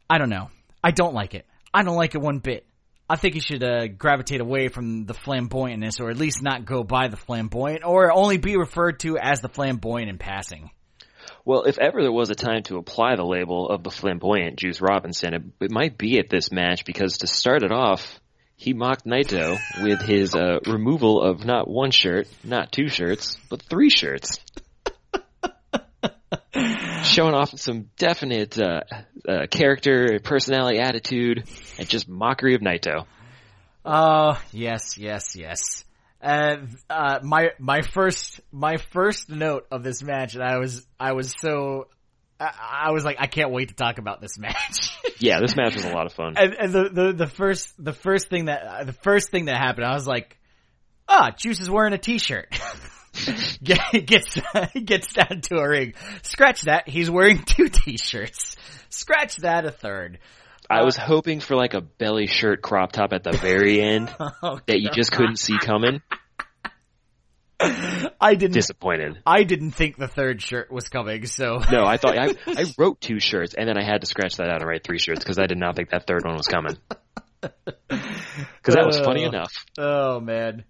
I 0.09 0.17
don't 0.17 0.29
know. 0.29 0.49
I 0.83 0.91
don't 0.91 1.13
like 1.13 1.33
it. 1.33 1.45
I 1.73 1.83
don't 1.83 1.95
like 1.95 2.15
it 2.15 2.21
one 2.21 2.39
bit. 2.39 2.65
I 3.09 3.15
think 3.17 3.33
he 3.33 3.41
should 3.41 3.63
uh, 3.63 3.87
gravitate 3.87 4.41
away 4.41 4.69
from 4.69 5.05
the 5.05 5.13
flamboyantness, 5.13 5.99
or 5.99 6.09
at 6.09 6.17
least 6.17 6.41
not 6.41 6.65
go 6.65 6.83
by 6.83 7.09
the 7.09 7.17
flamboyant, 7.17 7.83
or 7.83 8.11
only 8.11 8.37
be 8.37 8.57
referred 8.57 8.99
to 9.01 9.17
as 9.17 9.41
the 9.41 9.49
flamboyant 9.49 10.09
in 10.09 10.17
passing. 10.17 10.71
Well, 11.45 11.63
if 11.63 11.77
ever 11.77 12.01
there 12.01 12.11
was 12.11 12.29
a 12.29 12.35
time 12.35 12.63
to 12.63 12.77
apply 12.77 13.15
the 13.15 13.25
label 13.25 13.69
of 13.69 13.83
the 13.83 13.91
flamboyant 13.91 14.57
Juice 14.57 14.79
Robinson, 14.79 15.33
it, 15.33 15.41
it 15.59 15.71
might 15.71 15.97
be 15.97 16.17
at 16.19 16.29
this 16.29 16.51
match 16.51 16.85
because 16.85 17.19
to 17.19 17.27
start 17.27 17.63
it 17.63 17.71
off, 17.71 18.19
he 18.55 18.73
mocked 18.73 19.05
Naito 19.05 19.57
with 19.81 20.01
his 20.01 20.35
uh, 20.35 20.59
removal 20.65 21.21
of 21.21 21.43
not 21.43 21.67
one 21.67 21.91
shirt, 21.91 22.27
not 22.43 22.71
two 22.71 22.87
shirts, 22.87 23.37
but 23.49 23.61
three 23.61 23.89
shirts. 23.89 24.39
Showing 27.03 27.33
off 27.33 27.57
some 27.59 27.89
definite 27.97 28.57
uh, 28.59 28.81
uh, 29.27 29.47
character, 29.47 30.19
personality, 30.23 30.79
attitude, 30.79 31.43
and 31.77 31.87
just 31.87 32.07
mockery 32.07 32.55
of 32.55 32.61
Naito. 32.61 33.05
Oh, 33.85 34.41
yes, 34.51 34.97
yes, 34.97 35.35
yes. 35.35 35.83
And 36.21 36.69
uh, 36.89 37.19
my 37.21 37.49
my 37.59 37.81
first 37.81 38.39
my 38.51 38.77
first 38.91 39.29
note 39.29 39.67
of 39.71 39.83
this 39.83 40.01
match, 40.01 40.35
and 40.35 40.43
I 40.43 40.57
was 40.57 40.87
I 40.97 41.11
was 41.11 41.33
so 41.37 41.87
I, 42.39 42.85
I 42.87 42.91
was 42.91 43.03
like 43.03 43.17
I 43.19 43.27
can't 43.27 43.51
wait 43.51 43.69
to 43.69 43.75
talk 43.75 43.97
about 43.97 44.21
this 44.21 44.37
match. 44.37 44.89
Yeah, 45.19 45.39
this 45.39 45.55
match 45.55 45.75
was 45.75 45.85
a 45.85 45.93
lot 45.93 46.05
of 46.05 46.11
fun. 46.11 46.33
and, 46.35 46.53
and 46.53 46.73
the, 46.73 46.89
the 46.89 47.13
the 47.13 47.27
first 47.27 47.71
the 47.81 47.93
first 47.93 48.29
thing 48.29 48.45
that 48.45 48.85
the 48.85 48.91
first 48.93 49.29
thing 49.29 49.45
that 49.45 49.55
happened, 49.55 49.85
I 49.85 49.93
was 49.93 50.05
like, 50.05 50.37
ah, 51.07 51.31
Juice 51.37 51.61
is 51.61 51.69
wearing 51.69 51.93
a 51.93 51.97
t-shirt. 51.97 52.53
Get- 53.64 54.05
gets 54.05 54.38
gets 54.86 55.14
down 55.14 55.41
to 55.41 55.57
a 55.57 55.68
ring. 55.70 55.93
Scratch 56.24 56.61
that. 56.64 56.88
He's 56.89 57.09
wearing 57.09 57.43
two 57.45 57.70
t-shirts. 57.70 58.55
Scratch 58.89 59.38
that. 59.38 59.66
A 59.66 59.72
third. 59.72 60.20
I 60.70 60.84
was 60.84 60.95
hoping 60.97 61.39
for 61.39 61.55
like 61.55 61.74
a 61.74 61.82
belly 61.82 62.26
shirt 62.28 62.61
crop 62.61 62.91
top 62.93 63.14
at 63.14 63.24
the 63.24 63.34
very 63.34 63.82
end 63.82 64.14
Oh, 64.20 64.59
that 64.66 64.80
you 64.80 64.89
just 64.93 65.11
couldn't 65.11 65.38
see 65.38 65.57
coming. 65.59 66.01
I 67.59 68.36
didn't. 68.36 68.53
Disappointed. 68.53 69.20
I 69.26 69.43
didn't 69.43 69.72
think 69.72 69.95
the 69.97 70.07
third 70.07 70.41
shirt 70.41 70.72
was 70.72 70.89
coming. 70.89 71.26
So 71.28 71.59
No, 71.72 71.86
I 71.86 71.97
thought 71.97 72.18
I, 72.18 72.34
I 72.47 72.66
wrote 72.78 72.99
two 72.99 73.20
shirts 73.20 73.53
and 73.53 73.68
then 73.70 73.78
I 73.78 73.84
had 73.86 74.01
to 74.01 74.07
scratch 74.07 74.38
that 74.38 74.47
out 74.49 74.61
and 74.61 74.68
write 74.68 74.84
three 74.84 74.99
shirts 74.99 75.20
because 75.20 75.38
I 75.39 75.45
did 75.45 75.57
not 75.57 75.76
think 75.76 75.89
that 75.91 76.05
third 76.07 76.24
one 76.26 76.36
was 76.36 76.47
coming. 76.47 76.76
Because 77.41 78.76
that 78.76 78.86
was 78.86 78.99
funny 78.99 79.26
Uh, 79.26 79.30
enough. 79.30 79.51
Oh 79.78 80.20
man. 80.20 80.64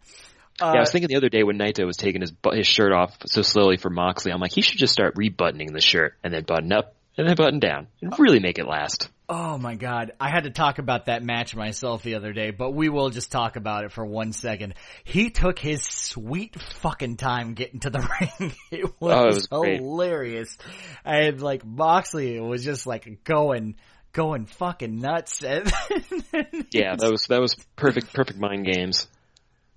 Uh, 0.64 0.72
Yeah, 0.74 0.78
I 0.78 0.80
was 0.82 0.92
thinking 0.92 1.10
the 1.10 1.18
other 1.18 1.30
day 1.30 1.44
when 1.44 1.58
Naito 1.58 1.86
was 1.86 1.98
taking 1.98 2.22
his 2.22 2.34
his 2.54 2.68
shirt 2.68 2.92
off 2.92 3.18
so 3.26 3.42
slowly 3.42 3.78
for 3.78 3.90
Moxley, 3.90 4.32
I'm 4.32 4.40
like, 4.40 4.54
he 4.54 4.62
should 4.62 4.80
just 4.80 4.94
start 4.94 5.16
rebuttoning 5.16 5.74
the 5.74 5.82
shirt 5.82 6.16
and 6.24 6.34
then 6.34 6.44
button 6.44 6.72
up 6.72 6.96
and 7.18 7.28
then 7.28 7.36
button 7.36 7.60
down 7.60 7.88
and 8.02 8.18
really 8.18 8.40
make 8.40 8.58
it 8.60 8.66
last. 8.68 9.10
Oh 9.30 9.58
my 9.58 9.76
god. 9.76 10.12
I 10.20 10.30
had 10.30 10.44
to 10.44 10.50
talk 10.50 10.80
about 10.80 11.06
that 11.06 11.24
match 11.24 11.56
myself 11.56 12.04
the 12.04 12.16
other 12.16 12.34
day, 12.34 12.52
but 12.52 12.72
we 12.72 12.90
will 12.90 13.10
just 13.10 13.32
talk 13.32 13.56
about 13.56 13.84
it 13.86 13.92
for 13.92 14.06
one 14.06 14.32
second. 14.34 14.74
He 15.06 15.30
took 15.30 15.58
his 15.58 15.82
sweet 15.84 16.56
fucking 16.82 17.16
time 17.18 17.54
getting 17.54 17.80
to 17.82 17.90
the 17.90 18.00
ring. 18.40 18.54
It 18.70 18.86
was, 19.00 19.14
Oh, 19.14 19.22
it 19.24 19.34
was 19.34 19.48
great. 19.48 19.80
hilarious. 19.80 20.58
And 21.06 21.42
like 21.42 21.66
Moxley 21.66 22.40
was 22.40 22.64
just 22.66 22.86
like 22.86 23.24
going, 23.24 23.76
going 24.12 24.46
fucking 24.46 25.00
nuts. 25.00 25.42
Yeah, 26.72 26.96
that 26.96 27.12
was 27.12 27.28
that 27.28 27.40
was 27.40 27.56
perfect 27.76 28.14
perfect 28.14 28.40
mind 28.40 28.66
games. 28.66 29.08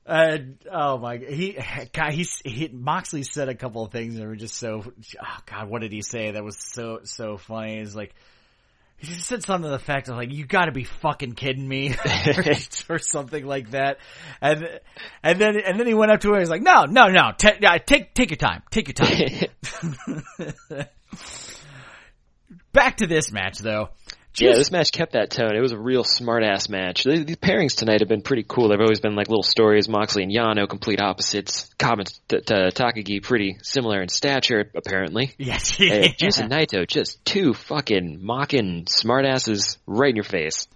And 0.09 0.59
oh 0.71 0.99
my, 0.99 1.17
he, 1.17 1.59
God, 1.93 2.13
he's, 2.13 2.41
he, 2.45 2.69
Moxley 2.69 3.25
said 3.25 3.49
a 3.49 3.57
couple 3.57 3.85
of 3.85 3.91
things 3.91 4.15
that 4.15 4.25
were 4.25 4.37
just 4.37 4.55
so, 4.55 4.85
oh 4.85 5.39
God, 5.47 5.69
what 5.69 5.83
did 5.83 5.91
he 5.91 6.01
say? 6.03 6.31
That 6.31 6.45
was 6.45 6.57
so, 6.59 7.01
so 7.03 7.39
funny. 7.39 7.79
It's 7.79 7.97
like, 7.97 8.15
he 8.99 9.09
just 9.09 9.27
said 9.27 9.43
something 9.43 9.69
to 9.69 9.77
the 9.77 9.83
fact 9.83 10.09
of 10.09 10.17
like, 10.17 10.33
you 10.33 10.47
gotta 10.47 10.71
be 10.71 10.85
fucking 10.85 11.33
kidding 11.33 11.67
me, 11.67 11.95
or, 12.89 12.99
something 12.99 13.45
like 13.45 13.73
that. 13.73 13.99
And, 14.41 14.81
and 15.25 15.41
then, 15.41 15.57
and 15.59 15.79
then 15.79 15.89
he 15.89 15.95
went 15.95 16.13
up 16.13 16.21
to 16.21 16.29
her 16.29 16.35
and 16.35 16.43
he's 16.43 16.51
like, 16.51 16.63
no, 16.63 16.85
no, 16.85 17.09
no, 17.09 17.33
ta- 17.37 17.59
yeah, 17.61 17.77
take, 17.79 18.15
take 18.15 18.31
your 18.31 18.39
time, 18.39 18.63
take 18.71 18.87
your 18.87 18.95
time. 18.95 19.49
Back 22.73 22.99
to 22.99 23.07
this 23.07 23.33
match 23.33 23.59
though. 23.59 23.89
Yeah, 24.39 24.53
this 24.55 24.71
match 24.71 24.93
kept 24.93 25.13
that 25.13 25.31
tone. 25.31 25.55
It 25.57 25.61
was 25.61 25.73
a 25.73 25.79
real 25.79 26.05
smart 26.05 26.43
ass 26.43 26.69
match. 26.69 27.05
The- 27.05 27.25
These 27.25 27.37
pairings 27.37 27.75
tonight 27.77 28.01
have 28.01 28.09
been 28.09 28.23
pretty 28.23 28.45
cool. 28.47 28.69
They've 28.69 28.81
always 28.81 29.01
been 29.01 29.15
like 29.17 29.29
little 29.29 29.43
stories. 29.43 29.89
Moxley 29.89 30.23
and 30.25 30.33
Yano, 30.33 30.69
complete 30.69 31.01
opposites. 31.01 31.73
Cobb 31.79 32.01
and 32.01 32.07
T- 32.29 32.41
T- 32.41 32.55
Takagi, 32.55 33.23
pretty 33.23 33.57
similar 33.63 34.03
in 34.03 34.09
stature, 34.09 34.71
apparently. 34.75 35.33
yes, 35.39 35.79
yeah. 35.81 36.09
Juice 36.09 36.39
and 36.39 36.51
Naito, 36.51 36.87
just 36.87 37.25
two 37.25 37.55
fucking 37.55 38.19
mocking 38.23 38.85
smartasses 38.85 39.79
right 39.87 40.11
in 40.11 40.17
your 40.17 40.25
face. 40.25 40.69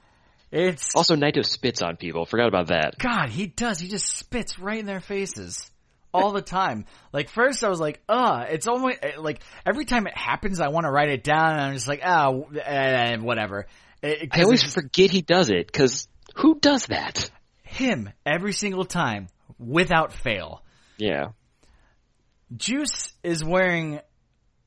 It's, 0.53 0.97
Also, 0.97 1.15
Naito 1.15 1.45
spits 1.45 1.81
on 1.81 1.97
people. 1.97 2.24
Forgot 2.27 2.49
about 2.49 2.69
that. 2.69 2.99
God, 2.99 3.28
he 3.31 3.47
does. 3.47 3.78
He 3.78 3.89
just 3.89 4.16
spits 4.16 4.59
right 4.59 4.81
in 4.81 4.87
their 4.87 5.01
faces 5.01 5.70
all 6.12 6.32
the 6.32 6.43
time. 6.43 6.87
Like 7.12 7.28
first, 7.31 7.62
I 7.65 7.69
was 7.69 7.81
like, 7.81 8.01
"Uh," 8.09 8.45
it's 8.49 8.66
almost 8.66 8.99
like 9.19 9.41
every 9.66 9.85
time 9.85 10.07
it 10.07 10.16
happens, 10.16 10.61
I 10.61 10.69
want 10.69 10.85
to 10.85 10.91
write 10.91 11.09
it 11.11 11.23
down, 11.24 11.53
and 11.53 11.61
I'm 11.61 11.74
just 11.74 11.89
like, 11.89 12.01
"Ah, 12.05 12.32
eh, 12.65 13.16
whatever." 13.16 13.66
It- 14.03 14.28
I 14.32 14.43
always 14.43 14.62
just- 14.62 14.74
forget 14.74 15.11
he 15.11 15.23
does 15.23 15.51
it, 15.51 15.66
because 15.66 16.09
who 16.37 16.59
does 16.59 16.87
that? 16.87 17.31
him 17.62 18.11
every 18.27 18.53
single 18.53 18.85
time 18.85 19.28
without 19.57 20.12
fail. 20.12 20.65
Yeah. 20.99 21.28
Juice 22.57 23.12
is 23.23 23.45
wearing 23.45 24.01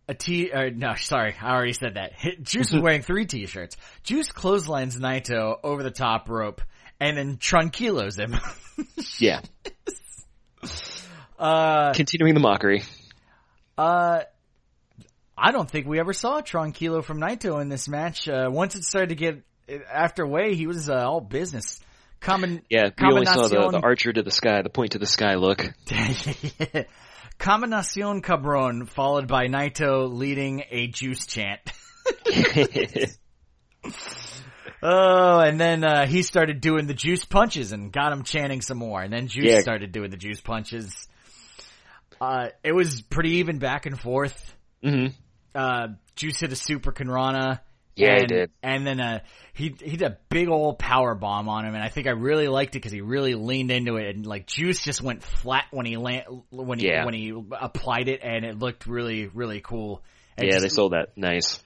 a 0.08 0.14
t. 0.14 0.52
Or 0.54 0.72
no, 0.72 0.96
sorry, 0.96 1.36
I 1.42 1.52
already 1.52 1.74
said 1.74 1.96
that. 1.96 2.14
Juice 2.44 2.72
is 2.74 2.80
wearing 2.82 3.02
three 3.02 3.26
t-shirts. 3.26 3.76
Juice 4.04 4.32
clotheslines 4.32 4.98
Naito 4.98 5.58
over 5.66 5.84
the 5.84 5.92
top 5.92 6.30
rope 6.30 6.62
and 7.02 7.18
then 7.18 7.36
tranquilos 7.38 8.18
him. 8.18 8.36
Yeah. 9.20 9.42
Uh, 11.40 11.94
Continuing 11.94 12.34
the 12.34 12.40
mockery. 12.40 12.84
uh, 13.78 14.22
I 15.38 15.52
don't 15.52 15.70
think 15.70 15.88
we 15.88 16.00
ever 16.00 16.14
saw 16.14 16.42
Tranquilo 16.42 17.04
from 17.04 17.20
Naito 17.20 17.60
in 17.62 17.70
this 17.70 17.88
match. 17.90 18.28
Uh, 18.30 18.50
once 18.52 18.76
it 18.76 18.84
started 18.84 19.10
to 19.10 19.16
get 19.16 19.42
after 19.92 20.26
way, 20.28 20.56
he 20.56 20.68
was 20.68 20.90
uh, 20.90 20.94
all 20.96 21.22
business. 21.22 21.80
Common, 22.20 22.62
Yeah, 22.70 22.90
we 23.02 23.08
only 23.08 23.26
saw 23.26 23.48
the, 23.48 23.70
the 23.70 23.82
archer 23.84 24.14
to 24.14 24.22
the 24.24 24.32
sky, 24.32 24.62
the 24.62 24.70
point 24.70 24.92
to 24.92 25.00
the 25.00 25.06
sky 25.06 25.36
look. 25.36 25.66
Combinacion 27.40 28.24
Cabron, 28.24 28.86
followed 28.86 29.28
by 29.28 29.48
Naito 29.48 30.08
leading 30.14 30.64
a 30.70 30.88
juice 30.88 31.26
chant. 31.26 31.60
Oh, 34.86 35.40
and 35.40 35.58
then 35.58 35.86
uh, 35.86 36.06
he 36.06 36.24
started 36.24 36.60
doing 36.60 36.88
the 36.88 36.94
juice 36.94 37.24
punches 37.24 37.72
and 37.72 37.90
got 37.90 38.12
him 38.12 38.24
chanting 38.24 38.60
some 38.62 38.78
more. 38.78 39.02
And 39.02 39.14
then 39.14 39.28
Juice 39.28 39.46
Yeah. 39.46 39.60
started 39.62 39.94
doing 39.94 40.12
the 40.12 40.18
juice 40.18 40.42
punches. 40.42 41.08
Uh, 42.24 42.50
it 42.64 42.74
was 42.74 43.02
pretty 43.02 43.38
even 43.38 43.60
back 43.60 43.86
and 43.86 44.00
forth. 44.00 44.56
hmm 44.84 45.08
Uh, 45.54 45.88
Juice 46.16 46.40
hit 46.40 46.52
a 46.52 46.56
super 46.56 46.92
Kanrana. 46.92 47.60
Yeah, 47.96 48.16
he 48.16 48.20
and, 48.22 48.28
did. 48.28 48.52
And 48.64 48.88
then 48.88 49.00
uh, 49.00 49.20
he 49.54 49.66
he 49.80 49.98
did 49.98 50.02
a 50.04 50.18
big 50.30 50.48
old 50.50 50.80
power 50.80 51.14
bomb 51.14 51.48
on 51.48 51.64
him, 51.66 51.76
and 51.76 51.84
I 51.84 51.90
think 51.90 52.08
I 52.08 52.12
really 52.12 52.48
liked 52.48 52.72
it 52.76 52.80
because 52.80 52.92
he 52.92 53.02
really 53.02 53.36
leaned 53.36 53.70
into 53.70 53.98
it, 53.98 54.16
and 54.16 54.26
like 54.26 54.48
Juice 54.48 54.84
just 54.84 55.02
went 55.04 55.22
flat 55.24 55.66
when 55.70 55.86
he 55.86 55.98
land 55.98 56.24
when 56.50 56.80
he 56.80 56.88
Yeah. 56.88 57.06
when 57.06 57.14
he 57.14 57.32
applied 57.52 58.08
it, 58.08 58.22
and 58.24 58.46
it 58.46 58.58
looked 58.58 58.88
really 58.88 59.28
really 59.28 59.62
cool. 59.62 60.02
And 60.38 60.48
Yeah, 60.48 60.54
just- 60.54 60.64
they 60.64 60.70
sold 60.70 60.94
that 60.94 61.16
nice. 61.16 61.62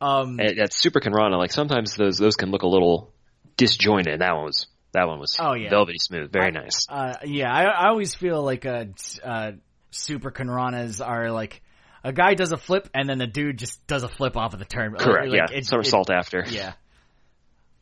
um 0.00 0.38
Super 0.70 1.00
Kanrana, 1.00 1.36
like 1.38 1.52
sometimes 1.52 1.96
those 1.96 2.16
those 2.16 2.36
can 2.36 2.50
look 2.50 2.62
a 2.62 2.68
little 2.68 3.12
disjointed. 3.58 4.20
That 4.20 4.34
one 4.34 4.44
was 4.46 4.66
that 4.92 5.06
one 5.06 5.18
was 5.20 5.36
Oh, 5.38 5.52
yeah. 5.54 5.68
velvety 5.70 5.98
smooth, 5.98 6.32
very 6.32 6.50
nice. 6.50 6.86
Uh, 6.88 7.14
yeah, 7.24 7.52
I, 7.52 7.64
I 7.64 7.88
always 7.88 8.14
feel 8.14 8.42
like 8.42 8.64
a. 8.64 8.88
uh, 9.22 9.52
super 9.92 10.30
Kanranas 10.30 11.00
are 11.06 11.30
like 11.30 11.62
a 12.04 12.12
guy 12.12 12.34
does 12.34 12.50
a 12.52 12.56
flip 12.56 12.88
and 12.94 13.08
then 13.08 13.18
the 13.18 13.26
dude 13.28 13.58
just 13.58 13.86
does 13.86 14.02
a 14.02 14.08
flip 14.08 14.36
off 14.36 14.52
of 14.54 14.58
the 14.58 14.64
turn. 14.64 14.94
Correct. 14.94 15.28
Like, 15.30 15.38
yeah, 15.50 15.56
it- 15.58 15.66
somersault 15.66 16.10
after. 16.10 16.40
it- 16.40 16.50
yeah. 16.52 16.72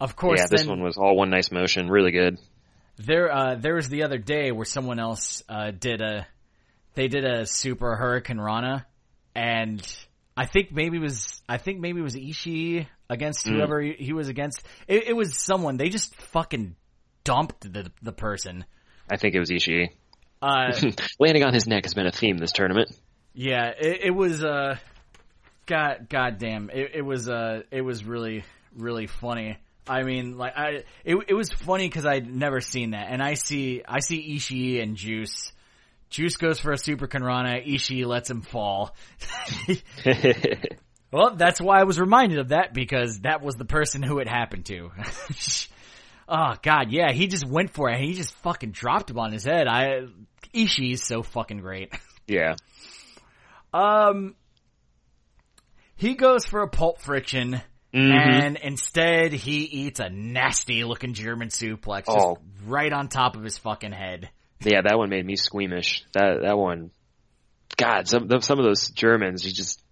Of 0.01 0.17
course, 0.17 0.41
yeah. 0.41 0.47
This 0.51 0.63
then 0.63 0.71
one 0.71 0.83
was 0.83 0.97
all 0.97 1.15
one 1.17 1.29
nice 1.31 1.51
motion, 1.51 1.89
really 1.89 2.11
good. 2.11 2.39
there 2.97 3.31
uh, 3.31 3.55
there 3.57 3.75
was 3.75 3.89
the 3.89 4.03
other 4.05 4.19
day 4.19 4.51
where 4.51 4.65
someone 4.65 4.99
else 4.99 5.43
uh, 5.49 5.71
did 5.73 6.01
a 6.01 6.27
they 6.95 7.09
did 7.09 7.25
a 7.25 7.45
super 7.47 7.97
Hurricane 7.97 8.39
Rana 8.41 8.87
and 9.35 9.81
I 10.37 10.47
think 10.47 10.73
maybe 10.73 10.97
it 10.97 11.01
was 11.01 11.43
I 11.49 11.59
think 11.59 11.81
maybe 11.81 12.01
it 12.01 12.03
was 12.03 12.15
Ishii 12.17 12.87
against 13.11 13.45
Mm. 13.47 13.57
whoever 13.57 13.81
he, 13.81 13.93
he 13.99 14.13
was 14.15 14.29
against. 14.29 14.63
It, 14.89 15.09
it 15.09 15.13
was 15.17 15.37
someone 15.37 15.77
they 15.77 15.91
just 15.91 16.15
fucking 16.17 16.77
dumped 17.25 17.71
the 17.71 17.91
the 18.01 18.13
person. 18.13 18.65
I 19.11 19.17
think 19.19 19.35
it 19.35 19.39
was 19.39 19.51
Ishii. 19.51 19.91
Uh, 20.43 20.73
Landing 21.19 21.45
on 21.45 21.53
his 21.53 21.67
neck 21.67 21.85
has 21.85 21.95
been 21.95 22.07
a 22.07 22.13
theme 22.13 22.39
this 22.39 22.53
tournament. 22.53 22.91
Yeah, 23.35 23.69
it, 23.79 24.01
it 24.07 24.11
was 24.11 24.43
uh, 24.43 24.77
god, 25.67 26.09
goddamn, 26.09 26.71
it, 26.73 26.93
it 26.97 27.03
was 27.03 27.29
uh, 27.29 27.63
it 27.71 27.83
was 27.83 28.05
really, 28.05 28.45
really 28.77 29.07
funny. 29.07 29.59
I 29.87 30.03
mean, 30.03 30.37
like 30.37 30.57
I, 30.57 30.85
it, 31.05 31.17
it 31.29 31.35
was 31.35 31.51
funny 31.51 31.89
because 31.89 32.07
I'd 32.07 32.33
never 32.33 32.61
seen 32.61 32.91
that, 32.91 33.09
and 33.11 33.23
I 33.23 33.35
see, 33.35 33.83
I 33.87 34.01
see 34.01 34.37
Ishii 34.37 34.83
and 34.83 34.97
Juice. 34.97 35.53
Juice 36.11 36.37
goes 36.37 36.59
for 36.59 36.73
a 36.73 36.79
super 36.79 37.07
Kanrana. 37.07 37.65
Ishii 37.65 38.05
lets 38.05 38.29
him 38.29 38.43
fall. 38.43 38.97
well, 41.13 41.37
that's 41.37 41.61
why 41.61 41.81
I 41.81 41.85
was 41.85 42.01
reminded 42.01 42.39
of 42.39 42.49
that 42.49 42.75
because 42.75 43.21
that 43.21 43.43
was 43.43 43.55
the 43.55 43.65
person 43.65 44.03
who 44.03 44.19
it 44.19 44.29
happened 44.29 44.67
to. 44.67 44.91
Oh 46.31 46.55
god, 46.63 46.91
yeah, 46.91 47.13
he 47.13 47.27
just 47.27 47.47
went 47.47 47.75
for 47.75 47.91
it. 47.91 48.01
He 48.01 48.15
just 48.15 48.35
fucking 48.37 48.71
dropped 48.71 49.11
him 49.11 49.19
on 49.19 49.33
his 49.33 49.45
head. 49.45 49.67
I 49.67 50.07
Ishii's 50.55 51.05
so 51.05 51.23
fucking 51.23 51.59
great. 51.61 51.93
yeah. 52.27 52.55
Um, 53.75 54.35
he 55.97 56.15
goes 56.15 56.45
for 56.47 56.63
a 56.63 56.69
pulp 56.69 57.01
friction, 57.01 57.61
Mhm. 57.95 58.11
and 58.45 58.57
instead 58.57 59.33
he 59.33 59.63
eats 59.65 60.01
a 60.01 60.09
nasty 60.09 60.85
looking 60.85 61.15
German 61.15 61.49
suplex 61.49 62.07
just 62.07 62.19
Oh. 62.19 62.39
right 62.67 62.93
on 62.93 63.09
top 63.09 63.37
of 63.37 63.43
his 63.45 63.59
fucking 63.59 63.93
head. 63.93 64.31
Yeah, 64.63 64.83
that 64.83 64.97
one 64.99 65.09
made 65.11 65.25
me 65.27 65.37
squeamish. 65.37 66.05
That 66.13 66.43
that 66.43 66.57
one, 66.59 66.91
God, 67.77 68.09
some 68.09 68.29
some 68.41 68.59
of 68.59 68.65
those 68.65 68.91
Germans, 68.91 69.45
you 69.45 69.53
just, 69.53 69.83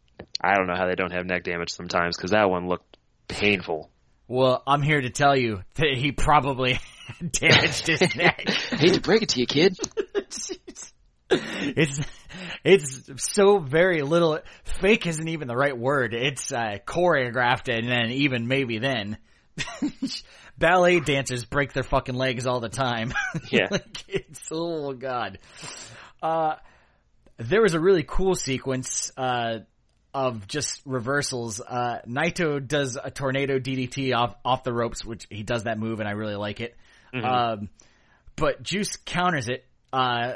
I 0.43 0.55
don't 0.55 0.67
know 0.67 0.77
how 0.77 0.87
they 0.87 0.95
don't 0.95 1.13
have 1.13 1.25
neck 1.27 1.45
damage 1.45 1.71
sometimes 1.71 2.17
because 2.17 2.33
that 2.33 2.51
one 2.51 2.69
looked 2.69 2.97
painful. 3.29 3.91
Well, 4.29 4.63
I'm 4.67 4.83
here 4.83 5.01
to 5.01 5.09
tell 5.09 5.35
you 5.35 5.63
that 5.77 5.95
he 5.97 6.13
probably 6.13 6.79
damaged 7.33 7.87
his 7.87 8.01
neck. 8.17 8.45
I 8.47 8.77
hate 8.77 8.93
to 8.93 9.01
break 9.01 9.23
it 9.23 9.31
to 9.31 9.41
you, 9.41 9.47
kid. 9.47 9.79
it's 11.31 12.01
it's 12.63 13.11
so 13.17 13.59
very 13.59 14.03
little. 14.03 14.39
Fake 14.81 15.07
isn't 15.07 15.29
even 15.29 15.49
the 15.49 15.57
right 15.57 15.77
word. 15.77 16.13
It's 16.13 16.53
uh, 16.53 16.77
choreographed, 16.87 17.75
and 17.75 17.89
then 17.89 18.11
even 18.11 18.47
maybe 18.47 18.79
then, 18.79 19.17
ballet 20.59 21.01
dancers 21.01 21.47
break 21.47 21.73
their 21.73 21.83
fucking 21.83 22.15
legs 22.15 22.47
all 22.47 22.61
the 22.61 22.69
time. 22.69 23.15
Yeah. 23.51 23.69
like 23.71 24.05
it's 24.09 24.47
oh 24.53 24.93
god. 24.93 25.39
Uh, 26.23 26.57
there 27.39 27.63
was 27.63 27.75
a 27.75 27.81
really 27.81 28.05
cool 28.07 28.35
sequence. 28.35 29.11
Uh, 29.17 29.61
of 30.15 30.47
just 30.47 30.81
reversals. 30.85 31.61
Uh, 31.61 32.01
Naito 32.07 32.67
does 32.67 32.97
a 33.03 33.11
tornado 33.11 33.59
DDT 33.59 34.15
off 34.15 34.35
off 34.45 34.65
the 34.65 34.73
ropes, 34.73 35.05
which 35.05 35.27
he 35.31 35.43
does 35.43 35.65
that 35.65 35.79
move, 35.79 36.01
and 36.01 36.09
I 36.09 36.13
really 36.13 36.37
like 36.37 36.61
it. 36.61 36.77
Um, 37.25 37.69
but 38.37 38.63
Juice 38.63 38.97
counters 39.05 39.49
it 39.49 39.65
uh, 39.93 40.35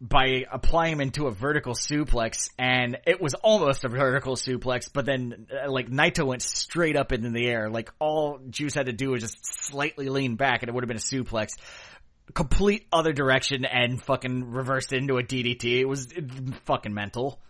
by 0.00 0.44
applying 0.50 0.94
him 0.94 1.00
into 1.00 1.26
a 1.26 1.30
vertical 1.30 1.74
suplex, 1.74 2.50
and 2.58 2.98
it 3.06 3.20
was 3.20 3.34
almost 3.34 3.84
a 3.84 3.88
vertical 3.88 4.34
suplex. 4.34 4.90
But 4.92 5.06
then, 5.06 5.46
uh, 5.52 5.70
like 5.70 5.88
Naito 5.88 6.26
went 6.26 6.42
straight 6.42 6.96
up 6.96 7.12
into 7.12 7.30
the 7.30 7.46
air. 7.46 7.70
Like 7.70 7.90
all 7.98 8.40
Juice 8.50 8.74
had 8.74 8.86
to 8.86 8.92
do 8.92 9.10
was 9.10 9.22
just 9.22 9.38
slightly 9.42 10.08
lean 10.08 10.36
back, 10.36 10.62
and 10.62 10.68
it 10.68 10.74
would 10.74 10.82
have 10.84 10.88
been 10.88 10.96
a 10.96 11.00
suplex. 11.00 11.50
Complete 12.34 12.86
other 12.92 13.12
direction 13.12 13.64
and 13.64 14.02
fucking 14.02 14.50
reversed 14.50 14.92
into 14.92 15.16
a 15.16 15.22
DDT. 15.22 15.80
It 15.80 15.84
was 15.84 16.08
fucking 16.64 16.92
mental. 16.92 17.40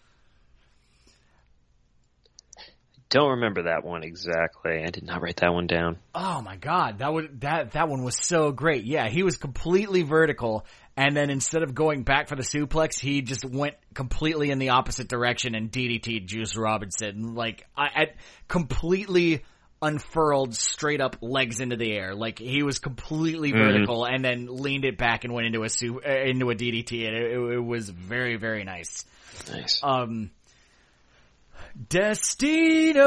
Don't 3.09 3.31
remember 3.31 3.65
that 3.65 3.85
one 3.85 4.03
exactly. 4.03 4.83
I 4.85 4.91
did 4.91 5.05
not 5.05 5.23
write 5.23 5.37
that 5.37 5.53
one 5.53 5.69
down. 5.69 5.99
Oh 6.15 6.43
my 6.43 6.57
god, 6.57 6.99
that 6.99 7.13
would 7.13 7.41
that 7.43 7.73
that 7.73 7.89
one 7.89 8.03
was 8.03 8.17
so 8.21 8.51
great. 8.51 8.85
Yeah, 8.85 9.09
he 9.09 9.23
was 9.23 9.37
completely 9.37 10.03
vertical, 10.03 10.67
and 10.97 11.17
then 11.17 11.31
instead 11.31 11.63
of 11.63 11.73
going 11.73 12.03
back 12.03 12.29
for 12.29 12.35
the 12.35 12.43
suplex, 12.43 12.99
he 12.99 13.23
just 13.23 13.45
went 13.45 13.77
completely 13.95 14.51
in 14.51 14.59
the 14.59 14.71
opposite 14.71 15.09
direction 15.09 15.55
and 15.55 15.71
DDT 15.71 16.27
Juice 16.27 16.57
Robinson, 16.57 17.35
like 17.37 17.65
I, 17.77 17.85
I 17.85 18.07
completely 18.49 19.45
unfurled 19.81 20.57
straight 20.57 21.01
up 21.01 21.17
legs 21.21 21.61
into 21.61 21.77
the 21.77 21.93
air. 21.93 22.15
Like 22.15 22.41
he 22.41 22.65
was 22.65 22.81
completely 22.81 23.53
vertical 23.53 24.05
and 24.05 24.25
then 24.25 24.47
leaned 24.49 24.85
it 24.85 24.99
back 24.99 25.25
and 25.25 25.33
went 25.33 25.47
into 25.47 25.63
a 25.63 25.69
su- 25.69 26.01
uh, 26.05 26.11
into 26.11 26.51
a 26.51 26.57
DDT, 26.57 27.07
and 27.07 27.17
it, 27.17 27.33
it, 27.33 27.53
it 27.55 27.65
was 27.65 27.89
very 27.89 28.37
very 28.37 28.65
nice. 28.65 29.05
Nice. 29.49 29.81
Um, 29.83 30.31
Destino, 31.89 33.05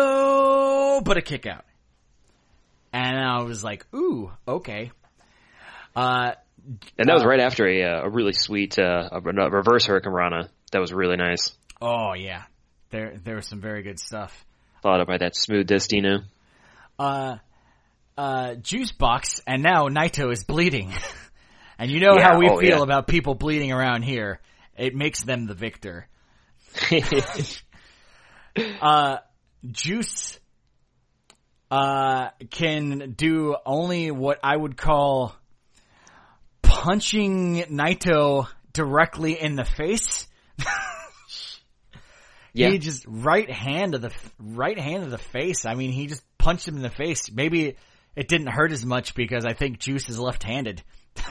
but 1.01 1.17
a 1.17 1.21
kick 1.21 1.45
out. 1.47 1.65
And 2.93 3.17
I 3.17 3.43
was 3.43 3.63
like, 3.63 3.85
ooh, 3.93 4.31
okay. 4.47 4.91
Uh, 5.95 6.31
and 6.97 7.07
that 7.07 7.13
was 7.13 7.25
right 7.25 7.39
after 7.39 7.67
a 7.67 7.83
uh, 7.83 8.01
a 8.03 8.09
really 8.09 8.33
sweet 8.33 8.77
uh, 8.77 9.09
a, 9.11 9.21
reverse 9.21 9.85
Hurricane 9.85 10.13
Rana. 10.13 10.49
That 10.71 10.79
was 10.79 10.93
really 10.93 11.17
nice. 11.17 11.51
oh 11.81 12.13
yeah. 12.13 12.43
There, 12.91 13.19
there 13.23 13.35
was 13.35 13.47
some 13.47 13.61
very 13.61 13.83
good 13.83 13.99
stuff. 13.99 14.45
Followed 14.81 15.01
up 15.01 15.07
by 15.07 15.17
that 15.19 15.35
smooth 15.35 15.67
Destino. 15.67 16.21
Uh, 16.97 17.37
uh, 18.17 18.55
Juice 18.55 18.91
Box, 18.91 19.41
and 19.45 19.61
now 19.61 19.87
Naito 19.89 20.31
is 20.31 20.43
bleeding. 20.43 20.91
and 21.77 21.91
you 21.91 21.99
know 21.99 22.15
Yeah, 22.17 22.23
how 22.23 22.39
we 22.39 22.49
oh, 22.49 22.57
feel 22.59 22.77
yeah. 22.77 22.83
about 22.83 23.07
people 23.07 23.35
bleeding 23.35 23.71
around 23.71 24.01
here. 24.03 24.39
It 24.77 24.95
makes 24.95 25.23
them 25.23 25.45
the 25.45 25.53
victor. 25.53 26.07
uh, 28.81 29.17
Juice, 29.71 30.39
uh, 31.71 32.29
can 32.49 33.13
do 33.15 33.55
only 33.65 34.11
what 34.11 34.39
I 34.43 34.55
would 34.55 34.77
call 34.77 35.35
punching 36.61 37.63
Naito 37.69 38.47
directly 38.73 39.39
in 39.39 39.55
the 39.55 39.65
face. 39.65 40.27
Yeah. 42.53 42.71
He 42.71 42.79
just 42.79 43.05
right 43.07 43.49
hand 43.49 43.95
of 43.95 44.01
the 44.01 44.11
right 44.39 44.77
hand 44.77 45.03
of 45.03 45.11
the 45.11 45.17
face. 45.17 45.65
I 45.65 45.75
mean, 45.75 45.91
he 45.91 46.07
just 46.07 46.23
punched 46.37 46.67
him 46.67 46.75
in 46.77 46.81
the 46.81 46.89
face. 46.89 47.31
Maybe 47.31 47.75
it 48.15 48.27
didn't 48.27 48.47
hurt 48.47 48.71
as 48.71 48.85
much 48.85 49.15
because 49.15 49.45
I 49.45 49.53
think 49.53 49.79
Juice 49.79 50.09
is 50.09 50.19
left-handed. 50.19 50.83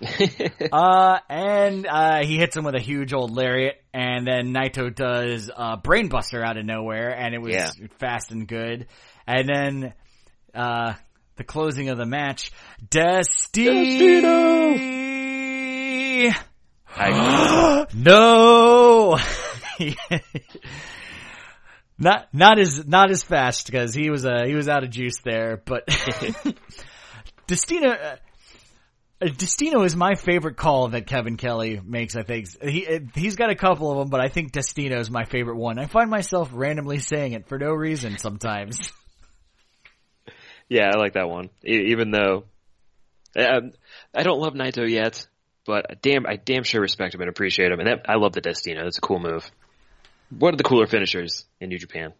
uh, 0.72 1.18
and, 1.28 1.86
uh, 1.86 2.24
he 2.24 2.38
hits 2.38 2.56
him 2.56 2.64
with 2.64 2.74
a 2.74 2.80
huge 2.80 3.12
old 3.12 3.30
lariat, 3.32 3.76
and 3.92 4.26
then 4.26 4.54
Naito 4.54 4.94
does, 4.94 5.50
uh, 5.54 5.76
Brainbuster 5.76 6.42
out 6.42 6.56
of 6.56 6.64
nowhere, 6.64 7.10
and 7.10 7.34
it 7.34 7.42
was 7.42 7.54
Yeah. 7.54 7.70
fast 7.98 8.30
and 8.30 8.48
good. 8.48 8.86
And 9.26 9.48
then, 9.48 9.94
uh, 10.54 10.94
the 11.36 11.44
closing 11.44 11.88
of 11.90 11.98
the 11.98 12.06
match, 12.06 12.50
Destiny! 12.88 14.20
I, 16.96 17.86
no! 17.94 19.18
not, 21.98 22.28
not 22.32 22.58
as, 22.58 22.86
not 22.86 23.10
as 23.10 23.22
fast 23.22 23.66
because 23.66 23.94
he 23.94 24.10
was, 24.10 24.24
uh, 24.24 24.44
he 24.46 24.54
was 24.54 24.68
out 24.68 24.82
of 24.82 24.90
juice 24.90 25.20
there, 25.24 25.60
but 25.64 25.86
Destino, 27.46 27.90
uh, 27.90 28.16
Destino 29.20 29.82
is 29.82 29.94
my 29.94 30.14
favorite 30.14 30.56
call 30.56 30.88
that 30.88 31.06
Kevin 31.06 31.36
Kelly 31.36 31.80
makes. 31.84 32.16
I 32.16 32.22
think 32.22 32.48
he 32.62 33.00
he's 33.14 33.36
got 33.36 33.50
a 33.50 33.54
couple 33.54 33.90
of 33.90 33.98
them, 33.98 34.08
but 34.08 34.20
I 34.20 34.28
think 34.28 34.52
Destino 34.52 34.98
is 34.98 35.10
my 35.10 35.24
favorite 35.24 35.56
one. 35.56 35.78
I 35.78 35.86
find 35.86 36.08
myself 36.08 36.50
randomly 36.52 37.00
saying 37.00 37.32
it 37.32 37.46
for 37.46 37.58
no 37.58 37.70
reason 37.70 38.16
sometimes. 38.16 38.92
yeah, 40.68 40.90
I 40.94 40.96
like 40.96 41.14
that 41.14 41.28
one. 41.28 41.50
E- 41.62 41.90
even 41.90 42.10
though 42.10 42.44
um, 43.36 43.72
I 44.14 44.22
don't 44.22 44.40
love 44.40 44.54
Naito 44.54 44.88
yet, 44.88 45.26
but 45.66 45.90
I 45.90 45.94
damn, 46.00 46.26
I 46.26 46.36
damn 46.36 46.62
sure 46.62 46.80
respect 46.80 47.14
him 47.14 47.20
and 47.20 47.28
appreciate 47.28 47.70
him. 47.70 47.78
And 47.78 47.88
that, 47.88 48.06
I 48.08 48.16
love 48.16 48.32
the 48.32 48.40
Destino. 48.40 48.84
That's 48.84 48.98
a 48.98 49.02
cool 49.02 49.20
move. 49.20 49.50
What 50.30 50.54
are 50.54 50.56
the 50.56 50.64
cooler 50.64 50.86
finishers 50.86 51.44
in 51.60 51.68
New 51.68 51.78
Japan, 51.78 52.14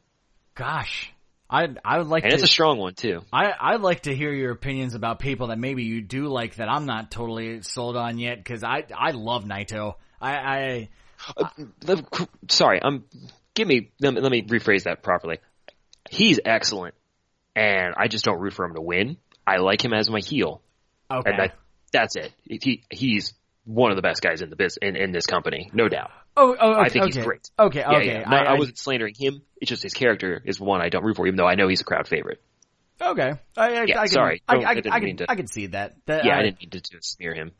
Gosh, 0.55 1.13
I 1.51 1.69
I 1.85 1.99
would 1.99 2.07
like 2.07 2.23
and 2.23 2.31
to. 2.31 2.35
it's 2.35 2.45
a 2.45 2.47
strong 2.47 2.79
one 2.79 2.95
too. 2.95 3.23
I 3.33 3.53
I'd 3.61 3.81
like 3.81 4.03
to 4.03 4.15
hear 4.15 4.33
your 4.33 4.53
opinions 4.53 4.95
about 4.95 5.19
people 5.19 5.49
that 5.49 5.59
maybe 5.59 5.83
you 5.83 6.01
do 6.01 6.29
like 6.29 6.57
that 6.57 6.69
I'm 6.69 6.87
not 6.87 7.11
totally 7.11 7.63
sold 7.63 7.97
on 7.97 8.19
yet 8.19 8.39
because 8.39 8.63
I 8.63 8.85
I 8.97 9.11
love 9.11 9.45
Naito. 9.45 9.95
I 10.21 10.37
I 10.37 10.89
uh, 11.37 11.49
The- 11.81 12.29
Sorry, 12.49 12.81
I'm. 12.83 13.05
Give 13.55 13.67
me. 13.67 13.91
Let 14.01 14.15
me, 14.15 14.21
let 14.21 14.31
me 14.31 14.43
rephrase 14.43 14.85
that 14.85 15.03
properly. 15.03 15.39
He's 16.09 16.41
excellent, 16.45 16.95
and 17.55 17.95
I 17.97 18.09
just 18.09 18.25
don't 18.25 18.41
root 18.41 18.55
for 18.55 18.65
him 18.65 18.75
to 18.75 18.81
win. 18.81 19.17
I 19.47 19.57
like 19.57 19.85
him 19.85 19.93
as 19.93 20.09
my 20.09 20.21
heel, 20.21 20.63
okay. 21.11 21.29
and 21.29 21.39
that, 21.39 21.57
that's 21.93 22.17
it. 22.17 22.33
He 22.45 22.85
he's 22.91 23.35
one 23.65 23.91
of 23.91 23.97
the 23.97 24.03
best 24.03 24.23
guys 24.23 24.43
in 24.43 24.51
the 24.51 24.57
biz 24.57 24.79
in, 24.81 24.97
in 24.97 25.13
this 25.13 25.27
company, 25.27 25.71
no 25.73 25.89
doubt. 25.89 26.11
Oh, 26.37 26.57
oh 26.59 26.71
okay, 26.73 26.81
I 26.81 26.89
think 26.89 27.05
okay. 27.05 27.19
he's 27.19 27.25
great. 27.25 27.51
Okay, 27.59 27.81
Yeah, 27.81 27.97
okay. 27.97 28.07
yeah. 28.07 28.29
Not- 28.29 28.47
I, 28.47 28.55
I, 28.55 28.59
wasn't 28.59 28.79
slandering 28.79 29.15
him. 29.15 29.43
It's 29.61 29.69
just 29.69 29.83
his 29.83 29.95
character 29.95 30.43
is 30.45 30.59
one 30.61 30.81
I 30.81 30.89
don't 30.89 31.05
root 31.05 31.17
for, 31.17 31.27
even 31.27 31.37
though 31.37 31.47
I 31.47 31.55
know 31.55 31.69
he's 31.69 31.81
a 31.81 31.85
crowd 31.85 32.09
favorite. 32.09 32.41
okay. 33.01 33.33
I, 33.57 33.67
I, 33.67 33.85
Yeah, 33.85 33.99
I 33.99 34.07
can, 34.07 34.09
sorry. 34.09 34.43
I, 34.49 34.55
I, 34.55 34.59
I 34.59 34.71
I, 34.71 34.75
can, 35.01 35.17
to- 35.17 35.31
I 35.31 35.35
can 35.37 35.47
see 35.47 35.67
that. 35.69 35.97
that 36.07 36.25
Yeah, 36.25 36.37
I, 36.37 36.41
I 36.41 36.43
didn't 36.45 36.61
mean 36.61 36.71
to, 36.71 36.81
to 36.81 36.99
smear 37.01 37.35
him. 37.35 37.53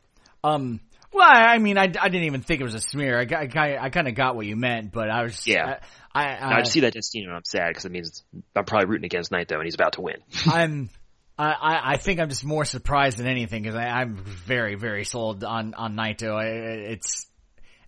Um. 0.43 0.79
Well, 1.13 1.27
I, 1.29 1.55
I 1.55 1.57
mean, 1.57 1.77
I, 1.77 1.83
I 1.83 1.87
didn't 2.07 2.23
even 2.23 2.41
think 2.41 2.61
it 2.61 2.63
was 2.63 2.73
a 2.73 2.79
smear. 2.79 3.19
I, 3.19 3.27
I, 3.35 3.77
I 3.85 3.89
kind 3.89 4.07
of 4.07 4.15
got 4.15 4.37
what 4.37 4.45
you 4.45 4.55
meant, 4.55 4.93
but 4.93 5.09
I 5.09 5.23
was. 5.23 5.45
Yeah. 5.45 5.79
I, 6.13 6.25
I, 6.25 6.49
No, 6.49 6.55
I 6.55 6.59
just 6.61 6.71
see 6.71 6.79
that 6.81 6.93
Destino 6.93 7.27
and 7.27 7.35
I'm 7.35 7.43
sad 7.43 7.67
because 7.69 7.83
it 7.85 7.91
means 7.91 8.23
I'm 8.55 8.63
probably 8.63 8.87
rooting 8.87 9.05
against 9.05 9.29
Naito 9.31 9.55
and 9.55 9.65
he's 9.65 9.75
about 9.75 9.93
to 9.93 10.01
win. 10.01 10.17
I'm. 10.47 10.89
I, 11.37 11.51
I 11.51 11.93
I 11.93 11.97
think 11.97 12.19
I'm 12.19 12.29
just 12.29 12.45
more 12.45 12.65
surprised 12.65 13.17
than 13.17 13.27
anything 13.27 13.63
because 13.63 13.75
I'm 13.75 14.15
very 14.17 14.75
very 14.75 15.05
sold 15.05 15.43
on 15.43 15.73
on 15.73 15.95
Naito. 15.95 16.35
I, 16.35 16.45
it's 16.91 17.27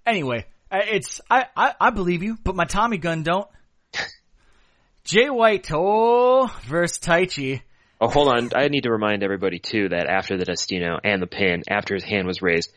anyway. 0.06 0.46
It's 0.74 1.22
I, 1.30 1.46
I 1.56 1.74
I 1.80 1.90
believe 1.92 2.24
you, 2.24 2.38
but 2.44 2.56
my 2.56 2.66
Tommy 2.66 2.98
gun 2.98 3.24
don't. 3.24 3.48
Jay 5.04 5.30
White 5.30 5.70
oh 5.72 6.48
versus 6.66 7.00
Taichi. 7.00 7.62
Oh, 8.02 8.10
hold 8.10 8.28
on. 8.28 8.50
I 8.56 8.68
need 8.68 8.84
to 8.84 8.92
remind 8.92 9.24
everybody 9.24 9.60
too 9.60 9.90
that 9.90 10.08
after 10.08 10.38
the 10.38 10.46
Destino 10.46 11.00
and 11.04 11.22
the 11.22 11.28
pin, 11.28 11.64
after 11.70 11.94
his 11.94 12.04
hand 12.04 12.28
was 12.28 12.42
raised, 12.42 12.70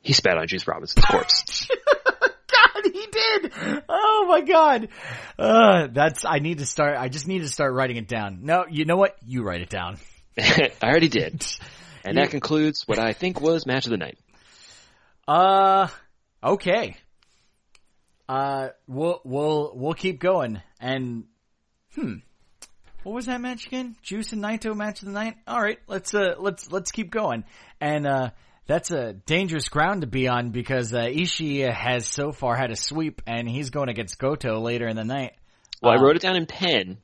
he 0.00 0.12
spat 0.12 0.38
on 0.38 0.46
Juice 0.46 0.66
Robinson's 0.66 1.04
corpse. 1.04 1.68
God, 2.08 2.84
he 2.84 3.06
did. 3.10 3.52
Oh 3.88 4.26
my 4.28 4.40
God. 4.40 4.88
Uh, 5.38 5.88
that's 5.90 6.24
I 6.24 6.38
need 6.38 6.58
to 6.58 6.66
start. 6.66 6.96
I 6.96 7.08
just 7.08 7.28
need 7.28 7.40
to 7.40 7.48
start 7.48 7.74
writing 7.74 7.96
it 7.96 8.08
down. 8.08 8.40
No, 8.42 8.64
you 8.68 8.84
know 8.84 8.96
what? 8.96 9.16
You 9.26 9.42
write 9.42 9.60
it 9.60 9.68
down. 9.68 9.98
I 10.38 10.70
already 10.82 11.08
did. 11.08 11.44
And 12.04 12.16
that 12.16 12.30
concludes 12.30 12.84
what 12.86 12.98
I 12.98 13.12
think 13.12 13.40
was 13.40 13.66
match 13.66 13.86
of 13.86 13.90
the 13.90 13.96
night. 13.96 14.18
Uh, 15.28 15.88
okay. 16.42 16.96
Uh, 18.28 18.68
we'll 18.86 19.20
we'll 19.24 19.72
we'll 19.74 19.94
keep 19.94 20.20
going. 20.20 20.60
And 20.80 21.24
hmm, 21.94 22.14
what 23.02 23.14
was 23.14 23.26
that 23.26 23.40
match 23.40 23.66
again? 23.66 23.96
Juice 24.02 24.32
and 24.32 24.42
Naito 24.42 24.74
match 24.74 25.02
of 25.02 25.06
the 25.06 25.12
night. 25.12 25.36
All 25.46 25.60
right, 25.60 25.78
let's 25.86 26.14
uh 26.14 26.34
let's 26.38 26.70
let's 26.70 26.92
keep 26.92 27.10
going. 27.10 27.44
And 27.80 28.06
uh, 28.06 28.30
that's 28.66 28.90
a 28.90 29.12
dangerous 29.12 29.68
ground 29.68 30.02
to 30.02 30.06
be 30.06 30.28
on 30.28 30.50
because 30.50 30.94
uh, 30.94 31.00
Ishii 31.02 31.70
has 31.72 32.06
so 32.06 32.32
far 32.32 32.56
had 32.56 32.70
a 32.70 32.76
sweep, 32.76 33.20
and 33.26 33.48
he's 33.48 33.70
going 33.70 33.88
against 33.88 34.18
Goto 34.18 34.60
later 34.60 34.86
in 34.86 34.96
the 34.96 35.04
night. 35.04 35.32
Well, 35.82 35.92
Uh, 35.92 35.98
I 35.98 36.02
wrote 36.02 36.16
it 36.16 36.22
down 36.22 36.36
in 36.36 36.46
pen, 36.46 36.98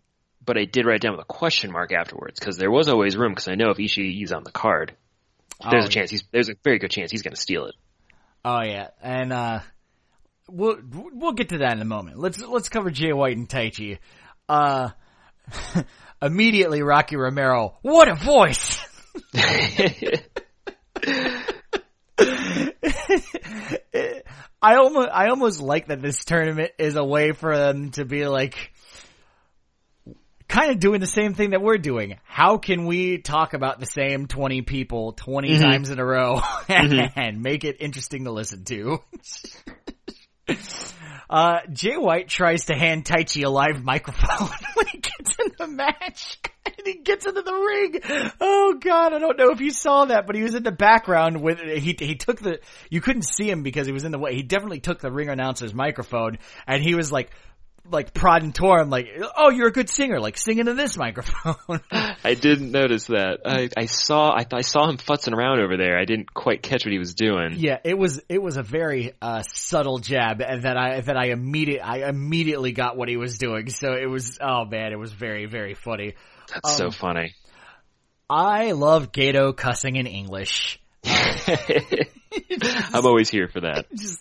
but 0.44 0.56
I 0.56 0.64
did 0.64 0.86
write 0.86 1.00
down 1.00 1.12
with 1.12 1.22
a 1.22 1.24
question 1.24 1.72
mark 1.72 1.92
afterwards 1.92 2.38
because 2.38 2.56
there 2.58 2.70
was 2.70 2.88
always 2.88 3.16
room 3.16 3.32
because 3.32 3.48
I 3.48 3.56
know 3.56 3.70
if 3.70 3.78
Ishii 3.78 4.22
Ishii's 4.22 4.32
on 4.32 4.44
the 4.44 4.52
card, 4.52 4.94
there's 5.68 5.84
Oh, 5.84 5.88
a 5.88 5.90
chance 5.90 6.10
he's 6.12 6.22
there's 6.30 6.48
a 6.48 6.54
very 6.62 6.78
good 6.78 6.92
chance 6.92 7.10
he's 7.10 7.22
going 7.22 7.34
to 7.34 7.40
steal 7.40 7.66
it. 7.66 7.74
Oh 8.44 8.62
yeah, 8.62 8.90
and 9.02 9.32
uh, 9.32 9.60
we'll 10.48 10.78
we'll 11.12 11.32
get 11.32 11.50
to 11.50 11.58
that 11.58 11.72
in 11.72 11.82
a 11.82 11.86
moment. 11.86 12.18
Let's 12.18 12.40
let's 12.40 12.68
cover 12.68 12.90
Jay 12.90 13.12
White 13.12 13.36
and 13.36 13.48
Taichi. 13.48 13.98
Uh, 14.48 14.90
immediately 16.22 16.82
Rocky 16.82 17.16
Romero. 17.16 17.76
What 17.82 18.08
a 18.08 18.14
voice! 18.14 18.84
I 24.60 24.74
almost 24.76 25.08
I 25.12 25.28
almost 25.28 25.60
like 25.60 25.88
that 25.88 26.02
this 26.02 26.24
tournament 26.24 26.72
is 26.78 26.96
a 26.96 27.04
way 27.04 27.32
for 27.32 27.56
them 27.56 27.90
to 27.92 28.04
be 28.04 28.26
like 28.26 28.72
kind 30.48 30.72
of 30.72 30.80
doing 30.80 31.00
the 31.00 31.06
same 31.06 31.34
thing 31.34 31.50
that 31.50 31.62
we're 31.62 31.78
doing. 31.78 32.18
How 32.24 32.58
can 32.58 32.86
we 32.86 33.18
talk 33.18 33.54
about 33.54 33.78
the 33.78 33.86
same 33.86 34.26
20 34.26 34.62
people 34.62 35.12
20 35.12 35.58
times 35.58 35.90
in 35.90 35.98
a 35.98 36.04
row 36.04 36.40
and 36.68 37.42
make 37.42 37.64
it 37.64 37.76
interesting 37.80 38.24
to 38.24 38.32
listen 38.32 38.64
to? 38.64 39.00
Uh, 41.30 41.58
Jay 41.70 41.96
White 41.98 42.28
tries 42.28 42.64
to 42.66 42.74
hand 42.74 43.04
Taichi 43.04 43.44
a 43.44 43.50
live 43.50 43.84
microphone 43.84 44.48
when 44.74 44.86
he 44.86 44.96
gets 44.96 45.36
in 45.38 45.52
the 45.58 45.66
match. 45.66 46.38
And 46.64 46.74
he 46.86 46.94
gets 47.02 47.26
into 47.26 47.42
the 47.42 47.52
ring. 47.52 48.32
Oh 48.40 48.78
god, 48.80 49.12
I 49.12 49.18
don't 49.18 49.36
know 49.36 49.50
if 49.50 49.60
you 49.60 49.70
saw 49.70 50.06
that, 50.06 50.26
but 50.26 50.36
he 50.36 50.42
was 50.42 50.54
in 50.54 50.62
the 50.62 50.72
background 50.72 51.42
with, 51.42 51.58
he, 51.60 51.94
he 51.98 52.14
took 52.14 52.40
the, 52.40 52.60
you 52.88 53.02
couldn't 53.02 53.26
see 53.26 53.50
him 53.50 53.62
because 53.62 53.86
he 53.86 53.92
was 53.92 54.04
in 54.04 54.12
the 54.12 54.18
way. 54.18 54.34
He 54.34 54.42
definitely 54.42 54.80
took 54.80 55.00
the 55.00 55.10
ring 55.10 55.28
announcer's 55.28 55.74
microphone 55.74 56.38
and 56.66 56.82
he 56.82 56.94
was 56.94 57.12
like, 57.12 57.30
like 57.90 58.14
prod 58.14 58.38
prodding 58.38 58.52
Torm 58.52 58.90
like, 58.90 59.08
oh, 59.36 59.50
you're 59.50 59.68
a 59.68 59.72
good 59.72 59.88
singer, 59.88 60.20
like 60.20 60.36
sing 60.36 60.58
into 60.58 60.74
this 60.74 60.96
microphone. 60.96 61.80
I 61.90 62.34
didn't 62.34 62.70
notice 62.70 63.06
that. 63.06 63.40
I, 63.44 63.68
I 63.76 63.86
saw 63.86 64.30
I, 64.30 64.46
I 64.52 64.60
saw 64.60 64.88
him 64.88 64.96
futzing 64.96 65.34
around 65.34 65.60
over 65.60 65.76
there. 65.76 65.98
I 65.98 66.04
didn't 66.04 66.32
quite 66.32 66.62
catch 66.62 66.84
what 66.84 66.92
he 66.92 66.98
was 66.98 67.14
doing. 67.14 67.54
Yeah, 67.56 67.78
it 67.84 67.98
was 67.98 68.20
it 68.28 68.42
was 68.42 68.56
a 68.56 68.62
very 68.62 69.12
uh, 69.20 69.42
subtle 69.42 69.98
jab 69.98 70.40
and 70.40 70.62
that 70.62 70.76
I 70.76 71.00
that 71.00 71.16
I 71.16 71.26
immediate 71.26 71.84
I 71.84 72.08
immediately 72.08 72.72
got 72.72 72.96
what 72.96 73.08
he 73.08 73.16
was 73.16 73.38
doing. 73.38 73.70
So 73.70 73.92
it 73.92 74.06
was 74.06 74.38
oh 74.40 74.64
man, 74.64 74.92
it 74.92 74.98
was 74.98 75.12
very 75.12 75.46
very 75.46 75.74
funny. 75.74 76.14
That's 76.52 76.76
so 76.76 76.90
funny. 76.90 77.34
I 78.30 78.72
love 78.72 79.12
Gedo 79.12 79.56
cussing 79.56 79.96
in 79.96 80.06
English. 80.06 80.80
I'm 81.04 83.06
always 83.06 83.30
here 83.30 83.48
for 83.48 83.62
that. 83.62 83.86
Just 83.94 84.20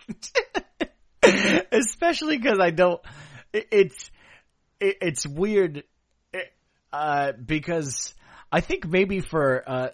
especially 1.71 2.39
cuz 2.39 2.59
I 2.59 2.69
don't 2.69 3.01
it, 3.53 3.67
it's 3.71 4.11
it, 4.79 4.97
it's 5.01 5.27
weird 5.27 5.83
uh 6.93 7.31
because 7.33 8.13
I 8.51 8.61
think 8.61 8.87
maybe 8.87 9.19
for 9.19 9.63
uh 9.67 9.89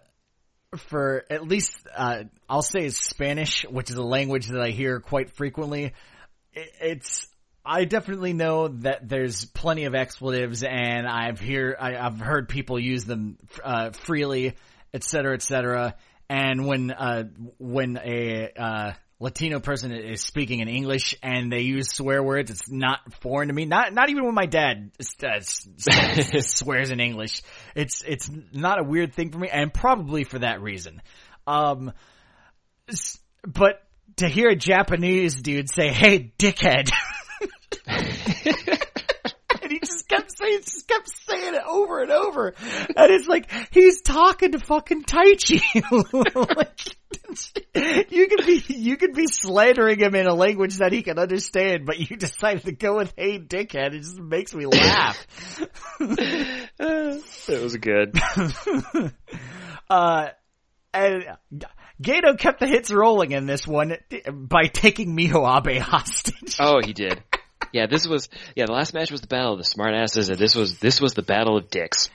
for 0.77 1.23
at 1.29 1.47
least 1.47 1.75
uh 1.95 2.23
I'll 2.49 2.61
say 2.61 2.89
Spanish, 2.89 3.65
which 3.69 3.89
is 3.89 3.95
a 3.95 4.03
language 4.03 4.47
that 4.47 4.61
I 4.61 4.69
hear 4.69 4.99
quite 4.99 5.31
frequently. 5.31 5.93
It, 6.53 6.69
it's 6.81 7.27
I 7.65 7.85
definitely 7.85 8.33
know 8.33 8.67
that 8.67 9.07
there's 9.07 9.45
plenty 9.45 9.85
of 9.85 9.95
expletives, 9.95 10.63
and 10.63 11.07
I've 11.07 11.39
hear 11.39 11.77
I, 11.79 11.95
I've 11.95 12.19
heard 12.19 12.49
people 12.49 12.77
use 12.77 13.05
them 13.05 13.37
uh, 13.63 13.91
freely, 13.91 14.55
et 14.93 15.03
cetera, 15.03 15.33
et 15.33 15.41
cetera. 15.41 15.95
And 16.29 16.67
when 16.67 16.91
uh, 16.91 17.23
when 17.59 17.97
a 17.97 18.51
uh, 18.57 18.91
Latino 19.23 19.61
person 19.61 19.93
is 19.93 20.21
speaking 20.21 20.59
in 20.59 20.67
English 20.67 21.15
and 21.23 21.49
they 21.49 21.61
use 21.61 21.87
swear 21.93 22.21
words, 22.21 22.51
it's 22.51 22.69
not 22.69 22.99
foreign 23.21 23.47
to 23.47 23.53
me. 23.53 23.63
Not 23.63 23.93
not 23.93 24.09
even 24.09 24.25
when 24.25 24.35
my 24.35 24.47
dad 24.47 24.91
uh, 25.23 25.39
swears 26.41 26.91
in 26.91 26.99
English. 26.99 27.41
It's 27.73 28.03
it's 28.05 28.29
not 28.51 28.81
a 28.81 28.83
weird 28.83 29.13
thing 29.13 29.31
for 29.31 29.39
me, 29.39 29.47
and 29.47 29.73
probably 29.73 30.25
for 30.25 30.39
that 30.39 30.61
reason. 30.61 31.01
Um, 31.47 31.93
but 33.47 33.81
to 34.17 34.27
hear 34.27 34.49
a 34.49 34.57
Japanese 34.57 35.41
dude 35.41 35.69
say, 35.69 35.87
"Hey, 35.87 36.33
dickhead," 36.37 36.91
and 37.87 39.71
he 39.71 39.79
just 39.79 40.09
kept 40.09 40.37
face 40.43 40.65
just 40.65 40.87
kept 40.87 41.09
saying 41.09 41.55
it 41.55 41.63
over 41.67 42.01
and 42.01 42.11
over. 42.11 42.53
And 42.95 43.11
it's 43.11 43.27
like, 43.27 43.51
he's 43.71 44.01
talking 44.01 44.51
to 44.53 44.59
fucking 44.59 45.03
Taichi. 45.03 45.61
like, 46.57 46.79
you 47.75 48.27
could 48.27 48.45
be, 48.45 48.63
you 48.67 48.97
could 48.97 49.13
be 49.13 49.27
slandering 49.27 49.99
him 49.99 50.15
in 50.15 50.27
a 50.27 50.33
language 50.33 50.77
that 50.77 50.91
he 50.91 51.01
can 51.03 51.19
understand, 51.19 51.85
but 51.85 51.99
you 51.99 52.15
decided 52.15 52.63
to 52.65 52.71
go 52.71 52.97
with 52.97 53.13
hey 53.17 53.39
dickhead. 53.39 53.93
It 53.93 53.99
just 53.99 54.19
makes 54.19 54.53
me 54.53 54.65
laugh. 54.65 55.25
That 56.77 57.61
was 57.61 57.77
good. 57.77 58.19
Uh, 59.89 60.29
and 60.93 61.23
Gedo 62.01 62.39
kept 62.39 62.61
the 62.61 62.67
hits 62.67 62.89
rolling 62.89 63.31
in 63.31 63.45
this 63.45 63.67
one 63.67 63.97
by 64.29 64.63
taking 64.67 65.15
Miho 65.15 65.45
Abe 65.45 65.81
hostage. 65.81 66.55
Oh, 66.59 66.79
he 66.83 66.93
did. 66.93 67.21
Yeah, 67.73 67.87
this 67.87 68.07
was 68.07 68.29
yeah. 68.55 68.65
The 68.65 68.71
last 68.71 68.93
match 68.93 69.11
was 69.11 69.21
the 69.21 69.27
battle 69.27 69.53
of 69.53 69.57
the 69.59 69.65
smartasses, 69.65 70.29
and 70.29 70.37
this 70.37 70.55
was 70.55 70.79
this 70.79 71.01
was 71.01 71.13
the 71.13 71.21
battle 71.21 71.57
of 71.57 71.69
dicks. 71.69 72.09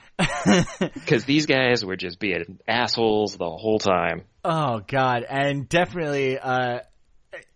Because 0.79 1.25
these 1.25 1.45
guys 1.45 1.85
were 1.85 1.95
just 1.95 2.19
being 2.19 2.59
assholes 2.67 3.37
the 3.37 3.49
whole 3.49 3.79
time. 3.79 4.23
Oh 4.43 4.81
god, 4.87 5.23
and 5.29 5.67
definitely, 5.67 6.37
uh, 6.39 6.79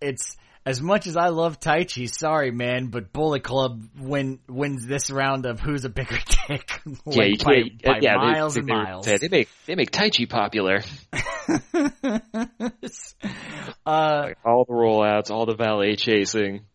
it's 0.02 0.36
as 0.66 0.82
much 0.82 1.08
as 1.08 1.16
I 1.18 1.28
love 1.30 1.60
Taichi. 1.60 2.10
Sorry, 2.14 2.52
man, 2.52 2.88
but 2.88 3.12
Bullet 3.14 3.44
Club 3.44 3.84
win 3.98 4.40
wins 4.48 4.86
this 4.86 5.10
round 5.10 5.46
of 5.46 5.60
who's 5.60 5.86
a 5.86 5.90
bigger 5.90 6.18
dick. 6.48 6.82
like, 7.06 7.16
yeah, 7.16 7.24
you 7.26 7.38
by, 7.38 7.54
can't- 7.54 7.84
by 7.84 8.00
yeah, 8.02 8.12
they- 8.14 8.18
miles 8.18 8.54
they, 8.56 8.60
and 8.60 8.68
miles. 8.68 9.06
They, 9.06 9.28
make 9.30 9.50
they 9.66 9.76
make 9.76 9.92
Taichi 9.92 10.30
popular. 10.30 10.82
uh, 13.86 14.28
All 14.46 14.66
the 14.66 14.74
rollouts, 14.74 15.32
all 15.32 15.46
the 15.46 15.56
valet 15.56 15.96
chasing. 15.96 16.66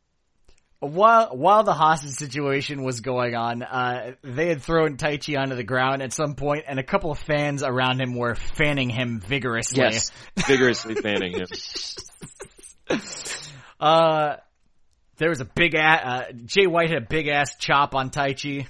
While 0.80 1.36
while 1.36 1.64
the 1.64 1.72
hostage 1.74 2.12
situation 2.12 2.82
was 2.84 3.00
going 3.00 3.34
on, 3.34 3.62
uh, 3.62 4.12
they 4.22 4.48
had 4.48 4.62
thrown 4.62 4.96
Taichi 4.96 5.36
onto 5.38 5.56
the 5.56 5.64
ground 5.64 6.02
at 6.02 6.12
some 6.12 6.34
point, 6.34 6.64
and 6.68 6.78
a 6.78 6.82
couple 6.84 7.10
of 7.10 7.18
fans 7.18 7.62
around 7.62 8.00
him 8.00 8.14
were 8.14 8.34
fanning 8.34 8.88
him 8.88 9.20
vigorously. 9.20 9.80
Yes, 9.80 10.10
vigorously 10.46 10.94
fanning 10.94 11.38
him. 11.38 11.46
Uh, 13.80 14.36
there 15.18 15.28
was 15.28 15.40
a 15.40 15.44
big 15.44 15.76
ass, 15.76 16.00
uh, 16.04 16.32
Jay 16.46 16.66
White 16.66 16.90
had 16.90 17.02
a 17.02 17.06
big 17.06 17.28
ass 17.28 17.54
chop 17.56 17.94
on 17.94 18.10
Taichi. 18.10 18.66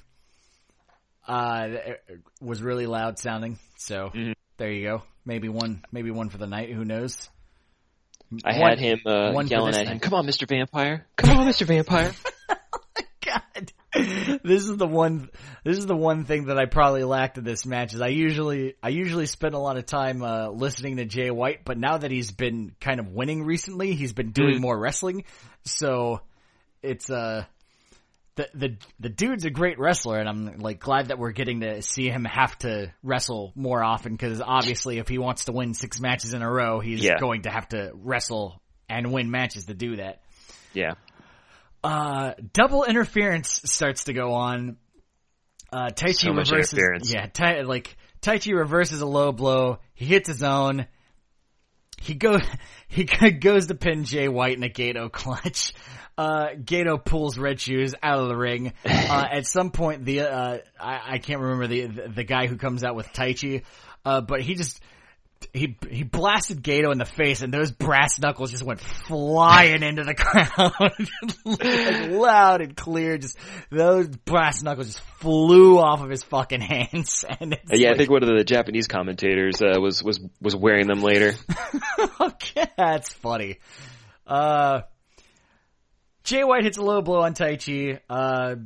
Uh, 1.26 1.66
it 1.70 2.20
was 2.42 2.60
really 2.62 2.84
loud 2.86 3.18
sounding. 3.18 3.58
So 3.78 4.10
Mhm. 4.14 4.34
there 4.58 4.70
you 4.70 4.86
go. 4.86 5.02
Maybe 5.24 5.48
one, 5.48 5.82
maybe 5.92 6.10
one 6.10 6.28
for 6.28 6.36
the 6.36 6.46
night. 6.46 6.70
Who 6.70 6.84
knows? 6.84 7.30
I 8.44 8.58
One- 8.58 8.70
had 8.70 8.78
him 8.78 9.00
uh, 9.06 9.40
yelling 9.42 9.74
at 9.74 9.88
him, 9.88 10.00
"Come 10.00 10.14
on, 10.14 10.26
Mister 10.26 10.46
Vampire! 10.46 11.06
Come 11.16 11.38
on, 11.38 11.46
Mister 11.46 11.64
Vampire!" 11.64 12.12
God, 13.24 13.72
this 14.44 14.64
is 14.68 14.76
the 14.76 14.86
one. 14.86 15.28
This 15.64 15.78
is 15.78 15.86
the 15.86 15.96
one 15.96 16.24
thing 16.24 16.46
that 16.46 16.58
I 16.58 16.66
probably 16.66 17.04
lacked 17.04 17.38
in 17.38 17.44
this 17.44 17.66
match. 17.66 17.94
Is 17.94 18.00
I 18.00 18.08
usually 18.08 18.74
I 18.82 18.90
usually 18.90 19.26
spend 19.26 19.54
a 19.54 19.58
lot 19.58 19.76
of 19.76 19.86
time 19.86 20.22
uh, 20.22 20.48
listening 20.50 20.96
to 20.98 21.04
Jay 21.04 21.30
White, 21.30 21.64
but 21.64 21.78
now 21.78 21.98
that 21.98 22.10
he's 22.10 22.30
been 22.30 22.74
kind 22.80 23.00
of 23.00 23.08
winning 23.08 23.44
recently, 23.44 23.94
he's 23.94 24.12
been 24.12 24.30
doing 24.32 24.56
Mm. 24.58 24.60
more 24.60 24.78
wrestling. 24.78 25.24
So 25.64 26.20
it's 26.82 27.10
uh 27.10 27.44
the 28.38 28.48
the 28.54 28.76
the 29.00 29.08
dude's 29.10 29.44
a 29.44 29.50
great 29.50 29.78
wrestler, 29.78 30.18
and 30.18 30.28
I'm 30.28 30.58
like 30.58 30.80
glad 30.80 31.08
that 31.08 31.18
we're 31.18 31.32
getting 31.32 31.60
to 31.60 31.82
see 31.82 32.08
him 32.08 32.24
have 32.24 32.56
to 32.60 32.90
wrestle 33.02 33.52
more 33.54 33.84
often 33.84 34.12
because 34.12 34.40
obviously, 34.40 34.96
if 34.98 35.08
he 35.08 35.18
wants 35.18 35.44
to 35.44 35.52
win 35.52 35.74
six 35.74 36.00
matches 36.00 36.32
in 36.32 36.40
a 36.40 36.50
row, 36.50 36.80
he's 36.80 37.02
Yeah. 37.04 37.18
going 37.20 37.42
to 37.42 37.50
have 37.50 37.68
to 37.70 37.90
wrestle 37.94 38.62
and 38.88 39.12
win 39.12 39.30
matches 39.30 39.66
to 39.66 39.74
do 39.74 39.96
that 39.96 40.22
yeah, 40.74 40.94
uh, 41.82 42.32
double 42.52 42.84
interference 42.84 43.60
starts 43.64 44.04
to 44.04 44.12
go 44.12 44.32
on. 44.32 44.76
Uh, 45.72 45.88
Taichi 45.88 46.14
So 46.26 46.32
reverses, 46.32 47.12
yeah, 47.12 47.26
tai, 47.26 47.62
like, 47.62 47.96
Taichi 48.22 48.54
reverses 48.56 49.00
a 49.00 49.06
low 49.06 49.32
blow. 49.32 49.78
He 49.94 50.04
hits 50.06 50.28
his 50.28 50.42
own. 50.42 50.86
He 52.00 52.14
goes. 52.14 52.42
he 52.88 53.04
goes 53.04 53.66
to 53.66 53.74
pin 53.74 54.04
Jay 54.04 54.28
White 54.28 54.56
in 54.56 54.62
a 54.64 54.68
Gedo 54.68 55.10
clutch. 55.12 55.72
Uh, 56.18 56.48
Gedo 56.56 57.02
pulls 57.02 57.38
Red 57.38 57.60
Shoes 57.60 57.94
out 58.02 58.18
of 58.18 58.28
the 58.28 58.36
ring. 58.36 58.72
Uh, 59.08 59.26
at 59.32 59.46
some 59.46 59.70
point, 59.70 60.04
the, 60.04 60.20
uh, 60.20 60.58
I, 60.78 61.14
I 61.14 61.18
can't 61.18 61.40
remember 61.40 61.66
the, 61.66 61.86
the, 61.86 62.08
the 62.08 62.24
guy 62.24 62.46
who 62.46 62.56
comes 62.56 62.84
out 62.84 62.94
with 62.94 63.06
Taichi, 63.14 63.62
uh, 64.04 64.20
but 64.20 64.42
he 64.42 64.54
just, 64.54 64.82
he 65.52 65.76
he 65.88 66.02
blasted 66.02 66.62
Gedo 66.62 66.92
in 66.92 66.98
the 66.98 67.04
face, 67.04 67.42
and 67.42 67.52
those 67.52 67.70
brass 67.70 68.18
knuckles 68.18 68.50
just 68.50 68.62
went 68.62 68.80
flying 68.80 69.82
into 69.82 70.04
the 70.04 70.14
crowd, 70.16 71.08
like 71.44 72.10
loud 72.10 72.60
and 72.60 72.76
clear. 72.76 73.18
Just 73.18 73.38
those 73.70 74.08
brass 74.08 74.62
knuckles 74.62 74.88
just 74.88 75.00
flew 75.20 75.78
off 75.78 76.02
of 76.02 76.10
his 76.10 76.22
fucking 76.24 76.60
hands, 76.60 77.24
and 77.40 77.56
yeah. 77.72 77.92
I 77.92 77.96
think 77.96 78.10
one 78.10 78.22
of 78.22 78.28
the 78.28 78.44
Japanese 78.44 78.88
commentators 78.88 79.62
uh, 79.62 79.80
was 79.80 80.02
was 80.02 80.20
was 80.40 80.56
wearing 80.56 80.86
them 80.86 81.02
later. 81.02 81.34
okay, 82.20 82.66
that's 82.76 83.12
funny. 83.14 83.58
Uh, 84.26 84.82
Jay 86.28 86.44
White 86.44 86.62
hits 86.64 86.76
a 86.76 86.82
low 86.82 87.00
blow 87.00 87.22
on 87.22 87.32
Taichi. 87.32 87.98
Uh, 88.08 88.56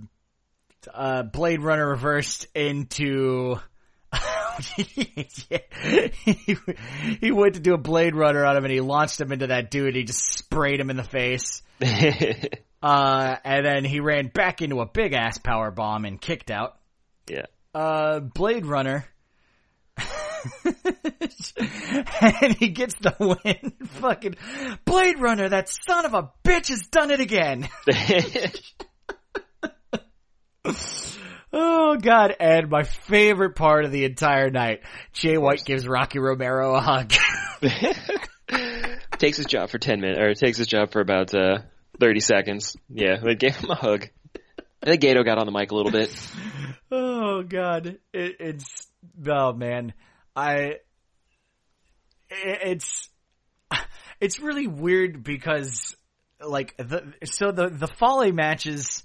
uh, 0.92 1.22
Blade 1.22 1.60
Runner 1.62 1.88
reversed 1.88 2.48
into. 2.56 3.56
Yeah. 4.76 5.58
he, 6.24 6.56
he 7.20 7.30
went 7.30 7.54
to 7.54 7.60
do 7.60 7.72
a 7.72 7.78
Blade 7.78 8.14
Runner 8.16 8.44
on 8.44 8.56
him 8.56 8.64
and 8.64 8.72
he 8.72 8.80
launched 8.80 9.20
him 9.20 9.30
into 9.32 9.46
that 9.46 9.70
dude. 9.70 9.94
He 9.94 10.02
just 10.04 10.20
sprayed 10.38 10.80
him 10.80 10.90
in 10.90 10.96
the 10.96 11.04
face. 11.04 11.62
Uh, 12.82 13.36
and 13.44 13.64
then 13.64 13.84
he 13.84 14.00
ran 14.00 14.26
back 14.26 14.60
into 14.60 14.80
a 14.80 14.86
big 14.86 15.12
ass 15.12 15.38
power 15.38 15.70
bomb 15.70 16.04
and 16.04 16.20
kicked 16.20 16.50
out. 16.50 16.76
yeah, 17.28 17.46
Uh, 17.72 18.18
Blade 18.18 18.66
Runner. 18.66 19.06
and 22.42 22.56
he 22.56 22.68
gets 22.68 22.94
the 23.00 23.14
win. 23.44 23.72
Fucking 24.00 24.36
Blade 24.84 25.20
Runner, 25.20 25.48
that 25.48 25.68
son 25.68 26.04
of 26.04 26.14
a 26.14 26.30
bitch 26.44 26.68
has 26.68 26.86
done 26.88 27.10
it 27.10 27.20
again. 27.20 27.68
Oh 31.54 31.96
god, 31.96 32.34
and 32.40 32.70
my 32.70 32.82
favorite 32.84 33.56
part 33.56 33.84
of 33.84 33.92
the 33.92 34.06
entire 34.06 34.48
night, 34.48 34.80
Jay 35.12 35.36
White 35.36 35.62
gives 35.66 35.86
Rocky 35.86 36.18
Romero 36.18 36.74
a 36.74 36.80
hug. 36.80 37.12
takes 39.18 39.36
his 39.36 39.44
job 39.44 39.68
for 39.68 39.78
ten 39.78 40.00
minutes, 40.00 40.18
or 40.18 40.32
takes 40.32 40.56
his 40.56 40.66
job 40.66 40.92
for 40.92 41.02
about 41.02 41.34
uh, 41.34 41.58
thirty 42.00 42.20
seconds. 42.20 42.74
Yeah, 42.88 43.18
they 43.22 43.34
gave 43.34 43.56
him 43.56 43.68
a 43.70 43.74
hug. 43.74 44.08
I 44.82 44.90
think 44.90 45.02
Gedo 45.02 45.24
got 45.24 45.36
on 45.36 45.44
the 45.44 45.52
mic 45.52 45.70
a 45.72 45.74
little 45.74 45.92
bit. 45.92 46.10
oh 46.90 47.42
god, 47.42 47.98
it, 48.14 48.36
it's 48.40 48.86
oh 49.28 49.52
man, 49.52 49.92
I 50.34 50.76
it's 52.30 53.08
it's 54.20 54.40
really 54.40 54.66
weird 54.66 55.22
because 55.22 55.96
like 56.44 56.76
the 56.76 57.12
so 57.24 57.52
the 57.52 57.68
the 57.68 57.88
Fale 57.88 58.32
matches, 58.32 59.02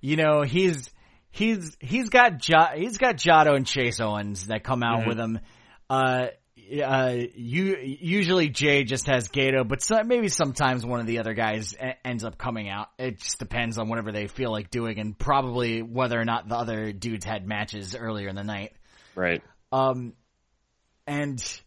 you 0.00 0.16
know, 0.16 0.42
he's 0.42 0.90
he's 1.30 1.76
he's 1.80 2.08
got 2.08 2.38
jo- 2.38 2.74
he's 2.74 2.98
got 2.98 3.16
Jado 3.16 3.54
and 3.56 3.66
Chase 3.66 4.00
Owens 4.00 4.46
that 4.46 4.64
come 4.64 4.82
out 4.82 5.06
with 5.06 5.18
him. 5.18 5.38
Uh, 5.88 6.26
uh, 6.84 7.16
you 7.34 7.76
usually 7.78 8.48
Jay 8.48 8.84
just 8.84 9.06
has 9.06 9.28
Gedo, 9.28 9.66
but 9.66 9.82
so, 9.82 10.02
maybe 10.04 10.28
sometimes 10.28 10.86
one 10.86 11.00
of 11.00 11.06
the 11.06 11.18
other 11.18 11.34
guys 11.34 11.74
e- 11.74 11.92
ends 12.04 12.24
up 12.24 12.38
coming 12.38 12.68
out. 12.68 12.88
It 12.98 13.18
just 13.18 13.38
depends 13.38 13.76
on 13.78 13.88
whatever 13.88 14.12
they 14.12 14.28
feel 14.28 14.52
like 14.52 14.70
doing, 14.70 14.98
and 15.00 15.18
probably 15.18 15.82
whether 15.82 16.20
or 16.20 16.24
not 16.24 16.48
the 16.48 16.54
other 16.54 16.92
dudes 16.92 17.24
had 17.24 17.46
matches 17.46 17.96
earlier 17.96 18.28
in 18.28 18.36
the 18.36 18.44
night. 18.44 18.72
Right. 19.16 19.42
Um, 19.72 20.12
and 21.10 21.60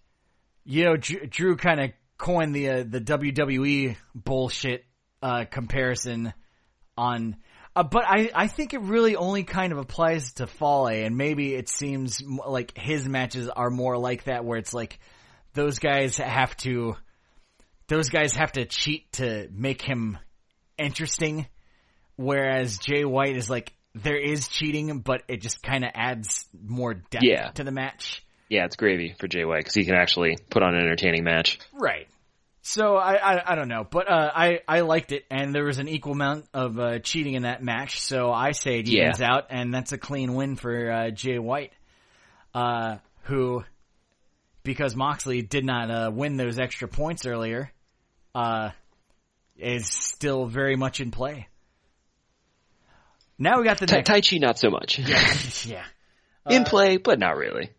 you 0.65 0.85
know, 0.85 0.95
Drew, 0.95 1.25
Drew 1.27 1.55
kind 1.57 1.79
of 1.81 1.91
coined 2.17 2.55
the 2.55 2.69
uh, 2.69 2.83
the 2.87 3.01
WWE 3.01 3.95
bullshit 4.15 4.85
uh, 5.21 5.45
comparison 5.49 6.33
on. 6.97 7.35
Uh, 7.75 7.83
but 7.83 8.03
I, 8.05 8.29
I 8.35 8.47
think 8.47 8.73
it 8.73 8.81
really 8.81 9.15
only 9.15 9.43
kind 9.43 9.73
of 9.73 9.79
applies 9.79 10.33
to 10.33 10.47
Fale, 10.47 10.87
and 10.87 11.17
maybe 11.17 11.55
it 11.55 11.67
seems 11.69 12.21
like 12.23 12.77
his 12.77 13.07
matches 13.09 13.49
are 13.49 13.69
more 13.71 13.97
like 13.97 14.25
that, 14.25 14.45
where 14.45 14.59
it's 14.59 14.73
like 14.75 14.99
those 15.53 15.79
guys 15.79 16.17
have 16.17 16.55
to, 16.57 16.95
those 17.87 18.09
guys 18.09 18.33
have 18.35 18.51
to 18.53 18.65
cheat 18.65 19.11
to 19.13 19.49
make 19.51 19.81
him 19.81 20.19
interesting, 20.77 21.47
whereas 22.15 22.77
Jay 22.77 23.05
White 23.05 23.35
is 23.35 23.49
like 23.49 23.73
there 23.95 24.19
is 24.19 24.47
cheating, 24.47 24.99
but 24.99 25.23
it 25.27 25.41
just 25.41 25.61
kind 25.63 25.83
of 25.83 25.89
adds 25.95 26.45
more 26.53 26.93
depth 26.93 27.23
Yeah. 27.23 27.49
to 27.51 27.63
the 27.63 27.71
match. 27.71 28.22
Yeah, 28.49 28.65
it's 28.65 28.75
gravy 28.75 29.15
for 29.19 29.27
Jay 29.27 29.45
White 29.45 29.59
because 29.59 29.73
he 29.73 29.85
can 29.85 29.95
actually 29.95 30.37
put 30.49 30.61
on 30.63 30.75
an 30.75 30.81
entertaining 30.81 31.23
match. 31.23 31.59
Right. 31.73 32.07
So 32.61 32.95
I, 32.95 33.15
I 33.15 33.51
I 33.51 33.55
don't 33.55 33.67
know, 33.67 33.85
but 33.89 34.09
uh, 34.09 34.31
I 34.33 34.59
I 34.67 34.81
liked 34.81 35.11
it, 35.11 35.25
and 35.29 35.53
there 35.53 35.65
was 35.65 35.79
an 35.79 35.89
equal 35.89 36.13
amount 36.13 36.45
of 36.53 36.79
uh, 36.79 36.99
cheating 36.99 37.33
in 37.33 37.43
that 37.43 37.61
match. 37.61 37.99
So 37.99 38.31
I 38.31 38.51
say 38.51 38.79
it 38.79 38.87
Yeah. 38.87 39.03
evens 39.03 39.21
out, 39.21 39.47
and 39.49 39.73
that's 39.73 39.91
a 39.91 39.97
clean 39.97 40.33
win 40.33 40.55
for 40.55 40.89
uh, 40.91 41.09
Jay 41.09 41.39
White, 41.39 41.73
uh, 42.53 42.97
who 43.23 43.63
because 44.63 44.95
Moxley 44.95 45.41
did 45.41 45.65
not 45.65 45.91
uh, 45.91 46.11
win 46.13 46.37
those 46.37 46.57
extra 46.57 46.87
points 46.87 47.25
earlier, 47.25 47.69
uh, 48.33 48.69
is 49.57 49.89
still 49.89 50.45
very 50.45 50.77
much 50.77 51.01
in 51.01 51.11
play. 51.11 51.47
Now 53.37 53.57
we 53.59 53.65
got 53.65 53.77
the 53.79 53.87
Tai, 53.87 53.97
next. 53.97 54.09
Taichi, 54.09 54.39
not 54.39 54.57
so 54.57 54.69
much. 54.69 54.99
yeah. 55.65 55.83
In 56.49 56.65
play, 56.65 56.97
but 56.97 57.19
not 57.19 57.35
really. 57.37 57.69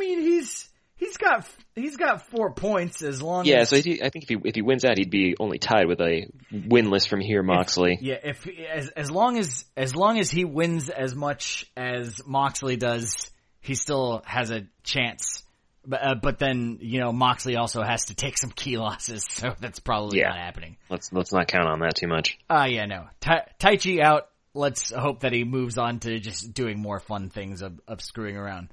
I 0.00 0.06
mean, 0.06 0.20
he's 0.22 0.68
he's 0.96 1.16
got 1.16 1.46
he's 1.74 1.96
got 1.96 2.26
four 2.30 2.52
points 2.54 3.02
as 3.02 3.20
long 3.22 3.44
Yeah, 3.44 3.60
as 3.60 3.68
so 3.70 3.76
he, 3.76 4.02
I 4.02 4.08
think 4.10 4.24
if 4.24 4.28
he 4.30 4.36
if 4.44 4.54
he 4.54 4.62
wins 4.62 4.84
out, 4.84 4.96
he'd 4.98 5.10
be 5.10 5.34
only 5.38 5.58
tied 5.58 5.86
with 5.86 6.00
a 6.00 6.26
winless 6.52 7.06
from 7.08 7.20
here 7.20 7.42
Moxley. 7.42 7.98
yeah. 8.00 8.16
If 8.22 8.46
as 8.48 8.88
as 8.90 9.10
long 9.10 9.38
as 9.38 9.64
as 9.76 9.94
long 9.94 10.18
as 10.18 10.30
he 10.30 10.44
wins 10.44 10.88
as 10.88 11.14
much 11.14 11.66
as 11.76 12.20
Moxley 12.26 12.76
does, 12.76 13.30
he 13.60 13.74
still 13.74 14.22
has 14.24 14.50
a 14.50 14.62
chance. 14.84 15.42
But 15.86 16.02
uh, 16.02 16.14
but 16.22 16.38
then 16.38 16.78
you 16.80 17.00
know 17.00 17.12
Moxley 17.12 17.56
also 17.56 17.82
has 17.82 18.06
to 18.06 18.14
take 18.14 18.36
some 18.38 18.50
key 18.50 18.76
losses, 18.76 19.24
so 19.30 19.54
that's 19.60 19.80
probably 19.80 20.20
Yeah. 20.20 20.28
not 20.28 20.38
happening. 20.38 20.76
Let's 20.88 21.12
let's 21.12 21.32
not 21.32 21.48
count 21.48 21.68
on 21.68 21.80
that 21.80 21.94
too 21.96 22.08
much. 22.08 22.38
Ah, 22.48 22.66
yeah, 22.66 22.86
no. 22.86 23.04
Tai, 23.20 23.46
Taichi 23.58 24.00
out. 24.02 24.28
Let's 24.52 24.90
hope 24.92 25.20
that 25.20 25.32
he 25.32 25.44
moves 25.44 25.78
on 25.78 26.00
to 26.00 26.18
just 26.18 26.52
doing 26.52 26.80
more 26.80 26.98
fun 26.98 27.30
things 27.30 27.62
of, 27.62 27.80
of 27.86 28.00
screwing 28.00 28.36
around. 28.36 28.68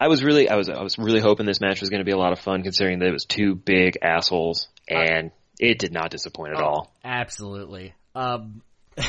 I 0.00 0.08
was 0.08 0.24
really 0.24 0.48
I 0.48 0.56
was 0.56 0.68
I 0.70 0.82
was 0.82 0.98
really 0.98 1.20
hoping 1.20 1.44
this 1.46 1.60
match 1.60 1.80
was 1.80 1.90
going 1.90 2.00
to 2.00 2.04
be 2.04 2.10
a 2.12 2.16
lot 2.18 2.32
of 2.32 2.40
fun, 2.40 2.62
considering 2.62 3.00
that 3.00 3.08
it 3.08 3.12
was 3.12 3.26
two 3.26 3.54
big 3.54 3.98
assholes, 4.02 4.68
and 4.88 5.30
it 5.58 5.78
did 5.78 5.92
not 5.92 6.10
disappoint 6.10 6.54
at 6.54 6.60
all. 6.62 6.90
Absolutely. 7.04 7.92
Um, 8.14 8.62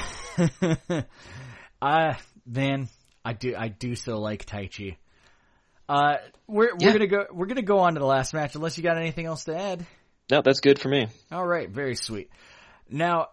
I 1.81 2.17
man, 2.45 2.89
I 3.23 3.33
do 3.33 3.55
I 3.57 3.69
do 3.69 3.95
so 3.95 4.19
like 4.19 4.45
Taichi. 4.45 4.97
Uh, 5.89 6.17
we're 6.47 6.75
we're 6.75 6.87
Yeah. 6.87 6.93
gonna 6.93 7.07
go 7.07 7.25
we're 7.31 7.47
gonna 7.47 7.61
go 7.61 7.79
on 7.79 7.93
to 7.95 7.99
the 7.99 8.05
last 8.05 8.33
match 8.33 8.55
unless 8.55 8.77
you 8.77 8.83
got 8.83 8.97
anything 8.97 9.25
else 9.25 9.45
to 9.45 9.55
add. 9.57 9.85
No, 10.29 10.41
that's 10.41 10.59
good 10.59 10.79
for 10.79 10.89
me. 10.89 11.07
All 11.31 11.45
right, 11.45 11.69
very 11.69 11.95
sweet. 11.95 12.29
Now 12.89 13.27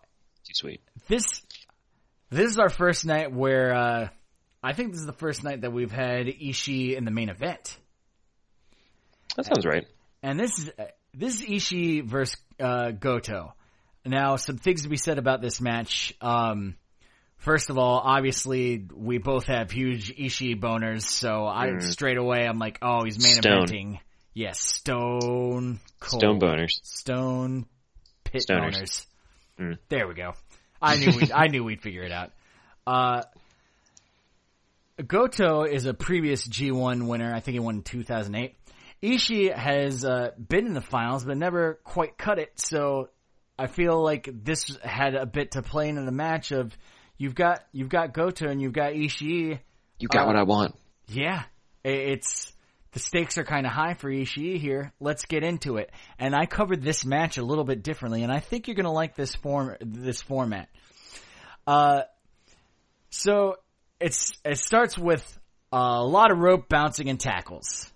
Too 0.45 0.55
sweet. 0.55 0.81
this 1.09 1.43
this 2.31 2.51
is 2.51 2.59
our 2.59 2.69
first 2.69 3.05
night 3.05 3.33
where 3.33 3.75
uh, 3.75 4.09
I 4.63 4.73
think 4.73 4.93
this 4.93 5.01
is 5.01 5.07
the 5.07 5.13
first 5.13 5.45
night 5.45 5.61
that 5.63 5.73
we've 5.73 5.93
had 5.93 6.27
Ishii 6.27 6.97
in 6.97 7.05
the 7.05 7.11
main 7.11 7.29
event. 7.29 7.79
That 9.37 9.45
sounds 9.47 9.65
right. 9.65 9.87
And 10.23 10.39
this 10.39 10.59
is 10.59 10.71
this 11.15 11.41
is 11.41 11.43
Ishii 11.43 12.05
versus 12.05 12.37
uh, 12.59 12.91
Goto. 12.91 13.55
Now, 14.05 14.37
some 14.37 14.57
things 14.57 14.83
to 14.83 14.89
be 14.89 14.97
said 14.97 15.19
about 15.19 15.41
this 15.43 15.61
match. 15.61 16.15
Um, 16.21 16.77
first 17.37 17.71
of 17.71 17.79
all, 17.79 18.01
obviously, 18.03 18.85
we 18.95 19.19
both 19.19 19.45
have 19.47 19.71
huge 19.71 20.15
Ishii 20.17 20.59
boners, 20.61 21.03
so 21.03 21.47
I 21.47 21.79
straight 21.79 22.17
away 22.17 22.47
I'm 22.47 22.59
like, 22.59 22.79
oh, 22.83 23.05
he's 23.05 23.23
main 23.23 23.37
Mm. 23.37 23.43
Stone. 23.43 23.67
eventing. 23.67 23.99
Yes, 24.35 24.61
Stone 24.61 25.81
Cold. 26.01 26.21
Stone 26.23 26.41
boners. 26.41 26.81
Stone 26.85 27.67
Pit 28.25 28.45
Stoners. 28.49 28.73
boners. 28.77 29.07
Mm. 29.61 29.79
There 29.89 30.07
we 30.09 30.15
go. 30.15 30.33
I 30.81 30.97
knew 30.97 31.11
we'd, 31.17 31.33
I 31.33 31.47
knew 31.49 31.65
we'd 31.65 31.81
figure 31.83 32.03
it 32.03 32.13
out. 32.13 32.31
Uh, 32.87 33.23
Goto 35.07 35.63
is 35.63 35.87
a 35.87 35.95
previous 35.95 36.47
G1 36.47 37.07
winner. 37.07 37.33
I 37.35 37.41
think 37.41 37.55
he 37.55 37.61
won 37.61 37.77
in 37.77 37.83
2008. 37.83 38.57
Ishii 39.03 39.57
has 39.57 40.05
uh, 40.05 40.33
been 40.37 40.67
in 40.67 40.75
the 40.75 40.81
finals, 40.81 41.25
but 41.25 41.37
never 41.37 41.79
quite 41.85 42.19
cut 42.19 42.39
it. 42.39 42.59
So 42.59 43.11
I 43.59 43.69
feel 43.69 44.03
like 44.03 44.29
this 44.33 44.77
had 44.83 45.15
a 45.15 45.27
bit 45.27 45.53
to 45.53 45.63
play 45.63 45.89
into 45.89 46.03
the 46.03 46.13
match. 46.13 46.51
Of 46.51 46.77
you've 47.17 47.35
got 47.35 47.65
you've 47.73 47.89
got 47.89 48.13
Goto 48.13 48.49
and 48.49 48.61
you've 48.61 48.73
got 48.73 48.93
Ishii. 48.93 49.61
You 50.01 50.09
got 50.09 50.25
Uh, 50.25 50.27
what 50.27 50.37
I 50.37 50.43
want. 50.43 50.75
Yeah, 51.07 51.45
it's 51.85 52.53
the 52.93 52.99
stakes 52.99 53.39
are 53.39 53.45
kind 53.45 53.67
of 53.67 53.73
high 53.73 53.95
for 53.95 54.11
Ishii 54.11 54.59
here. 54.59 54.93
Let's 54.99 55.27
get 55.27 55.45
into 55.45 55.77
it. 55.77 55.91
And 56.19 56.35
I 56.35 56.47
covered 56.47 56.83
this 56.83 57.05
match 57.05 57.39
a 57.39 57.45
little 57.45 57.65
bit 57.65 57.85
differently, 57.85 58.25
and 58.25 58.33
I 58.33 58.41
think 58.41 58.67
you're 58.67 58.75
gonna 58.77 58.93
like 58.93 59.15
this 59.15 59.35
form 59.37 59.77
this 59.81 60.21
format. 60.23 60.69
Uh, 61.69 62.03
so 63.11 63.57
it's 64.01 64.33
it 64.45 64.59
starts 64.59 64.97
with 64.97 65.39
a 65.73 66.03
lot 66.03 66.31
of 66.31 66.39
rope 66.39 66.69
bouncing 66.69 67.09
and 67.09 67.19
tackles. 67.21 67.91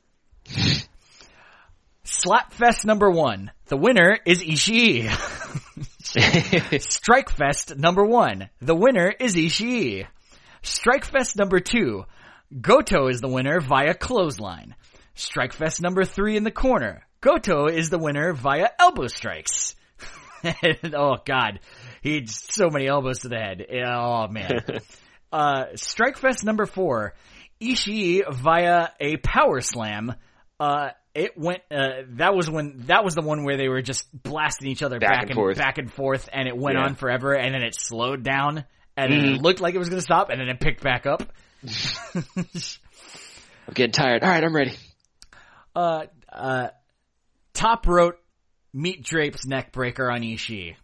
Slapfest 2.04 2.84
number 2.84 3.10
one. 3.10 3.52
The 3.66 3.76
winner 3.76 4.18
is 4.26 4.42
Ishii. 4.42 5.08
Strikefest 6.02 7.76
number 7.78 8.04
one. 8.04 8.50
The 8.60 8.74
winner 8.74 9.12
is 9.18 9.36
Ishii. 9.36 10.06
Strikefest 10.62 11.38
number 11.38 11.60
two. 11.60 12.04
Goto 12.60 13.08
is 13.08 13.20
the 13.20 13.28
winner 13.28 13.60
via 13.60 13.94
clothesline. 13.94 14.74
Strikefest 15.16 15.80
number 15.80 16.04
three 16.04 16.36
in 16.36 16.44
the 16.44 16.50
corner. 16.50 17.06
Goto 17.20 17.66
is 17.66 17.88
the 17.88 17.98
winner 17.98 18.32
via 18.32 18.68
elbow 18.78 19.06
strikes. 19.06 19.74
Oh 20.92 21.18
god. 21.24 21.60
He 22.00 22.16
had 22.16 22.28
so 22.28 22.68
many 22.68 22.88
elbows 22.88 23.20
to 23.20 23.28
the 23.28 23.36
head. 23.36 23.64
Oh 23.86 24.26
man. 24.26 24.64
uh, 25.32 25.64
Strikefest 25.74 26.44
number 26.44 26.66
four. 26.66 27.14
Ishii 27.60 28.22
via 28.32 28.88
a 29.00 29.16
power 29.18 29.60
slam. 29.60 30.14
Uh, 30.60 30.90
it 31.14 31.36
went, 31.36 31.60
uh, 31.70 32.02
that 32.16 32.34
was 32.34 32.50
when, 32.50 32.84
that 32.86 33.04
was 33.04 33.14
the 33.14 33.22
one 33.22 33.44
where 33.44 33.56
they 33.56 33.68
were 33.68 33.82
just 33.82 34.06
blasting 34.22 34.68
each 34.70 34.82
other 34.82 34.98
Back 34.98 35.10
back, 35.10 35.20
and 35.22 35.30
and, 35.30 35.36
forth. 35.36 35.58
back 35.58 35.78
and 35.78 35.92
forth 35.92 36.28
and 36.32 36.48
it 36.48 36.56
went 36.56 36.78
Yeah. 36.78 36.84
on 36.84 36.94
forever 36.94 37.34
and 37.34 37.54
then 37.54 37.62
it 37.62 37.74
slowed 37.74 38.22
down 38.22 38.64
and 38.96 39.12
Mm-hmm. 39.12 39.34
it 39.34 39.42
looked 39.42 39.60
like 39.60 39.74
it 39.74 39.78
was 39.78 39.88
gonna 39.88 40.00
stop 40.02 40.30
and 40.30 40.40
then 40.40 40.48
it 40.48 40.60
picked 40.60 40.82
back 40.82 41.06
up. 41.06 41.22
I'm 42.14 43.74
getting 43.74 43.92
tired. 43.92 44.22
All 44.22 44.28
right, 44.28 44.42
I'm 44.42 44.54
ready. 44.54 44.74
uh, 45.76 46.04
uh, 46.32 46.68
top 47.54 47.86
rope 47.86 48.18
meat 48.72 49.02
drapes 49.04 49.46
neck 49.46 49.72
breaker 49.72 50.10
on 50.10 50.22
Ishii. 50.22 50.76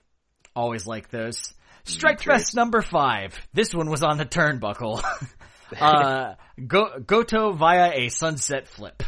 Always 0.54 0.86
like 0.86 1.10
those. 1.10 1.52
Strike 1.88 2.22
Fest 2.22 2.54
number 2.54 2.82
five. 2.82 3.34
This 3.52 3.74
one 3.74 3.90
was 3.90 4.02
on 4.02 4.18
the 4.18 4.24
turnbuckle. 4.24 5.02
uh, 5.80 6.34
Go- 6.66 6.98
Goto 7.04 7.52
via 7.52 7.92
a 7.94 8.08
sunset 8.08 8.68
flip. 8.68 9.02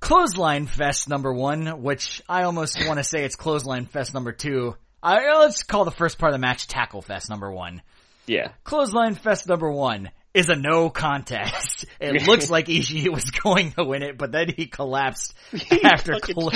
Clothesline 0.00 0.66
Fest 0.66 1.08
number 1.08 1.32
one, 1.32 1.82
which 1.82 2.22
I 2.28 2.42
almost 2.42 2.78
want 2.86 2.98
to 2.98 3.04
say 3.04 3.24
it's 3.24 3.36
Clothesline 3.36 3.86
Fest 3.86 4.12
number 4.12 4.32
two. 4.32 4.76
I, 5.02 5.38
let's 5.38 5.62
call 5.62 5.84
the 5.84 5.90
first 5.90 6.18
part 6.18 6.32
of 6.32 6.40
the 6.40 6.46
match 6.46 6.66
Tackle 6.66 7.02
Fest 7.02 7.30
number 7.30 7.50
one. 7.50 7.82
Yeah. 8.26 8.52
Clothesline 8.64 9.14
Fest 9.14 9.48
number 9.48 9.70
one 9.70 10.10
is 10.34 10.48
a 10.50 10.56
no 10.56 10.90
contest. 10.90 11.86
It 12.00 12.26
looks 12.28 12.50
like 12.50 12.66
Ishii 12.66 13.08
was 13.08 13.30
going 13.30 13.72
to 13.72 13.84
win 13.84 14.02
it, 14.02 14.18
but 14.18 14.30
then 14.32 14.48
he 14.54 14.66
collapsed 14.66 15.32
after. 15.84 16.16
cl- 16.22 16.50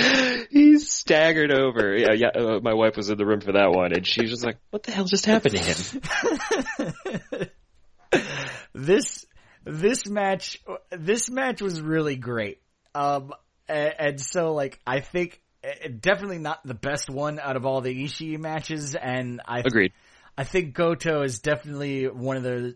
he 0.51 0.77
staggered 0.77 1.51
over. 1.51 1.95
Yeah, 1.97 2.13
yeah. 2.13 2.27
Uh, 2.35 2.59
my 2.61 2.73
wife 2.75 2.95
was 2.97 3.09
in 3.09 3.17
the 3.17 3.25
room 3.25 3.41
for 3.41 3.53
that 3.53 3.71
one, 3.71 3.93
and 3.93 4.05
she 4.05 4.21
was 4.21 4.29
just 4.31 4.45
like, 4.45 4.57
"What 4.69 4.83
the 4.83 4.91
hell 4.91 5.05
just 5.05 5.25
happened 5.25 5.55
to 5.55 5.63
him?" 5.63 7.49
this 8.73 9.25
this 9.65 10.07
match 10.07 10.61
this 10.91 11.29
match 11.29 11.61
was 11.61 11.81
really 11.81 12.15
great. 12.15 12.61
Um, 12.93 13.33
a- 13.67 14.01
and, 14.01 14.21
so 14.21 14.53
like 14.53 14.79
I 14.85 14.99
think 14.99 15.41
uh, 15.63 15.89
definitely 15.99 16.39
not 16.39 16.59
the 16.65 16.73
best 16.75 17.09
one 17.09 17.39
out 17.39 17.55
of 17.55 17.65
all 17.65 17.81
the 17.81 18.03
Ishii 18.05 18.37
matches, 18.37 18.95
and 18.95 19.41
I 19.45 19.59
Agreed. 19.65 19.93
I 20.37 20.43
think 20.43 20.73
Goto 20.73 21.21
is 21.23 21.39
definitely 21.39 22.05
one 22.07 22.37
of 22.37 22.43
the. 22.43 22.75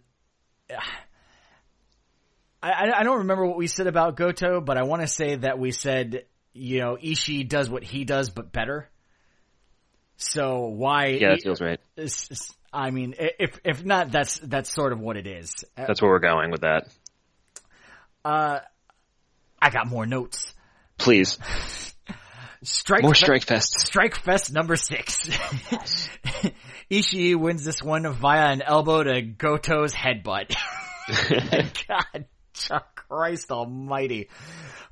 I, 2.61 2.91
I 2.95 3.03
don't 3.03 3.19
remember 3.19 3.45
what 3.45 3.57
we 3.57 3.67
said 3.67 3.87
about 3.87 4.15
Goto, 4.15 4.61
but 4.61 4.77
I 4.77 4.83
want 4.83 5.01
to 5.01 5.07
say 5.07 5.35
that 5.35 5.59
we 5.59 5.71
said 5.71 6.25
you 6.53 6.79
know 6.79 6.95
Ishii 6.95 7.47
does 7.47 7.69
what 7.69 7.83
he 7.83 8.05
does, 8.05 8.29
but 8.29 8.51
better. 8.51 8.89
So 10.17 10.67
why? 10.67 11.07
Yeah, 11.07 11.31
that 11.31 11.41
feels 11.43 11.61
right. 11.61 11.79
I 12.71 12.91
mean, 12.91 13.15
if 13.17 13.59
if 13.63 13.83
not, 13.83 14.11
that's 14.11 14.39
that's 14.39 14.73
sort 14.73 14.93
of 14.93 14.99
what 14.99 15.17
it 15.17 15.27
is. 15.27 15.53
Uh, 15.77 15.85
That's 15.87 16.01
where 16.01 16.09
we're 16.11 16.19
going 16.19 16.51
with 16.51 16.61
that. 16.61 16.87
Uh, 18.25 18.59
I 19.61 19.69
got 19.69 19.87
more 19.87 20.05
notes. 20.05 20.53
Please, 20.97 21.37
Strike 22.63 23.03
more 23.03 23.13
Fe- 23.13 23.25
Strike 23.25 23.43
Fest. 23.45 23.79
Strike 23.81 24.15
Fest 24.17 24.53
number 24.53 24.75
six. 24.75 25.29
Ishii 26.91 27.35
wins 27.35 27.63
this 27.63 27.83
one 27.83 28.11
via 28.13 28.51
an 28.51 28.61
elbow 28.61 29.03
to 29.03 29.21
Goto's 29.21 29.93
headbutt. 29.93 30.55
God, 31.87 32.25
Chuck 32.53 33.05
Christ 33.07 33.51
Almighty! 33.51 34.29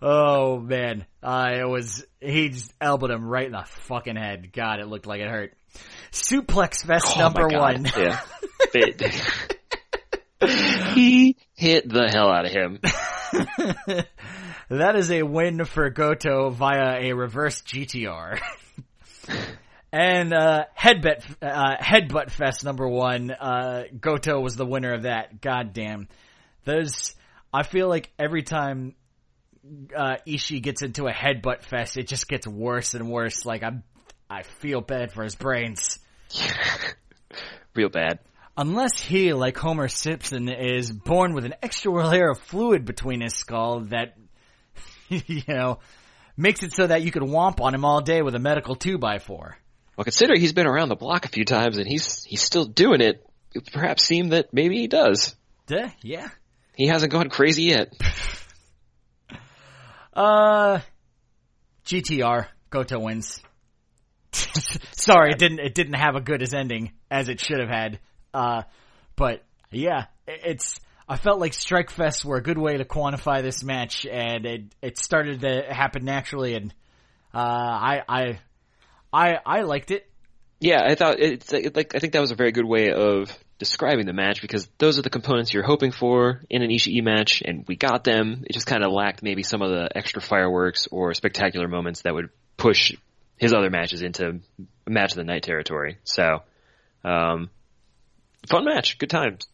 Oh 0.01 0.59
man, 0.59 1.05
uh, 1.23 1.51
it 1.53 1.67
was 1.67 2.05
he 2.19 2.49
just 2.49 2.73
elbowed 2.81 3.11
him 3.11 3.25
right 3.25 3.45
in 3.45 3.53
the 3.53 3.63
fucking 3.63 4.17
head. 4.17 4.51
God, 4.51 4.79
it 4.79 4.87
looked 4.87 5.07
like 5.07 5.21
it 5.21 5.29
hurt. 5.29 5.53
Suplex 6.11 6.85
Fest 6.85 7.05
Oh 7.15 7.19
number 7.19 7.47
one. 7.47 7.85
Yeah. 7.95 8.19
He 10.95 11.37
hit 11.53 11.87
the 11.87 12.09
hell 12.11 12.29
out 12.29 12.45
of 12.45 12.51
him. 12.51 12.79
That 14.77 14.95
is 14.95 15.11
a 15.11 15.23
win 15.23 15.65
for 15.65 15.89
Goto 15.89 16.49
via 16.49 16.99
a 17.01 17.13
reverse 17.13 17.61
GTR. 17.61 18.39
and 19.91 20.33
uh, 20.33 20.65
headbutt 20.77 21.23
uh, 21.41 21.77
headbutt 21.77 22.31
fest 22.31 22.63
number 22.63 22.87
one. 22.87 23.31
Uh, 23.31 23.83
Goto 23.99 24.39
was 24.39 24.55
the 24.55 24.65
winner 24.65 24.93
of 24.93 25.03
that. 25.03 25.41
God 25.41 25.73
damn, 25.73 26.07
there's. 26.65 27.15
I 27.53 27.63
feel 27.63 27.89
like 27.89 28.09
every 28.17 28.43
time 28.43 28.95
uh, 29.95 30.17
Ishii 30.25 30.61
gets 30.61 30.81
into 30.81 31.07
a 31.07 31.11
headbutt 31.11 31.63
fest, 31.63 31.97
it 31.97 32.07
just 32.07 32.27
gets 32.27 32.47
worse 32.47 32.93
and 32.93 33.09
worse. 33.09 33.45
Like 33.45 33.63
I'm, 33.63 33.83
I 34.29 34.43
feel 34.43 34.81
bad 34.81 35.11
for 35.11 35.23
his 35.23 35.35
brains. 35.35 35.99
Real 37.75 37.89
bad. 37.89 38.19
unless 38.57 38.99
he, 38.99 39.33
like 39.33 39.57
Homer 39.57 39.87
Simpson, 39.87 40.49
is 40.49 40.91
born 40.91 41.33
with 41.33 41.45
an 41.45 41.55
extra 41.61 41.91
layer 41.91 42.29
of 42.29 42.39
fluid 42.39 42.85
between 42.85 43.21
his 43.21 43.33
skull 43.33 43.81
that, 43.89 44.17
you 45.27 45.41
know, 45.47 45.79
makes 46.37 46.63
it 46.63 46.73
so 46.73 46.87
that 46.87 47.01
you 47.03 47.11
could 47.11 47.21
womp 47.23 47.59
on 47.61 47.75
him 47.75 47.85
all 47.85 48.01
day 48.01 48.21
with 48.21 48.33
a 48.35 48.39
medical 48.39 48.75
two 48.75 48.97
by 48.97 49.19
four. 49.19 49.57
Well, 49.97 50.05
consider 50.05 50.33
he's 50.37 50.53
been 50.53 50.67
around 50.67 50.89
the 50.89 50.95
block 50.95 51.25
a 51.25 51.29
few 51.29 51.45
times 51.45 51.77
and 51.77 51.85
he's 51.87 52.23
he's 52.23 52.41
still 52.41 52.65
doing 52.65 53.01
it. 53.01 53.25
It 53.53 53.59
would 53.65 53.73
perhaps 53.73 54.03
seem 54.03 54.29
that 54.29 54.53
maybe 54.53 54.77
he 54.77 54.87
does. 54.87 55.35
Duh, 55.67 55.89
yeah. 56.01 56.29
He 56.75 56.87
hasn't 56.87 57.11
gone 57.11 57.29
crazy 57.29 57.63
yet. 57.63 57.93
Uh, 60.13 60.81
GTR 61.85 62.47
Goto 62.69 62.99
wins. 62.99 63.41
Sorry, 64.33 65.31
it 65.31 65.39
didn't 65.39 65.59
it 65.59 65.73
didn't 65.73 65.93
have 65.93 66.15
a 66.15 66.21
good 66.21 66.41
as 66.41 66.53
ending 66.53 66.91
as 67.09 67.29
it 67.29 67.39
should 67.39 67.59
have 67.59 67.69
had. 67.69 67.99
Uh, 68.33 68.63
but 69.15 69.43
yeah, 69.71 70.05
it- 70.27 70.41
it's 70.45 70.79
I 71.11 71.17
felt 71.17 71.41
like 71.41 71.53
Strike 71.53 71.89
Fest 71.89 72.23
were 72.23 72.37
a 72.37 72.41
good 72.41 72.57
way 72.57 72.77
to 72.77 72.85
quantify 72.85 73.41
this 73.41 73.65
match, 73.65 74.05
and 74.05 74.45
it 74.45 74.61
it 74.81 74.97
started 74.97 75.41
to 75.41 75.65
happen 75.69 76.05
naturally, 76.05 76.55
and 76.55 76.73
uh, 77.33 77.37
I 77.37 78.01
I 78.07 78.39
I 79.11 79.37
I 79.45 79.61
liked 79.63 79.91
it. 79.91 80.09
Yeah, 80.61 80.81
I 80.81 80.95
thought 80.95 81.19
it's 81.19 81.51
like 81.51 81.75
like- 81.75 81.95
I 81.95 81.99
think 81.99 82.13
that 82.13 82.21
was 82.21 82.31
a 82.31 82.35
very 82.35 82.53
good 82.53 82.63
way 82.63 82.93
of 82.93 83.37
describing 83.59 84.05
the 84.05 84.13
match 84.13 84.41
because 84.41 84.69
those 84.77 84.99
are 84.99 85.01
the 85.01 85.09
components 85.09 85.53
you're 85.53 85.65
hoping 85.65 85.91
for 85.91 86.43
in 86.49 86.61
an 86.61 86.69
Ishii 86.69 87.03
match, 87.03 87.43
and 87.45 87.65
we 87.67 87.75
got 87.75 88.05
them. 88.05 88.45
It 88.47 88.53
just 88.53 88.65
kind 88.65 88.81
of 88.81 88.93
lacked 88.93 89.21
maybe 89.21 89.43
some 89.43 89.61
of 89.61 89.69
the 89.69 89.89
extra 89.93 90.21
fireworks 90.21 90.87
or 90.91 91.13
spectacular 91.13 91.67
moments 91.67 92.03
that 92.03 92.13
would 92.13 92.29
push 92.55 92.93
his 93.35 93.51
other 93.51 93.69
matches 93.69 94.01
into 94.01 94.39
match 94.87 95.11
of 95.11 95.17
the 95.17 95.25
night 95.25 95.43
territory. 95.43 95.97
So, 96.05 96.43
um, 97.03 97.49
fun 98.47 98.63
match, 98.63 98.97
good 98.97 99.09
times. 99.09 99.45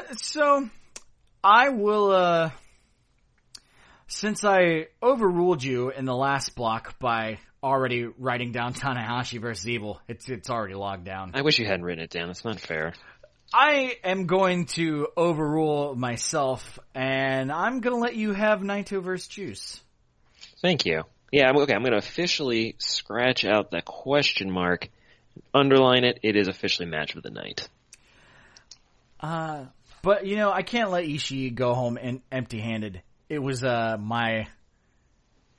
Uh, 0.00 0.14
so 0.16 0.70
I 1.42 1.70
will 1.70 2.10
uh 2.10 2.50
since 4.06 4.44
I 4.44 4.88
overruled 5.02 5.62
you 5.62 5.90
in 5.90 6.04
the 6.04 6.14
last 6.14 6.54
block 6.54 6.98
by 6.98 7.38
already 7.62 8.06
writing 8.18 8.52
down 8.52 8.74
Tanahashi 8.74 9.40
versus 9.40 9.68
Evil, 9.68 10.00
it's 10.08 10.28
it's 10.28 10.50
already 10.50 10.74
logged 10.74 11.04
down. 11.04 11.32
I 11.34 11.42
wish 11.42 11.58
you 11.58 11.66
hadn't 11.66 11.84
written 11.84 12.04
it 12.04 12.10
down. 12.10 12.30
It's 12.30 12.44
not 12.44 12.58
fair. 12.58 12.94
I 13.52 13.96
am 14.04 14.26
going 14.26 14.66
to 14.66 15.08
overrule 15.16 15.96
myself, 15.96 16.78
and 16.94 17.50
I'm 17.50 17.80
going 17.80 17.96
to 17.96 18.00
let 18.00 18.14
you 18.14 18.32
have 18.32 18.60
Naito 18.60 19.02
versus 19.02 19.26
Juice. 19.26 19.80
Thank 20.62 20.86
you. 20.86 21.02
Yeah, 21.32 21.48
I'm, 21.48 21.56
okay. 21.56 21.74
I'm 21.74 21.82
going 21.82 21.92
to 21.92 21.98
officially 21.98 22.76
scratch 22.78 23.44
out 23.44 23.72
that 23.72 23.84
question 23.84 24.52
mark, 24.52 24.88
underline 25.52 26.04
it. 26.04 26.20
It 26.22 26.36
is 26.36 26.46
officially 26.46 26.88
match 26.88 27.16
of 27.16 27.24
the 27.24 27.30
night. 27.30 27.68
Uh, 29.18 29.64
but 30.02 30.26
you 30.26 30.36
know, 30.36 30.50
I 30.52 30.62
can't 30.62 30.90
let 30.90 31.04
Ishii 31.04 31.54
go 31.54 31.74
home 31.74 31.98
and 32.00 32.20
empty-handed. 32.30 33.02
It 33.28 33.38
was 33.38 33.64
uh 33.64 33.96
my 33.98 34.46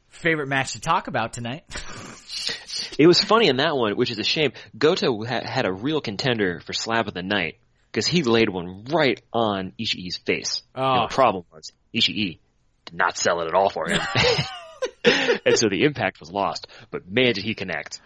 favorite 0.09 0.47
match 0.47 0.73
to 0.73 0.81
talk 0.81 1.07
about 1.07 1.33
tonight. 1.33 1.63
It 2.97 3.07
was 3.07 3.21
funny 3.21 3.47
in 3.47 3.57
that 3.57 3.75
one, 3.75 3.95
which 3.95 4.11
is 4.11 4.19
a 4.19 4.23
shame. 4.23 4.51
Goto 4.77 5.23
ha- 5.23 5.41
had 5.43 5.65
a 5.65 5.71
real 5.71 6.01
contender 6.01 6.59
for 6.59 6.73
slap 6.73 7.07
of 7.07 7.13
the 7.13 7.23
night 7.23 7.57
because 7.91 8.05
he 8.05 8.23
laid 8.23 8.49
one 8.49 8.85
right 8.91 9.21
on 9.33 9.73
Ishii's 9.79 10.17
face. 10.17 10.61
Oh. 10.75 10.83
And 10.83 11.09
the 11.09 11.13
problem 11.13 11.45
was 11.51 11.71
Ishii 11.95 12.39
did 12.85 12.95
not 12.95 13.17
sell 13.17 13.41
it 13.41 13.47
at 13.47 13.53
all 13.53 13.69
for 13.69 13.89
him. 13.89 14.01
and 15.03 15.57
so 15.57 15.69
the 15.69 15.83
impact 15.83 16.19
was 16.19 16.31
lost. 16.31 16.67
But 16.89 17.09
man, 17.09 17.33
did 17.33 17.43
he 17.43 17.53
connect. 17.53 18.01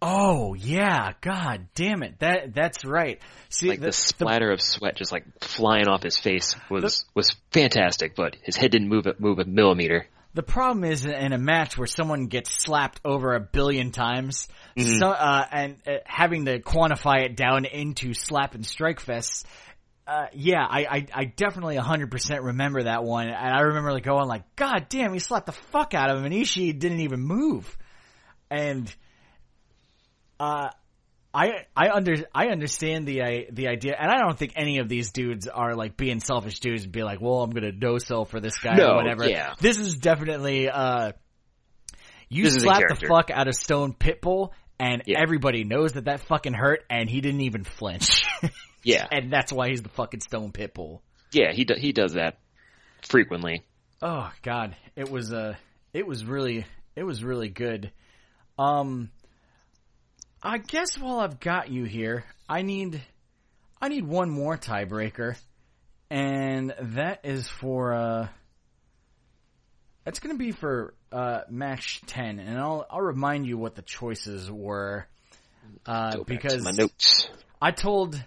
Oh 0.00 0.54
yeah, 0.54 1.12
god 1.20 1.68
damn 1.74 2.02
it. 2.02 2.18
That 2.20 2.54
that's 2.54 2.84
right. 2.84 3.20
See 3.48 3.68
Like 3.68 3.80
the, 3.80 3.92
splatter 3.92 4.50
of 4.50 4.60
sweat 4.60 4.96
just 4.96 5.12
like 5.12 5.24
flying 5.40 5.88
off 5.88 6.02
his 6.02 6.18
face 6.18 6.54
was, 6.70 7.04
was 7.14 7.34
fantastic, 7.52 8.14
but 8.14 8.36
his 8.42 8.56
head 8.56 8.70
didn't 8.70 8.88
move, 8.88 9.06
a- 9.06 9.16
move 9.18 9.38
a 9.38 9.44
millimeter. 9.44 10.06
The 10.34 10.42
problem 10.42 10.84
is 10.84 11.04
in 11.04 11.32
a 11.32 11.38
match 11.38 11.76
where 11.76 11.86
someone 11.86 12.26
gets 12.26 12.50
slapped 12.50 13.00
over 13.04 13.34
a 13.34 13.40
billion 13.40 13.90
times, 13.90 14.46
so, 14.76 15.08
uh, 15.08 15.44
and 15.50 15.76
uh, 15.86 15.94
having 16.04 16.44
to 16.44 16.60
quantify 16.60 17.24
it 17.24 17.34
down 17.34 17.64
into 17.64 18.14
slap 18.14 18.54
and 18.54 18.64
strike 18.64 19.02
fests. 19.04 19.44
Uh, 20.06 20.26
yeah, 20.32 20.64
I, 20.64 20.86
I, 20.88 21.06
I 21.12 21.24
definitely 21.24 21.76
100% 21.76 22.44
remember 22.44 22.84
that 22.84 23.02
one, 23.02 23.26
and 23.26 23.36
I 23.36 23.60
remember 23.60 23.92
like 23.92 24.04
going 24.04 24.28
like, 24.28 24.54
God 24.54 24.86
damn, 24.88 25.12
he 25.12 25.18
slapped 25.18 25.46
the 25.46 25.52
fuck 25.52 25.92
out 25.94 26.10
of 26.10 26.18
him, 26.18 26.24
and 26.26 26.34
Ishii 26.34 26.78
didn't 26.78 27.00
even 27.00 27.20
move, 27.20 27.76
and 28.50 28.94
uh, 30.40 30.70
I 31.34 31.66
I 31.76 31.90
under 31.90 32.16
I 32.34 32.46
understand 32.48 33.06
the 33.06 33.22
I, 33.22 33.46
the 33.52 33.68
idea, 33.68 33.94
and 33.98 34.10
I 34.10 34.18
don't 34.18 34.38
think 34.38 34.52
any 34.56 34.78
of 34.78 34.88
these 34.88 35.12
dudes 35.12 35.46
are 35.46 35.74
like 35.74 35.96
being 35.96 36.20
selfish 36.20 36.60
dudes 36.60 36.84
and 36.84 36.92
be 36.92 37.02
like, 37.02 37.20
well, 37.20 37.42
I'm 37.42 37.50
gonna 37.50 37.72
no 37.72 37.98
sell 37.98 38.24
for 38.24 38.40
this 38.40 38.58
guy 38.58 38.76
No, 38.76 38.92
or 38.92 38.96
whatever. 38.96 39.28
yeah. 39.28 39.54
This 39.60 39.78
is 39.78 39.96
definitely 39.96 40.68
uh, 40.70 41.12
you 42.28 42.44
This 42.44 42.54
slapped 42.62 43.00
the 43.00 43.06
fuck 43.06 43.30
out 43.30 43.46
of 43.48 43.54
Stone 43.54 43.94
Pitbull, 43.94 44.50
and 44.78 45.02
Yeah. 45.06 45.18
everybody 45.20 45.64
knows 45.64 45.92
that 45.92 46.06
that 46.06 46.20
fucking 46.20 46.54
hurt, 46.54 46.84
and 46.88 47.08
he 47.08 47.20
didn't 47.20 47.42
even 47.42 47.64
flinch, 47.64 48.24
Yeah. 48.82 49.06
and 49.10 49.30
that's 49.32 49.52
why 49.52 49.68
he's 49.68 49.82
the 49.82 49.88
fucking 49.90 50.20
Stone 50.20 50.52
Pitbull. 50.52 51.00
Yeah, 51.30 51.52
he, 51.52 51.64
do, 51.64 51.74
he 51.76 51.92
does 51.92 52.14
that 52.14 52.38
frequently. 53.02 53.64
Oh 54.00 54.30
God, 54.42 54.76
it 54.96 55.10
was 55.10 55.32
uh 55.32 55.56
it 55.92 56.06
was 56.06 56.24
really 56.24 56.64
it 56.96 57.04
was 57.04 57.22
really 57.22 57.48
good. 57.48 57.92
Um 58.58 59.10
I 60.42 60.58
guess 60.58 60.98
while 60.98 61.18
I've 61.18 61.40
got 61.40 61.70
you 61.70 61.84
here, 61.84 62.24
I 62.48 62.62
need 62.62 63.02
I 63.80 63.88
need 63.88 64.06
one 64.06 64.30
more 64.30 64.56
tiebreaker. 64.56 65.36
And 66.10 66.74
that 66.80 67.20
is 67.24 67.48
for 67.48 67.92
uh 67.92 68.28
that's 70.04 70.20
going 70.20 70.34
to 70.34 70.38
be 70.38 70.52
for 70.52 70.94
uh 71.12 71.40
match 71.50 72.02
10 72.06 72.38
and 72.38 72.58
I'll 72.58 72.86
I'll 72.88 73.02
remind 73.02 73.46
you 73.46 73.58
what 73.58 73.74
the 73.74 73.82
choices 73.82 74.50
were 74.50 75.06
uh 75.86 76.12
Go 76.12 76.18
back 76.18 76.26
to 76.26 76.34
because 76.34 76.64
my 76.64 76.70
notes. 76.70 77.28
I 77.60 77.72
told 77.72 78.22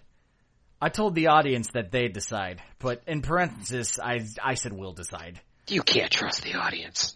I 0.82 0.90
told 0.90 1.16
the 1.16 1.28
audience 1.28 1.70
that 1.74 1.92
they 1.92 2.08
decide, 2.08 2.62
but 2.80 3.04
in 3.08 3.22
parenthesis 3.22 4.00
I 4.00 4.26
I 4.44 4.56
said 4.56 4.74
we'll 4.74 4.94
decide. 4.94 5.40
You 5.68 5.82
can't 5.82 6.12
trust 6.12 6.44
the 6.44 6.56
audience. 6.56 7.16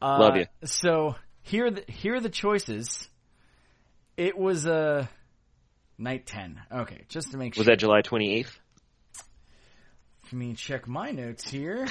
Uh, 0.00 0.18
Love 0.20 0.36
you. 0.36 0.46
So 0.64 1.16
here, 1.44 1.66
are 1.66 1.70
the, 1.70 1.84
here 1.88 2.16
are 2.16 2.20
the 2.20 2.28
choices. 2.28 3.08
It 4.16 4.36
was 4.36 4.66
a 4.66 4.74
uh, 4.74 5.06
night 5.98 6.26
ten. 6.26 6.60
Okay, 6.70 7.04
just 7.08 7.30
to 7.30 7.36
make 7.36 7.54
sure. 7.54 7.60
Was 7.60 7.66
that 7.66 7.78
July 7.78 8.02
28th? 8.02 8.50
Let 10.24 10.32
me 10.32 10.54
check 10.54 10.88
my 10.88 11.10
notes 11.10 11.48
here. 11.48 11.86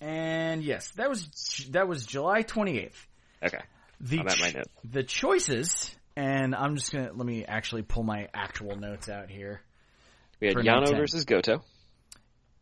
and 0.00 0.62
yes, 0.62 0.90
that 0.92 1.08
was 1.08 1.66
that 1.70 1.88
was 1.88 2.04
July 2.06 2.42
twenty 2.42 2.78
eighth. 2.78 3.06
Okay. 3.42 3.58
The 4.00 4.20
I'm 4.20 4.28
at 4.28 4.38
my 4.38 4.62
the 4.84 5.02
choices, 5.02 5.94
and 6.16 6.54
I'm 6.54 6.76
just 6.76 6.92
gonna 6.92 7.12
let 7.14 7.26
me 7.26 7.44
actually 7.44 7.82
pull 7.82 8.02
my 8.02 8.28
actual 8.34 8.76
notes 8.76 9.08
out 9.08 9.30
here. 9.30 9.62
We 10.40 10.48
had 10.48 10.56
Yano 10.56 10.96
versus 10.96 11.24
Goto. 11.24 11.64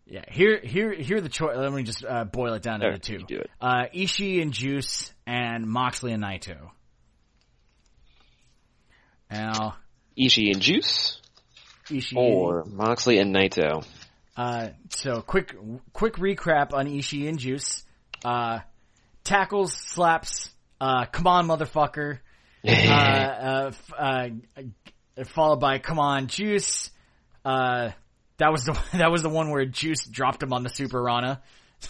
Yeah, 0.07 0.25
here, 0.31 0.61
here, 0.63 0.93
here 0.93 1.17
are 1.17 1.21
the 1.23 1.31
choice. 1.31 1.57
Let 1.57 1.73
me 1.73 1.83
just 1.83 2.05
uh, 2.05 2.25
boil 2.25 2.53
it 2.55 2.63
down 2.63 2.81
to 2.81 2.93
the 2.93 2.99
two. 2.99 3.19
do 3.27 3.39
it. 3.39 3.51
Uh, 3.61 3.85
Ishii 3.95 4.43
and 4.43 4.53
Juice, 4.53 5.13
and 5.27 5.67
Moxley 5.67 6.13
and 6.13 6.23
Naito. 6.23 6.71
Now, 9.31 9.77
Ishii 10.19 10.53
and 10.53 10.61
Juice, 10.61 11.21
Ishii. 11.87 12.17
or 12.17 12.65
Moxley 12.65 13.19
and 13.19 13.35
Naito. 13.35 13.85
Uh, 14.37 14.69
so 14.91 15.23
quick, 15.23 15.55
quick 15.93 16.15
recap 16.17 16.75
on 16.75 16.87
Ishii 16.87 17.29
and 17.29 17.39
Juice. 17.39 17.85
Uh, 18.25 18.61
tackles, 19.25 19.73
slaps, 19.73 20.51
uh, 20.81 21.07
come 21.07 21.27
on 21.27 21.47
motherfucker. 21.49 22.19
uh, 22.69 22.71
uh, 22.71 23.67
f- 23.69 23.93
uh, 23.99 24.29
uh, 25.19 25.25
followed 25.25 25.61
by 25.61 25.79
come 25.79 25.99
on 25.99 26.27
Juice. 26.29 26.91
That 28.39 28.51
was 28.51 28.65
the, 28.65 28.79
that 28.99 29.11
was 29.11 29.23
the 29.23 29.29
one 29.29 29.51
where 29.51 29.65
Juice 29.65 30.05
dropped 30.05 30.43
him 30.43 30.53
on 30.53 30.63
the 30.63 30.69
Super 30.69 31.03
Rana. 31.03 31.43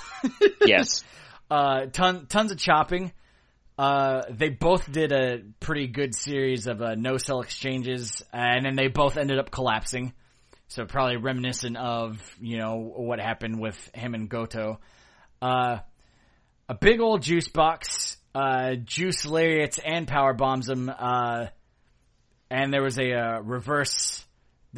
yes. 0.66 1.04
Uh, 1.50 1.86
ton, 1.86 2.26
tons 2.26 2.52
of 2.52 2.58
chopping. 2.58 3.12
Uh, 3.76 4.22
they 4.30 4.50
both 4.50 4.90
did 4.90 5.10
a 5.12 5.38
pretty 5.58 5.88
good 5.88 6.14
series 6.14 6.66
of 6.66 6.80
uh, 6.80 6.94
no 6.94 7.16
sell 7.16 7.40
exchanges, 7.40 8.22
and 8.32 8.64
then 8.64 8.76
they 8.76 8.86
both 8.86 9.16
ended 9.16 9.38
up 9.38 9.50
collapsing. 9.50 10.12
So 10.68 10.84
probably 10.86 11.16
reminiscent 11.16 11.76
of 11.76 12.20
you 12.40 12.58
know 12.58 12.76
what 12.76 13.18
happened 13.20 13.60
with 13.60 13.76
him 13.94 14.14
and 14.14 14.28
Goto. 14.28 14.80
Uh, 15.42 15.78
a 16.68 16.74
big 16.74 17.00
old 17.00 17.22
juice 17.22 17.48
box, 17.48 18.16
uh, 18.34 18.74
juice 18.76 19.26
lariats 19.26 19.78
and 19.78 20.06
power 20.06 20.34
bombs 20.34 20.68
him. 20.68 20.88
Uh, 20.88 21.46
and 22.50 22.72
there 22.72 22.82
was 22.82 22.98
a 22.98 23.12
uh, 23.12 23.40
reverse. 23.40 24.24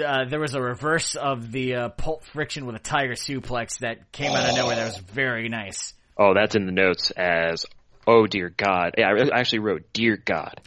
Uh, 0.04 0.24
there 0.28 0.40
was 0.40 0.54
a 0.54 0.60
reverse 0.60 1.14
of 1.14 1.50
the 1.52 1.74
uh, 1.74 1.88
pulp 1.90 2.24
friction 2.24 2.66
with 2.66 2.76
a 2.76 2.80
tiger 2.80 3.14
suplex 3.14 3.78
that 3.78 4.12
came 4.12 4.32
out 4.32 4.48
of 4.48 4.56
nowhere. 4.56 4.76
That 4.76 4.84
was 4.84 4.98
very 4.98 5.48
nice. 5.48 5.94
Oh, 6.18 6.34
that's 6.34 6.54
in 6.54 6.66
the 6.66 6.72
notes 6.72 7.10
as, 7.10 7.66
oh 8.06 8.26
dear 8.26 8.50
God. 8.50 8.94
Yeah, 8.98 9.08
I 9.08 9.38
actually 9.38 9.60
wrote, 9.60 9.92
dear 9.92 10.16
God. 10.16 10.60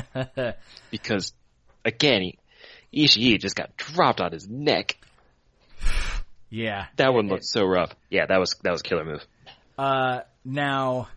because 0.90 1.32
again, 1.84 2.22
he, 2.22 3.06
Ishii 3.06 3.40
just 3.40 3.56
got 3.56 3.76
dropped 3.76 4.20
on 4.20 4.32
his 4.32 4.48
neck. 4.48 4.96
Yeah. 6.50 6.86
That 6.96 7.14
one 7.14 7.28
looked 7.28 7.46
so 7.46 7.64
rough. 7.64 7.94
Yeah, 8.10 8.26
that 8.26 8.38
was 8.38 8.54
that 8.62 8.70
was 8.70 8.82
a 8.82 8.84
killer 8.84 9.04
move. 9.04 9.24
Uh, 9.78 10.20
now 10.44 11.08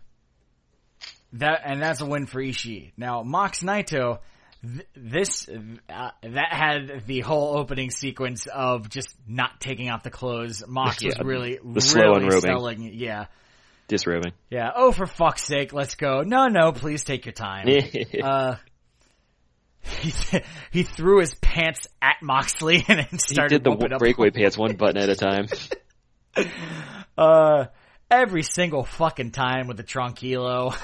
that 1.34 1.60
and 1.64 1.82
that's 1.82 2.00
a 2.00 2.06
win 2.06 2.26
for 2.26 2.40
Ishii. 2.40 2.92
Now 2.96 3.22
Mox 3.22 3.62
Naito, 3.62 4.20
th- 4.62 4.86
this 4.94 5.48
uh, 5.48 6.10
that 6.22 6.52
had 6.52 7.04
the 7.06 7.20
whole 7.20 7.56
opening 7.58 7.90
sequence 7.90 8.46
of 8.46 8.88
just 8.88 9.14
not 9.26 9.60
taking 9.60 9.90
off 9.90 10.02
the 10.02 10.10
clothes. 10.10 10.62
Mox 10.66 10.96
was 11.04 11.16
Yeah, 11.16 11.22
really 11.24 11.58
the 11.64 11.80
slow 11.80 12.02
really 12.02 12.24
unrobing. 12.24 12.40
selling. 12.40 12.82
Yeah, 12.94 13.26
Disrobing. 13.88 14.32
yeah. 14.50 14.70
Oh, 14.74 14.92
for 14.92 15.06
fuck's 15.06 15.44
sake, 15.44 15.72
let's 15.72 15.94
go. 15.94 16.22
No, 16.22 16.48
no, 16.48 16.72
please 16.72 17.04
take 17.04 17.24
your 17.26 17.32
time. 17.32 17.66
uh, 18.22 18.56
he 20.02 20.12
he 20.72 20.82
threw 20.82 21.20
his 21.20 21.34
pants 21.34 21.86
at 22.02 22.16
Moxley 22.22 22.84
and 22.88 22.98
then 23.00 23.18
started. 23.18 23.52
he 23.52 23.58
did 23.58 23.64
the 23.64 23.94
up 23.94 23.98
breakaway 24.00 24.30
pants 24.30 24.58
one 24.58 24.74
button 24.76 24.98
at 25.00 25.08
a 25.08 25.14
time. 25.16 25.46
Uh, 27.16 27.66
every 28.10 28.42
single 28.42 28.84
fucking 28.84 29.30
time 29.30 29.68
with 29.68 29.76
the 29.76 29.82
Tranquilo. 29.84 30.76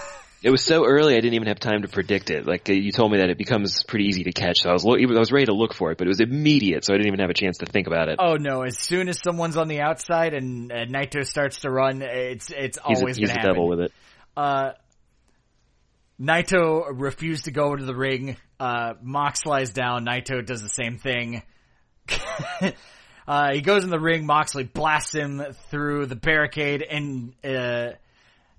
It 0.43 0.51
was 0.51 0.65
so 0.65 0.85
early, 0.85 1.15
I 1.15 1.21
didn't 1.21 1.35
even 1.35 1.47
have 1.47 1.61
time 1.61 1.83
to 1.83 1.89
predict 1.89 2.31
it. 2.31 2.47
Like 2.47 2.69
you 2.69 2.91
told 2.91 3.13
me 3.13 3.19
that 3.19 3.31
it 3.31 3.39
becomes 3.39 3.85
pretty 3.85 4.07
easy 4.07 4.25
to 4.25 4.33
catch, 4.33 4.61
so 4.63 4.71
I 4.71 4.73
was 4.73 4.85
lo- 4.85 4.97
I 4.97 5.19
was 5.19 5.31
ready 5.31 5.47
to 5.47 5.55
look 5.55 5.73
for 5.73 5.93
it, 5.93 5.99
but 5.99 6.07
it 6.07 6.11
was 6.11 6.21
immediate, 6.21 6.85
so 6.85 6.93
I 6.93 6.97
didn't 6.97 7.07
even 7.09 7.21
have 7.21 7.31
a 7.31 7.35
chance 7.35 7.59
to 7.59 7.67
think 7.67 7.87
about 7.87 8.09
it. 8.09 8.17
oh 8.19 8.35
no! 8.35 8.63
As 8.63 8.77
soon 8.77 9.09
as 9.09 9.21
someone's 9.23 9.57
on 9.57 9.69
the 9.69 9.81
outside 9.81 10.35
and 10.35 10.73
uh, 10.73 10.87
Naito 10.87 11.25
starts 11.25 11.61
to 11.61 11.71
run, 11.71 12.03
it's 12.03 12.51
it's 12.51 12.79
he's 12.87 12.99
a, 12.99 13.01
always 13.01 13.17
he's 13.17 13.29
gonna 13.29 13.39
a 13.39 13.41
happen. 13.41 13.55
devil 13.55 13.69
with 13.69 13.81
it. 13.81 13.93
Uh, 14.37 14.73
Naito 16.21 16.87
refused 16.93 17.45
to 17.45 17.53
go 17.53 17.73
into 17.73 17.85
the 17.85 17.95
ring. 17.95 18.37
Uh, 18.59 18.95
Mox 19.01 19.47
lies 19.47 19.71
down. 19.71 20.05
Naito 20.05 20.45
does 20.45 20.63
the 20.63 20.69
same 20.69 20.99
thing. 20.99 21.43
uh, 23.29 23.53
he 23.53 23.61
goes 23.61 23.85
in 23.85 23.91
the 23.91 24.01
ring. 24.01 24.27
Moxley 24.27 24.65
blasts 24.65 25.15
him 25.15 25.43
through 25.71 26.07
the 26.07 26.17
barricade, 26.17 26.83
and 26.83 27.33
uh, 27.45 27.93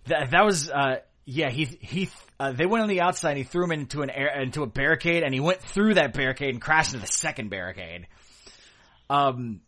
that 0.06 0.32
that 0.32 0.46
was 0.46 0.70
uh, 0.70 0.98
yeah. 1.26 1.50
He 1.50 1.66
he 1.66 2.10
uh, 2.40 2.52
they 2.52 2.66
went 2.66 2.84
on 2.84 2.90
the 2.90 3.02
outside. 3.02 3.32
and 3.32 3.38
He 3.40 3.44
threw 3.44 3.64
him 3.66 3.72
into 3.72 4.02
an 4.02 4.10
air 4.10 4.42
into 4.42 4.64
a 4.64 4.68
barricade, 4.68 5.24
and 5.24 5.34
he 5.34 5.40
went 5.40 5.62
through 5.62 5.96
that 5.96 6.14
barricade 6.14 6.50
and 6.50 6.62
crashed 6.62 6.94
into 6.94 7.06
the 7.06 7.12
second 7.12 7.50
barricade. 7.50 8.08
Um. 9.10 9.62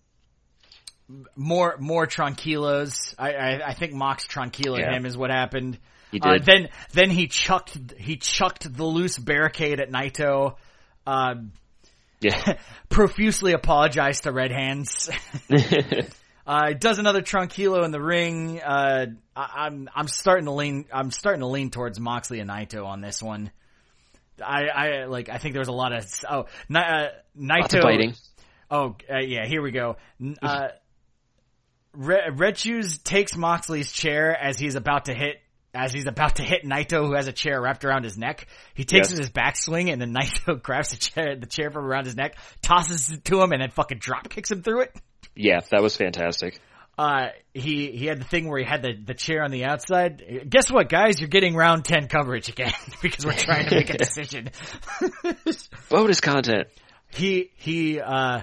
More 1.36 1.76
more 1.80 2.08
tranquilos. 2.08 3.14
I 3.20 3.34
I, 3.34 3.68
I 3.68 3.74
think 3.76 3.94
Mox 3.94 4.26
tranquilo 4.26 4.80
Yeah. 4.80 4.92
him 4.96 5.06
is 5.06 5.16
what 5.16 5.30
happened. 5.30 5.78
He 6.12 6.20
Uh, 6.20 6.34
did. 6.34 6.46
then 6.46 6.70
then 6.94 7.10
he 7.12 7.28
chucked 7.28 7.78
he 8.00 8.18
chucked 8.18 8.74
the 8.76 8.84
loose 8.86 9.20
barricade 9.20 9.80
at 9.80 9.92
Naito. 9.92 10.56
Uh, 11.06 11.36
yeah. 12.22 12.58
profusely 12.90 13.54
apologized 13.54 14.24
to 14.24 14.32
Red 14.32 14.52
Hands. 14.52 15.10
uh, 16.46 16.74
does 16.74 17.00
another 17.00 17.22
Tranquilo 17.22 17.84
in 17.86 17.92
the 17.92 18.02
ring. 18.02 18.60
Uh, 18.62 19.08
I, 19.36 19.66
I'm 19.66 19.90
I'm 19.96 20.08
starting 20.08 20.46
to 20.46 20.52
lean 20.52 20.86
I'm 20.92 21.12
starting 21.12 21.42
to 21.42 21.48
lean 21.48 21.70
towards 21.72 22.00
Moxley 22.00 22.40
and 22.40 22.50
Naito 22.50 22.86
on 22.86 23.02
this 23.02 23.22
one. 23.22 23.52
I, 24.44 24.66
I 24.68 25.06
like 25.06 25.30
I 25.30 25.38
think 25.38 25.54
there 25.54 25.62
was 25.62 25.70
a 25.70 25.74
lot 25.74 25.94
of 25.94 26.06
oh 26.30 26.46
Ni- 26.70 26.80
uh, 26.80 27.08
Naito 27.40 27.82
biting. 27.82 28.14
Oh, 28.70 28.96
uh, 29.10 29.20
yeah, 29.20 29.46
here 29.46 29.62
we 29.62 29.72
go. 29.72 29.98
Uh, 30.42 30.70
Shoes 32.56 32.98
takes 32.98 33.38
Moxley's 33.38 33.92
chair 33.92 34.36
as 34.36 34.58
he's 34.58 34.76
about 34.76 35.06
to 35.06 35.14
hit, 35.14 35.38
as 35.74 35.94
he's 35.94 36.08
about 36.08 36.38
to 36.38 36.44
hit 36.44 36.64
Naito, 36.64 37.06
who 37.06 37.14
has 37.14 37.28
a 37.28 37.32
chair 37.32 37.62
wrapped 37.62 37.86
around 37.86 38.04
his 38.04 38.18
neck. 38.18 38.48
He 38.74 38.84
takes 38.84 39.12
Yes. 39.12 39.20
his 39.20 39.30
backswing, 39.30 39.92
and 39.92 40.02
then 40.02 40.14
Naito 40.16 40.62
grabs 40.62 40.90
the 40.90 40.98
chair, 40.98 41.36
the 41.36 41.46
chair 41.46 41.70
from 41.72 41.86
around 41.86 42.06
his 42.06 42.16
neck, 42.16 42.36
tosses 42.62 43.12
it 43.12 43.24
to 43.26 43.42
him, 43.42 43.52
and 43.52 43.62
then 43.62 43.70
fucking 43.70 44.00
drop 44.00 44.30
kicks 44.30 44.52
him 44.52 44.62
through 44.64 44.82
it. 44.82 44.96
Yeah, 45.36 45.60
that 45.72 45.82
was 45.82 45.96
fantastic. 45.96 46.60
Uh, 46.98 47.28
he, 47.54 47.92
he 47.92 48.06
had 48.06 48.22
the 48.22 48.26
thing 48.26 48.48
where 48.48 48.58
he 48.58 48.66
had 48.66 48.82
the, 48.82 48.94
the 48.94 49.14
chair 49.14 49.44
on 49.44 49.52
the 49.52 49.66
outside. 49.66 50.46
Guess 50.50 50.72
what, 50.72 50.88
guys? 50.88 51.20
You're 51.20 51.28
getting 51.28 51.54
round 51.54 51.84
10 51.84 52.08
coverage 52.08 52.48
again, 52.48 52.72
because 53.02 53.26
we're 53.26 53.34
trying 53.34 53.68
to 53.68 53.76
make 53.76 53.90
a 53.90 53.98
decision. 53.98 54.50
Bonus 55.90 56.22
content. 56.22 56.68
he 57.14 57.52
he 57.58 58.00
uh 58.00 58.42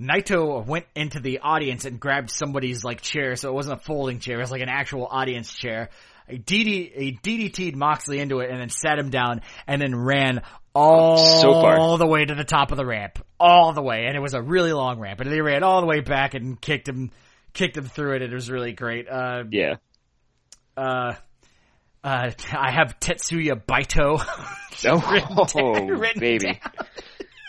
Naito 0.00 0.66
went 0.66 0.86
into 0.94 1.20
the 1.20 1.38
audience 1.40 1.84
and 1.84 1.98
grabbed 2.00 2.30
somebody's 2.30 2.84
like 2.84 3.00
chair, 3.00 3.36
so 3.36 3.48
it 3.48 3.54
wasn't 3.54 3.80
a 3.80 3.82
folding 3.82 4.18
chair, 4.18 4.38
it 4.38 4.40
was 4.40 4.50
like 4.50 4.62
an 4.62 4.68
actual 4.68 5.06
audience 5.06 5.52
chair. 5.54 5.88
He, 6.28 6.38
DD, 6.38 6.96
he 6.96 7.18
DDT'd 7.22 7.76
Moxley 7.76 8.18
into 8.18 8.40
it 8.40 8.50
and 8.50 8.60
then 8.60 8.70
sat 8.70 8.98
him 8.98 9.10
down 9.10 9.42
and 9.66 9.80
then 9.80 9.94
ran 9.94 10.42
all 10.74 11.16
So 11.40 11.52
far. 11.52 11.98
the 11.98 12.06
way 12.06 12.24
to 12.24 12.34
the 12.34 12.44
top 12.44 12.70
of 12.70 12.76
the 12.76 12.84
ramp. 12.86 13.24
All 13.38 13.72
the 13.72 13.82
way. 13.82 14.06
And 14.06 14.16
it 14.16 14.20
was 14.20 14.34
a 14.34 14.42
really 14.42 14.72
long 14.72 14.98
ramp. 14.98 15.20
And 15.20 15.30
they 15.30 15.40
ran 15.40 15.62
all 15.62 15.80
the 15.80 15.86
way 15.86 16.00
back 16.00 16.34
and 16.34 16.60
kicked 16.60 16.88
him, 16.88 17.10
kicked 17.52 17.76
him 17.76 17.84
through 17.86 18.16
it. 18.16 18.22
It 18.22 18.32
was 18.32 18.50
really 18.50 18.72
great. 18.72 19.08
Uh, 19.08 19.44
Yeah. 19.50 19.74
uh, 20.76 21.14
uh, 22.02 22.30
I 22.52 22.70
have 22.70 22.98
Tetsuya 23.00 23.64
Baito. 23.64 24.20
Oh, 24.86 25.86
written 25.86 26.20
baby. 26.20 26.60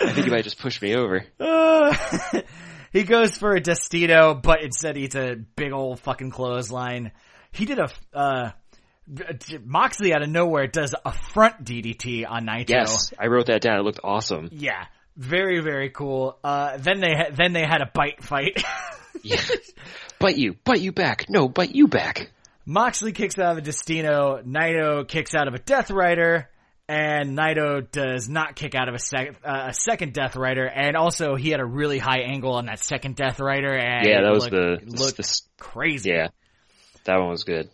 I 0.01 0.11
think 0.13 0.25
you 0.27 0.31
might 0.31 0.43
just 0.45 0.59
push 0.59 0.81
me 0.81 0.95
over. 0.95 1.25
Uh, 1.37 1.93
he 2.93 3.03
goes 3.03 3.35
for 3.35 3.53
a 3.55 3.59
Destino, 3.59 4.35
but 4.35 4.61
instead 4.63 4.95
eats 4.95 5.15
a 5.15 5.35
big 5.35 5.73
old 5.73 5.99
fucking 5.99 6.29
clothesline. 6.31 7.11
He 7.51 7.65
did 7.65 7.79
a, 7.79 7.89
uh, 8.13 8.51
Moxley 9.63 10.13
out 10.13 10.21
of 10.23 10.29
nowhere 10.29 10.67
does 10.67 10.93
a 11.05 11.11
front 11.11 11.63
DDT 11.63 12.25
on 12.29 12.45
Naito. 12.45 12.69
Yes, 12.69 13.13
I 13.19 13.27
wrote 13.27 13.47
that 13.47 13.61
down. 13.61 13.79
It 13.79 13.83
looked 13.83 13.99
awesome. 14.03 14.49
Yeah. 14.51 14.85
Very, 15.17 15.61
very 15.61 15.89
cool. 15.91 16.37
Uh, 16.43 16.77
then 16.77 16.99
they, 16.99 17.13
ha- 17.15 17.29
then 17.31 17.53
they 17.53 17.61
had 17.65 17.81
a 17.81 17.89
bite 17.93 18.23
fight. 18.23 18.63
Yeah. 19.23 19.41
bite 20.19 20.37
you, 20.37 20.55
bite 20.65 20.81
you 20.81 20.91
back. 20.91 21.25
No, 21.29 21.47
bite 21.47 21.73
you 21.73 21.87
back. 21.87 22.29
Moxley 22.65 23.11
kicks 23.11 23.39
out 23.39 23.53
of 23.53 23.57
a 23.57 23.61
Destino, 23.61 24.39
Naito 24.45 25.07
kicks 25.07 25.33
out 25.33 25.47
of 25.47 25.55
a 25.55 25.57
Death 25.57 25.89
Rider, 25.89 26.47
and 26.87 27.35
Naito 27.35 27.89
does 27.89 28.29
not 28.29 28.55
kick 28.55 28.75
out 28.75 28.87
of 28.87 28.93
a, 28.93 28.99
sec- 28.99 29.37
uh, 29.43 29.67
a 29.69 29.73
second 29.73 30.13
Death 30.13 30.35
Rider, 30.35 30.67
and 30.67 30.95
also 30.95 31.35
he 31.35 31.49
had 31.49 31.59
a 31.59 31.65
really 31.65 31.97
high 31.97 32.19
angle 32.19 32.53
on 32.53 32.67
that 32.67 32.77
second 32.79 33.15
Death 33.15 33.39
Rider, 33.39 33.73
and 33.73 34.05
Yeah, 34.05 34.21
that 34.21 34.31
was 34.31 34.43
looked, 34.43 34.51
the, 34.51 34.73
it 34.73 34.89
looked 34.99 35.17
the, 35.17 35.41
crazy. 35.57 36.11
yeah. 36.11 36.27
That 37.05 37.17
one 37.17 37.29
was 37.29 37.43
good. 37.45 37.69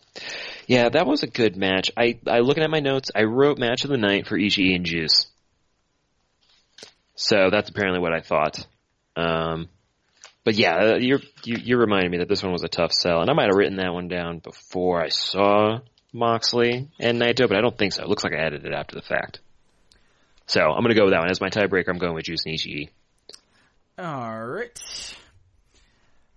Yeah, 0.72 0.88
that 0.88 1.06
was 1.06 1.22
a 1.22 1.28
good 1.28 1.58
match. 1.58 1.92
I, 1.98 2.18
I 2.26 2.40
looking 2.40 2.64
at 2.64 2.70
my 2.70 2.80
notes, 2.80 3.12
I 3.14 3.24
wrote 3.24 3.60
match 3.60 3.84
of 3.84 3.90
the 3.90 3.98
night 3.98 4.26
for 4.26 4.38
Ishii 4.38 4.74
and 4.74 4.86
Juice. 4.86 5.28
So 7.14 7.50
that's 7.52 7.70
apparently 7.70 8.00
what 8.00 8.14
I 8.14 8.22
thought. 8.22 8.66
Um, 9.18 9.68
but 10.46 10.56
yeah, 10.56 10.76
uh, 10.78 10.96
you're, 10.98 11.20
you, 11.44 11.58
you're 11.62 11.80
reminding 11.82 12.12
me 12.12 12.20
that 12.20 12.30
this 12.30 12.42
one 12.42 12.54
was 12.54 12.64
a 12.64 12.70
tough 12.70 12.94
sell, 12.94 13.20
and 13.20 13.30
I 13.30 13.34
might 13.34 13.48
have 13.48 13.58
written 13.58 13.80
that 13.80 13.94
one 13.94 14.08
down 14.08 14.40
before 14.40 15.04
I 15.04 15.10
saw 15.10 15.80
Moxley 16.14 16.88
and 17.02 17.22
Naito, 17.22 17.50
but 17.50 17.58
I 17.58 17.62
don't 17.62 17.78
think 17.78 17.92
so. 17.92 18.04
It 18.04 18.08
looks 18.08 18.24
like 18.24 18.32
I 18.32 18.40
added 18.40 18.66
it 18.66 18.74
after 18.74 18.96
the 18.96 19.02
fact. 19.02 19.42
So 20.46 20.62
I'm 20.62 20.84
gonna 20.84 20.96
go 20.96 21.04
with 21.04 21.12
that 21.12 21.20
one 21.20 21.32
as 21.32 21.42
my 21.42 21.50
tiebreaker. 21.50 21.90
I'm 21.90 21.98
going 21.98 22.14
with 22.14 22.24
Juice 22.24 22.46
and 22.46 22.56
Ishii. 22.56 22.88
Alright. 24.00 24.82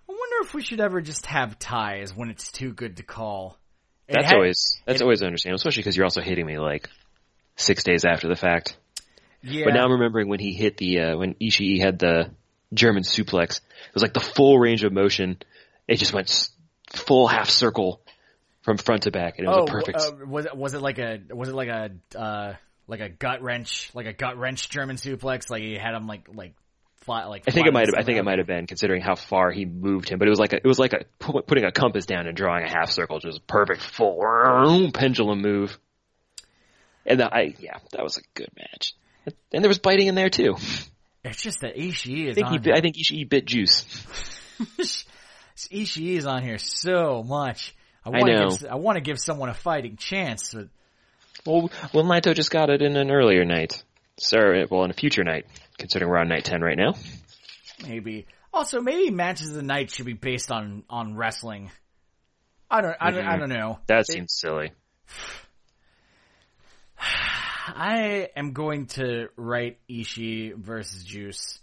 I 0.09 0.11
wonder 0.11 0.45
if 0.45 0.53
we 0.53 0.61
should 0.61 0.81
ever 0.81 0.99
just 0.99 1.25
have 1.25 1.57
ties 1.57 2.13
when 2.13 2.29
it's 2.29 2.51
too 2.51 2.73
good 2.73 2.97
to 2.97 3.03
call. 3.03 3.57
That's 4.07 4.27
had- 4.27 4.35
always 4.35 4.81
that's 4.85 5.01
always 5.01 5.21
understandable, 5.21 5.57
especially 5.57 5.81
because 5.81 5.97
you're 5.97 6.05
also 6.05 6.21
hitting 6.21 6.45
me 6.45 6.59
like 6.59 6.89
six 7.55 7.83
days 7.83 8.05
after 8.05 8.27
the 8.27 8.35
fact. 8.35 8.77
yeah. 9.41 9.65
But 9.65 9.73
now 9.73 9.85
I'm 9.85 9.93
remembering 9.93 10.27
when 10.27 10.39
he 10.39 10.53
hit 10.53 10.77
the 10.77 10.99
uh, 10.99 11.17
when 11.17 11.35
Ishii 11.35 11.79
had 11.79 11.99
the 11.99 12.31
German 12.73 13.03
suplex. 13.03 13.57
It 13.57 13.93
was 13.93 14.03
like 14.03 14.13
the 14.13 14.19
full 14.19 14.59
range 14.59 14.83
of 14.83 14.93
motion. 14.93 15.37
It 15.87 15.97
just 15.97 16.13
went 16.13 16.49
full 16.93 17.27
half 17.27 17.49
circle 17.49 18.01
from 18.61 18.77
front 18.77 19.03
to 19.03 19.11
back, 19.11 19.37
and 19.37 19.47
it 19.47 19.49
was 19.49 19.57
oh, 19.59 19.63
a 19.63 19.67
perfect. 19.67 19.97
uh, 19.99 20.25
was 20.25 20.45
it 20.45 20.55
was 20.55 20.73
it 20.73 20.81
like 20.81 20.99
a 20.99 21.21
was 21.31 21.49
it 21.49 21.55
like 21.55 21.69
a 21.69 21.91
uh 22.17 22.53
like 22.87 22.99
a 22.99 23.09
gut 23.09 23.41
wrench 23.41 23.89
like 23.93 24.05
a 24.05 24.13
gut 24.13 24.37
wrench 24.37 24.69
German 24.69 24.97
suplex 24.97 25.49
like 25.49 25.63
he 25.63 25.73
had 25.75 25.95
him 25.95 26.07
like 26.07 26.27
like 26.33 26.53
fly 27.05 27.25
like 27.25 27.43
I 27.47 27.51
think 27.51 27.67
it 27.67 27.73
might 27.73 27.87
have. 27.87 27.95
I 27.97 28.03
think 28.03 28.17
it 28.17 28.23
might 28.23 28.39
have 28.39 28.47
been 28.47 28.67
considering 28.67 29.01
how 29.01 29.15
far 29.15 29.51
he 29.51 29.65
moved 29.65 30.09
him, 30.09 30.19
but 30.19 30.27
it 30.27 30.31
was 30.31 30.39
like 30.39 30.53
a, 30.53 30.57
it 30.57 30.65
was 30.65 30.79
like 30.79 30.93
a 30.93 31.05
putting 31.19 31.63
a 31.63 31.71
compass 31.71 32.05
down 32.05 32.27
and 32.27 32.35
drawing 32.35 32.65
a 32.65 32.69
half 32.69 32.91
circle, 32.91 33.19
just 33.19 33.39
a 33.39 33.41
perfect 33.41 33.81
full 33.81 34.91
pendulum 34.91 35.41
move. 35.41 35.77
And 37.05 37.19
that, 37.19 37.33
I 37.33 37.53
yeah, 37.59 37.77
that 37.91 38.03
was 38.03 38.17
a 38.17 38.21
good 38.33 38.49
match. 38.57 38.93
And 39.53 39.63
there 39.63 39.69
was 39.69 39.79
biting 39.79 40.07
in 40.07 40.15
there 40.15 40.29
too. 40.29 40.55
It's 41.23 41.41
just 41.41 41.61
that 41.61 41.75
Ishii 41.75 42.25
I 42.25 42.29
is 42.29 42.35
think 42.35 42.47
he 42.49 42.57
bit, 42.59 42.75
I 42.77 42.81
think 42.81 42.95
Ishii 42.97 43.27
bit 43.29 43.45
juice. 43.45 43.85
Ishii 45.57 46.17
is 46.17 46.25
on 46.25 46.43
here 46.43 46.57
so 46.57 47.23
much. 47.23 47.75
I 48.03 48.09
I 48.09 48.11
want 48.11 48.27
know. 48.27 48.49
to 48.49 48.57
give 48.59 48.71
I 48.71 48.75
want 48.75 48.95
to 48.97 49.01
give 49.01 49.19
someone 49.19 49.49
a 49.49 49.53
fighting 49.53 49.97
chance, 49.97 50.53
but 50.53 50.67
Well, 51.45 51.71
well, 51.93 52.03
Naito 52.03 52.35
just 52.35 52.51
got 52.51 52.69
it 52.69 52.81
in 52.81 52.95
an 52.95 53.09
earlier 53.11 53.45
night. 53.45 53.83
Sorry, 54.17 54.65
well, 54.69 54.83
in 54.83 54.91
a 54.91 54.93
future 54.93 55.23
night, 55.23 55.45
considering 55.77 56.09
we're 56.09 56.17
on 56.17 56.29
night 56.29 56.45
10 56.45 56.61
right 56.61 56.77
now. 56.77 56.93
maybe 57.83 58.25
also 58.53 58.81
maybe 58.81 59.11
matches 59.11 59.49
of 59.49 59.55
the 59.55 59.63
night 59.63 59.91
should 59.91 60.05
be 60.05 60.13
based 60.13 60.51
on 60.51 60.83
on 60.89 61.15
wrestling. 61.15 61.71
I 62.69 62.81
don't 62.81 62.95
I 62.99 63.11
don't, 63.11 63.25
I 63.25 63.31
mm-hmm. 63.31 63.39
don't 63.41 63.49
know. 63.49 63.79
That 63.87 64.07
seems 64.07 64.33
silly. 64.33 64.71
I 67.67 68.29
am 68.35 68.53
going 68.53 68.85
to 68.87 69.29
write 69.35 69.79
Ishii 69.89 70.55
versus 70.55 71.03
Juice. 71.03 71.59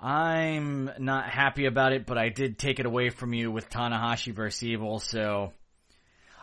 I'm 0.00 0.90
not 0.98 1.28
happy 1.28 1.66
about 1.66 1.92
it, 1.92 2.06
but 2.06 2.18
I 2.18 2.28
did 2.28 2.58
take 2.58 2.80
it 2.80 2.86
away 2.86 3.10
from 3.10 3.34
you 3.34 3.50
with 3.50 3.70
Tanahashi 3.70 4.32
versus 4.32 4.62
Evil, 4.64 5.00
so 5.00 5.52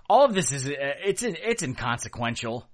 all 0.10 0.26
of 0.26 0.34
this 0.34 0.52
is 0.52 0.68
uh, 0.68 0.72
it's 1.03 1.23
it's 1.23 1.64
inconsequential. 1.64 2.68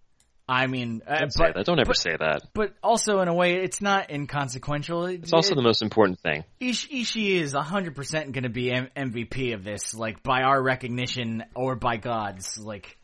I 0.49 0.67
mean, 0.67 1.01
uh, 1.07 1.19
Don't 1.19 1.31
say 1.31 1.43
but 1.45 1.55
that. 1.55 1.65
Don't 1.65 1.79
ever 1.79 1.87
but, 1.89 1.97
say 1.97 2.15
that. 2.17 2.41
but 2.53 2.73
also 2.83 3.19
in 3.21 3.27
a 3.29 3.33
way, 3.33 3.55
it's 3.63 3.81
not 3.81 4.09
inconsequential. 4.11 5.05
It- 5.05 5.21
It's 5.23 5.33
also 5.33 5.53
it- 5.53 5.55
the 5.55 5.61
most 5.61 5.81
important 5.81 6.19
thing. 6.19 6.43
Ish- 6.59 6.89
Ishii 6.89 7.39
is 7.39 7.53
100% 7.53 8.33
going 8.33 8.43
to 8.43 8.49
be 8.49 8.69
M- 8.71 8.89
MVP 8.95 9.53
of 9.53 9.63
this, 9.63 9.93
like 9.93 10.21
by 10.23 10.41
our 10.41 10.61
recognition 10.61 11.43
or 11.55 11.75
by 11.75 11.95
God's, 11.97 12.57
like. 12.57 12.97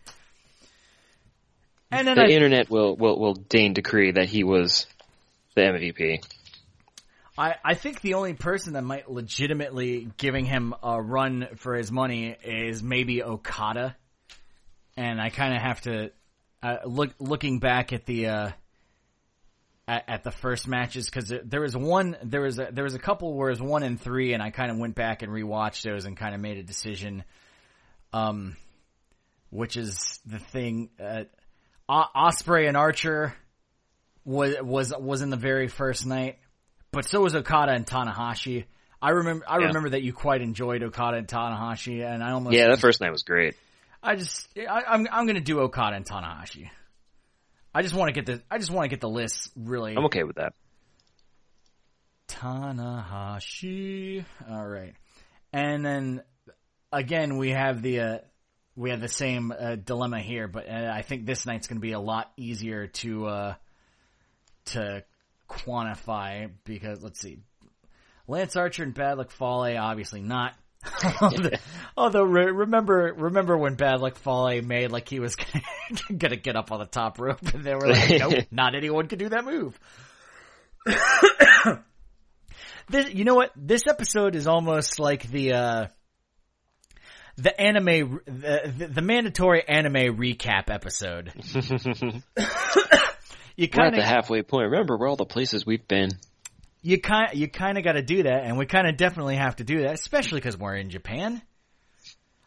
And 1.90 2.06
then 2.08 2.16
The 2.16 2.24
I, 2.24 2.28
internet 2.28 2.70
will, 2.70 2.96
will, 2.98 3.18
will 3.18 3.34
deign 3.36 3.74
decree 3.74 4.12
that 4.12 4.28
he 4.28 4.44
was 4.44 4.86
the 5.56 5.62
MVP. 5.62 6.20
I, 7.38 7.56
I 7.64 7.74
think 7.76 8.02
the 8.02 8.16
only 8.16 8.34
person 8.34 8.74
that 8.74 8.84
might 8.84 9.10
legitimately 9.10 10.10
giving 10.18 10.44
him 10.46 10.74
a 10.84 11.02
run 11.02 11.48
for 11.58 11.76
his 11.76 11.92
money 11.92 12.36
is 12.44 12.84
maybe 12.84 13.24
Okada. 13.24 13.96
And 14.98 15.22
I 15.22 15.30
kind 15.30 15.56
of 15.56 15.62
have 15.62 15.82
to, 15.82 16.12
uh, 16.64 16.78
look, 16.86 17.14
looking 17.20 17.60
back 17.60 17.94
at 17.94 18.06
the, 18.06 18.28
uh, 18.28 18.52
at, 19.88 20.04
at 20.08 20.24
the 20.24 20.32
first 20.32 20.68
matches, 20.68 21.10
cause 21.10 21.28
there, 21.28 21.42
there 21.44 21.62
was 21.62 21.76
one, 21.76 22.18
there 22.24 22.42
was 22.42 22.60
a, 22.60 22.70
there 22.72 22.84
was 22.84 22.96
a 22.96 23.00
couple 23.00 23.34
where 23.34 23.50
it 23.50 23.54
was 23.54 23.62
one 23.62 23.84
and 23.84 24.00
three 24.00 24.34
and 24.34 24.44
I 24.44 24.50
kind 24.50 24.72
of 24.72 24.78
went 24.78 24.96
back 24.96 25.22
and 25.22 25.32
rewatched 25.32 25.84
those 25.84 26.06
and 26.06 26.18
kind 26.18 26.36
of 26.36 26.42
made 26.42 26.58
a 26.58 26.64
decision, 26.64 27.24
um, 28.14 28.58
which 29.50 29.78
is 29.78 30.20
the 30.26 30.40
thing, 30.40 30.90
uh, 31.00 31.24
Ospreay 31.90 32.68
and 32.68 32.76
Archer 32.76 33.34
was, 34.26 34.56
was, 34.62 34.94
was 34.98 35.22
in 35.22 35.30
the 35.30 35.38
very 35.38 35.68
first 35.68 36.06
night 36.06 36.38
but 36.92 37.06
so 37.06 37.22
was 37.22 37.36
Okada 37.36 37.74
and 37.74 37.86
Tanahashi. 37.86 38.66
I 39.02 39.12
remember, 39.12 39.46
I 39.48 39.60
Yeah. 39.60 39.68
remember 39.68 39.90
that 39.90 40.02
you 40.02 40.14
quite 40.14 40.42
enjoyed 40.42 40.82
Okada 40.84 41.18
and 41.18 41.28
Tanahashi, 41.28 42.04
and 42.04 42.24
I 42.24 42.32
almost, 42.32 42.56
Yeah, 42.56 42.70
that 42.70 42.80
first 42.80 43.02
night 43.02 43.12
was 43.12 43.24
great. 43.24 43.56
I 44.02 44.16
just, 44.16 44.48
I, 44.58 44.84
I'm, 44.88 45.08
I'm 45.12 45.28
gonna 45.28 45.42
do 45.42 45.60
Okada 45.60 45.96
and 45.96 46.06
Tanahashi. 46.06 46.70
I 47.74 47.82
just 47.82 47.94
want 47.94 48.10
to 48.10 48.14
get 48.14 48.26
the, 48.26 48.44
I 48.50 48.58
just 48.58 48.72
want 48.72 48.86
to 48.86 48.90
get 48.90 49.02
the 49.02 49.10
list 49.10 49.52
really. 49.56 49.96
I'm 49.96 50.06
okay 50.06 50.24
with 50.24 50.38
that. 50.38 50.54
Tanahashi. 52.28 54.26
All 54.50 54.66
right, 54.66 54.94
and 55.52 55.86
then 55.86 56.24
again 56.92 57.38
we 57.38 57.52
have 57.52 57.82
the, 57.82 58.00
uh, 58.00 58.18
we 58.76 58.92
have 58.92 59.02
the 59.02 59.10
same 59.10 59.52
uh, 59.52 59.76
dilemma 59.76 60.20
here, 60.20 60.48
but 60.48 60.70
uh, 60.70 60.92
I 60.94 61.02
think 61.02 61.26
this 61.26 61.46
night's 61.46 61.68
gonna 61.68 61.80
be 61.80 61.94
a 61.94 62.00
lot 62.00 62.32
easier 62.38 62.88
to, 62.88 63.26
uh, 63.28 63.54
to 64.66 65.04
quantify 65.50 66.50
because 66.64 67.02
let's 67.04 67.20
see, 67.20 67.40
Lance 68.28 68.56
Archer 68.56 68.84
and 68.84 68.94
Bad 68.94 69.18
Luck 69.18 69.32
Fale, 69.32 69.78
obviously 69.78 70.22
not. 70.22 70.54
Although, 71.22 71.50
although 71.96 72.24
re- 72.24 72.52
remember, 72.52 73.14
remember 73.16 73.58
when 73.58 73.76
Bad 73.76 74.02
Luck 74.02 74.18
Fale 74.18 74.62
made 74.62 74.92
like 74.92 75.10
he 75.10 75.20
was 75.20 75.36
gonna 76.18 76.36
get 76.36 76.56
up 76.56 76.72
on 76.72 76.80
the 76.80 76.86
top 76.86 77.20
rope, 77.20 77.42
and 77.54 77.64
they 77.64 77.76
were 77.76 77.88
like, 77.88 78.20
"Nope, 78.20 78.46
not 78.52 78.76
anyone 78.76 79.08
can 79.08 79.20
do 79.20 79.30
that 79.30 79.46
move." 79.46 79.80
this, 82.90 83.14
you 83.14 83.26
know 83.26 83.36
what? 83.36 83.52
This 83.56 83.84
episode 83.88 84.36
is 84.36 84.48
almost 84.48 85.00
like 85.00 85.30
the 85.30 85.54
uh, 85.54 85.88
the 87.38 87.60
anime, 87.60 88.22
the, 88.26 88.74
the, 88.78 88.88
the 88.88 89.02
mandatory 89.02 89.64
anime 89.68 90.18
recap 90.18 90.70
episode. 90.70 91.32
you 93.56 93.70
kind 93.70 93.94
the 93.94 94.00
of 94.00 94.04
halfway 94.04 94.42
point. 94.42 94.72
Remember, 94.72 94.98
we're 94.98 95.08
all 95.08 95.16
the 95.16 95.26
places 95.26 95.66
we've 95.66 95.88
been. 95.88 96.10
You 96.88 97.02
kind 97.02 97.34
you 97.34 97.50
kind 97.50 97.78
of 97.78 97.84
got 97.84 97.94
to 97.94 98.02
do 98.02 98.24
that, 98.24 98.46
and 98.46 98.58
we 98.58 98.66
kind 98.66 98.88
of 98.88 98.96
definitely 98.96 99.36
have 99.36 99.58
to 99.58 99.66
do 99.66 99.82
that, 99.82 99.96
especially 99.96 100.40
because 100.40 100.58
we're 100.58 100.76
in 100.76 100.90
Japan. 100.90 101.42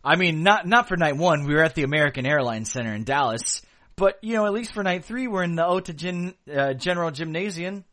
I 0.03 0.17
mean, 0.17 0.43
not 0.43 0.67
not 0.67 0.89
for 0.89 0.97
night 0.97 1.19
one. 1.19 1.47
We 1.47 1.55
were 1.55 1.63
at 1.63 1.75
the 1.75 1.83
American 1.83 2.25
Airlines 2.27 2.73
Center 2.73 2.95
in 2.95 3.05
Dallas, 3.05 3.61
but 3.97 4.19
you 4.23 4.33
know, 4.33 4.47
at 4.47 4.55
least 4.55 4.73
for 4.73 4.83
night 4.83 5.05
three, 5.05 5.27
we're 5.27 5.43
in 5.43 5.57
the 5.57 5.67
Ota 5.67 6.33
uh, 6.51 6.73
General 6.73 7.11
Gymnasium. 7.11 7.85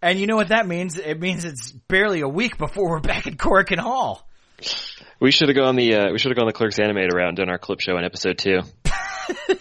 And 0.00 0.20
you 0.20 0.28
know 0.28 0.36
what 0.36 0.48
that 0.48 0.68
means? 0.68 0.98
It 0.98 1.18
means 1.18 1.44
it's 1.44 1.72
barely 1.72 2.20
a 2.20 2.28
week 2.28 2.58
before 2.58 2.90
we're 2.90 3.00
back 3.00 3.26
at 3.26 3.36
Korakuen 3.36 3.80
Hall. 3.80 4.28
We 5.18 5.32
should 5.32 5.48
have 5.48 5.56
gone 5.56 5.74
the 5.74 5.96
uh, 5.96 6.12
we 6.12 6.20
should 6.20 6.30
have 6.30 6.38
gone 6.38 6.46
the 6.46 6.52
Clerks 6.52 6.78
animator 6.78 7.12
route 7.12 7.28
and 7.28 7.36
done 7.36 7.50
our 7.50 7.58
clip 7.58 7.80
show 7.80 7.96
in 7.96 8.04
episode 8.04 8.38
two. 8.38 8.60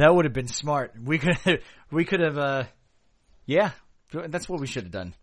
That 0.00 0.14
would 0.14 0.24
have 0.24 0.32
been 0.32 0.48
smart. 0.48 0.94
We 0.98 1.18
could 1.18 1.60
we 1.90 2.06
could 2.06 2.20
have 2.20 2.38
uh 2.38 2.64
yeah, 3.44 3.72
that's 4.12 4.48
what 4.48 4.60
we 4.60 4.66
should 4.66 4.84
have 4.84 4.92
done. 4.92 5.14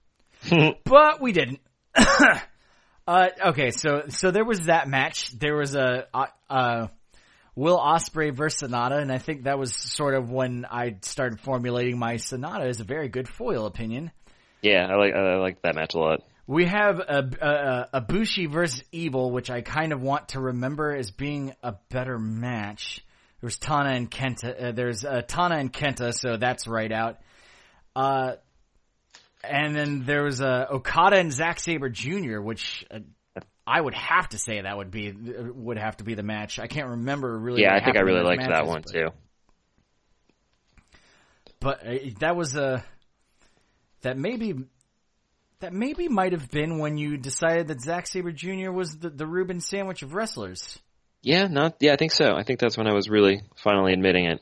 but 0.84 1.22
we 1.22 1.32
didn't. 1.32 1.60
uh 3.08 3.28
okay, 3.48 3.72
so 3.72 4.04
so 4.10 4.32
there 4.32 4.46
was 4.46 4.62
that 4.62 4.88
match. 4.88 5.32
There 5.32 5.56
was 5.56 5.76
a 5.76 6.08
uh, 6.50 6.88
Will 7.56 7.80
Ospreay 7.80 8.32
versus 8.36 8.70
Sanada, 8.70 9.02
and 9.02 9.12
I 9.12 9.18
think 9.18 9.44
that 9.44 9.58
was 9.58 9.74
sort 9.74 10.14
of 10.14 10.30
when 10.30 10.66
I 10.70 10.98
started 11.02 11.40
formulating 11.40 11.98
my 11.98 12.16
Sanada 12.16 12.68
as 12.68 12.80
a 12.80 12.84
very 12.84 13.10
good 13.10 13.28
foil 13.28 13.66
opinion. 13.66 14.12
Yeah, 14.62 14.88
I 14.88 14.96
like 14.96 15.14
I 15.16 15.38
like 15.38 15.62
that 15.64 15.74
match 15.74 15.96
a 15.96 16.00
lot. 16.00 16.24
We 16.46 16.66
have 16.66 17.00
a, 17.00 17.88
a, 17.92 18.02
Ibushi 18.02 18.50
versus 18.50 18.82
Evil, 18.92 19.32
which 19.32 19.50
I 19.50 19.62
kind 19.62 19.92
of 19.92 20.02
want 20.02 20.30
to 20.30 20.40
remember 20.40 20.96
as 20.96 21.12
being 21.12 21.54
a 21.62 21.74
better 21.90 22.18
match. 22.18 23.04
There's 23.42 23.58
Tana 23.58 23.90
and 23.90 24.10
Kenta. 24.10 24.68
Uh, 24.68 24.72
there's 24.72 25.04
uh, 25.04 25.24
Tana 25.28 25.56
and 25.56 25.74
Kenta, 25.74 26.14
so 26.14 26.38
that's 26.38 26.68
right 26.68 26.92
out. 26.92 27.18
Uh, 27.96 28.34
and 29.50 29.76
then 29.76 30.04
there 30.06 30.24
was 30.24 30.42
uh, 30.42 30.66
Okada 30.72 31.18
and 31.18 31.32
Zack 31.32 31.60
Sabre 31.60 31.90
Jr., 31.90 32.40
which 32.40 32.86
uh, 32.92 33.00
I 33.66 33.82
would 33.82 33.94
have 33.96 34.30
to 34.30 34.38
say 34.38 34.62
that 34.62 34.78
would 34.78 34.92
be 34.92 35.12
would 35.12 35.78
have 35.78 35.98
to 35.98 36.04
be 36.04 36.16
the 36.16 36.24
match. 36.24 36.60
I 36.60 36.68
can't 36.68 36.90
remember 36.90 37.38
really. 37.38 37.62
Yeah, 37.64 37.76
I 37.76 37.84
think 37.84 37.98
I 37.98 38.02
really 38.02 38.24
liked 38.24 38.44
that 38.48 38.66
one 38.66 38.82
but- 38.86 38.94
too. 38.94 39.10
but 41.60 41.86
uh, 41.88 41.94
that 42.20 42.36
was 42.36 42.56
a 42.56 42.84
that 44.02 44.18
maybe 44.18 44.54
that 45.60 45.74
maybe 45.74 46.08
might 46.08 46.34
have 46.34 46.50
been 46.52 46.78
when 46.78 46.98
you 46.98 47.18
decided 47.18 47.68
that 47.68 47.82
Zack 47.82 48.08
Sabre 48.08 48.32
Jr. 48.32 48.72
was 48.72 48.98
the, 48.98 49.10
the 49.10 49.26
Reuben 49.26 49.60
sandwich 49.60 50.04
of 50.04 50.14
wrestlers. 50.14 50.80
Yeah, 51.24 51.48
not 51.48 51.78
yeah, 51.80 51.94
I 51.94 51.98
think 51.98 52.12
so. 52.12 52.36
I 52.36 52.44
think 52.44 52.60
that's 52.60 52.78
when 52.78 52.88
I 52.88 52.94
was 52.94 53.10
really 53.10 53.42
finally 53.64 53.94
admitting 53.94 54.26
it. 54.26 54.42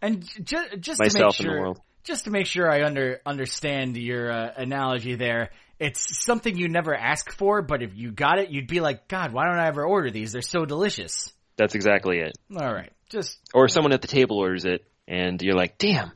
And 0.00 0.22
j- 0.44 0.76
just 0.78 1.00
Myself 1.00 1.36
to 1.38 1.42
in 1.42 1.48
the 1.52 1.60
world. 1.60 1.80
Just 2.04 2.24
to 2.24 2.30
make 2.30 2.46
sure 2.46 2.70
I 2.70 2.84
under 2.84 3.20
understand 3.26 3.96
your 3.96 4.30
uh, 4.30 4.52
analogy 4.56 5.16
there, 5.16 5.50
it's 5.78 6.24
something 6.24 6.56
you 6.56 6.68
never 6.68 6.94
ask 6.94 7.32
for, 7.32 7.62
but 7.62 7.82
if 7.82 7.96
you 7.96 8.12
got 8.12 8.38
it, 8.38 8.50
you'd 8.50 8.68
be 8.68 8.80
like, 8.80 9.08
God, 9.08 9.32
why 9.32 9.46
don't 9.46 9.58
I 9.58 9.66
ever 9.66 9.84
order 9.84 10.10
these? 10.10 10.32
They're 10.32 10.42
so 10.42 10.64
delicious. 10.64 11.32
That's 11.56 11.74
exactly 11.74 12.18
it. 12.18 12.36
All 12.56 12.72
right, 12.72 12.92
just 13.08 13.38
Or 13.52 13.68
someone 13.68 13.92
at 13.92 14.02
the 14.02 14.08
table 14.08 14.38
orders 14.38 14.64
it, 14.64 14.84
and 15.06 15.40
you're 15.40 15.54
like, 15.54 15.78
"Damn, 15.78 16.10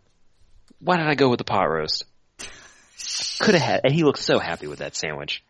why 0.80 0.96
did 0.96 1.06
I 1.06 1.14
go 1.14 1.28
with 1.28 1.38
the 1.38 1.44
pot 1.44 1.64
roast?" 1.64 2.04
Could 3.40 3.54
have 3.54 3.62
had, 3.62 3.80
and 3.84 3.94
he 3.94 4.02
looked 4.02 4.18
so 4.18 4.38
happy 4.38 4.66
with 4.66 4.80
that 4.80 4.96
sandwich. 4.96 5.44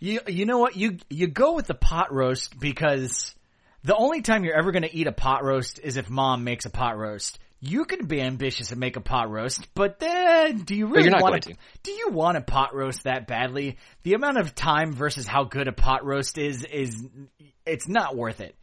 You 0.00 0.20
you 0.26 0.46
know 0.46 0.58
what 0.58 0.76
you 0.76 0.98
you 1.10 1.26
go 1.26 1.52
with 1.52 1.66
the 1.66 1.74
pot 1.74 2.12
roast 2.12 2.58
because 2.58 3.34
the 3.84 3.94
only 3.94 4.22
time 4.22 4.44
you're 4.44 4.56
ever 4.56 4.72
going 4.72 4.82
to 4.82 4.94
eat 4.94 5.06
a 5.06 5.12
pot 5.12 5.44
roast 5.44 5.78
is 5.82 5.96
if 5.96 6.08
mom 6.08 6.44
makes 6.44 6.64
a 6.64 6.70
pot 6.70 6.96
roast. 6.96 7.38
You 7.60 7.84
can 7.84 8.06
be 8.06 8.20
ambitious 8.20 8.70
and 8.70 8.78
make 8.78 8.96
a 8.96 9.00
pot 9.00 9.30
roast, 9.30 9.66
but 9.74 9.98
then 9.98 10.58
do 10.62 10.74
you 10.74 10.86
really 10.86 11.10
want 11.10 11.42
to. 11.44 11.54
Do 11.82 11.90
you 11.90 12.10
want 12.10 12.36
a 12.36 12.42
pot 12.42 12.74
roast 12.74 13.04
that 13.04 13.26
badly? 13.26 13.78
The 14.02 14.14
amount 14.14 14.38
of 14.38 14.54
time 14.54 14.92
versus 14.92 15.26
how 15.26 15.44
good 15.44 15.66
a 15.66 15.72
pot 15.72 16.04
roast 16.04 16.38
is 16.38 16.64
is 16.64 17.06
it's 17.64 17.88
not 17.88 18.14
worth 18.14 18.40
it. 18.40 18.54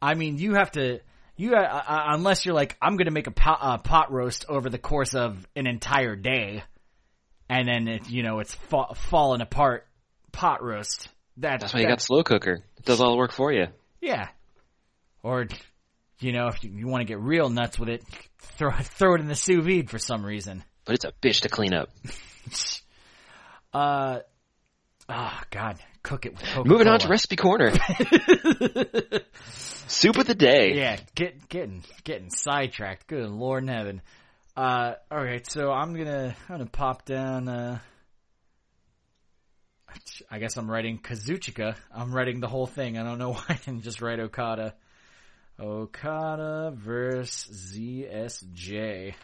I 0.00 0.14
mean, 0.14 0.38
you 0.38 0.54
have 0.54 0.70
to 0.72 1.00
you 1.36 1.54
uh, 1.54 1.60
uh, 1.60 2.04
unless 2.10 2.44
you're 2.46 2.54
like 2.54 2.76
I'm 2.80 2.96
going 2.96 3.06
to 3.06 3.12
make 3.12 3.26
a 3.26 3.32
pot, 3.32 3.58
uh, 3.60 3.78
pot 3.78 4.12
roast 4.12 4.44
over 4.48 4.70
the 4.70 4.78
course 4.78 5.14
of 5.14 5.46
an 5.56 5.66
entire 5.66 6.14
day, 6.16 6.62
and 7.48 7.66
then 7.66 7.88
it, 7.88 8.08
you 8.10 8.22
know 8.22 8.38
it's 8.38 8.54
fa- 8.54 8.94
falling 8.94 9.40
apart. 9.40 9.86
Pot 10.32 10.62
roast. 10.62 11.08
That, 11.38 11.60
That's 11.60 11.72
why 11.72 11.80
you 11.80 11.86
got 11.88 12.00
slow 12.00 12.22
cooker. 12.22 12.64
It 12.76 12.84
does 12.84 13.00
all 13.00 13.12
the 13.12 13.16
work 13.16 13.32
for 13.32 13.52
you. 13.52 13.66
yeah. 14.00 14.28
Or, 15.22 15.46
you 16.20 16.32
know, 16.32 16.48
if 16.48 16.62
you, 16.64 16.70
you 16.70 16.86
want 16.86 17.00
to 17.02 17.06
get 17.06 17.20
real 17.20 17.48
nuts 17.48 17.78
with 17.78 17.88
it, 17.88 18.02
throw 18.38 18.70
throw 18.70 19.14
it 19.14 19.20
in 19.20 19.28
the 19.28 19.34
sous 19.34 19.64
vide 19.64 19.90
for 19.90 19.98
some 19.98 20.24
reason. 20.24 20.64
But 20.84 20.94
it's 20.94 21.04
a 21.04 21.12
bitch 21.12 21.42
to 21.42 21.48
clean 21.48 21.74
up. 21.74 21.90
Uh, 23.70 24.20
oh 25.10 25.40
God, 25.50 25.78
cook 26.02 26.24
it 26.24 26.32
with 26.32 26.40
Coca-Cola. 26.40 26.66
Moving 26.66 26.88
on 26.88 27.00
to 27.00 27.08
recipe 27.08 27.36
corner. 27.36 27.70
Soup 29.88 30.16
of 30.16 30.26
the 30.26 30.34
day. 30.34 30.74
Yeah, 30.74 30.98
get 31.14 31.50
getting 31.50 31.84
getting 32.02 32.30
sidetracked. 32.30 33.06
Good 33.06 33.28
Lord 33.28 33.64
in 33.64 33.68
heaven. 33.68 34.00
Uh, 34.56 34.94
all 35.10 35.22
right, 35.22 35.48
so 35.48 35.70
I'm 35.70 35.94
gonna 35.94 36.34
I'm 36.48 36.56
gonna 36.56 36.70
pop 36.70 37.04
down. 37.04 37.46
Uh, 37.48 37.78
I 40.30 40.38
guess 40.38 40.56
I'm 40.56 40.70
writing 40.70 40.98
Kazuchika. 40.98 41.76
I'm 41.94 42.14
writing 42.14 42.40
the 42.40 42.48
whole 42.48 42.66
thing. 42.66 42.98
I 42.98 43.02
don't 43.02 43.18
know 43.18 43.32
why 43.32 43.44
I 43.48 43.54
didn't 43.54 43.82
just 43.82 44.00
write 44.00 44.20
Okada. 44.20 44.74
Okada 45.60 46.72
versus 46.74 47.74
ZSJ. 47.74 49.14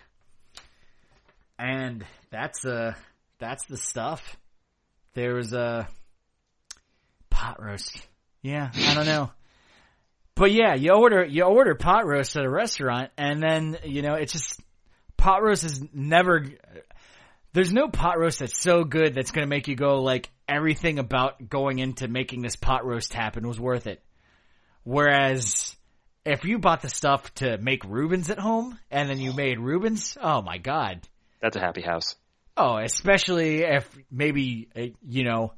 and 1.58 2.04
that's 2.30 2.64
uh 2.64 2.94
that's 3.38 3.66
the 3.66 3.76
stuff. 3.76 4.36
There's 5.14 5.52
a 5.52 5.88
pot 7.30 7.62
roast. 7.62 8.00
Yeah, 8.42 8.70
I 8.74 8.94
don't 8.94 9.06
know. 9.06 9.30
But 10.34 10.52
yeah, 10.52 10.74
you 10.74 10.92
order 10.92 11.24
you 11.24 11.44
order 11.44 11.74
pot 11.74 12.06
roast 12.06 12.36
at 12.36 12.44
a 12.44 12.50
restaurant, 12.50 13.10
and 13.16 13.42
then 13.42 13.78
you 13.84 14.02
know 14.02 14.14
it's 14.14 14.32
just 14.32 14.60
pot 15.16 15.42
roast 15.42 15.64
is 15.64 15.82
never. 15.92 16.46
There's 17.52 17.72
no 17.72 17.88
pot 17.88 18.18
roast 18.18 18.40
that's 18.40 18.60
so 18.60 18.82
good 18.82 19.14
that's 19.14 19.30
going 19.30 19.46
to 19.46 19.48
make 19.48 19.68
you 19.68 19.76
go 19.76 20.02
like 20.02 20.28
everything 20.48 20.98
about 20.98 21.48
going 21.48 21.78
into 21.78 22.08
making 22.08 22.42
this 22.42 22.56
pot 22.56 22.84
roast 22.84 23.14
happen 23.14 23.46
was 23.46 23.60
worth 23.60 23.86
it. 23.86 24.02
Whereas 24.82 25.76
if 26.24 26.44
you 26.44 26.58
bought 26.58 26.82
the 26.82 26.88
stuff 26.88 27.32
to 27.34 27.58
make 27.58 27.84
Rubens 27.84 28.30
at 28.30 28.38
home 28.38 28.78
and 28.90 29.08
then 29.08 29.20
you 29.20 29.32
made 29.32 29.60
Rubens, 29.60 30.16
oh 30.20 30.42
my 30.42 30.58
god. 30.58 31.06
That's 31.40 31.56
a 31.56 31.60
happy 31.60 31.82
house. 31.82 32.16
Oh, 32.56 32.78
especially 32.78 33.62
if 33.62 33.88
maybe, 34.10 34.68
uh, 34.76 34.86
you 35.02 35.24
know, 35.24 35.52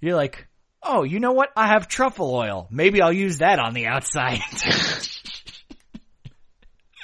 you're 0.00 0.16
like, 0.16 0.46
oh, 0.82 1.04
you 1.04 1.20
know 1.20 1.32
what? 1.32 1.50
I 1.56 1.68
have 1.68 1.88
truffle 1.88 2.34
oil. 2.34 2.66
Maybe 2.70 3.00
I'll 3.00 3.12
use 3.12 3.38
that 3.38 3.58
on 3.58 3.72
the 3.72 3.86
outside. 3.86 4.40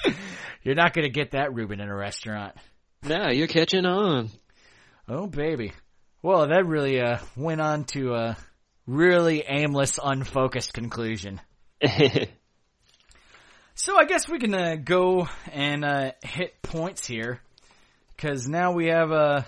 you're 0.63 0.75
not 0.75 0.93
going 0.93 1.05
to 1.05 1.11
get 1.11 1.31
that 1.31 1.53
Reuben 1.53 1.79
in 1.79 1.89
a 1.89 1.95
restaurant. 1.95 2.55
Nah, 3.03 3.31
you're 3.31 3.47
catching 3.47 3.85
on. 3.85 4.29
Oh, 5.07 5.25
baby. 5.27 5.73
Well, 6.21 6.47
that 6.47 6.67
really 6.67 7.01
uh, 7.01 7.17
went 7.35 7.61
on 7.61 7.85
to 7.85 8.13
a 8.13 8.37
really 8.85 9.43
aimless, 9.47 9.97
unfocused 10.03 10.73
conclusion. 10.73 11.41
so 13.81 13.97
I 13.97 14.05
guess 14.05 14.29
we 14.29 14.37
can 14.37 14.53
uh, 14.53 14.75
go 14.75 15.27
and 15.51 15.83
uh, 15.83 16.11
hit 16.23 16.61
points 16.61 17.07
here 17.07 17.41
because 18.15 18.47
now 18.47 18.73
we 18.73 18.87
have 18.87 19.11
uh, 19.11 19.41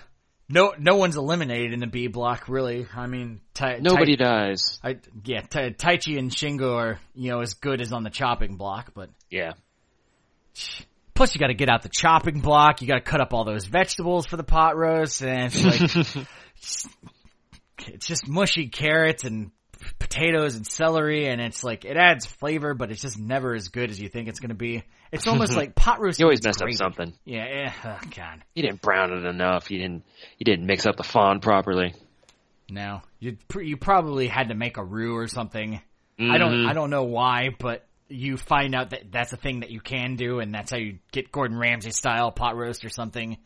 no 0.48 0.74
no 0.76 0.96
one's 0.96 1.16
eliminated 1.16 1.72
in 1.72 1.78
the 1.78 1.86
B 1.86 2.08
block. 2.08 2.48
Really, 2.48 2.84
I 2.96 3.06
mean, 3.06 3.40
tai, 3.54 3.78
Nobody 3.80 4.16
tai, 4.16 4.24
dies. 4.24 4.80
I, 4.82 4.96
yeah, 5.24 5.42
tai, 5.42 5.70
Taichi 5.70 6.18
and 6.18 6.32
Shingo 6.32 6.74
are 6.74 6.98
you 7.14 7.30
know 7.30 7.42
as 7.42 7.54
good 7.54 7.80
as 7.80 7.92
on 7.92 8.02
the 8.02 8.10
chopping 8.10 8.56
block, 8.56 8.90
but 8.92 9.10
Yeah. 9.30 9.52
Plus, 11.14 11.32
you 11.32 11.38
got 11.38 11.46
to 11.46 11.54
get 11.54 11.68
out 11.68 11.82
the 11.82 11.88
chopping 11.88 12.40
block. 12.40 12.82
You 12.82 12.88
got 12.88 12.96
to 12.96 13.00
cut 13.08 13.20
up 13.20 13.32
all 13.32 13.44
those 13.44 13.66
vegetables 13.66 14.26
for 14.26 14.36
the 14.36 14.42
pot 14.42 14.76
roast, 14.76 15.22
and 15.22 15.44
it's 15.44 15.64
like 15.64 16.26
it's 17.86 18.06
just 18.06 18.26
mushy 18.26 18.66
carrots 18.66 19.22
and 19.22 19.52
potatoes 19.98 20.54
and 20.56 20.66
celery, 20.66 21.26
and 21.26 21.40
it's 21.40 21.62
like 21.64 21.84
it 21.84 21.96
adds 21.96 22.26
flavor, 22.26 22.74
but 22.74 22.90
it's 22.90 23.00
just 23.02 23.18
never 23.18 23.54
as 23.54 23.68
good 23.68 23.90
as 23.90 24.00
you 24.00 24.08
think 24.08 24.28
it's 24.28 24.40
going 24.40 24.50
to 24.50 24.54
be. 24.54 24.84
It's 25.12 25.26
almost 25.26 25.54
like 25.56 25.74
pot 25.74 26.00
roast. 26.00 26.18
You 26.18 26.26
always 26.26 26.42
messed 26.44 26.62
up 26.62 26.70
something. 26.72 27.12
Yeah, 27.24 27.44
eh, 27.44 27.72
oh 27.84 27.98
god, 28.16 28.42
You 28.54 28.62
didn't 28.62 28.82
brown 28.82 29.12
it 29.12 29.24
enough. 29.24 29.70
You 29.70 29.78
didn't. 29.78 30.04
You 30.38 30.44
didn't 30.44 30.66
mix 30.66 30.86
up 30.86 30.96
the 30.96 31.02
fond 31.04 31.42
properly. 31.42 31.94
no, 32.70 33.02
you 33.20 33.36
you 33.60 33.76
probably 33.76 34.26
had 34.28 34.48
to 34.48 34.54
make 34.54 34.76
a 34.76 34.84
roux 34.84 35.14
or 35.16 35.28
something. 35.28 35.80
I 36.18 36.38
don't 36.38 36.52
Mhm. 36.52 36.68
I 36.68 36.72
don't 36.74 36.90
know 36.90 37.04
why, 37.04 37.48
but 37.58 37.86
you 38.08 38.36
find 38.36 38.74
out 38.74 38.90
that 38.90 39.10
that's 39.10 39.32
a 39.32 39.36
thing 39.36 39.60
that 39.60 39.70
you 39.70 39.80
can 39.80 40.14
do, 40.16 40.38
and 40.38 40.54
that's 40.54 40.70
how 40.70 40.76
you 40.78 40.98
get 41.10 41.32
Gordon 41.32 41.58
Ramsay 41.58 41.90
style 41.90 42.30
pot 42.30 42.56
roast 42.56 42.84
or 42.84 42.88
something. 42.88 43.38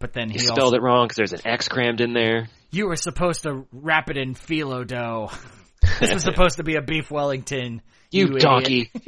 But 0.00 0.12
then 0.12 0.28
You 0.28 0.34
he 0.34 0.38
spelled 0.40 0.60
also, 0.60 0.76
it 0.76 0.82
wrong 0.82 1.06
because 1.06 1.16
there's 1.16 1.32
an 1.32 1.40
X 1.50 1.68
crammed 1.68 2.00
in 2.00 2.12
there. 2.12 2.48
you 2.70 2.86
were 2.86 2.96
supposed 2.96 3.42
to 3.42 3.66
wrap 3.72 4.10
it 4.10 4.16
in 4.16 4.34
phyllo 4.34 4.86
dough. 4.86 5.30
this 6.00 6.12
was 6.14 6.22
supposed 6.22 6.56
to 6.56 6.62
be 6.64 6.76
a 6.76 6.82
beef 6.82 7.10
Wellington. 7.10 7.82
You, 8.10 8.26
idiot. 8.26 8.40
donkey. 8.42 8.90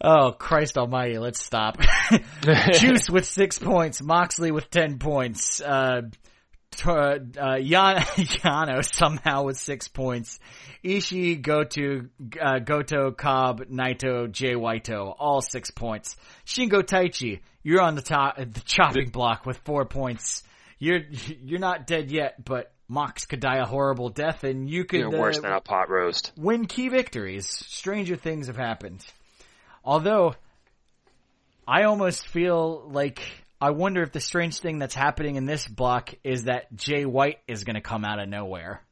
Oh 0.00 0.32
Christ 0.36 0.76
Almighty! 0.76 1.16
Let's 1.18 1.40
stop. 1.40 1.78
Juice 2.72 3.08
with 3.08 3.24
six 3.24 3.56
points. 3.58 4.02
Moxley 4.02 4.50
with 4.50 4.68
ten 4.68 4.98
points. 4.98 5.60
Uh, 5.60 6.02
uh, 6.84 7.18
Yan- 7.60 7.96
Yano 8.00 8.84
somehow 8.84 9.44
with 9.44 9.58
six 9.58 9.86
points. 9.86 10.40
Ishii, 10.84 11.40
Goto, 11.40 12.06
uh, 12.40 12.58
Goto, 12.58 13.12
Cobb, 13.12 13.66
Naito, 13.66 14.30
Jay 14.30 14.56
White, 14.56 14.90
all 14.90 15.40
six 15.40 15.70
points. 15.70 16.16
Shingo 16.44 16.82
Taichi, 16.82 17.40
you're 17.62 17.80
on 17.80 17.94
the 17.94 18.02
top, 18.02 18.36
the 18.36 18.62
chopping 18.64 19.10
block 19.10 19.46
with 19.46 19.58
four 19.58 19.84
points. 19.84 20.42
You're 20.80 21.02
you're 21.44 21.60
not 21.60 21.86
dead 21.86 22.10
yet, 22.10 22.44
but 22.44 22.72
Mox 22.92 23.24
could 23.24 23.40
die 23.40 23.56
a 23.56 23.64
horrible 23.64 24.10
death, 24.10 24.44
and 24.44 24.68
you 24.68 24.84
could 24.84 25.00
You're 25.00 25.10
worse 25.10 25.38
uh, 25.38 25.42
than 25.42 25.52
a 25.52 25.60
pot 25.60 25.88
roast. 25.88 26.30
win 26.36 26.66
key 26.66 26.90
victories. 26.90 27.48
Stranger 27.48 28.16
things 28.16 28.48
have 28.48 28.56
happened. 28.58 29.02
Although, 29.82 30.34
I 31.66 31.84
almost 31.84 32.28
feel 32.28 32.86
like 32.90 33.20
I 33.62 33.70
wonder 33.70 34.02
if 34.02 34.12
the 34.12 34.20
strange 34.20 34.58
thing 34.58 34.78
that's 34.78 34.94
happening 34.94 35.36
in 35.36 35.46
this 35.46 35.66
block 35.66 36.14
is 36.22 36.44
that 36.44 36.74
Jay 36.76 37.06
White 37.06 37.38
is 37.48 37.64
going 37.64 37.76
to 37.76 37.80
come 37.80 38.04
out 38.04 38.18
of 38.18 38.28
nowhere. 38.28 38.82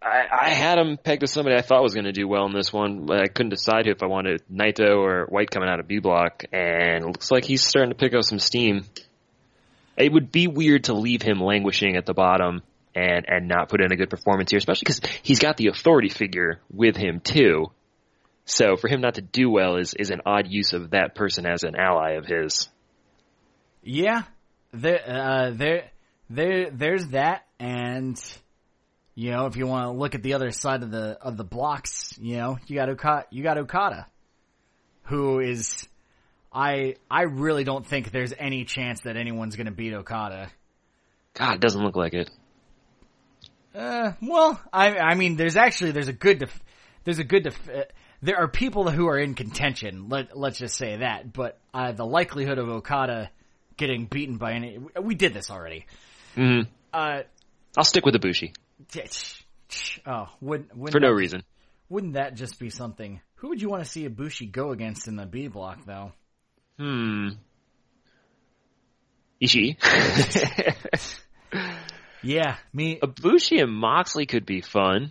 I, 0.00 0.24
I 0.30 0.48
had 0.50 0.78
him 0.78 0.98
pegged 0.98 1.24
as 1.24 1.32
somebody 1.32 1.56
I 1.56 1.62
thought 1.62 1.82
was 1.82 1.94
going 1.94 2.04
to 2.04 2.12
do 2.12 2.28
well 2.28 2.46
in 2.46 2.52
this 2.52 2.72
one, 2.72 3.06
but 3.06 3.20
I 3.20 3.26
couldn't 3.26 3.50
decide 3.50 3.86
who 3.86 3.92
if 3.92 4.02
I 4.04 4.06
wanted 4.06 4.42
Naito 4.48 4.98
or 4.98 5.26
White 5.26 5.50
coming 5.50 5.68
out 5.68 5.80
of 5.80 5.88
B 5.88 5.98
block, 5.98 6.44
and 6.52 7.04
it 7.04 7.06
looks 7.06 7.30
like 7.32 7.44
he's 7.44 7.64
starting 7.64 7.90
to 7.90 7.96
pick 7.96 8.14
up 8.14 8.22
some 8.22 8.38
steam. 8.38 8.84
It 9.96 10.12
would 10.12 10.32
be 10.32 10.46
weird 10.46 10.84
to 10.84 10.94
leave 10.94 11.22
him 11.22 11.40
languishing 11.40 11.96
at 11.96 12.06
the 12.06 12.14
bottom 12.14 12.62
and 12.94 13.24
and 13.28 13.48
not 13.48 13.68
put 13.68 13.80
in 13.80 13.92
a 13.92 13.96
good 13.96 14.10
performance 14.10 14.50
here, 14.50 14.58
especially 14.58 14.84
because 14.86 15.00
he's 15.22 15.38
got 15.38 15.56
the 15.56 15.68
authority 15.68 16.08
figure 16.08 16.60
with 16.72 16.96
him 16.96 17.20
too. 17.20 17.66
So 18.44 18.76
for 18.76 18.88
him 18.88 19.00
not 19.00 19.14
to 19.14 19.22
do 19.22 19.50
well 19.50 19.76
is 19.76 19.94
is 19.94 20.10
an 20.10 20.22
odd 20.26 20.46
use 20.48 20.72
of 20.72 20.90
that 20.90 21.14
person 21.14 21.46
as 21.46 21.62
an 21.62 21.76
ally 21.76 22.12
of 22.12 22.26
his. 22.26 22.68
Yeah, 23.82 24.22
there, 24.72 25.00
uh, 25.06 25.50
there, 25.50 25.90
there, 26.30 26.70
there's 26.70 27.08
that, 27.08 27.44
and 27.58 28.20
you 29.14 29.30
know, 29.30 29.46
if 29.46 29.56
you 29.56 29.66
want 29.66 29.86
to 29.86 29.90
look 29.90 30.14
at 30.14 30.22
the 30.22 30.34
other 30.34 30.50
side 30.50 30.82
of 30.82 30.90
the 30.90 31.18
of 31.20 31.36
the 31.36 31.44
blocks, 31.44 32.16
you 32.20 32.36
know, 32.36 32.58
you 32.66 32.76
got 32.76 32.88
Okada, 32.88 33.26
you 33.30 33.42
got 33.42 33.58
Okada, 33.58 34.06
who 35.04 35.40
is, 35.40 35.86
I, 36.52 36.96
I 37.10 37.22
really 37.22 37.64
don't 37.64 37.86
think 37.86 38.10
there's 38.10 38.32
any 38.38 38.64
chance 38.64 39.02
that 39.02 39.16
anyone's 39.16 39.56
going 39.56 39.66
to 39.66 39.72
beat 39.72 39.94
Okada. 39.94 40.50
God, 41.34 41.54
it 41.54 41.60
doesn't 41.60 41.82
look 41.82 41.96
like 41.96 42.14
it. 42.14 42.30
Uh, 43.74 44.12
well, 44.20 44.60
I, 44.72 44.98
I 44.98 45.14
mean, 45.14 45.36
there's 45.36 45.56
actually 45.56 45.92
there's 45.92 46.08
a 46.08 46.12
good, 46.12 46.40
def- 46.40 46.62
there's 47.04 47.18
a 47.18 47.24
good, 47.24 47.44
def- 47.44 47.68
uh, 47.70 47.84
there 48.20 48.36
are 48.36 48.48
people 48.48 48.90
who 48.90 49.08
are 49.08 49.18
in 49.18 49.34
contention. 49.34 50.08
Let 50.10 50.36
let's 50.36 50.58
just 50.58 50.76
say 50.76 50.96
that, 50.96 51.32
but 51.32 51.58
uh, 51.72 51.92
the 51.92 52.04
likelihood 52.04 52.58
of 52.58 52.68
Okada 52.68 53.30
getting 53.78 54.04
beaten 54.04 54.36
by 54.36 54.52
any, 54.52 54.78
we 55.00 55.14
did 55.14 55.32
this 55.32 55.50
already. 55.50 55.86
hmm 56.34 56.60
Uh, 56.92 57.22
I'll 57.76 57.84
stick 57.84 58.04
with 58.04 58.14
Ibushi 58.14 58.52
oh, 60.06 60.28
wouldn't, 60.40 60.76
wouldn't 60.76 60.92
for 60.92 61.00
no 61.00 61.08
that- 61.08 61.14
reason. 61.14 61.42
Wouldn't 61.88 62.14
that 62.14 62.34
just 62.36 62.58
be 62.58 62.70
something? 62.70 63.20
Who 63.36 63.48
would 63.48 63.60
you 63.60 63.68
want 63.68 63.84
to 63.84 63.90
see 63.90 64.08
Ibushi 64.08 64.50
go 64.50 64.70
against 64.70 65.08
in 65.08 65.16
the 65.16 65.26
B 65.26 65.48
block, 65.48 65.84
though? 65.84 66.12
Hmm. 66.82 67.28
Ishii. 69.40 69.76
Yeah, 72.24 72.56
me, 72.72 73.00
Ibushi 73.00 73.60
and 73.62 73.72
Moxley 73.72 74.26
could 74.26 74.46
be 74.46 74.60
fun. 74.60 75.10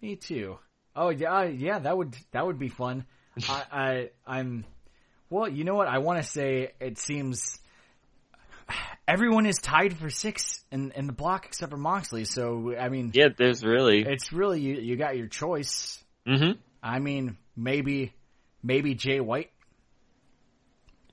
me 0.00 0.16
too. 0.16 0.58
Oh 0.96 1.10
yeah, 1.10 1.32
uh, 1.36 1.42
yeah, 1.44 1.78
that 1.80 1.96
would 1.96 2.16
that 2.32 2.46
would 2.46 2.58
be 2.58 2.68
fun. 2.68 3.04
I, 3.48 3.62
I 3.72 4.10
I'm, 4.38 4.64
well, 5.28 5.48
you 5.48 5.64
know 5.64 5.74
what? 5.74 5.86
I 5.86 5.98
want 5.98 6.22
to 6.22 6.28
say 6.28 6.72
it 6.80 6.98
seems 6.98 7.58
everyone 9.06 9.44
is 9.44 9.58
tied 9.58 9.96
for 9.98 10.08
six 10.08 10.64
in 10.72 10.92
in 10.92 11.06
the 11.06 11.12
block 11.12 11.44
except 11.46 11.70
for 11.70 11.76
Moxley. 11.76 12.24
So 12.24 12.74
I 12.74 12.88
mean, 12.88 13.10
Yeah, 13.14 13.28
there's 13.36 13.62
really. 13.62 14.02
it's 14.06 14.32
really 14.32 14.60
you 14.60 14.76
you 14.76 14.96
got 14.96 15.16
your 15.18 15.26
choice. 15.28 16.02
hmm 16.26 16.52
I 16.82 16.98
mean, 17.00 17.36
maybe 17.54 18.14
maybe 18.62 18.94
Jay 18.94 19.20
White. 19.20 19.50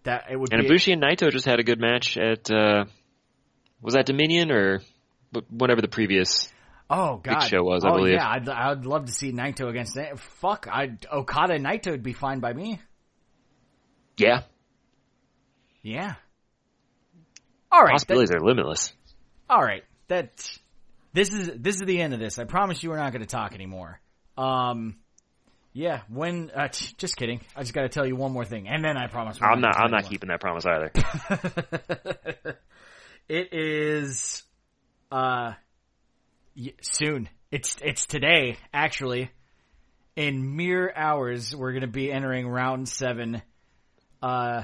That 0.08 0.32
it 0.32 0.38
would 0.40 0.54
And 0.54 0.62
be 0.62 0.70
Ibushi 0.70 0.94
and 0.94 1.02
Naito 1.02 1.30
just 1.32 1.46
had 1.46 1.60
a 1.60 1.64
good 1.64 1.82
match 1.82 2.18
at, 2.18 2.50
uh, 2.50 2.86
was 3.82 3.94
that 3.96 4.06
Dominion 4.06 4.52
or 4.54 4.80
whatever 5.50 5.82
the 5.82 5.90
previous? 5.90 6.50
Oh 6.90 7.18
God! 7.18 7.42
Show 7.42 7.62
was, 7.62 7.84
I 7.84 7.90
oh 7.90 7.96
believe. 7.98 8.14
yeah, 8.14 8.26
I'd, 8.26 8.48
I'd 8.48 8.86
love 8.86 9.08
to 9.08 9.12
see 9.12 9.34
Naito 9.34 9.68
against 9.70 9.96
that. 9.96 10.18
Fuck, 10.18 10.66
I 10.72 10.92
Okada 11.12 11.56
and 11.56 11.66
Naito 11.66 11.92
would 11.92 12.04
be 12.04 12.14
fine 12.14 12.40
by 12.40 12.54
me. 12.54 12.80
Yeah. 14.16 14.44
Yeah. 15.82 16.16
All 17.70 17.82
right. 17.82 17.92
Possibilities 17.92 18.32
are 18.32 18.40
limitless. 18.40 18.94
all 19.50 19.62
right. 19.62 19.84
That 20.08 20.32
this 21.12 21.34
is 21.34 21.52
this 21.58 21.76
is 21.76 21.82
the 21.82 22.00
end 22.00 22.14
of 22.14 22.22
this. 22.22 22.40
I 22.40 22.46
promise 22.46 22.82
you, 22.82 22.92
we're 22.92 22.98
not 22.98 23.12
going 23.12 23.24
to 23.24 23.28
talk 23.28 23.54
anymore. 23.54 24.00
Um. 24.38 24.96
Yeah. 25.78 26.02
When? 26.10 26.50
Uh, 26.50 26.70
just 26.70 27.18
kidding. 27.18 27.42
I 27.56 27.62
just 27.62 27.74
got 27.74 27.84
to 27.84 27.90
tell 27.90 28.08
you 28.08 28.16
one 28.16 28.32
more 28.32 28.46
thing, 28.46 28.68
and 28.68 28.84
then 28.84 28.98
I 28.98 29.06
promise. 29.06 29.38
I'm 29.40 29.62
not, 29.62 29.80
I'm 29.80 29.92
not 29.92 30.02
talk 30.02 30.10
keeping 30.10 30.30
that 30.30 30.42
promise 30.42 30.66
either. 30.66 30.92
it 33.30 33.54
is. 33.54 34.42
Uh. 35.12 35.54
Soon. 36.82 37.30
It's 37.52 37.76
it's 37.84 38.08
today 38.08 38.58
actually. 38.74 39.30
In 40.16 40.56
mere 40.56 40.92
hours, 40.96 41.56
we're 41.56 41.74
going 41.74 41.82
to 41.82 41.88
be 41.88 42.12
entering 42.12 42.48
round 42.48 42.90
seven. 42.90 43.44
Uh, 44.20 44.64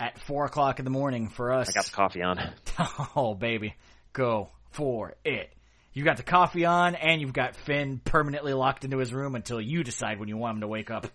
at 0.00 0.18
four 0.22 0.46
o'clock 0.46 0.78
in 0.78 0.86
the 0.86 0.90
morning 0.90 1.28
for 1.28 1.52
us. 1.52 1.68
I 1.68 1.72
got 1.72 1.84
the 1.84 1.90
coffee 1.90 2.22
on. 2.22 2.40
oh 3.16 3.34
baby, 3.34 3.74
go 4.14 4.48
for 4.70 5.14
it. 5.26 5.52
You 5.94 6.04
got 6.04 6.16
the 6.16 6.24
coffee 6.24 6.64
on, 6.64 6.96
and 6.96 7.20
you've 7.20 7.32
got 7.32 7.54
Finn 7.54 8.00
permanently 8.04 8.52
locked 8.52 8.84
into 8.84 8.98
his 8.98 9.14
room 9.14 9.36
until 9.36 9.60
you 9.60 9.84
decide 9.84 10.18
when 10.18 10.28
you 10.28 10.36
want 10.36 10.56
him 10.56 10.60
to 10.62 10.68
wake 10.68 10.90
up. 10.90 11.06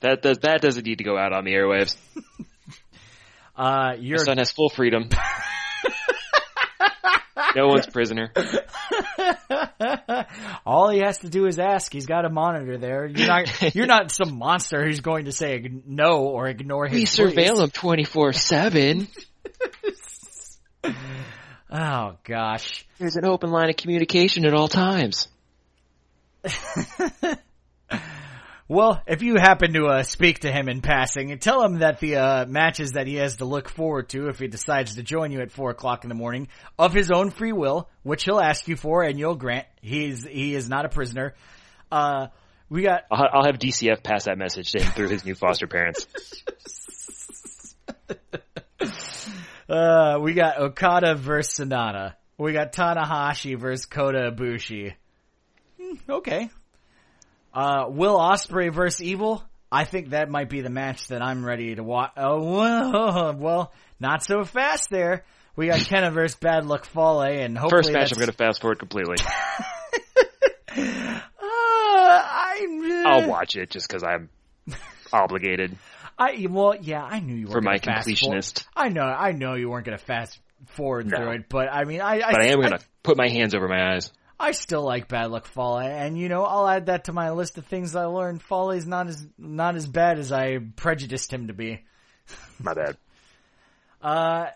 That 0.00 0.22
does 0.22 0.38
that 0.38 0.62
doesn't 0.62 0.86
need 0.86 0.98
to 0.98 1.04
go 1.04 1.18
out 1.18 1.32
on 1.32 1.44
the 1.44 1.52
airwaves. 1.52 1.96
Uh, 3.56 3.62
My 3.62 3.94
you're 3.94 4.18
son 4.18 4.38
has 4.38 4.50
full 4.50 4.68
freedom. 4.68 5.08
no 7.54 7.68
one's 7.68 7.86
prisoner. 7.86 8.32
all 10.66 10.90
he 10.90 10.98
has 10.98 11.18
to 11.18 11.28
do 11.28 11.46
is 11.46 11.60
ask. 11.60 11.92
He's 11.92 12.06
got 12.06 12.24
a 12.24 12.30
monitor 12.30 12.78
there. 12.78 13.06
You're 13.06 13.28
not 13.28 13.74
you're 13.76 13.86
not 13.86 14.10
some 14.10 14.38
monster 14.38 14.84
who's 14.84 14.98
going 14.98 15.26
to 15.26 15.32
say 15.32 15.64
no 15.86 16.24
or 16.24 16.48
ignore 16.48 16.86
him. 16.86 16.96
We 16.96 17.04
surveil 17.04 17.62
him 17.62 17.70
twenty 17.70 18.02
four 18.02 18.32
seven. 18.32 19.06
Oh 21.76 22.16
gosh. 22.22 22.86
There's 22.98 23.16
an 23.16 23.24
open 23.24 23.50
line 23.50 23.68
of 23.68 23.76
communication 23.76 24.46
at 24.46 24.54
all 24.54 24.68
times. 24.68 25.26
Well, 28.66 29.02
if 29.06 29.20
you 29.20 29.34
happen 29.34 29.74
to 29.74 29.88
uh, 29.88 30.02
speak 30.04 30.38
to 30.40 30.50
him 30.50 30.70
in 30.70 30.80
passing 30.80 31.30
and 31.30 31.40
tell 31.40 31.62
him 31.62 31.80
that 31.80 32.00
the 32.00 32.16
uh, 32.16 32.46
matches 32.46 32.92
that 32.92 33.06
he 33.06 33.16
has 33.16 33.36
to 33.36 33.44
look 33.44 33.68
forward 33.68 34.08
to 34.10 34.28
if 34.28 34.38
he 34.38 34.46
decides 34.46 34.94
to 34.94 35.02
join 35.02 35.32
you 35.32 35.42
at 35.42 35.52
four 35.52 35.70
o'clock 35.70 36.02
in 36.04 36.08
the 36.08 36.14
morning 36.14 36.48
of 36.78 36.94
his 36.94 37.10
own 37.10 37.28
free 37.28 37.52
will, 37.52 37.90
which 38.04 38.24
he'll 38.24 38.40
ask 38.40 38.66
you 38.66 38.76
for 38.76 39.02
and 39.02 39.18
you'll 39.18 39.34
grant, 39.34 39.66
he's 39.82 40.24
he 40.24 40.54
is 40.54 40.66
not 40.66 40.86
a 40.86 40.88
prisoner. 40.88 41.34
Uh, 41.92 42.28
we 42.70 42.80
got 42.80 43.02
I'll, 43.10 43.28
I'll 43.34 43.44
have 43.44 43.58
DCF 43.58 44.02
pass 44.02 44.24
that 44.24 44.38
message 44.38 44.72
to 44.72 44.82
him 44.82 44.90
through 44.92 45.08
his 45.08 45.26
new 45.26 45.34
foster 45.34 45.66
parents. 45.66 46.06
uh, 49.74 50.18
we 50.20 50.34
got 50.34 50.58
Okada 50.58 51.14
versus 51.14 51.58
Sanada. 51.58 52.14
We 52.38 52.52
got 52.52 52.72
Tanahashi 52.72 53.58
versus 53.58 53.86
Kota 53.86 54.32
Ibushi. 54.32 54.94
Hmm, 55.80 55.94
okay. 56.08 56.50
Uh, 57.52 57.86
Will 57.88 58.16
Ospreay 58.18 58.72
versus 58.72 59.02
Evil. 59.02 59.42
I 59.70 59.84
think 59.84 60.10
that 60.10 60.28
might 60.28 60.48
be 60.48 60.60
the 60.60 60.70
match 60.70 61.08
that 61.08 61.22
I'm 61.22 61.44
ready 61.44 61.74
to 61.74 61.82
watch. 61.82 62.12
Oh, 62.16 63.32
well, 63.38 63.72
not 64.00 64.24
so 64.24 64.44
fast 64.44 64.88
there. 64.90 65.24
We 65.56 65.68
got 65.68 65.78
Kenta 65.80 66.12
versus 66.12 66.36
Bad 66.36 66.64
Luck 66.66 66.84
Fale, 66.86 67.22
and 67.22 67.56
hopefully 67.56 67.82
First 67.82 67.92
match, 67.92 68.10
that's- 68.10 68.12
I'm 68.12 68.18
going 68.18 68.30
to 68.30 68.36
fast 68.36 68.60
forward 68.60 68.78
completely. 68.78 69.16
Uh, 70.76 72.20
I, 72.20 73.02
I'll 73.06 73.28
watch 73.28 73.54
it 73.56 73.70
just 73.70 73.88
because 73.88 74.02
I'm 74.02 74.28
obligated 75.12 75.76
I 76.18 76.46
well, 76.48 76.76
yeah, 76.80 77.02
I 77.02 77.20
knew 77.20 77.34
you 77.34 77.46
were 77.46 77.54
for 77.54 77.60
my 77.60 77.78
fast 77.78 78.08
completionist. 78.08 78.64
I 78.76 78.88
know, 78.88 79.02
I 79.02 79.32
know 79.32 79.54
you 79.54 79.68
weren't 79.68 79.84
gonna 79.84 79.98
fast 79.98 80.38
forward 80.68 81.06
No. 81.06 81.16
through 81.16 81.30
it, 81.32 81.48
but 81.48 81.68
I 81.72 81.84
mean, 81.84 82.00
I, 82.00 82.20
I, 82.20 82.32
But 82.32 82.42
I 82.42 82.46
am 82.46 82.60
going 82.60 82.70
to 82.72 82.80
put 83.02 83.16
my 83.16 83.28
hands 83.28 83.54
over 83.54 83.68
my 83.68 83.94
eyes. 83.94 84.10
I 84.38 84.52
still 84.52 84.82
like 84.82 85.08
Bad 85.08 85.30
Luck 85.30 85.46
Fale, 85.46 85.78
and 85.78 86.18
you 86.18 86.28
know, 86.28 86.44
I'll 86.44 86.66
add 86.66 86.86
that 86.86 87.04
to 87.04 87.12
my 87.12 87.30
list 87.30 87.56
of 87.58 87.66
things 87.66 87.94
I 87.94 88.04
learned. 88.06 88.42
Fale's 88.42 88.86
not 88.86 89.08
as 89.08 89.26
not 89.38 89.76
as 89.76 89.86
bad 89.86 90.18
as 90.18 90.32
I 90.32 90.58
prejudiced 90.76 91.32
him 91.32 91.48
to 91.48 91.52
be. 91.54 91.82
My 92.60 92.74
bad. 92.74 92.96
Uh, 94.02 94.50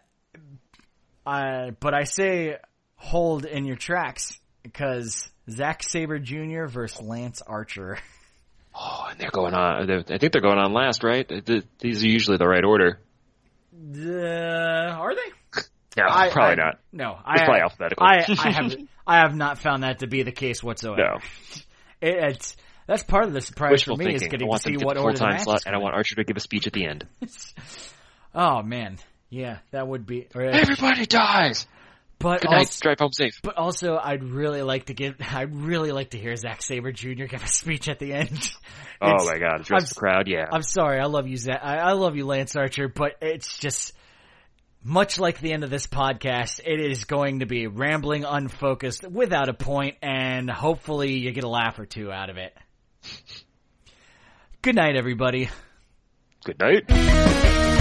I, 1.25 1.71
but 1.81 1.95
I 1.95 2.05
say 2.05 2.59
hold 2.97 3.47
in 3.47 3.65
your 3.65 3.77
tracks 3.77 4.39
because 4.63 5.31
Zack 5.49 5.83
Sabre 5.83 6.19
Jr. 6.19 6.67
versus 6.67 7.01
Lance 7.01 7.41
Archer. 7.41 7.99
Oh, 8.81 9.07
and 9.11 9.19
they're 9.19 9.31
going 9.31 9.55
on. 9.55 9.87
they're- 9.87 10.05
I 10.09 10.19
think 10.19 10.33
they're 10.33 10.43
going 10.43 10.59
on 10.59 10.73
last, 10.73 11.03
right? 11.03 11.27
These 11.81 12.05
are 12.05 12.09
usually 12.09 12.37
the 12.37 12.47
right 12.47 12.65
order. 12.65 13.01
Uh, 13.75 14.93
are 14.97 15.15
they? 15.15 15.61
No, 15.97 16.05
I- 16.09 16.31
probably 16.31 16.63
I- 16.63 16.67
not. 16.67 16.79
No, 16.93 17.11
It's 17.13 17.43
I 17.43 17.45
probably 17.45 17.61
alphabetical. 17.63 18.07
I, 18.07 18.25
I 18.39 18.51
have 18.53 18.75
I 19.07 19.17
have 19.19 19.35
not 19.35 19.59
found 19.59 19.83
that 19.83 20.01
to 20.01 20.07
be 20.07 20.23
the 20.23 20.33
case 20.33 20.63
whatsoever. 20.63 21.03
No. 21.15 21.19
It, 22.01 22.15
it's 22.15 22.57
that's 22.87 23.03
part 23.03 23.25
of 23.25 23.33
the 23.33 23.41
surprise 23.41 23.73
Wishful 23.73 23.97
for 23.97 23.99
me 24.05 24.15
is 24.15 24.21
thinking. 24.23 24.29
I 24.29 24.31
getting 24.31 24.47
to 24.47 24.51
want 24.51 24.63
them 24.63 24.71
see 24.75 24.75
to 24.75 24.79
get 24.79 24.87
what 24.87 24.95
the 24.95 25.01
order 25.03 25.13
the 25.15 25.19
full-time 25.19 25.35
match 25.39 25.43
slot, 25.45 25.63
and 25.67 25.75
I 25.75 25.79
want 25.81 25.97
Archer 25.97 26.15
to 26.15 26.23
give 26.23 26.37
a 26.37 26.41
speech 26.41 26.69
at 26.69 26.73
the 26.73 26.87
end. 26.87 27.07
Oh 28.35 28.63
man, 28.63 28.99
yeah, 29.31 29.59
that 29.73 29.89
would 29.89 30.07
be. 30.07 30.29
or- 30.35 30.43
Everybody 30.43 31.07
dies. 31.07 31.67
But 32.21 32.41
Good 32.43 32.51
night. 32.51 32.59
also, 32.59 32.79
Drive 32.83 32.99
home 32.99 33.13
safe. 33.13 33.41
but 33.45 33.57
also, 33.57 33.97
I'd 33.97 34.25
really 34.25 34.63
like 34.63 34.87
to 34.87 34.95
give. 34.95 35.17
I'd 35.21 35.55
really 35.55 35.93
like 35.93 36.11
to 36.11 36.19
hear 36.19 36.35
Zack 36.35 36.63
Sabre 36.63 36.91
Jr. 36.91 37.25
give 37.27 37.43
a 37.45 37.47
speech 37.47 37.89
at 37.89 37.99
the 37.99 38.13
end. 38.13 38.51
Oh 39.01 39.25
my 39.27 39.39
god, 39.39 39.61
address 39.61 39.83
I'm- 39.83 39.89
the 39.89 39.95
crowd. 39.95 40.27
Yeah. 40.27 40.47
I'm 40.51 40.63
sorry, 40.63 40.99
I 40.99 41.05
love 41.05 41.29
you, 41.29 41.37
Zack. 41.37 41.61
I, 41.63 41.77
I 41.77 41.93
love 41.93 42.17
you, 42.17 42.27
Lance 42.27 42.57
Archer, 42.57 42.89
but 42.89 43.13
it's 43.23 43.57
just 43.59 43.93
much 44.83 45.21
like 45.21 45.39
the 45.39 45.53
end 45.53 45.63
of 45.63 45.71
this 45.71 45.87
podcast. 45.87 46.59
It 46.67 46.81
is 46.81 47.05
going 47.05 47.39
to 47.39 47.47
be 47.47 47.69
rambling, 47.69 48.25
unfocused, 48.25 49.09
without 49.09 49.49
a 49.49 49.55
point, 49.55 49.99
and 50.03 50.51
hopefully 50.51 51.13
you 51.13 51.31
get 51.31 51.45
a 51.45 51.49
laugh 51.49 51.79
or 51.79 51.87
two 51.87 52.11
out 52.11 52.29
of 52.29 52.39
it. 52.39 52.53
Good 54.63 54.75
night, 54.75 54.97
everybody. 54.97 55.49
Good 56.45 56.59
night. 56.59 57.78